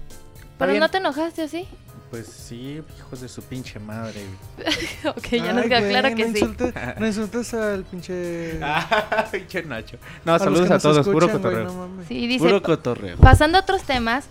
[0.59, 0.80] Pero bien.
[0.80, 1.68] no te enojaste así.
[2.11, 4.21] Pues sí, hijos de su pinche madre,
[4.57, 4.67] güey.
[5.17, 6.29] ok, ya nos queda güey, claro no que sí.
[6.29, 8.59] insultes, no insultes al pinche...
[8.61, 9.97] Ah, pinche Nacho.
[10.25, 11.63] No, saludos a todos, puro güey, cotorreo.
[11.65, 12.03] no.
[12.07, 13.17] Sí, dice, Puro cotorreo.
[13.17, 14.25] pasando a otros temas,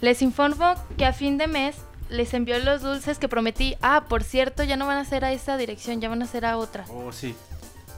[0.00, 1.74] les informo que a fin de mes
[2.08, 3.74] les envió los dulces que prometí.
[3.82, 6.46] Ah, por cierto, ya no van a ser a esa dirección, ya van a ser
[6.46, 6.84] a otra.
[6.90, 7.34] Oh, sí.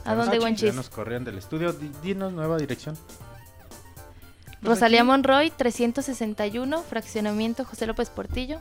[0.06, 0.74] ¿A dónde, Ya Wenchis?
[0.74, 1.74] nos corrieron del estudio.
[1.74, 2.96] Di- Dinos nueva dirección.
[4.62, 8.60] Rosalía Monroy, 361, fraccionamiento José López Portillo.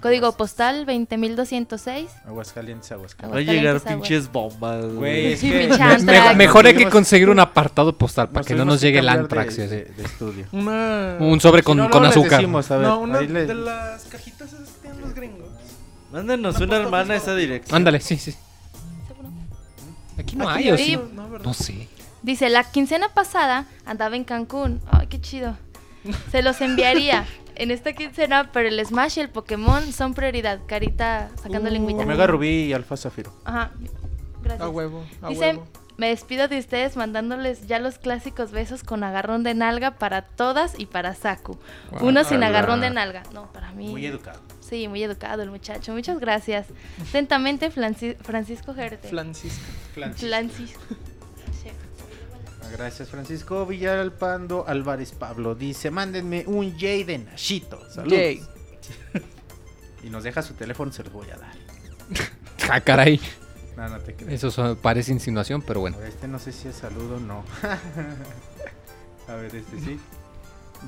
[0.00, 2.08] Código postal 20206.
[2.26, 3.46] Aguascalientes, Va a Aguascalientes.
[3.54, 5.68] llegar Aguascalientes, pinches bombas, Güey, es que...
[6.04, 9.08] Me- mejor hay que conseguir un apartado postal para nos que no nos llegue el
[9.08, 9.56] Antrax.
[9.56, 10.46] de, de- de estudio.
[10.52, 11.16] Una...
[11.20, 12.32] Un sobre Si con, no, con azúcar.
[12.40, 15.48] decimos, a ver, no, una le- de las cajitas esas que tienen los gringos.
[16.10, 17.76] Mándenos Una una hermana a esa dirección.
[17.76, 18.34] Ándale, sí, sí.
[20.18, 20.98] Aquí no Aquí hay, ¿o sí?
[21.14, 21.46] No, ¿verdad?
[21.46, 21.88] No sé.
[22.22, 24.80] Dice, la quincena pasada andaba en Cancún.
[24.90, 25.56] Ay, qué chido.
[26.30, 27.26] Se los enviaría
[27.62, 30.60] en esta quincena, pero el Smash y el Pokémon son prioridad.
[30.66, 32.02] Carita sacando Uh, lengüita.
[32.02, 33.32] Omega Rubí y Alfa Zafiro.
[33.44, 33.70] Ajá.
[34.42, 34.60] Gracias.
[34.62, 35.66] A huevo, a Dice, huevo.
[35.98, 40.78] me despido de ustedes mandándoles ya los clásicos besos con agarrón de nalga para todas
[40.78, 41.58] y para Saku.
[42.00, 43.22] Uno sin agarrón de nalga.
[43.34, 43.88] No, para mí.
[43.88, 44.40] Muy educado.
[44.60, 45.92] Sí, muy educado el muchacho.
[45.92, 46.66] Muchas gracias.
[47.08, 49.08] Atentamente, Franci- Francisco Gerte.
[49.08, 49.60] Francisco.
[50.16, 50.80] Francisco.
[52.72, 55.54] Gracias, Francisco Villalpando Álvarez Pablo.
[55.54, 57.78] Dice, mándenme un Jay de Nashito.
[57.90, 58.18] Saludos.
[58.18, 58.42] Jay.
[60.04, 61.52] y nos deja su teléfono, se los voy a dar.
[62.72, 63.20] Ah, caray.
[63.76, 64.14] No, no te.
[64.32, 66.00] Eso so- parece insinuación, pero bueno.
[66.02, 67.42] Este no sé si es saludo o no.
[69.26, 69.98] a ver, este sí.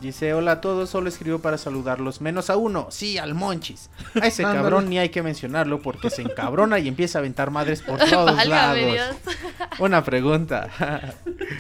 [0.01, 3.89] Dice, hola a todos, solo escribo para saludarlos, menos a uno, sí, al Monchis.
[4.21, 7.83] A ese cabrón ni hay que mencionarlo porque se encabrona y empieza a aventar madres
[7.83, 8.79] por todos Válgame lados.
[9.25, 9.37] Dios.
[9.79, 11.15] Una pregunta.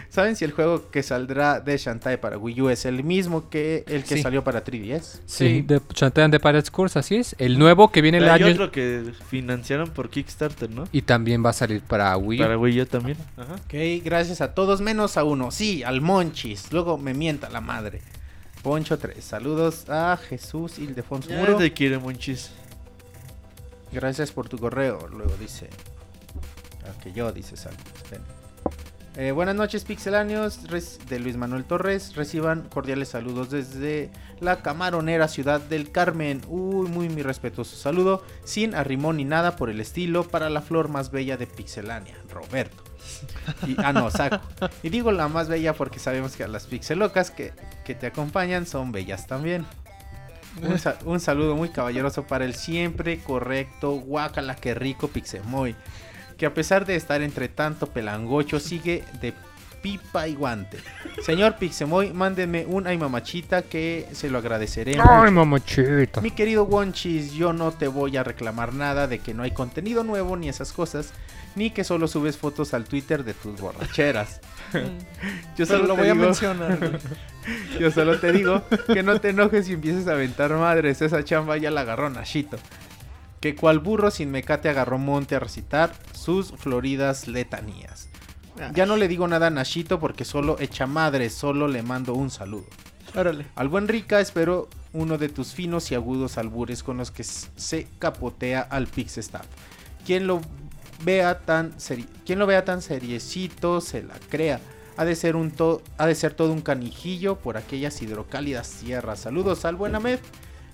[0.09, 3.85] ¿Saben si el juego que saldrá de Shantae para Wii U es el mismo que
[3.87, 4.23] el que Sí.
[4.23, 5.21] salió para 3DS?
[5.27, 7.37] Sí, de Chantean de Pirates Course, así es.
[7.39, 8.53] El nuevo que viene el Hay año.
[8.53, 10.85] otro que financiaron por Kickstarter, ¿no?
[10.91, 12.41] Y también va a salir para Wii.
[12.41, 12.43] U.
[12.43, 13.19] Para Wii yo también.
[13.37, 13.55] Ajá.
[13.55, 15.51] Ok, gracias a todos, menos a uno.
[15.51, 16.73] Sí, al Monchis.
[16.73, 18.01] Luego me mienta la madre.
[18.63, 19.23] Poncho 3.
[19.25, 21.57] Saludos a Jesús Ildefonso Ya Muro.
[21.57, 22.51] te quiere, Monchis.
[23.91, 25.09] Gracias por tu correo.
[25.09, 25.69] Luego dice.
[26.85, 28.23] ah, que yo dice esperen.
[29.17, 30.61] Eh, buenas noches, pixeláneos.
[31.09, 32.15] de Luis Manuel Torres.
[32.15, 34.11] Reciban cordiales saludos desde
[34.41, 36.41] la camaronera ciudad del Carmen.
[36.49, 38.23] Uy, muy mi respetuoso saludo.
[38.45, 40.23] Sin arrimón ni nada por el estilo.
[40.29, 42.82] Para la flor más bella de Pixelania, Roberto.
[43.67, 44.41] Y, ah, no, Saco.
[44.83, 47.53] Y digo la más bella porque sabemos que las pixelocas que,
[47.85, 49.65] que te acompañan son bellas también.
[50.63, 55.75] Un, sa- un saludo muy caballeroso para el siempre correcto, guacala que rico Pixemoy.
[56.37, 59.33] Que a pesar de estar entre tanto pelangocho, sigue de
[59.81, 60.79] pipa y guante.
[61.25, 64.97] Señor Pixemoy, mándenme un ay mamachita que se lo agradeceré.
[65.01, 66.21] Ay, mamachita.
[66.21, 70.05] Mi querido Wonchis, yo no te voy a reclamar nada de que no hay contenido
[70.05, 71.13] nuevo ni esas cosas,
[71.55, 74.41] ni que solo subes fotos al Twitter de tus borracheras.
[74.73, 74.81] Yo
[75.57, 76.99] Pero solo lo voy a mencionar.
[77.79, 81.03] yo solo te digo que no te enojes y empieces a aventar madres.
[81.03, 82.59] Esa chamba ya la agarró Nashito.
[83.41, 88.09] Que cual burro sin mecate agarró monte a recitar sus floridas letanías.
[88.75, 92.31] Ya no le digo nada a Nashito porque solo echa madres, solo le mando un
[92.31, 92.67] saludo.
[93.15, 93.47] Órale.
[93.57, 97.89] Al buen Rica espero uno de tus finos y agudos albures con los que se
[97.99, 99.47] capotea al Pixestaff.
[100.07, 100.41] Quien lo
[101.05, 104.61] vea tan seri- quien lo vea tan seriecito se la crea.
[104.97, 109.21] Ha de ser un to- ha de ser todo un canijillo por aquellas hidrocálidas tierras.
[109.21, 110.19] Saludos al buen Ahmed.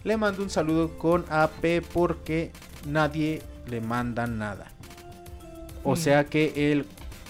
[0.05, 2.53] Le mando un saludo con AP porque
[2.87, 4.67] nadie le manda nada.
[5.85, 5.97] O Mm.
[5.97, 6.87] sea que el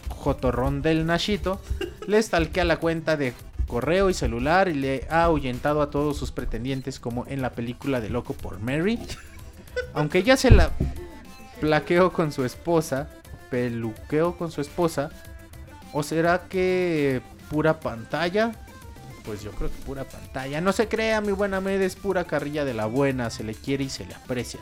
[0.08, 1.60] jotorrón del Nashito
[2.06, 3.34] le stalkea la cuenta de
[3.66, 8.00] correo y celular y le ha ahuyentado a todos sus pretendientes como en la película
[8.00, 8.98] de Loco por Mary.
[9.94, 10.70] Aunque ya se la
[11.60, 13.08] plaqueó con su esposa,
[13.50, 15.10] peluqueó con su esposa,
[15.92, 17.20] ¿o será que
[17.50, 18.52] pura pantalla?
[19.24, 20.60] Pues yo creo que pura pantalla.
[20.60, 23.84] No se crea, mi buena Med es pura carrilla de la buena, se le quiere
[23.84, 24.60] y se le aprecia.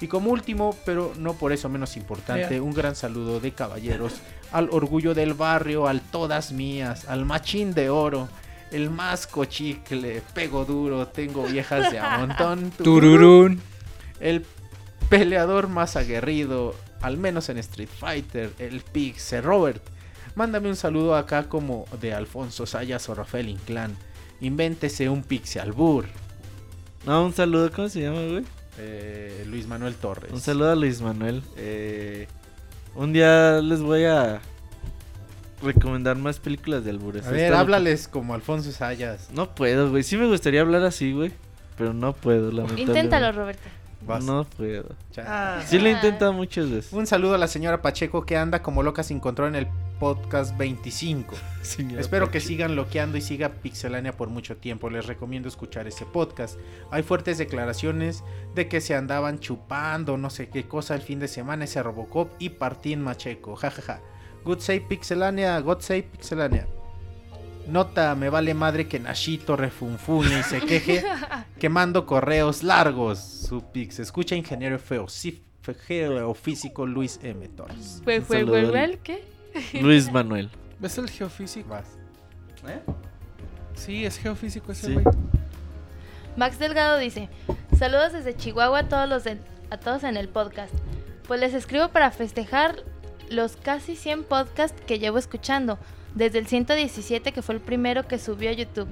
[0.00, 2.62] Y como último, pero no por eso menos importante, Yeah.
[2.62, 4.14] un gran saludo de caballeros
[4.52, 8.28] al orgullo del barrio, al todas mías, al machín de oro,
[8.70, 12.70] el más cochicle, pego duro, tengo viejas de a montón.
[12.70, 13.60] Tururún.
[14.20, 14.44] El
[15.08, 19.82] peleador más aguerrido, al menos en Street Fighter, el Pixel Robert.
[20.34, 23.96] Mándame un saludo acá como de Alfonso Sayas o Rafael Inclán.
[24.40, 26.06] Invéntese un Pixel Albur.
[27.06, 28.44] No, un saludo, ¿cómo se llama, güey?
[28.78, 30.30] Eh, Luis Manuel Torres.
[30.32, 31.42] Un saludo a Luis Manuel.
[31.56, 32.28] Eh,
[32.94, 34.40] un día les voy a
[35.62, 37.26] recomendar más películas de albures.
[37.26, 39.30] A ver, háblales como Alfonso Sayas.
[39.32, 40.04] No puedo, güey.
[40.04, 41.32] Sí me gustaría hablar así, güey.
[41.76, 42.82] Pero no puedo, lamentablemente.
[42.82, 43.68] Inténtalo, Roberto.
[44.06, 44.24] Vas.
[44.24, 44.94] No puedo.
[45.10, 46.92] Cha- Sí lo he intentado muchas veces.
[46.92, 49.68] Un saludo a la señora Pacheco que anda como loca sin control en el
[49.98, 51.34] podcast 25.
[51.62, 54.88] Señora Espero que sigan loqueando y siga Pixelania por mucho tiempo.
[54.90, 56.58] Les recomiendo escuchar ese podcast.
[56.92, 58.22] Hay fuertes declaraciones
[58.54, 62.30] de que se andaban chupando no sé qué cosa el fin de semana ese Robocop
[62.38, 63.56] y Partín Macheco.
[63.56, 64.00] Jajaja.
[64.44, 66.68] Good save Pixelania, God save Pixelania.
[67.68, 71.04] Nota, me vale madre que Nashito refunfune y se queje
[71.60, 73.18] quemando correos largos.
[73.18, 73.98] Su pix.
[73.98, 75.42] Escucha ingeniero feo, sí,
[75.74, 77.46] geofísico Luis M.
[77.48, 78.00] Torres.
[78.04, 79.22] Fue, fue, fue, ¿qué?
[79.82, 80.50] Luis Manuel.
[80.80, 81.68] ¿Ves el geofísico?
[81.70, 81.86] Vas.
[83.74, 84.92] Sí, es geofísico ese Sí.
[84.94, 85.04] güey.
[86.36, 87.28] Max Delgado dice,
[87.78, 89.38] saludos desde Chihuahua a todos los de-
[89.70, 90.72] a todos en el podcast.
[91.26, 92.76] Pues les escribo para festejar
[93.28, 95.78] los casi 100 podcasts que llevo escuchando,
[96.18, 98.88] desde el 117 que fue el primero que subió a YouTube.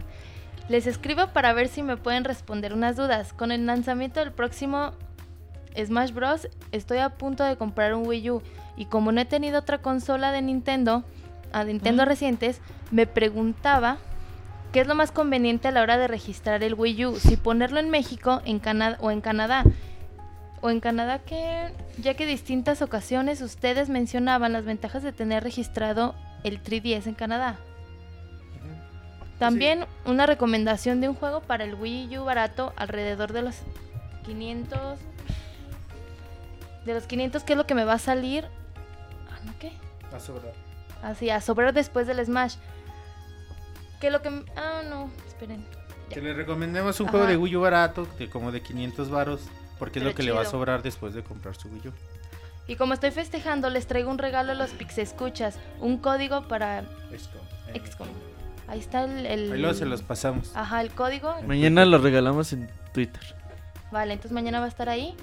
[0.69, 3.33] Les escribo para ver si me pueden responder unas dudas.
[3.33, 4.93] Con el lanzamiento del próximo
[5.77, 6.49] Smash Bros.
[6.73, 8.43] estoy a punto de comprar un Wii U
[8.77, 11.05] y como no he tenido otra consola de Nintendo,
[11.53, 13.99] a Nintendo recientes, me preguntaba
[14.73, 17.17] ¿Qué es lo más conveniente a la hora de registrar el Wii U?
[17.17, 19.65] Si ponerlo en México en Canadá o en Canadá.
[20.61, 26.15] O en Canadá que, ya que distintas ocasiones ustedes mencionaban las ventajas de tener registrado
[26.45, 27.59] el 3DS en Canadá.
[29.39, 33.57] También una recomendación de un juego para el Wii U barato alrededor de los
[34.25, 34.99] 500
[36.87, 38.47] de los 500 ¿qué es lo que me va a salir?
[39.31, 39.73] Ah, ¿no qué?
[40.15, 40.55] A sobrar.
[41.03, 42.57] Así, a sobrar después del Smash.
[44.01, 45.67] ¿Qué es lo que ah no, esperen.
[46.11, 47.19] Que le recomendemos un Ajá.
[47.19, 49.41] juego de Wii U barato, de como de 500 varos,
[49.79, 51.93] porque es lo que le va a sobrar después de comprar su Wii U.
[52.69, 56.83] Y como estoy festejando, les traigo un regalo a los Pixescuchas, un código para
[57.73, 58.09] XCOM.
[58.69, 60.51] Ahí está el, el- Ahí luego se los pasamos.
[60.57, 61.35] Ajá, el código.
[61.47, 63.23] Mañana lo regalamos en Twitter.
[63.93, 65.15] Vale, entonces mañana va a estar ahí.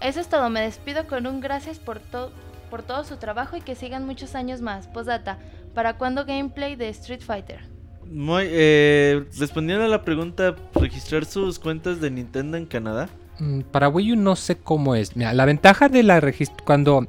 [0.00, 2.30] Eso es todo, me despido con un gracias por todo
[2.70, 4.88] por todo su trabajo y que sigan muchos años más.
[4.88, 5.38] Postdata,
[5.72, 7.60] ¿para cuándo gameplay de Street Fighter?
[8.04, 13.08] Muy, eh, respondiendo a la pregunta, registrar sus cuentas de Nintendo en Canadá.
[13.38, 15.16] Mm, Para Wii U no sé cómo es.
[15.16, 17.06] Mira, la ventaja de la registro cuando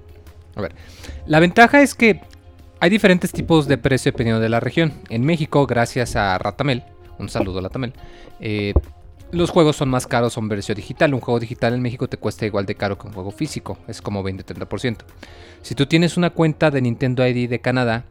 [0.57, 0.73] a ver,
[1.27, 2.19] la ventaja es que
[2.80, 4.93] hay diferentes tipos de precio dependiendo de la región.
[5.09, 6.83] En México, gracias a Ratamel,
[7.19, 7.93] un saludo a Ratamel,
[8.39, 8.73] eh,
[9.31, 11.14] los juegos son más caros, son versión digital.
[11.14, 14.01] Un juego digital en México te cuesta igual de caro que un juego físico, es
[14.01, 14.97] como 20-30%.
[15.61, 18.06] Si tú tienes una cuenta de Nintendo ID de Canadá,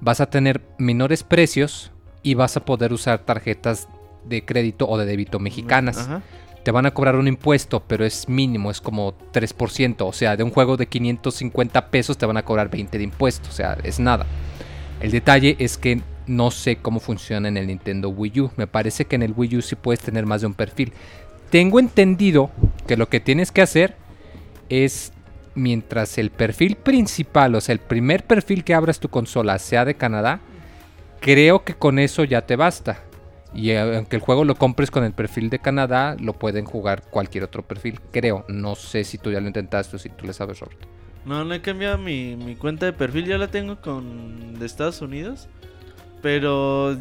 [0.00, 1.90] vas a tener menores precios
[2.22, 3.88] y vas a poder usar tarjetas
[4.24, 6.22] de crédito o de débito mexicanas Ajá.
[6.70, 10.06] Te van a cobrar un impuesto, pero es mínimo, es como 3%.
[10.06, 13.48] O sea, de un juego de 550 pesos te van a cobrar 20 de impuesto,
[13.48, 14.24] o sea, es nada.
[15.00, 18.50] El detalle es que no sé cómo funciona en el Nintendo Wii U.
[18.56, 20.92] Me parece que en el Wii U sí puedes tener más de un perfil.
[21.50, 22.52] Tengo entendido
[22.86, 23.96] que lo que tienes que hacer
[24.68, 25.12] es
[25.56, 29.96] mientras el perfil principal, o sea, el primer perfil que abras tu consola sea de
[29.96, 30.38] Canadá,
[31.18, 33.09] creo que con eso ya te basta.
[33.54, 37.02] Y eh, aunque el juego lo compres con el perfil de Canadá, lo pueden jugar
[37.10, 38.00] cualquier otro perfil.
[38.12, 38.44] Creo.
[38.48, 40.80] No sé si tú ya lo intentaste o si tú le sabes, Robert.
[41.24, 45.02] No, no he cambiado mi, mi cuenta de perfil, ya la tengo con de Estados
[45.02, 45.48] Unidos.
[46.22, 46.96] Pero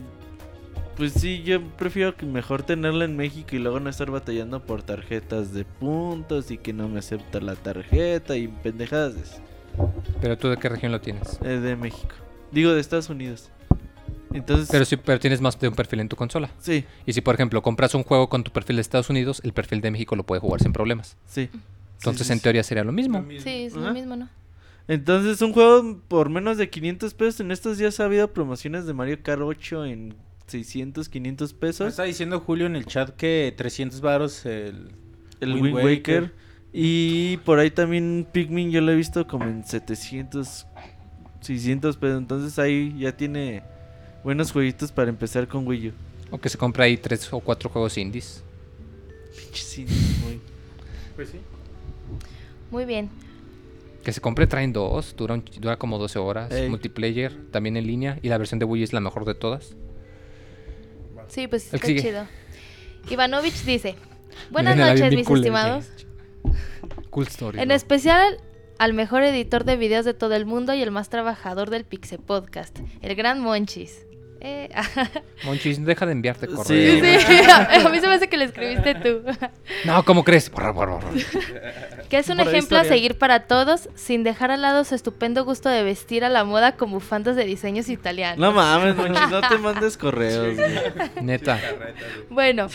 [0.99, 4.83] pues sí, yo prefiero que mejor tenerla en México y luego no estar batallando por
[4.83, 9.41] tarjetas de puntos y que no me acepta la tarjeta y pendejadas.
[10.19, 11.39] Pero tú de qué región lo tienes.
[11.41, 12.13] Eh, de México.
[12.51, 13.49] Digo de Estados Unidos.
[14.33, 16.51] Entonces, Pero sí, pero tienes más de un perfil en tu consola.
[16.59, 19.53] sí, Y si por ejemplo compras un juego con tu perfil de Estados Unidos, el
[19.53, 21.17] perfil de México lo puede jugar sin problemas.
[21.27, 21.49] sí.
[21.97, 22.43] Entonces Sí, sí, en sí.
[22.43, 23.25] teoría sería lo mismo.
[23.39, 23.87] Sí, es Ajá.
[23.87, 24.29] lo mismo, ¿no?
[24.87, 27.41] Entonces, un juego por menos de 500 pesos.
[27.41, 30.15] En estos días ha habido promociones de Mario Kart 8 en
[30.47, 31.87] 600, 500 Me pesos.
[31.89, 34.91] está diciendo Julio en el chat que 300 varos el...
[35.41, 36.21] El Wind Wind Waker.
[36.23, 36.33] Waker.
[36.71, 40.65] Y por ahí también Pikmin yo lo he visto como en 700,
[41.41, 42.17] 600 pesos.
[42.17, 43.61] Entonces ahí ya tiene
[44.23, 45.91] buenos jueguitos para empezar con Wii U.
[46.31, 48.43] O que se compra ahí tres o cuatro juegos indies.
[49.37, 50.39] Pinches indies, muy-
[51.15, 51.39] Pues sí.
[52.71, 53.09] Muy bien.
[54.03, 56.51] Que se compre traen dos, dura, un- dura como 12 horas.
[56.51, 56.69] Ey.
[56.69, 58.19] Multiplayer, también en línea.
[58.21, 59.75] Y la versión de Wii es la mejor de todas.
[61.27, 62.01] Sí, pues está sigue.
[62.01, 62.25] chido.
[63.09, 63.95] Ivanovich dice,
[64.51, 65.89] buenas Miren noches, mis culero, estimados.
[67.09, 67.59] Cool story.
[67.59, 67.73] En ¿no?
[67.73, 68.37] especial
[68.77, 72.17] al mejor editor de videos de todo el mundo y el más trabajador del Pixe
[72.19, 74.05] Podcast, el gran Monchis.
[74.41, 74.69] Eh,
[75.43, 76.53] Monchis, deja de enviarte Sí.
[76.55, 77.23] correos.
[77.27, 77.39] sí,
[77.85, 79.21] a mí se me hace que lo escribiste tú.
[79.85, 80.49] No, ¿cómo crees?
[80.49, 81.09] Borra, borra, borra.
[82.09, 85.43] Que es un Por ejemplo a seguir para todos, sin dejar al lado su estupendo
[85.45, 88.39] gusto de vestir a la moda con bufandas de diseños italianos.
[88.39, 90.55] No mames, Monchis, no te mandes correos.
[90.55, 90.67] güey.
[91.21, 91.59] Neta.
[92.29, 92.67] Bueno,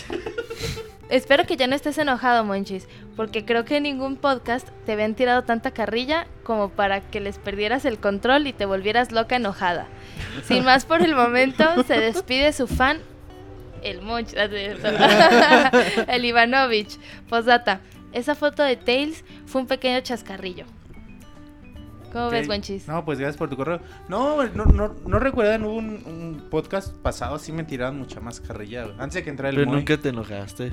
[1.08, 5.14] espero que ya no estés enojado, Monchis, porque creo que en ningún podcast te habían
[5.14, 9.86] tirado tanta carrilla como para que les perdieras el control y te volvieras loca enojada.
[10.44, 12.98] Sin más por el momento, se despide su fan,
[13.82, 14.34] el Monchis,
[16.08, 16.98] el Ivanovich.
[17.28, 17.80] Postdata,
[18.12, 20.64] esa foto de Tails fue un pequeño chascarrillo.
[22.14, 22.52] ¿Cómo ves, Ok.
[22.52, 22.88] Monchis?
[22.88, 23.80] No, pues gracias por tu correo.
[24.08, 28.40] No, no, no, no recuerdan, hubo un, un podcast pasado, sí me tiraban mucha más
[28.40, 28.94] carrilla, güey.
[28.98, 29.76] Antes de que entrara el Pero Moy.
[29.80, 30.72] nunca te enojaste.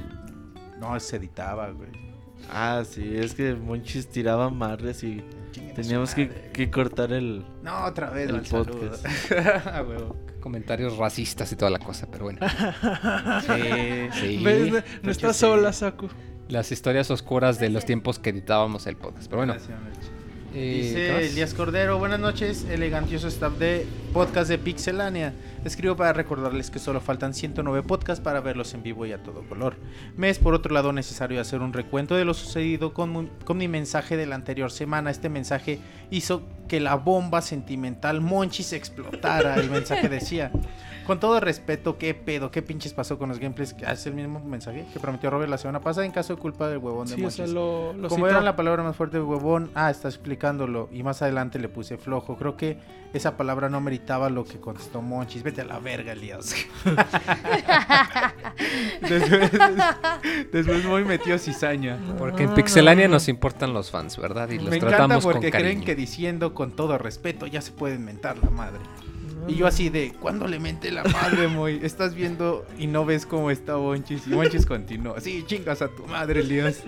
[0.80, 1.90] No, se editaba, güey.
[2.52, 5.24] Ah, sí, es que Monchis tiraba madres y
[5.76, 7.45] teníamos que, que cortar el...
[7.64, 9.06] No, otra vez, el podcast.
[9.66, 9.84] Ah.
[10.40, 12.40] Comentarios racistas y toda la cosa, pero bueno.
[13.42, 14.10] Sí.
[14.20, 14.44] Sí.
[14.44, 14.84] ¿Ves?
[15.03, 15.42] No, estás sí.
[15.42, 16.08] sola, Saku.
[16.50, 19.26] Las historias oscuras de los tiempos que editábamos el podcast.
[19.28, 19.53] Pero bueno.
[19.53, 19.78] Gracias.
[20.54, 21.26] Eh, ¿qué Dice?
[21.28, 25.34] Elías Cordero, buenas noches, elegantioso staff de podcast de Pixelania.
[25.64, 29.44] Escribo para recordarles que solo faltan 109 podcasts para verlos en vivo y a todo
[29.48, 29.78] color.
[30.18, 33.68] Me es por otro lado necesario hacer un recuento de lo sucedido con, con mi
[33.68, 35.12] mensaje de la anterior semana.
[35.12, 39.56] Este mensaje hizo que la bomba sentimental Monchis explotara.
[39.56, 40.52] El mensaje decía,
[41.06, 42.52] con todo respeto, ¿qué pedo?
[42.52, 43.76] ¿Qué pinches pasó con los gameplays?
[43.86, 46.68] Ah, Es el mismo mensaje que prometió Robert la semana pasada en caso de culpa
[46.68, 47.38] del huevón de Sí, o Monchis.
[47.38, 48.30] sea, lo, lo Como citó.
[48.30, 50.90] era la palabra más fuerte de huevón, ah, está explicándolo.
[50.92, 52.38] Y más adelante le puse flojo.
[52.38, 52.78] Creo que
[53.14, 55.44] esa palabra no meritaba lo que contestó Monchis.
[55.44, 56.56] Vete a la verga, Elías.
[59.02, 59.52] después,
[60.52, 61.98] después muy metió cizaña.
[62.18, 64.50] Porque en Pixelania nos importan los fans, ¿verdad?
[64.50, 67.72] Y los Me encanta tratamos con porque creen que diciendo con todo respeto ya se
[67.72, 68.80] pueden mentar la madre.
[69.48, 71.80] Y yo así de, ¿cuándo le mente la madre, Moy?
[71.84, 74.28] Estás viendo y no ves cómo está Monchis.
[74.28, 75.20] Y Monchis continuó.
[75.20, 76.84] Sí, chingas a tu madre, Elías.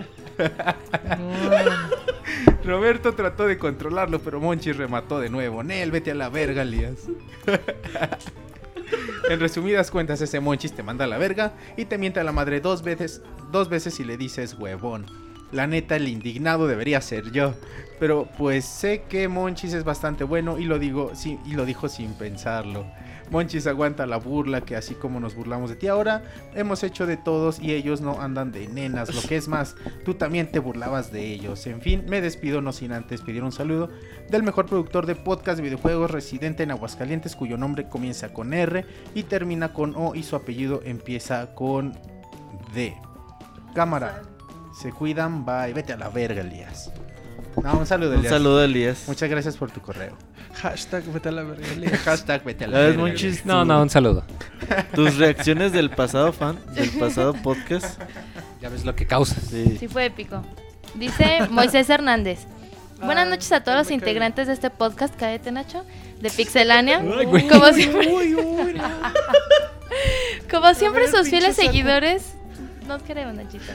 [2.64, 5.62] Roberto trató de controlarlo, pero Monchis remató de nuevo.
[5.62, 7.08] Nel, vete a la verga, Elías.
[9.28, 12.32] en resumidas cuentas, ese Monchis te manda a la verga y te miente a la
[12.32, 15.23] madre dos veces, dos veces y le dices huevón.
[15.54, 17.54] La neta, el indignado debería ser yo.
[18.00, 21.88] Pero pues sé que Monchis es bastante bueno y lo digo sí, y lo dijo
[21.88, 22.84] sin pensarlo.
[23.30, 26.24] Monchis aguanta la burla que así como nos burlamos de ti ahora,
[26.54, 29.14] hemos hecho de todos y ellos no andan de nenas.
[29.14, 31.66] Lo que es más, tú también te burlabas de ellos.
[31.66, 33.88] En fin, me despido no sin antes pedir un saludo
[34.28, 38.84] del mejor productor de podcast de videojuegos residente en Aguascalientes cuyo nombre comienza con R
[39.14, 41.96] y termina con O y su apellido empieza con
[42.74, 42.94] D.
[43.72, 44.33] Cámara.
[44.80, 45.72] Se cuidan, bye.
[45.72, 46.90] Vete a la verga, Elías.
[47.62, 48.32] No, un saludo, Un Elías.
[48.32, 49.04] saludo, Elías.
[49.06, 50.16] Muchas gracias por tu correo.
[50.54, 51.66] Hashtag vete a la verga.
[51.72, 52.00] Elías.
[52.00, 53.14] Hashtag vete a la verga.
[53.44, 54.24] No, no, un saludo.
[54.94, 58.00] tus reacciones del pasado fan, del pasado podcast.
[58.60, 59.38] Ya ves lo que causas.
[59.50, 59.76] Sí.
[59.78, 60.42] Sí fue épico.
[60.94, 62.40] Dice Moisés Hernández.
[63.02, 65.84] Buenas noches a todos los integrantes de este podcast, Cadete Nacho,
[66.20, 67.00] de Pixelania.
[67.00, 68.08] Como siempre,
[70.50, 72.34] como siempre sus fieles seguidores,
[72.86, 73.72] nos queremos Nachito.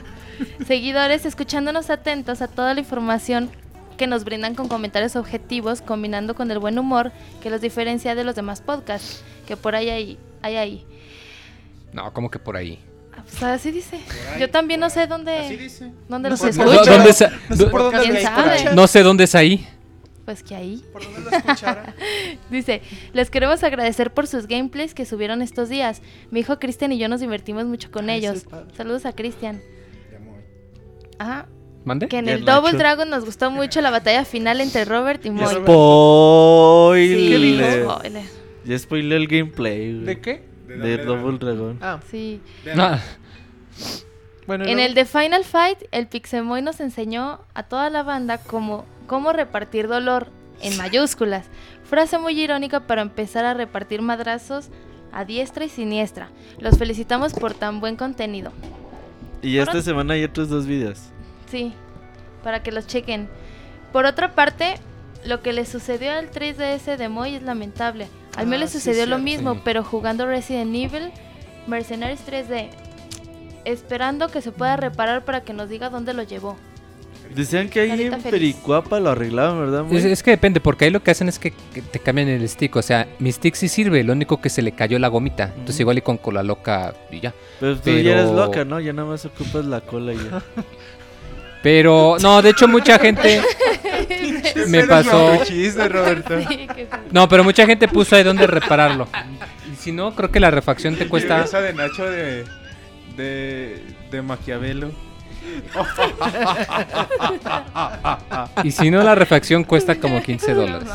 [0.66, 3.50] Seguidores, escuchándonos atentos a toda la información
[3.98, 7.12] que nos brindan con comentarios objetivos, combinando con el buen humor
[7.42, 10.86] que los diferencia de los demás podcasts, que por ahí hay, hay ahí.
[11.92, 12.80] No, como que por ahí.
[13.14, 14.00] Ah, Pues así dice.
[14.40, 15.92] Yo también no sé Así dónde, dice.
[16.08, 16.64] dónde los escucho.
[16.66, 17.20] dónde- ¿Dónde es,
[17.50, 18.56] No sé dónde ¿Quién lo sabe?
[18.56, 18.74] escucha.
[18.76, 19.68] no sé dónde es ahí.
[20.26, 20.84] Pues que ahí.
[20.94, 21.96] ¿Por dónde lo escuchara?
[22.52, 22.82] Dice,
[23.14, 26.02] les queremos agradecer por sus gameplays que subieron estos días.
[26.32, 28.40] Mi hijo Cristian y yo nos divertimos mucho con Ay, ellos.
[28.42, 28.48] sí.
[28.78, 29.60] Saludos a Cristian.
[31.20, 31.48] Ajá.
[31.86, 32.08] ¿Mande?
[32.08, 32.46] Que en el.
[32.46, 35.46] Double Dragon nos gustó mucho la batalla final entre Robert y Moy.
[35.46, 35.66] Robert.
[35.66, 37.74] Spoiler.
[37.74, 38.24] Sí, spoiler.
[38.66, 39.94] Ya spoilé el gameplay.
[39.94, 40.06] güey.
[40.06, 40.44] ¿De qué?
[40.68, 41.78] De Double Dragon.
[41.82, 42.42] Ah, Sí.
[42.78, 43.00] Ah,
[44.46, 44.68] bueno.
[44.68, 48.86] y En el de Final Fight, el Pixemoy nos enseñó a toda la banda cómo,
[49.08, 50.28] cómo repartir dolor
[50.62, 51.46] en mayúsculas.
[51.84, 54.70] Frase muy irónica para empezar a repartir madrazos
[55.12, 56.30] a diestra y siniestra.
[56.60, 58.52] Los felicitamos por tan buen contenido.
[59.42, 61.00] Y esta semana hay otros dos videos.
[61.50, 61.74] Sí,
[62.44, 63.28] para que los chequen.
[63.92, 64.76] Por otra parte,
[65.26, 68.08] lo que le sucedió al 3DS de Moy es lamentable.
[68.36, 69.62] Al Ah, menos le sí, sucedió lo mismo, Sí.
[69.64, 71.12] pero jugando Resident Evil,
[71.68, 72.70] Mercenaries 3D.
[73.66, 76.56] Esperando que se pueda reparar para que nos diga dónde lo llevó.
[77.36, 78.22] Decían que ahí en.
[78.22, 79.86] Pericuapa lo arreglaban, ¿verdad?
[79.94, 82.48] Es, es que depende, porque ahí lo que hacen es que, que te cambian el
[82.50, 82.76] stick.
[82.76, 85.46] O sea, mi stick sí sirve, lo único que se le cayó la gomita.
[85.56, 87.34] Entonces igual y con cola loca y ya.
[87.60, 88.80] Pero tú pero- ya eres loca, ¿no?
[88.80, 90.42] Ya nada más ocupas la cola y ya.
[91.62, 93.42] Pero, no, de hecho mucha gente
[94.70, 95.44] me pasó...
[95.44, 96.36] chiste, Roberto.
[97.12, 99.10] No, pero mucha gente puso ahí donde repararlo.
[99.70, 101.44] Y si no, creo que la refacción te cuesta...
[101.44, 102.46] Esa de Nacho de,
[103.18, 104.92] de, de Maquiavelo.
[108.64, 110.90] Y si no, la refacción cuesta como 15 dólares.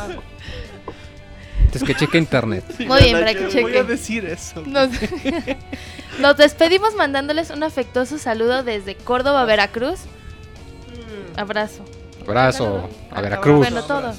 [1.59, 2.63] Entonces que cheque internet.
[2.87, 4.61] Muy bien, para que Voy a decir eso.
[4.65, 4.89] Nos,
[6.19, 10.01] nos despedimos mandándoles un afectuoso saludo desde Córdoba, Veracruz.
[11.35, 11.83] Abrazo.
[12.21, 13.57] Abrazo a Veracruz.
[13.57, 14.13] Bueno, todo.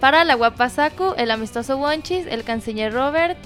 [0.00, 3.38] Para la guapa Saku, el amistoso Wonchis, el canciller Robert,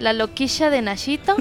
[0.00, 1.36] la loquilla de Nashito,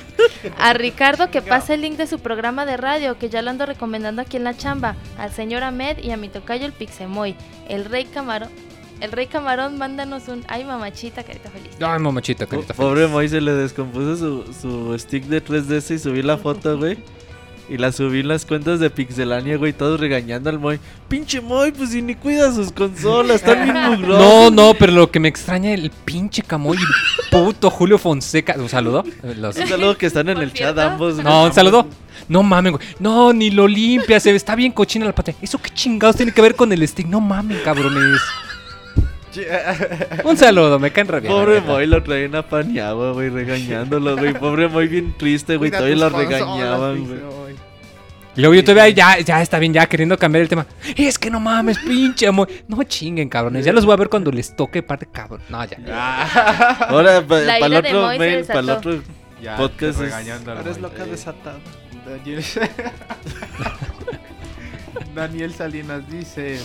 [0.57, 3.65] a Ricardo que pase el link de su programa de radio que ya lo ando
[3.65, 7.35] recomendando aquí en la chamba, al señor Ahmed y a mi tocayo el Pixemoy,
[7.69, 8.49] el rey camarón.
[8.99, 11.69] El rey camarón, mándanos un ay mamachita, carita feliz.
[11.79, 12.89] Ay, mamachita, carita feliz.
[12.89, 16.97] Pobre Moy se le descompuso su, su stick de 3DS y subí la foto, güey.
[17.69, 20.79] Y la subí en las cuentas de Pixelania, güey, todos regañando al Moy.
[21.09, 24.53] Pinche Moy, pues si ni cuida sus consolas, están bien No, mugrosos.
[24.53, 28.55] no, pero lo que me extraña el pinche Camoy, el puto Julio Fonseca.
[28.57, 29.03] ¿Un saludo?
[29.37, 31.17] Los- Un saludo que están en el chat ambos.
[31.17, 31.87] No, un saludo.
[32.29, 32.85] No mames, güey.
[32.99, 35.37] No, ni lo limpia, se ve, está bien cochina la pantalla.
[35.41, 37.07] ¿Eso qué chingados tiene que ver con el stick?
[37.07, 38.21] No mames, cabrones.
[40.23, 41.31] Un saludo, me caen re bien.
[41.31, 41.61] Pobre.
[41.61, 44.33] Moy lo traían a Paniagua, güey, regañándolo, güey.
[44.33, 47.19] Pobre Moy bien triste, güey, todavía lo regañaban, güey.
[48.37, 50.67] Y luego yo todavía ya, ya está bien, ya queriendo cambiar el tema.
[50.95, 52.47] Es que no mames, pinche amor.
[52.67, 53.65] No chinguen, cabrones.
[53.65, 55.41] Ya los voy a ver cuando les toque parte, cabrón.
[55.49, 56.77] No, ya.
[56.87, 59.01] Ahora, para el otro mail, para el otro
[59.41, 61.57] Ya, podcast Eres loca desatada.
[62.07, 62.43] Daniel,
[65.15, 66.59] Daniel Salinas dice: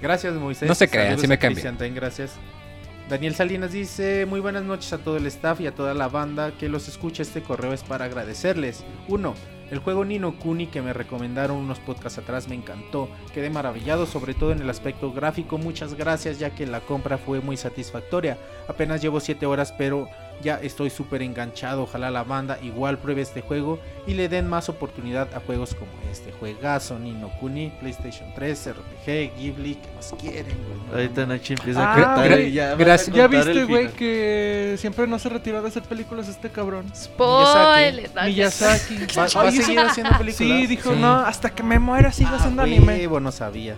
[0.00, 0.68] Gracias, Moisés.
[0.68, 2.38] No se crean, sí me Tain, gracias.
[3.08, 6.52] Daniel Salinas dice: Muy buenas noches a todo el staff y a toda la banda
[6.52, 7.22] que los escucha.
[7.22, 8.82] Este correo es para agradecerles.
[9.08, 9.34] Uno,
[9.70, 13.10] el juego Nino Kuni que me recomendaron unos podcasts atrás me encantó.
[13.34, 15.58] Quedé maravillado, sobre todo en el aspecto gráfico.
[15.58, 18.38] Muchas gracias, ya que la compra fue muy satisfactoria.
[18.68, 20.08] Apenas llevo 7 horas, pero
[20.44, 21.82] ya estoy súper enganchado.
[21.82, 25.90] Ojalá la banda igual pruebe este juego y le den más oportunidad a juegos como
[26.12, 26.30] este.
[26.32, 30.78] Juegazo, Nino Kuni, PlayStation 3, RPG, Ghibli, ¿qué más quieren, güey?
[30.86, 32.74] No, Ahorita Nachi empieza Ah, a gra- y ya.
[32.76, 33.16] gracias.
[33.16, 36.86] ¿Ya viste, el güey, que siempre no se retiró de hacer películas este cabrón?
[36.94, 38.10] Spoiler.
[38.24, 38.94] Miyazaki.
[39.18, 40.36] ¿Va, va a seguir haciendo películas?
[40.36, 40.98] Sí, dijo, Sí.
[41.00, 42.94] no, hasta que me muera sigo Ah, haciendo anime.
[42.98, 43.76] huevo, no sabía.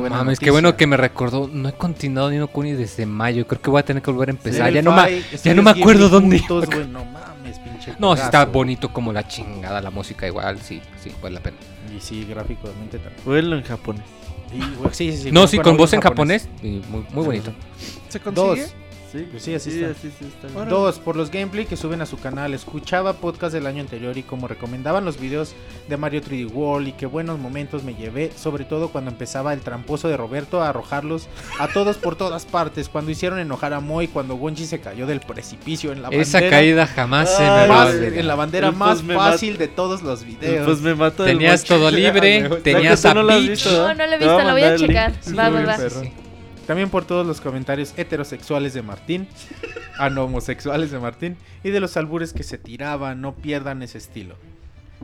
[0.00, 0.52] Qué buena mames, qué noticia.
[0.52, 1.48] bueno que me recordó.
[1.52, 3.46] No he continuado Nino Kuni desde mayo.
[3.46, 4.72] Creo que voy a tener que volver a empezar.
[4.72, 6.38] Ya no, ma- Five, ya no me acuerdo dónde.
[6.38, 10.60] juntos, no mames, pinche No, sí está bonito como la chingada, la música igual.
[10.60, 11.56] Sí, sí, vale la pena.
[11.96, 13.22] Y sí, gráficamente también.
[13.24, 14.04] Vuelo en japonés.
[14.50, 14.60] Sí,
[14.92, 16.48] sí, sí, sí, No, sí, con voz en japonés.
[16.62, 17.52] y muy, muy bonito.
[18.08, 18.62] ¿Se consigue?
[18.62, 18.74] Dos.
[19.10, 19.90] Sí, Pues sí, así sí, está.
[19.98, 20.26] así sí.
[20.68, 22.54] Dos, por los gameplay que suben a su canal.
[22.54, 25.54] Escuchaba podcast del año anterior y como recomendaban los videos
[25.88, 29.60] de Mario 3D World y qué buenos momentos me llevé, sobre todo cuando empezaba el
[29.60, 31.26] tramposo de Roberto a arrojarlos
[31.58, 35.20] a todos por todas partes, cuando hicieron enojar a Moy, cuando Gonchi se cayó del
[35.20, 36.56] precipicio en la Esa bandera.
[36.56, 39.68] caída jamás se me Ay, va a más- en la bandera El más fácil de
[39.68, 40.66] todos los videos.
[40.66, 44.18] Pues me del Tenías todo libre, tenías a no lo visto, No, no lo he
[44.18, 45.12] visto, lo voy a checar.
[45.36, 45.76] Va, va.
[46.70, 49.26] También por todos los comentarios heterosexuales de Martín,
[49.98, 53.98] ah, no, homosexuales de Martín, y de los albures que se tiraban, no pierdan ese
[53.98, 54.36] estilo.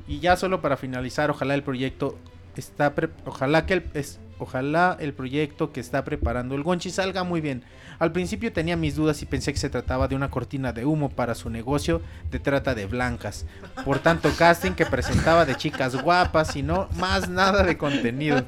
[0.06, 2.16] Y ya solo para finalizar, ojalá el proyecto
[2.54, 7.24] está pre- ojalá que el es- ojalá el proyecto que está preparando el Gonchi salga
[7.24, 7.64] muy bien.
[7.98, 11.08] Al principio tenía mis dudas y pensé que se trataba de una cortina de humo
[11.10, 13.44] para su negocio de trata de blancas.
[13.84, 18.44] Por tanto casting que presentaba de chicas guapas y no más nada de contenido.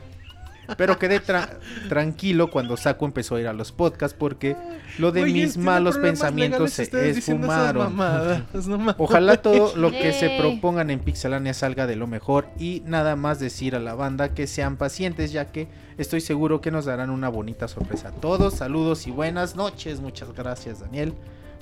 [0.76, 4.54] Pero quedé tra- tranquilo cuando Saco empezó a ir a los podcasts porque
[4.98, 7.94] lo de mis malos pensamientos se esfumaron.
[7.96, 8.94] mamadas, no.
[8.98, 13.40] Ojalá todo lo que se propongan en Pixelania salga de lo mejor y nada más
[13.40, 17.28] decir a la banda que sean pacientes ya que estoy seguro que nos darán una
[17.30, 18.54] bonita sorpresa a todos.
[18.54, 20.00] Saludos y buenas noches.
[20.00, 21.14] Muchas gracias Daniel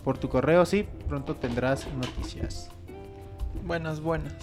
[0.03, 0.67] por tu correo.
[0.67, 2.69] Sí, pronto tendrás noticias.
[3.65, 4.35] Buenas, buenas.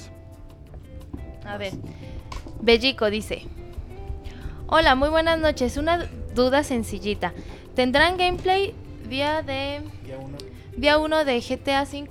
[1.45, 1.73] A ver.
[2.61, 3.45] Bellico dice:
[4.67, 5.77] Hola, muy buenas noches.
[5.77, 7.33] Una duda sencillita.
[7.75, 8.73] ¿Tendrán gameplay
[9.09, 9.81] día de.
[10.75, 12.07] Día 1 de GTA V?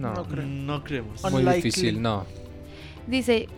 [0.00, 0.46] No, No creo.
[0.46, 1.22] No creemos.
[1.24, 1.56] Muy Unlikely.
[1.62, 2.24] difícil, no.
[3.06, 3.48] Dice,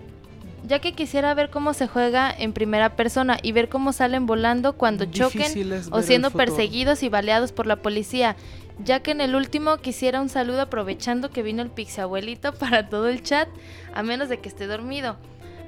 [0.67, 4.73] ya que quisiera ver cómo se juega en primera persona y ver cómo salen volando
[4.75, 8.37] cuando choquen Difícil o siendo perseguidos y baleados por la policía.
[8.85, 13.09] Ya que en el último quisiera un saludo aprovechando que vino el pixabuelito para todo
[13.09, 13.49] el chat,
[13.95, 15.17] a menos de que esté dormido.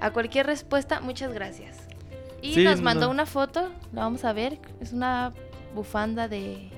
[0.00, 1.89] A cualquier respuesta, muchas gracias.
[2.42, 3.10] Y Sí, nos mandó no.
[3.12, 5.32] una foto, la vamos a ver, es una
[5.74, 6.70] bufanda de,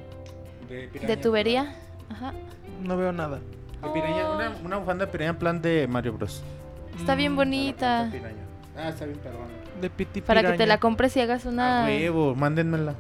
[0.69, 1.77] de tubería.
[2.11, 2.33] Ajá.
[2.83, 3.41] No veo nada.
[3.83, 6.43] De piraña, una, una bufanda de piraña en plan de Mario Bros.
[6.99, 8.11] Está bien Mm, bonita.
[8.77, 9.47] Ah, está bien, perdón.
[9.81, 12.95] De Piti Para que te la compres y hagas A una, huevo, mándenmela.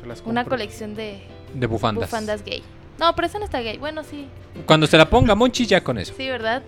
[0.00, 1.22] Se las una colección de
[1.54, 2.08] De bufandas.
[2.08, 2.62] bufandas gay.
[2.98, 3.76] No, pero esa no está gay.
[3.78, 4.28] Bueno, sí.
[4.66, 6.14] Cuando se la ponga Monchis ya con eso.
[6.16, 6.62] Sí, ¿verdad?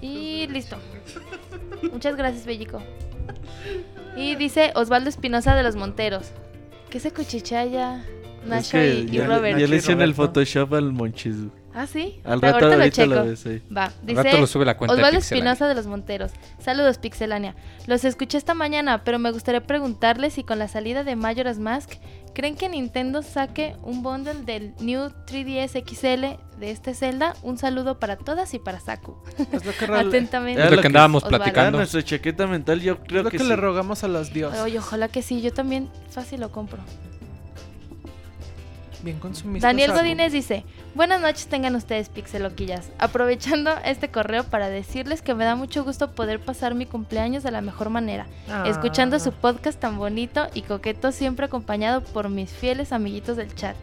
[0.00, 0.76] Y listo.
[1.92, 2.82] Muchas gracias, Bellico.
[4.16, 6.30] Y dice Osvaldo Espinosa de los Monteros.
[6.90, 8.04] ¿Qué se cuchichaya?
[8.42, 9.58] Es Nacho que y, Robert.
[9.58, 10.14] ya le hicieron el.
[10.14, 11.36] Photoshop al Monchis.
[11.74, 12.20] Ah, sí.
[12.24, 13.14] Al Pero rato ahorita lo ahorita checo.
[13.14, 13.62] lo ves ahí.
[13.74, 15.18] Va, Al dice rato lo sube la cuenta Osvaldo.
[15.20, 16.32] Espinosa de los Monteros.
[16.58, 17.54] Saludos, Pixelania.
[17.86, 21.92] Los escuché esta mañana, pero me gustaría preguntarles si con la salida de Majora's Mask,
[22.34, 27.34] ¿creen que Nintendo saque un bundle del New 3DS XL de este Zelda?
[27.42, 29.16] Un saludo para todas y para Saku.
[29.52, 30.62] Es lo que, Atentamente.
[30.62, 31.44] Es lo que andábamos Osvaldo.
[31.44, 31.78] Platicando.
[31.78, 33.48] nuestra chaqueta mental, yo es creo lo que, que sí.
[33.48, 34.60] le rogamos a las diosas.
[34.60, 35.40] Oye, ojalá que sí.
[35.40, 36.78] Yo también fácil lo compro.
[39.02, 39.66] Bien consumista.
[39.66, 39.92] Daniel.
[39.92, 42.90] Godínez dice, buenas noches tengan ustedes pixeloquillas.
[42.98, 47.50] Aprovechando este correo para decirles que me da mucho gusto poder pasar mi cumpleaños de
[47.50, 48.64] la mejor manera, Ah.
[48.66, 53.76] escuchando su podcast tan bonito y coqueto siempre acompañado por mis fieles amiguitos del chat.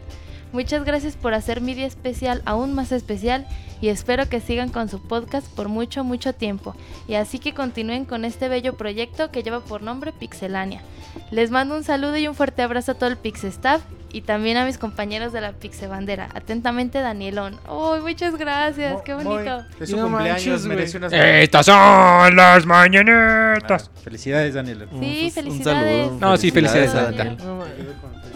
[0.52, 3.46] Muchas gracias por hacer mi día especial aún más especial
[3.80, 6.74] y espero que sigan con su podcast por mucho, mucho tiempo.
[7.08, 10.82] Y así que continúen con este bello proyecto que lleva por nombre Pixelania.
[11.30, 14.64] Les mando un saludo y un fuerte abrazo a todo el Pixestaff y también a
[14.66, 16.28] mis compañeros de la Pixebandera.
[16.34, 17.58] Atentamente, Danielón.
[17.68, 18.92] ¡Oh, muchas gracias!
[18.94, 19.60] Mo- ¡Qué bonito!
[19.80, 23.88] Es su no cumpleaños, manches, merece unas Estas son las mañanitas.
[23.94, 24.88] Ah, Felicidades, Daniel.
[24.90, 26.06] Sí, Un- un felicidades.
[26.06, 27.36] saludo, No, sí, felicidades, Daniel.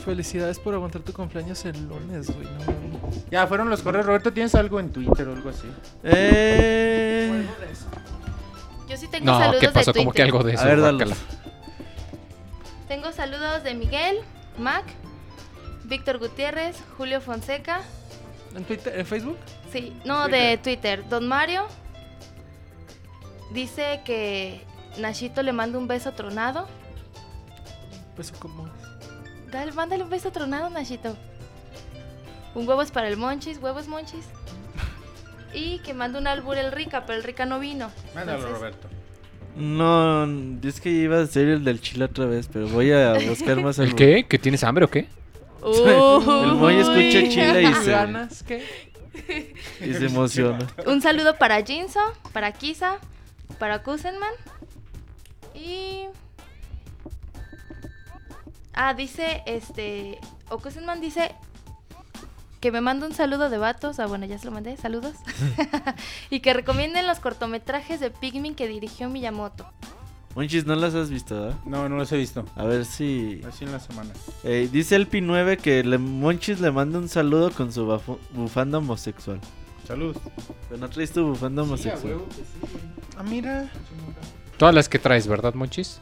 [0.05, 2.47] Felicidades por aguantar tu cumpleaños el lunes, güey.
[2.47, 3.11] No.
[3.31, 4.05] Ya fueron los correos.
[4.05, 5.71] Roberto, ¿tienes algo en Twitter o algo así?
[6.03, 7.47] Eh...
[8.89, 9.93] Yo sí tengo No, saludos ¿qué pasó?
[9.93, 10.63] de Como que algo de eso.
[10.63, 11.17] A ver.
[12.89, 14.19] Tengo saludos de Miguel,
[14.59, 14.85] Mac,
[15.85, 17.81] Víctor Gutiérrez, Julio Fonseca.
[18.55, 19.39] ¿En, Twitter, ¿En Facebook?
[19.73, 21.09] Sí, no, de Twitter.
[21.09, 21.67] Don Mario
[23.53, 24.63] dice que
[24.99, 26.69] Nachito le manda un beso tronado.
[28.15, 28.69] Pues como.
[29.51, 31.17] Dale, mándale un beso tronado, Nachito.
[32.55, 34.27] Un huevo es para el Monchis, huevos Monchis.
[35.55, 37.91] Y que manda un albur el Rica, pero el Rica no vino.
[38.15, 38.89] Mándalo, Entonces, Roberto.
[39.57, 40.25] No,
[40.67, 43.79] es que iba a ser el del chile otra vez, pero voy a buscar más
[43.79, 43.97] ¿El algo.
[43.97, 44.27] qué?
[44.29, 45.07] ¿Que tienes hambre o qué?
[45.65, 48.43] El Moy escucha chile y se, ¿Ganas?
[48.43, 48.65] ¿Qué?
[49.81, 50.67] y se emociona.
[50.87, 52.01] Un saludo para Jinso,
[52.33, 52.99] para Kisa,
[53.59, 54.33] para Kusenman.
[55.55, 56.07] Y.
[58.75, 60.19] Ah, dice este.
[60.51, 61.31] O Kusenman dice
[62.65, 64.01] que me manda un saludo de vatos.
[64.01, 64.75] Ah, bueno, ya se lo mandé.
[64.79, 65.13] Saludos.
[66.31, 69.67] y que recomienden los cortometrajes de Pikmin que dirigió Miyamoto.
[70.35, 71.59] Monchis, no las has visto, ¿verdad?
[71.67, 72.47] No, no los he visto.
[72.57, 73.43] A ver si...
[73.47, 74.13] Así en la semana.
[74.45, 78.79] Eh, dice el Pi9 que le, Monchis le manda un saludo con su bafu- bufanda
[78.79, 79.39] homosexual.
[79.87, 80.17] Salud.
[80.71, 82.17] Pero no traes tu bufanda homosexual.
[83.19, 83.71] Ah, mira.
[84.57, 86.01] Todas las que traes, ¿verdad, Monchis?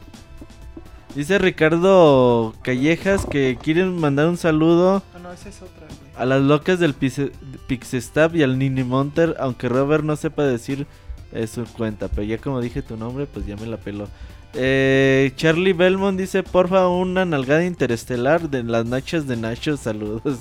[1.15, 6.11] Dice Ricardo Callejas que quieren mandar un saludo Ah, no, esa es otra, güey.
[6.15, 7.31] a las locas del Pixe-
[7.67, 10.87] Pixestab y al Ninimonter, aunque Robert no sepa decir
[11.31, 14.07] eh, su cuenta, pero ya como dije tu nombre, pues ya me la peló.
[14.55, 20.39] Eh, Charlie Belmont dice, porfa, una nalgada interestelar de las nachas de Nacho, saludos.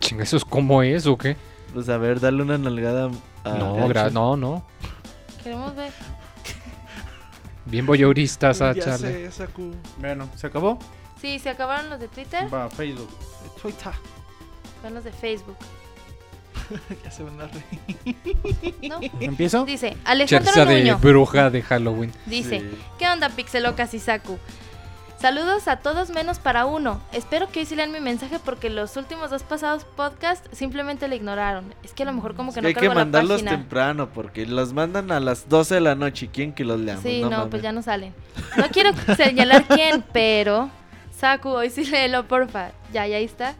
[0.00, 1.36] Chinga, ¿eso es cómo es o qué?
[1.74, 3.10] Pues a ver, dale una nalgada
[3.44, 4.10] a No, Nacho.
[4.10, 4.64] no, no.
[5.42, 5.90] Queremos ver.
[7.72, 9.12] Bien voyeuristas a ya Charlie.
[9.12, 9.72] sé, Saku.
[9.98, 10.78] Bueno, ¿se acabó?
[11.20, 12.52] Sí, se acabaron los de Twitter.
[12.52, 13.08] Va, Facebook.
[13.62, 13.92] Twitter.
[14.82, 15.56] Van los de Facebook.
[17.04, 18.76] ya se van a reír.
[18.90, 19.00] ¿No?
[19.20, 19.64] ¿Empiezo?
[19.64, 20.98] Dice Alejandro Cherza de Nuño.
[20.98, 22.12] bruja de Halloween.
[22.26, 22.70] Dice, Sí.
[22.98, 24.38] ¿qué onda Pixelocas y Saku?
[25.22, 27.00] Saludos a todos menos para uno.
[27.12, 31.14] Espero que hoy sí lean mi mensaje porque los últimos dos pasados podcasts simplemente le
[31.14, 31.72] ignoraron.
[31.84, 33.52] Es que a lo mejor como que no hay que la mandarlos página.
[33.52, 37.04] temprano porque los mandan a las 12 de la noche y quieren que los leamos.
[37.04, 38.12] Sí, no, pues ya no salen.
[38.56, 40.70] No quiero señalar quién, pero
[41.16, 42.72] Saku, hoy sí léelo, porfa.
[42.92, 43.54] Ya, ya ahí está.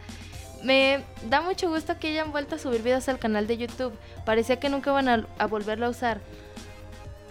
[0.64, 3.92] Me da mucho gusto que hayan vuelto a subir videos al canal de YouTube.
[4.24, 6.20] Parecía que nunca van a, a volverlo a usar.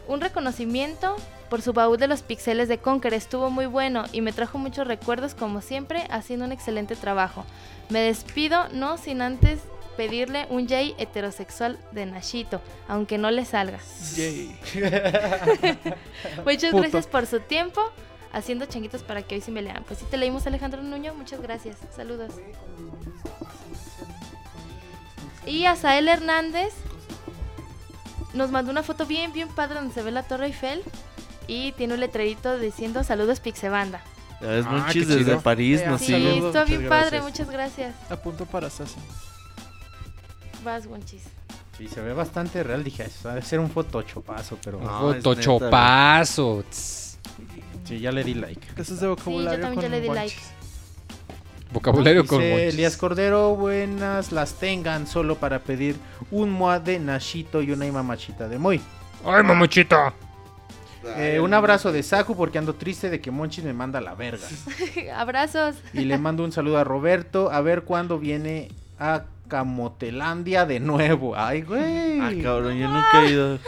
[0.07, 1.17] Un reconocimiento
[1.51, 4.87] por su baúl de los pixeles de Conker estuvo muy bueno y me trajo muchos
[4.87, 7.45] recuerdos como siempre, haciendo un excelente trabajo.
[7.89, 9.59] Me despido, no sin antes
[9.97, 13.79] pedirle un Jay heterosexual de Nashito, aunque no le salga.
[16.45, 16.83] Muchas Puto.
[16.83, 17.81] gracias por su tiempo
[18.31, 19.83] haciendo changuitos para que hoy sí me lean.
[19.85, 21.75] Pues sí te leímos Alejandro Nuño, muchas gracias.
[21.93, 22.31] Saludos.
[25.45, 26.71] Y Asael Hernández
[28.33, 30.81] nos mandó una foto bien, bien padre donde se ve la Torre Eiffel
[31.53, 34.01] y tiene un letrerito diciendo saludos Pixebanda.
[34.39, 35.41] Ya ves, Ah, Monchis desde chido.
[35.41, 37.23] París, Eh, nos Sí, está bien muchas padre, gracias.
[37.23, 37.95] muchas gracias.
[38.09, 39.03] Apunto para Assassin.
[40.63, 41.23] Vas, Wonchis.
[41.77, 42.83] Sí, se ve bastante real.
[42.83, 44.79] Dije, eso debe ser un photoshopazo, pero...
[44.79, 46.63] No, es Photoshopazo.
[46.69, 47.17] tss.
[47.83, 48.65] Sí, ya le di like.
[48.81, 50.35] Eso es de vocabulario también ya con le di monchis.
[50.35, 50.41] like.
[51.73, 52.73] Vocabulario con monchis.
[52.73, 55.95] Elías Cordero, buenas las tengan solo para pedir
[56.31, 58.79] un moa de Nashito y una mamachita de Moy.
[59.25, 60.13] ¡Ay, mamuchita!
[61.17, 64.47] Eh, un abrazo de Saku porque ando triste de que Monchis me manda la verga.
[65.15, 65.75] Abrazos.
[65.93, 71.35] Y le mando un saludo a Roberto a ver cuándo viene a Camotelandia de nuevo.
[71.35, 72.19] Ay, güey.
[72.21, 73.59] Ah, cabrón, yo nunca he ido.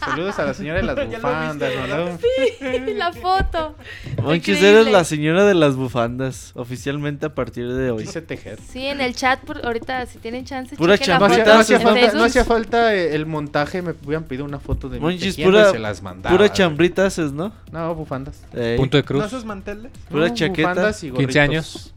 [0.00, 2.94] Saludos a la señora de las bufandas, ¿no?
[2.96, 3.76] la foto.
[4.20, 6.50] Monchis, eres la señora de las bufandas.
[6.56, 8.02] Oficialmente a partir de hoy.
[8.02, 8.58] Dice Tejer.
[8.60, 11.60] Sí, en el chat, por, ahorita si tienen chance, Pura No la hacía, foto no
[11.60, 15.02] hacía falta, no hacía falta eh, el montaje, me hubieran pedido una foto de mi
[15.04, 16.36] Monchis, pura, se las mandaba.
[16.36, 17.52] pura chambrita haces, ¿no?
[17.70, 18.42] No, bufandas.
[18.76, 19.24] Punto de ¿No cruz.
[19.26, 19.92] esos manteles?
[20.08, 20.70] Pura No, chaqueta.
[20.70, 21.36] bufandas y 15 gorritos.
[21.36, 21.94] años.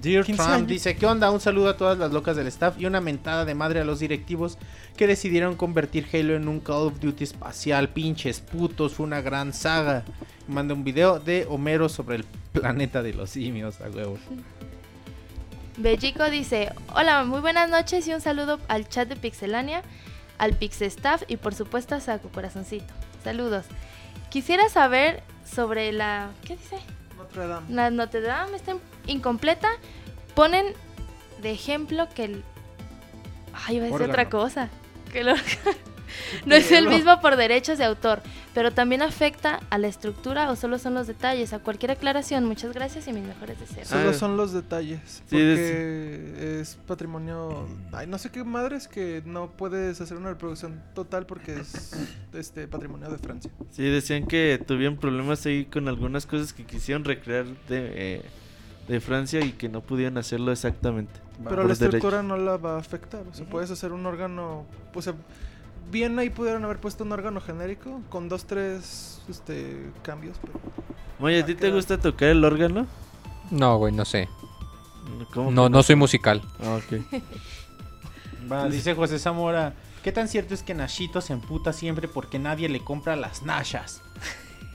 [0.00, 1.30] Dear 15 Trump dice, ¿qué onda?
[1.30, 4.00] Un saludo a todas las locas del staff y una mentada de madre a los
[4.00, 4.58] directivos
[4.96, 7.90] que decidieron convertir Halo en un Call of Duty espacial.
[7.90, 10.04] Pinches putos, fue una gran saga.
[10.48, 14.18] Manda un video de Homero sobre el planeta de los simios, a huevo.
[15.76, 19.82] Bellico dice, hola, muy buenas noches y un saludo al chat de Pixelania,
[20.38, 22.92] al Pixestaff y por supuesto a Saco Corazoncito.
[23.22, 23.64] Saludos.
[24.28, 26.30] Quisiera saber sobre la...
[26.44, 26.78] ¿Qué dice?
[27.34, 27.66] Notre Dame.
[27.74, 29.68] La Notre Dame está incompleta.
[30.34, 30.66] Ponen
[31.42, 32.44] de ejemplo que el...
[33.52, 34.68] Ay, iba a decir otra cosa.
[35.12, 35.78] Que el órgano
[36.46, 38.22] no es el mismo por derechos de autor,
[38.54, 41.52] pero también afecta a la estructura o solo son los detalles.
[41.52, 43.88] A cualquier aclaración, muchas gracias y mis mejores deseos.
[43.88, 44.14] Solo Ah.
[44.14, 45.00] son los detalles.
[45.04, 47.66] Sí, Porque es patrimonio.
[47.92, 51.92] Ay, no sé qué madres que no puedes hacer una reproducción total porque es
[52.32, 53.50] este patrimonio de Francia.
[53.70, 58.22] Sí, decían que tuvieron problemas ahí con algunas cosas que quisieron recrear de, eh,
[58.88, 61.12] de Francia y que no pudieron hacerlo exactamente.
[61.42, 63.22] Pero la estructura no la va a afectar.
[63.28, 64.66] O sea, puedes hacer un órgano.
[64.94, 65.14] O sea,
[65.90, 70.36] bien ahí pudieron haber puesto un órgano genérico con dos, tres este, cambios.
[70.40, 70.60] Pero
[71.20, 72.86] Oye, ¿a ti te gusta tocar el órgano?
[73.50, 74.28] No, güey, no sé.
[75.32, 76.42] ¿Cómo que No, no soy musical.
[76.62, 77.02] Ah, ok.
[78.50, 82.68] Va, dice José Zamora, ¿qué tan cierto es que Nashito se emputa siempre porque nadie
[82.68, 84.02] le compra las Nashas?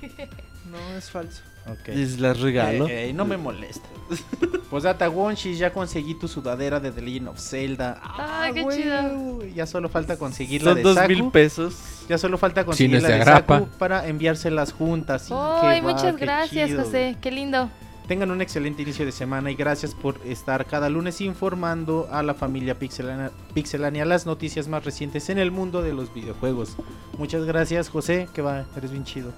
[0.71, 1.43] no es falso.
[1.67, 1.89] Ok.
[1.89, 2.87] Y las regalo.
[2.87, 3.87] Eh, eh, no me molesta.
[4.69, 7.99] Pues data Wonshis, ya conseguí tu sudadera de The Legend of Zelda.
[8.03, 9.45] Ah, qué güey, chido.
[9.55, 11.07] Ya solo falta conseguir la Son de dos Saku.
[11.09, 11.75] mil pesos.
[12.07, 13.59] Ya solo falta Sí, conseguir no es la de de agrapa.
[13.61, 15.23] Saku para enviárselas juntas.
[15.23, 17.17] Sí, Ay, qué muchas qué gracias, chido, José.
[17.19, 17.69] Qué lindo.
[18.07, 22.33] Tengan un excelente inicio de semana y gracias por estar cada lunes informando a la
[22.33, 26.75] familia Pixelania, Pixelania las noticias más recientes en el mundo de los videojuegos.
[27.19, 29.31] Muchas gracias, José, que va, eres bien chido.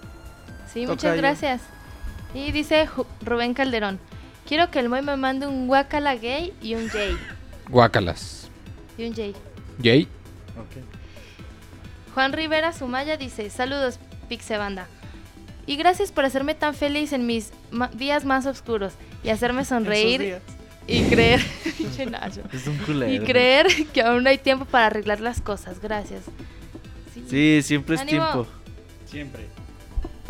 [0.73, 0.89] Sí, Tocayo.
[0.89, 1.61] muchas gracias.
[2.33, 2.87] Y dice
[3.25, 3.99] Rubén Calderón,
[4.47, 7.17] quiero que el Moy me mande un guacala gay y un Jay.
[7.69, 8.49] Guácalas.
[8.97, 9.33] Y un Jay.
[9.81, 10.07] Jay.
[12.13, 14.87] Juan Rivera Sumaya dice, saludos Pixebanda.
[15.65, 17.51] Y gracias por hacerme tan feliz en mis
[17.93, 20.39] días más oscuros y hacerme sonreír
[20.87, 21.41] y creer.
[22.51, 23.11] Es un culero.
[23.11, 25.79] y creer que aún hay tiempo para arreglar las cosas.
[25.79, 26.23] Gracias.
[27.13, 27.23] Sí.
[27.29, 28.31] Sí, siempre es Ánimo.
[28.31, 28.47] tiempo.
[29.05, 29.47] Siempre.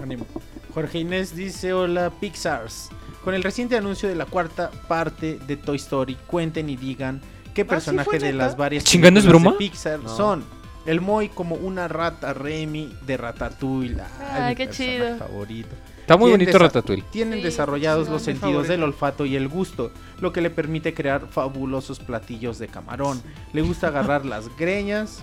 [0.01, 0.25] Ánimo.
[0.73, 2.89] Jorge Inés dice, hola Pixars.
[3.23, 7.21] Con el reciente anuncio de la cuarta parte de Toy Story, cuenten y digan
[7.53, 9.57] qué personaje fue de las varias Chingando, ¿es películas de?
[9.57, 10.09] Pixar No.
[10.15, 10.43] son
[10.87, 14.01] el Moy como una rata Remy de Ratatouille.
[14.31, 15.17] Ay, mi qué personaje chido.
[15.17, 15.75] favorito.
[15.99, 17.03] Está muy ¿Quién bonito Ratatouille.
[17.11, 18.71] Tienen Sí, desarrollados los sentidos favorito.
[18.71, 23.21] del olfato y el gusto, lo que le permite crear fabulosos platillos de camarón.
[23.53, 25.19] Le gusta agarrar las greñas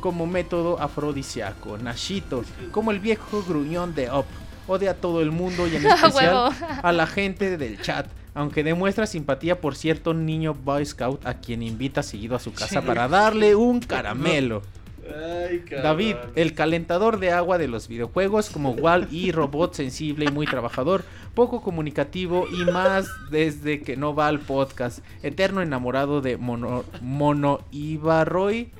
[0.00, 1.76] como método afrodisíaco.
[1.76, 2.42] Nashito,
[2.72, 4.24] como el viejo gruñón de Up.
[4.66, 6.52] Odia a todo el mundo y en especial
[6.82, 8.06] a la gente del chat.
[8.34, 12.82] Aunque demuestra simpatía por cierto niño Boy Scout a quien invita seguido a su casa
[12.82, 14.62] para darle un caramelo.
[15.82, 20.46] David, el calentador de agua de los videojuegos, como Wall y robot sensible y muy
[20.46, 25.00] trabajador, poco comunicativo y más desde que no va al podcast.
[25.22, 28.70] Eterno enamorado de Mono, Mono Ibarroy,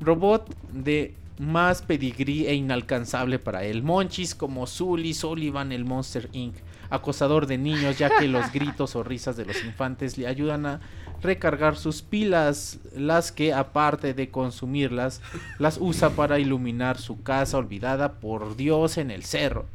[0.00, 3.82] robot de más pedigrí e inalcanzable para él.
[3.82, 6.56] Monchis como Zully Sullivan, el Monster Inc.
[6.90, 10.80] Acosador de niños, ya que los gritos o risas de los infantes le ayudan a
[11.22, 15.22] recargar sus pilas, las que aparte de consumirlas,
[15.58, 19.66] las usa para iluminar su casa olvidada por Dios en el cerro.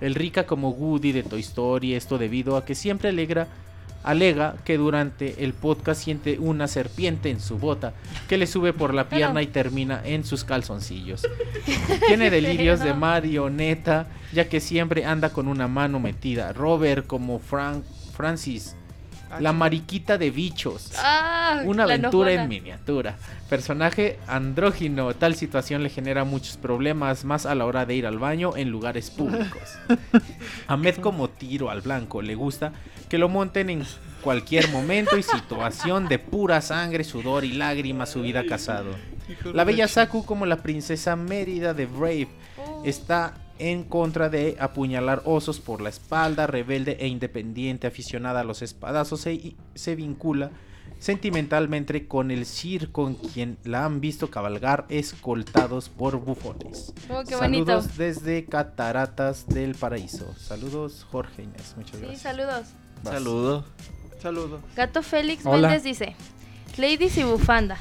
[0.00, 3.48] El rica como Woody de Toy Story, esto debido a que siempre alegra,
[4.02, 7.94] alega que durante el podcast siente una serpiente en su bota
[8.28, 11.26] que le sube por la pierna y termina en sus calzoncillos.
[12.06, 16.52] Tiene delirios de marioneta, ya que siempre anda con una mano metida.
[16.52, 17.84] Robert como Frank,
[18.16, 18.76] Francis
[19.30, 20.92] Ah, La mariquita de bichos.
[20.98, 23.16] Ah, Una aventura en miniatura.
[23.48, 25.14] Personaje andrógino.
[25.14, 28.70] Tal situación le genera muchos problemas más a la hora de ir al baño en
[28.70, 29.78] lugares públicos.
[30.68, 32.22] Ahmed como tiro al blanco.
[32.22, 32.72] Le gusta
[33.08, 33.84] que lo monten en
[34.22, 38.90] cualquier momento y situación de pura sangre, sudor y lágrimas su vida casado.
[39.52, 42.82] La bella Saku como la princesa Mérida de Brave Oh.
[42.86, 48.62] está en contra de apuñalar osos por la espalda, rebelde e independiente, aficionada a los
[48.62, 50.50] espadazos e- y se vincula
[50.98, 56.92] sentimentalmente con el Sir con quien la han visto cabalgar escoltados por bufones.
[57.10, 57.66] Oh, qué bonito.
[57.66, 60.34] Saludos desde Cataratas del Paraíso.
[60.38, 62.22] Saludos Jorge Inés, muchas Sí, gracias.
[62.22, 62.66] saludos.
[63.04, 63.14] Vas.
[63.14, 63.64] Saludo.
[64.22, 64.60] Saludos.
[64.74, 65.68] Gato Félix Hola.
[65.68, 66.16] Méndez dice:
[66.78, 67.76] Ladies y bufanda.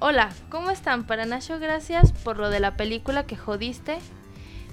[0.00, 1.04] Hola, ¿cómo están?
[1.06, 3.98] Para Nacho, gracias por lo de la película que jodiste.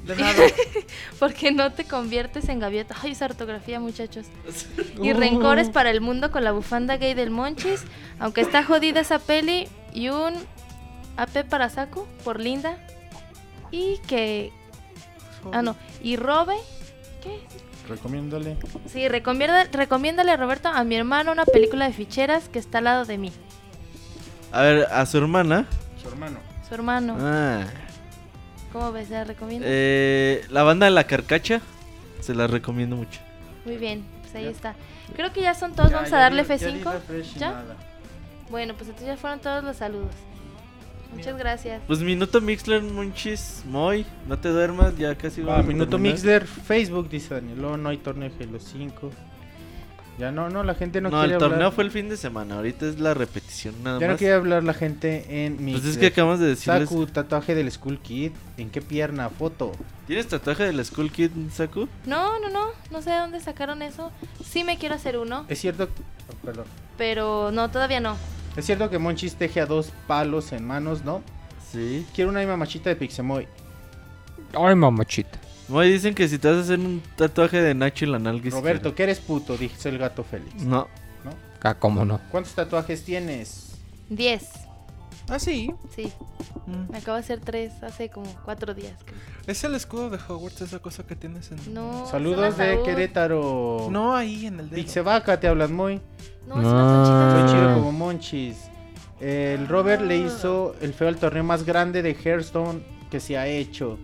[0.08, 0.44] De nada.
[1.20, 2.96] Porque no te conviertes en gaviota.
[3.04, 4.28] Ay, esa ortografía, muchachos.
[5.02, 7.84] Y rencores para el mundo con la bufanda gay del Monchis.
[8.20, 9.68] Aunque está jodida esa peli.
[9.94, 10.34] Y un
[11.18, 12.78] AP para Saku por Linda.
[13.72, 14.52] Y que.
[15.52, 15.76] Ah, no.
[16.02, 16.56] Y Robe.
[17.22, 17.42] ¿Qué?
[17.88, 18.58] Recomiéndole.
[18.88, 23.06] Sí, recomienda, recomiéndale, Roberto, a mi hermano una película de ficheras que está al lado
[23.06, 23.32] de mí.
[24.52, 25.68] A ver, a su hermana.
[26.02, 26.40] Su hermano.
[26.68, 27.18] Su hermano.
[27.20, 27.64] Ah.
[28.78, 29.10] ¿Cómo ves?
[29.10, 29.66] ¿La recomienda?
[29.68, 31.62] Eh, la banda de la carcacha.
[32.20, 33.20] Se la recomiendo mucho.
[33.66, 34.76] Muy bien, pues ahí está.
[35.16, 35.92] Creo que ya son todos.
[35.92, 37.00] Vamos a darle F5.
[37.38, 37.64] ¿Ya?
[38.52, 40.12] Bueno, pues entonces ya fueron todos los saludos.
[41.12, 41.82] Muchas gracias.
[41.88, 44.06] Pues minuto Mixler, Monchis, Moy.
[44.28, 46.14] No te duermas, ya casi Ah, vamos a Minuto terminar.
[46.14, 47.60] Mixler, Facebook, dice Daniel.
[47.82, 49.12] no hay torneo de Halo 5.
[50.18, 51.74] Ya no, no, la gente no, No, quiere el torneo hablar.
[51.74, 52.56] fue el fin de semana.
[52.56, 54.18] Ahorita es la repetición nada Ya no más.
[54.18, 55.74] quiere hablar la gente en mi.
[55.74, 56.90] Pues es que acabamos de decirles.
[56.90, 58.32] Saku, tatuaje del School Kid.
[58.58, 59.30] ¿En qué pierna?
[59.30, 59.74] Foto.
[60.08, 61.88] ¿Tienes tatuaje del Skull Kid, Saku?
[62.06, 62.66] No, no, no.
[62.90, 64.12] No sé de dónde sacaron eso.
[64.44, 65.84] Sí me quiero hacer uno, Es cierto.
[66.30, 66.66] oh, perdón.
[66.98, 68.18] pero no, todavía no.
[68.56, 71.22] Es cierto que Monchis teje a dos palos en manos, ¿no?
[71.72, 72.08] Sí.
[72.16, 73.48] Quiero una mamachita de Pixemoy.
[74.58, 75.38] Ay, mamachita.
[75.70, 78.50] Moy dicen que si te vas a hacer un tatuaje de Nacho en la nalga
[78.52, 79.58] Roberto, ¿qué eres puto?
[79.58, 80.56] Dice el gato Félix.
[80.56, 80.70] izquierda.
[80.72, 80.88] No.
[81.64, 82.22] Ah, cómo no.
[82.32, 83.72] ¿Cuántos tatuajes tienes?
[84.10, 84.48] 10.
[85.30, 85.74] Ah, sí.
[85.94, 86.10] Sí,
[86.68, 86.92] Mm.
[86.92, 88.94] me acabo de hacer tres hace como cuatro días.
[89.04, 89.18] creo.
[89.46, 91.74] Es el escudo de Hogwarts, esa cosa que tienes en.
[91.74, 92.06] No.
[92.10, 92.82] Saludos de.
[92.86, 93.88] Querétaro.
[93.92, 94.76] No, ahí en el dedo.
[94.82, 96.00] Pixevaca, te hablas muy.
[96.48, 97.48] No, es una Ah.
[97.48, 98.58] Soy chido como Monchis.
[99.20, 102.82] El Robert le hizo el feo al torneo más grande de Hearthstone
[103.12, 103.98] que se ha hecho.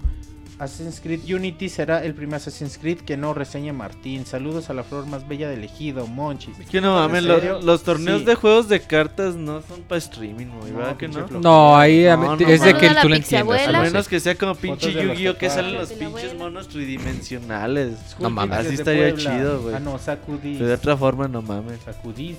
[0.64, 4.25] Assassin's Creed Unity será el primer Assassin's Creed que no reseña Martín.
[4.25, 6.58] Saludos a la flor más bella del ejido, Monchis.
[6.69, 8.25] Que no mames, los torneos Sí.
[8.25, 11.77] de juegos de cartas no son para streaming, Moy, No, ¿verdad que pinche no?
[11.77, 13.67] ahí a- No, no, es de que tú lo entiendas.
[13.67, 15.38] A menos que sea como pinche Yu-Gi-Oh!
[15.38, 17.95] que salen los pinches monos tridimensionales.
[18.19, 18.59] No mames.
[18.59, 19.32] Así estaría Puebla.
[19.38, 19.75] chido, güey.
[19.75, 20.59] Ah, no, Sacudís.
[20.59, 21.80] De otra forma, no mames.
[21.83, 22.38] Sacudís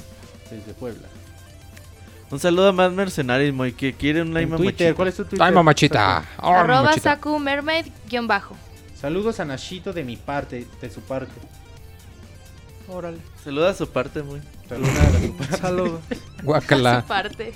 [0.51, 1.09] desde Puebla.
[2.35, 5.25] Un saludo a más mercenarios, Moy, que quiere un En like Twitter, ¿cuál es tu
[5.25, 5.41] Twitter?
[5.47, 6.19] Ay, mamachita.
[6.19, 7.15] Ay, Arroba mamachita.
[7.15, 8.57] Saku Mermaid guion bajo.
[9.01, 11.31] Saludos a Nashito de mi parte, de su parte.
[12.89, 13.19] Órale.
[13.45, 14.41] Saluda a su parte, Moy.
[14.69, 15.57] Saludos a su parte.
[15.59, 16.01] Saludos.
[16.43, 17.05] Guácala.
[17.07, 17.55] Parte.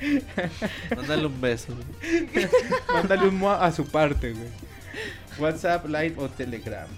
[0.96, 1.74] Mándale un beso.
[1.74, 2.48] güey.
[2.94, 4.48] Mándale un mua a su parte, güey.
[5.38, 6.88] WhatsApp, Live o Telegram.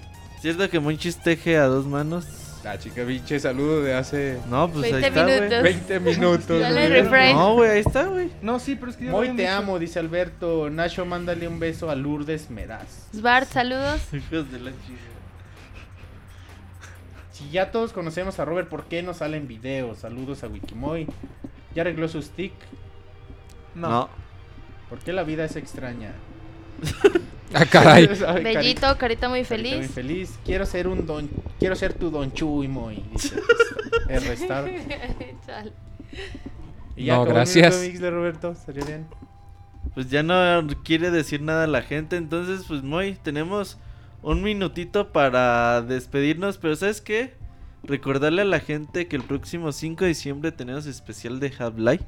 [0.41, 2.25] ¿Cierto que Monchis teje a dos manos?
[2.63, 5.41] La chica pinche saludo de hace No, pues ahí 20 está, güey.
[5.41, 5.63] minutos.
[5.63, 6.61] 20 minutos.
[6.61, 7.35] Dale refresh.
[7.35, 8.31] No, güey, ahí está, güey.
[8.43, 10.69] No, sí, pero es que ya lo Muy te amo, dice Alberto.
[10.69, 13.09] Nacho, mándale un beso a Lourdes Meraz.
[13.15, 14.01] Svart, saludos.
[14.13, 15.01] Hijos de la chica.
[17.33, 19.99] Si ya todos conocemos a Robert, ¿por qué no salen videos?
[19.99, 21.07] Saludos a Wikimoy.
[21.75, 22.53] ¿Ya arregló su stick?
[23.75, 23.89] No.
[23.89, 24.09] No.
[24.91, 26.13] ¿Por qué la vida es extraña?
[27.53, 28.07] Ah, caray.
[28.43, 30.39] Bellito, carita muy carita muy feliz.
[30.45, 31.29] Quiero ser un don...
[31.59, 33.03] Quiero ser tu don Chuy, Moy.
[33.13, 33.37] Dice.
[34.09, 34.71] El restar.
[35.47, 35.73] Chale.
[36.97, 37.75] Y ya No, gracias.
[37.75, 38.53] minuto mix de Roberto.
[38.53, 39.07] Estaría bien.
[39.95, 42.17] Pues ya no quiere decir nada la gente.
[42.17, 43.79] Entonces, pues, Moy, tenemos
[44.23, 46.59] un minutito para despedirnos.
[46.59, 47.35] Pero, ¿sabes qué?
[47.83, 52.05] Recordarle a la gente que el próximo 5 de diciembre tenemos especial de Half-Life.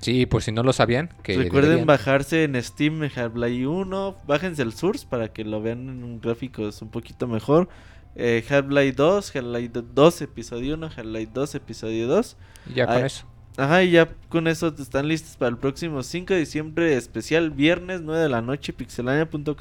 [0.00, 1.10] Sí, por si no lo sabían.
[1.22, 1.86] Que Recuerden deberían.
[1.86, 4.16] bajarse en Steam Half-Life 1.
[4.26, 7.68] Bájense el Source para que lo vean en un gráficos un poquito mejor.
[8.16, 12.36] Eh, Half-Life 2, Half-Life 2 episodio 1, Half-Life 2 episodio 2.
[12.70, 13.26] Y Ya con Ay, eso.
[13.56, 18.00] Ajá, y ya con eso están listos para el próximo 5 de diciembre especial, viernes
[18.00, 19.52] 9 de la noche, pixelania.com.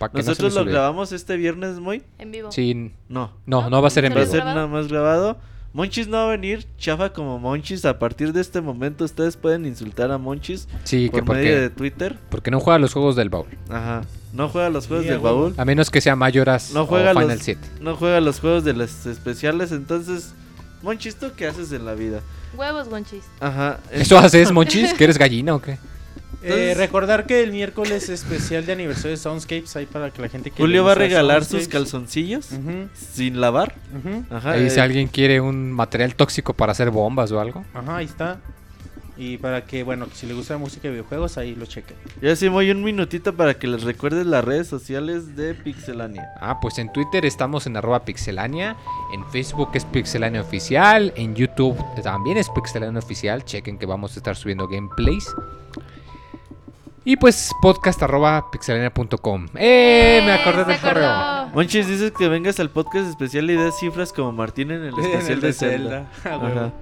[0.00, 2.02] No Nosotros les lo grabamos este viernes, muy.
[2.18, 2.50] En vivo.
[2.50, 4.44] Sí, No, no, no va a ser en va a ¿Salió vivo.
[4.46, 5.38] ser nada más grabado.
[5.74, 7.84] Monchis no va a venir, chafa como Monchis.
[7.84, 11.68] A partir de este momento ustedes pueden insultar a Monchis Sí, que por medio de
[11.68, 12.16] Twitter.
[12.30, 13.48] porque no juega los juegos del baúl.
[13.68, 14.02] Ajá.
[14.32, 15.52] No juega los juegos Sí, del baúl.
[15.56, 17.60] A menos que sea Mayoras No o juega Final los, 7.
[17.80, 20.32] no juega los juegos de los especiales, entonces
[20.82, 22.20] Monchis, ¿tú qué haces en la vida?
[22.56, 23.24] Huevos, Gonchis.
[23.40, 23.80] Ajá.
[23.90, 24.94] ¿Eso haces, Monchis?
[24.94, 25.76] ¿Que eres gallina o qué?
[26.44, 30.50] Eh, recordar que el miércoles especial de aniversario de Soundscapes ahí para que la gente
[30.50, 32.50] que Julio va a regalar sus calzoncillos
[32.94, 33.74] sin lavar.
[34.30, 34.52] Ajá.
[34.52, 37.64] Ahí si eh, alguien quiere un material tóxico para hacer bombas o algo.
[37.74, 38.40] Ajá, ahí está.
[39.16, 41.96] Y para que, bueno, si le gusta la música de videojuegos, ahí lo chequen.
[42.20, 46.30] Ya sí, voy un minutito para que les recuerdes las redes sociales de Pixelania.
[46.40, 48.76] Ah, pues en Twitter estamos en arroba pixelania,
[49.12, 54.18] en Facebook es pixelania oficial, en YouTube también es pixelania oficial, chequen que vamos a
[54.18, 55.26] estar subiendo gameplays.
[57.04, 59.48] Y pues podcast arroba pixelania.com.
[59.56, 60.22] ¡Eh!
[60.24, 61.46] Me acordé Se del correo.
[61.54, 65.40] Monchis, dices que vengas al podcast especial y des cifras como Martín en el especial
[65.40, 66.10] de Zelda.
[66.24, 66.40] Ah.
[66.42, 66.72] Ajá.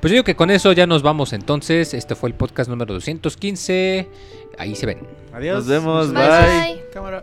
[0.00, 1.94] Pues yo digo que con eso ya nos vamos entonces.
[1.94, 4.08] Este fue el podcast número 215.
[4.58, 4.98] Ahí se ven.
[5.32, 5.58] Adiós.
[5.58, 6.38] Nos vemos, Bye, bye.
[6.74, 6.84] bye.
[6.92, 7.22] Cámara.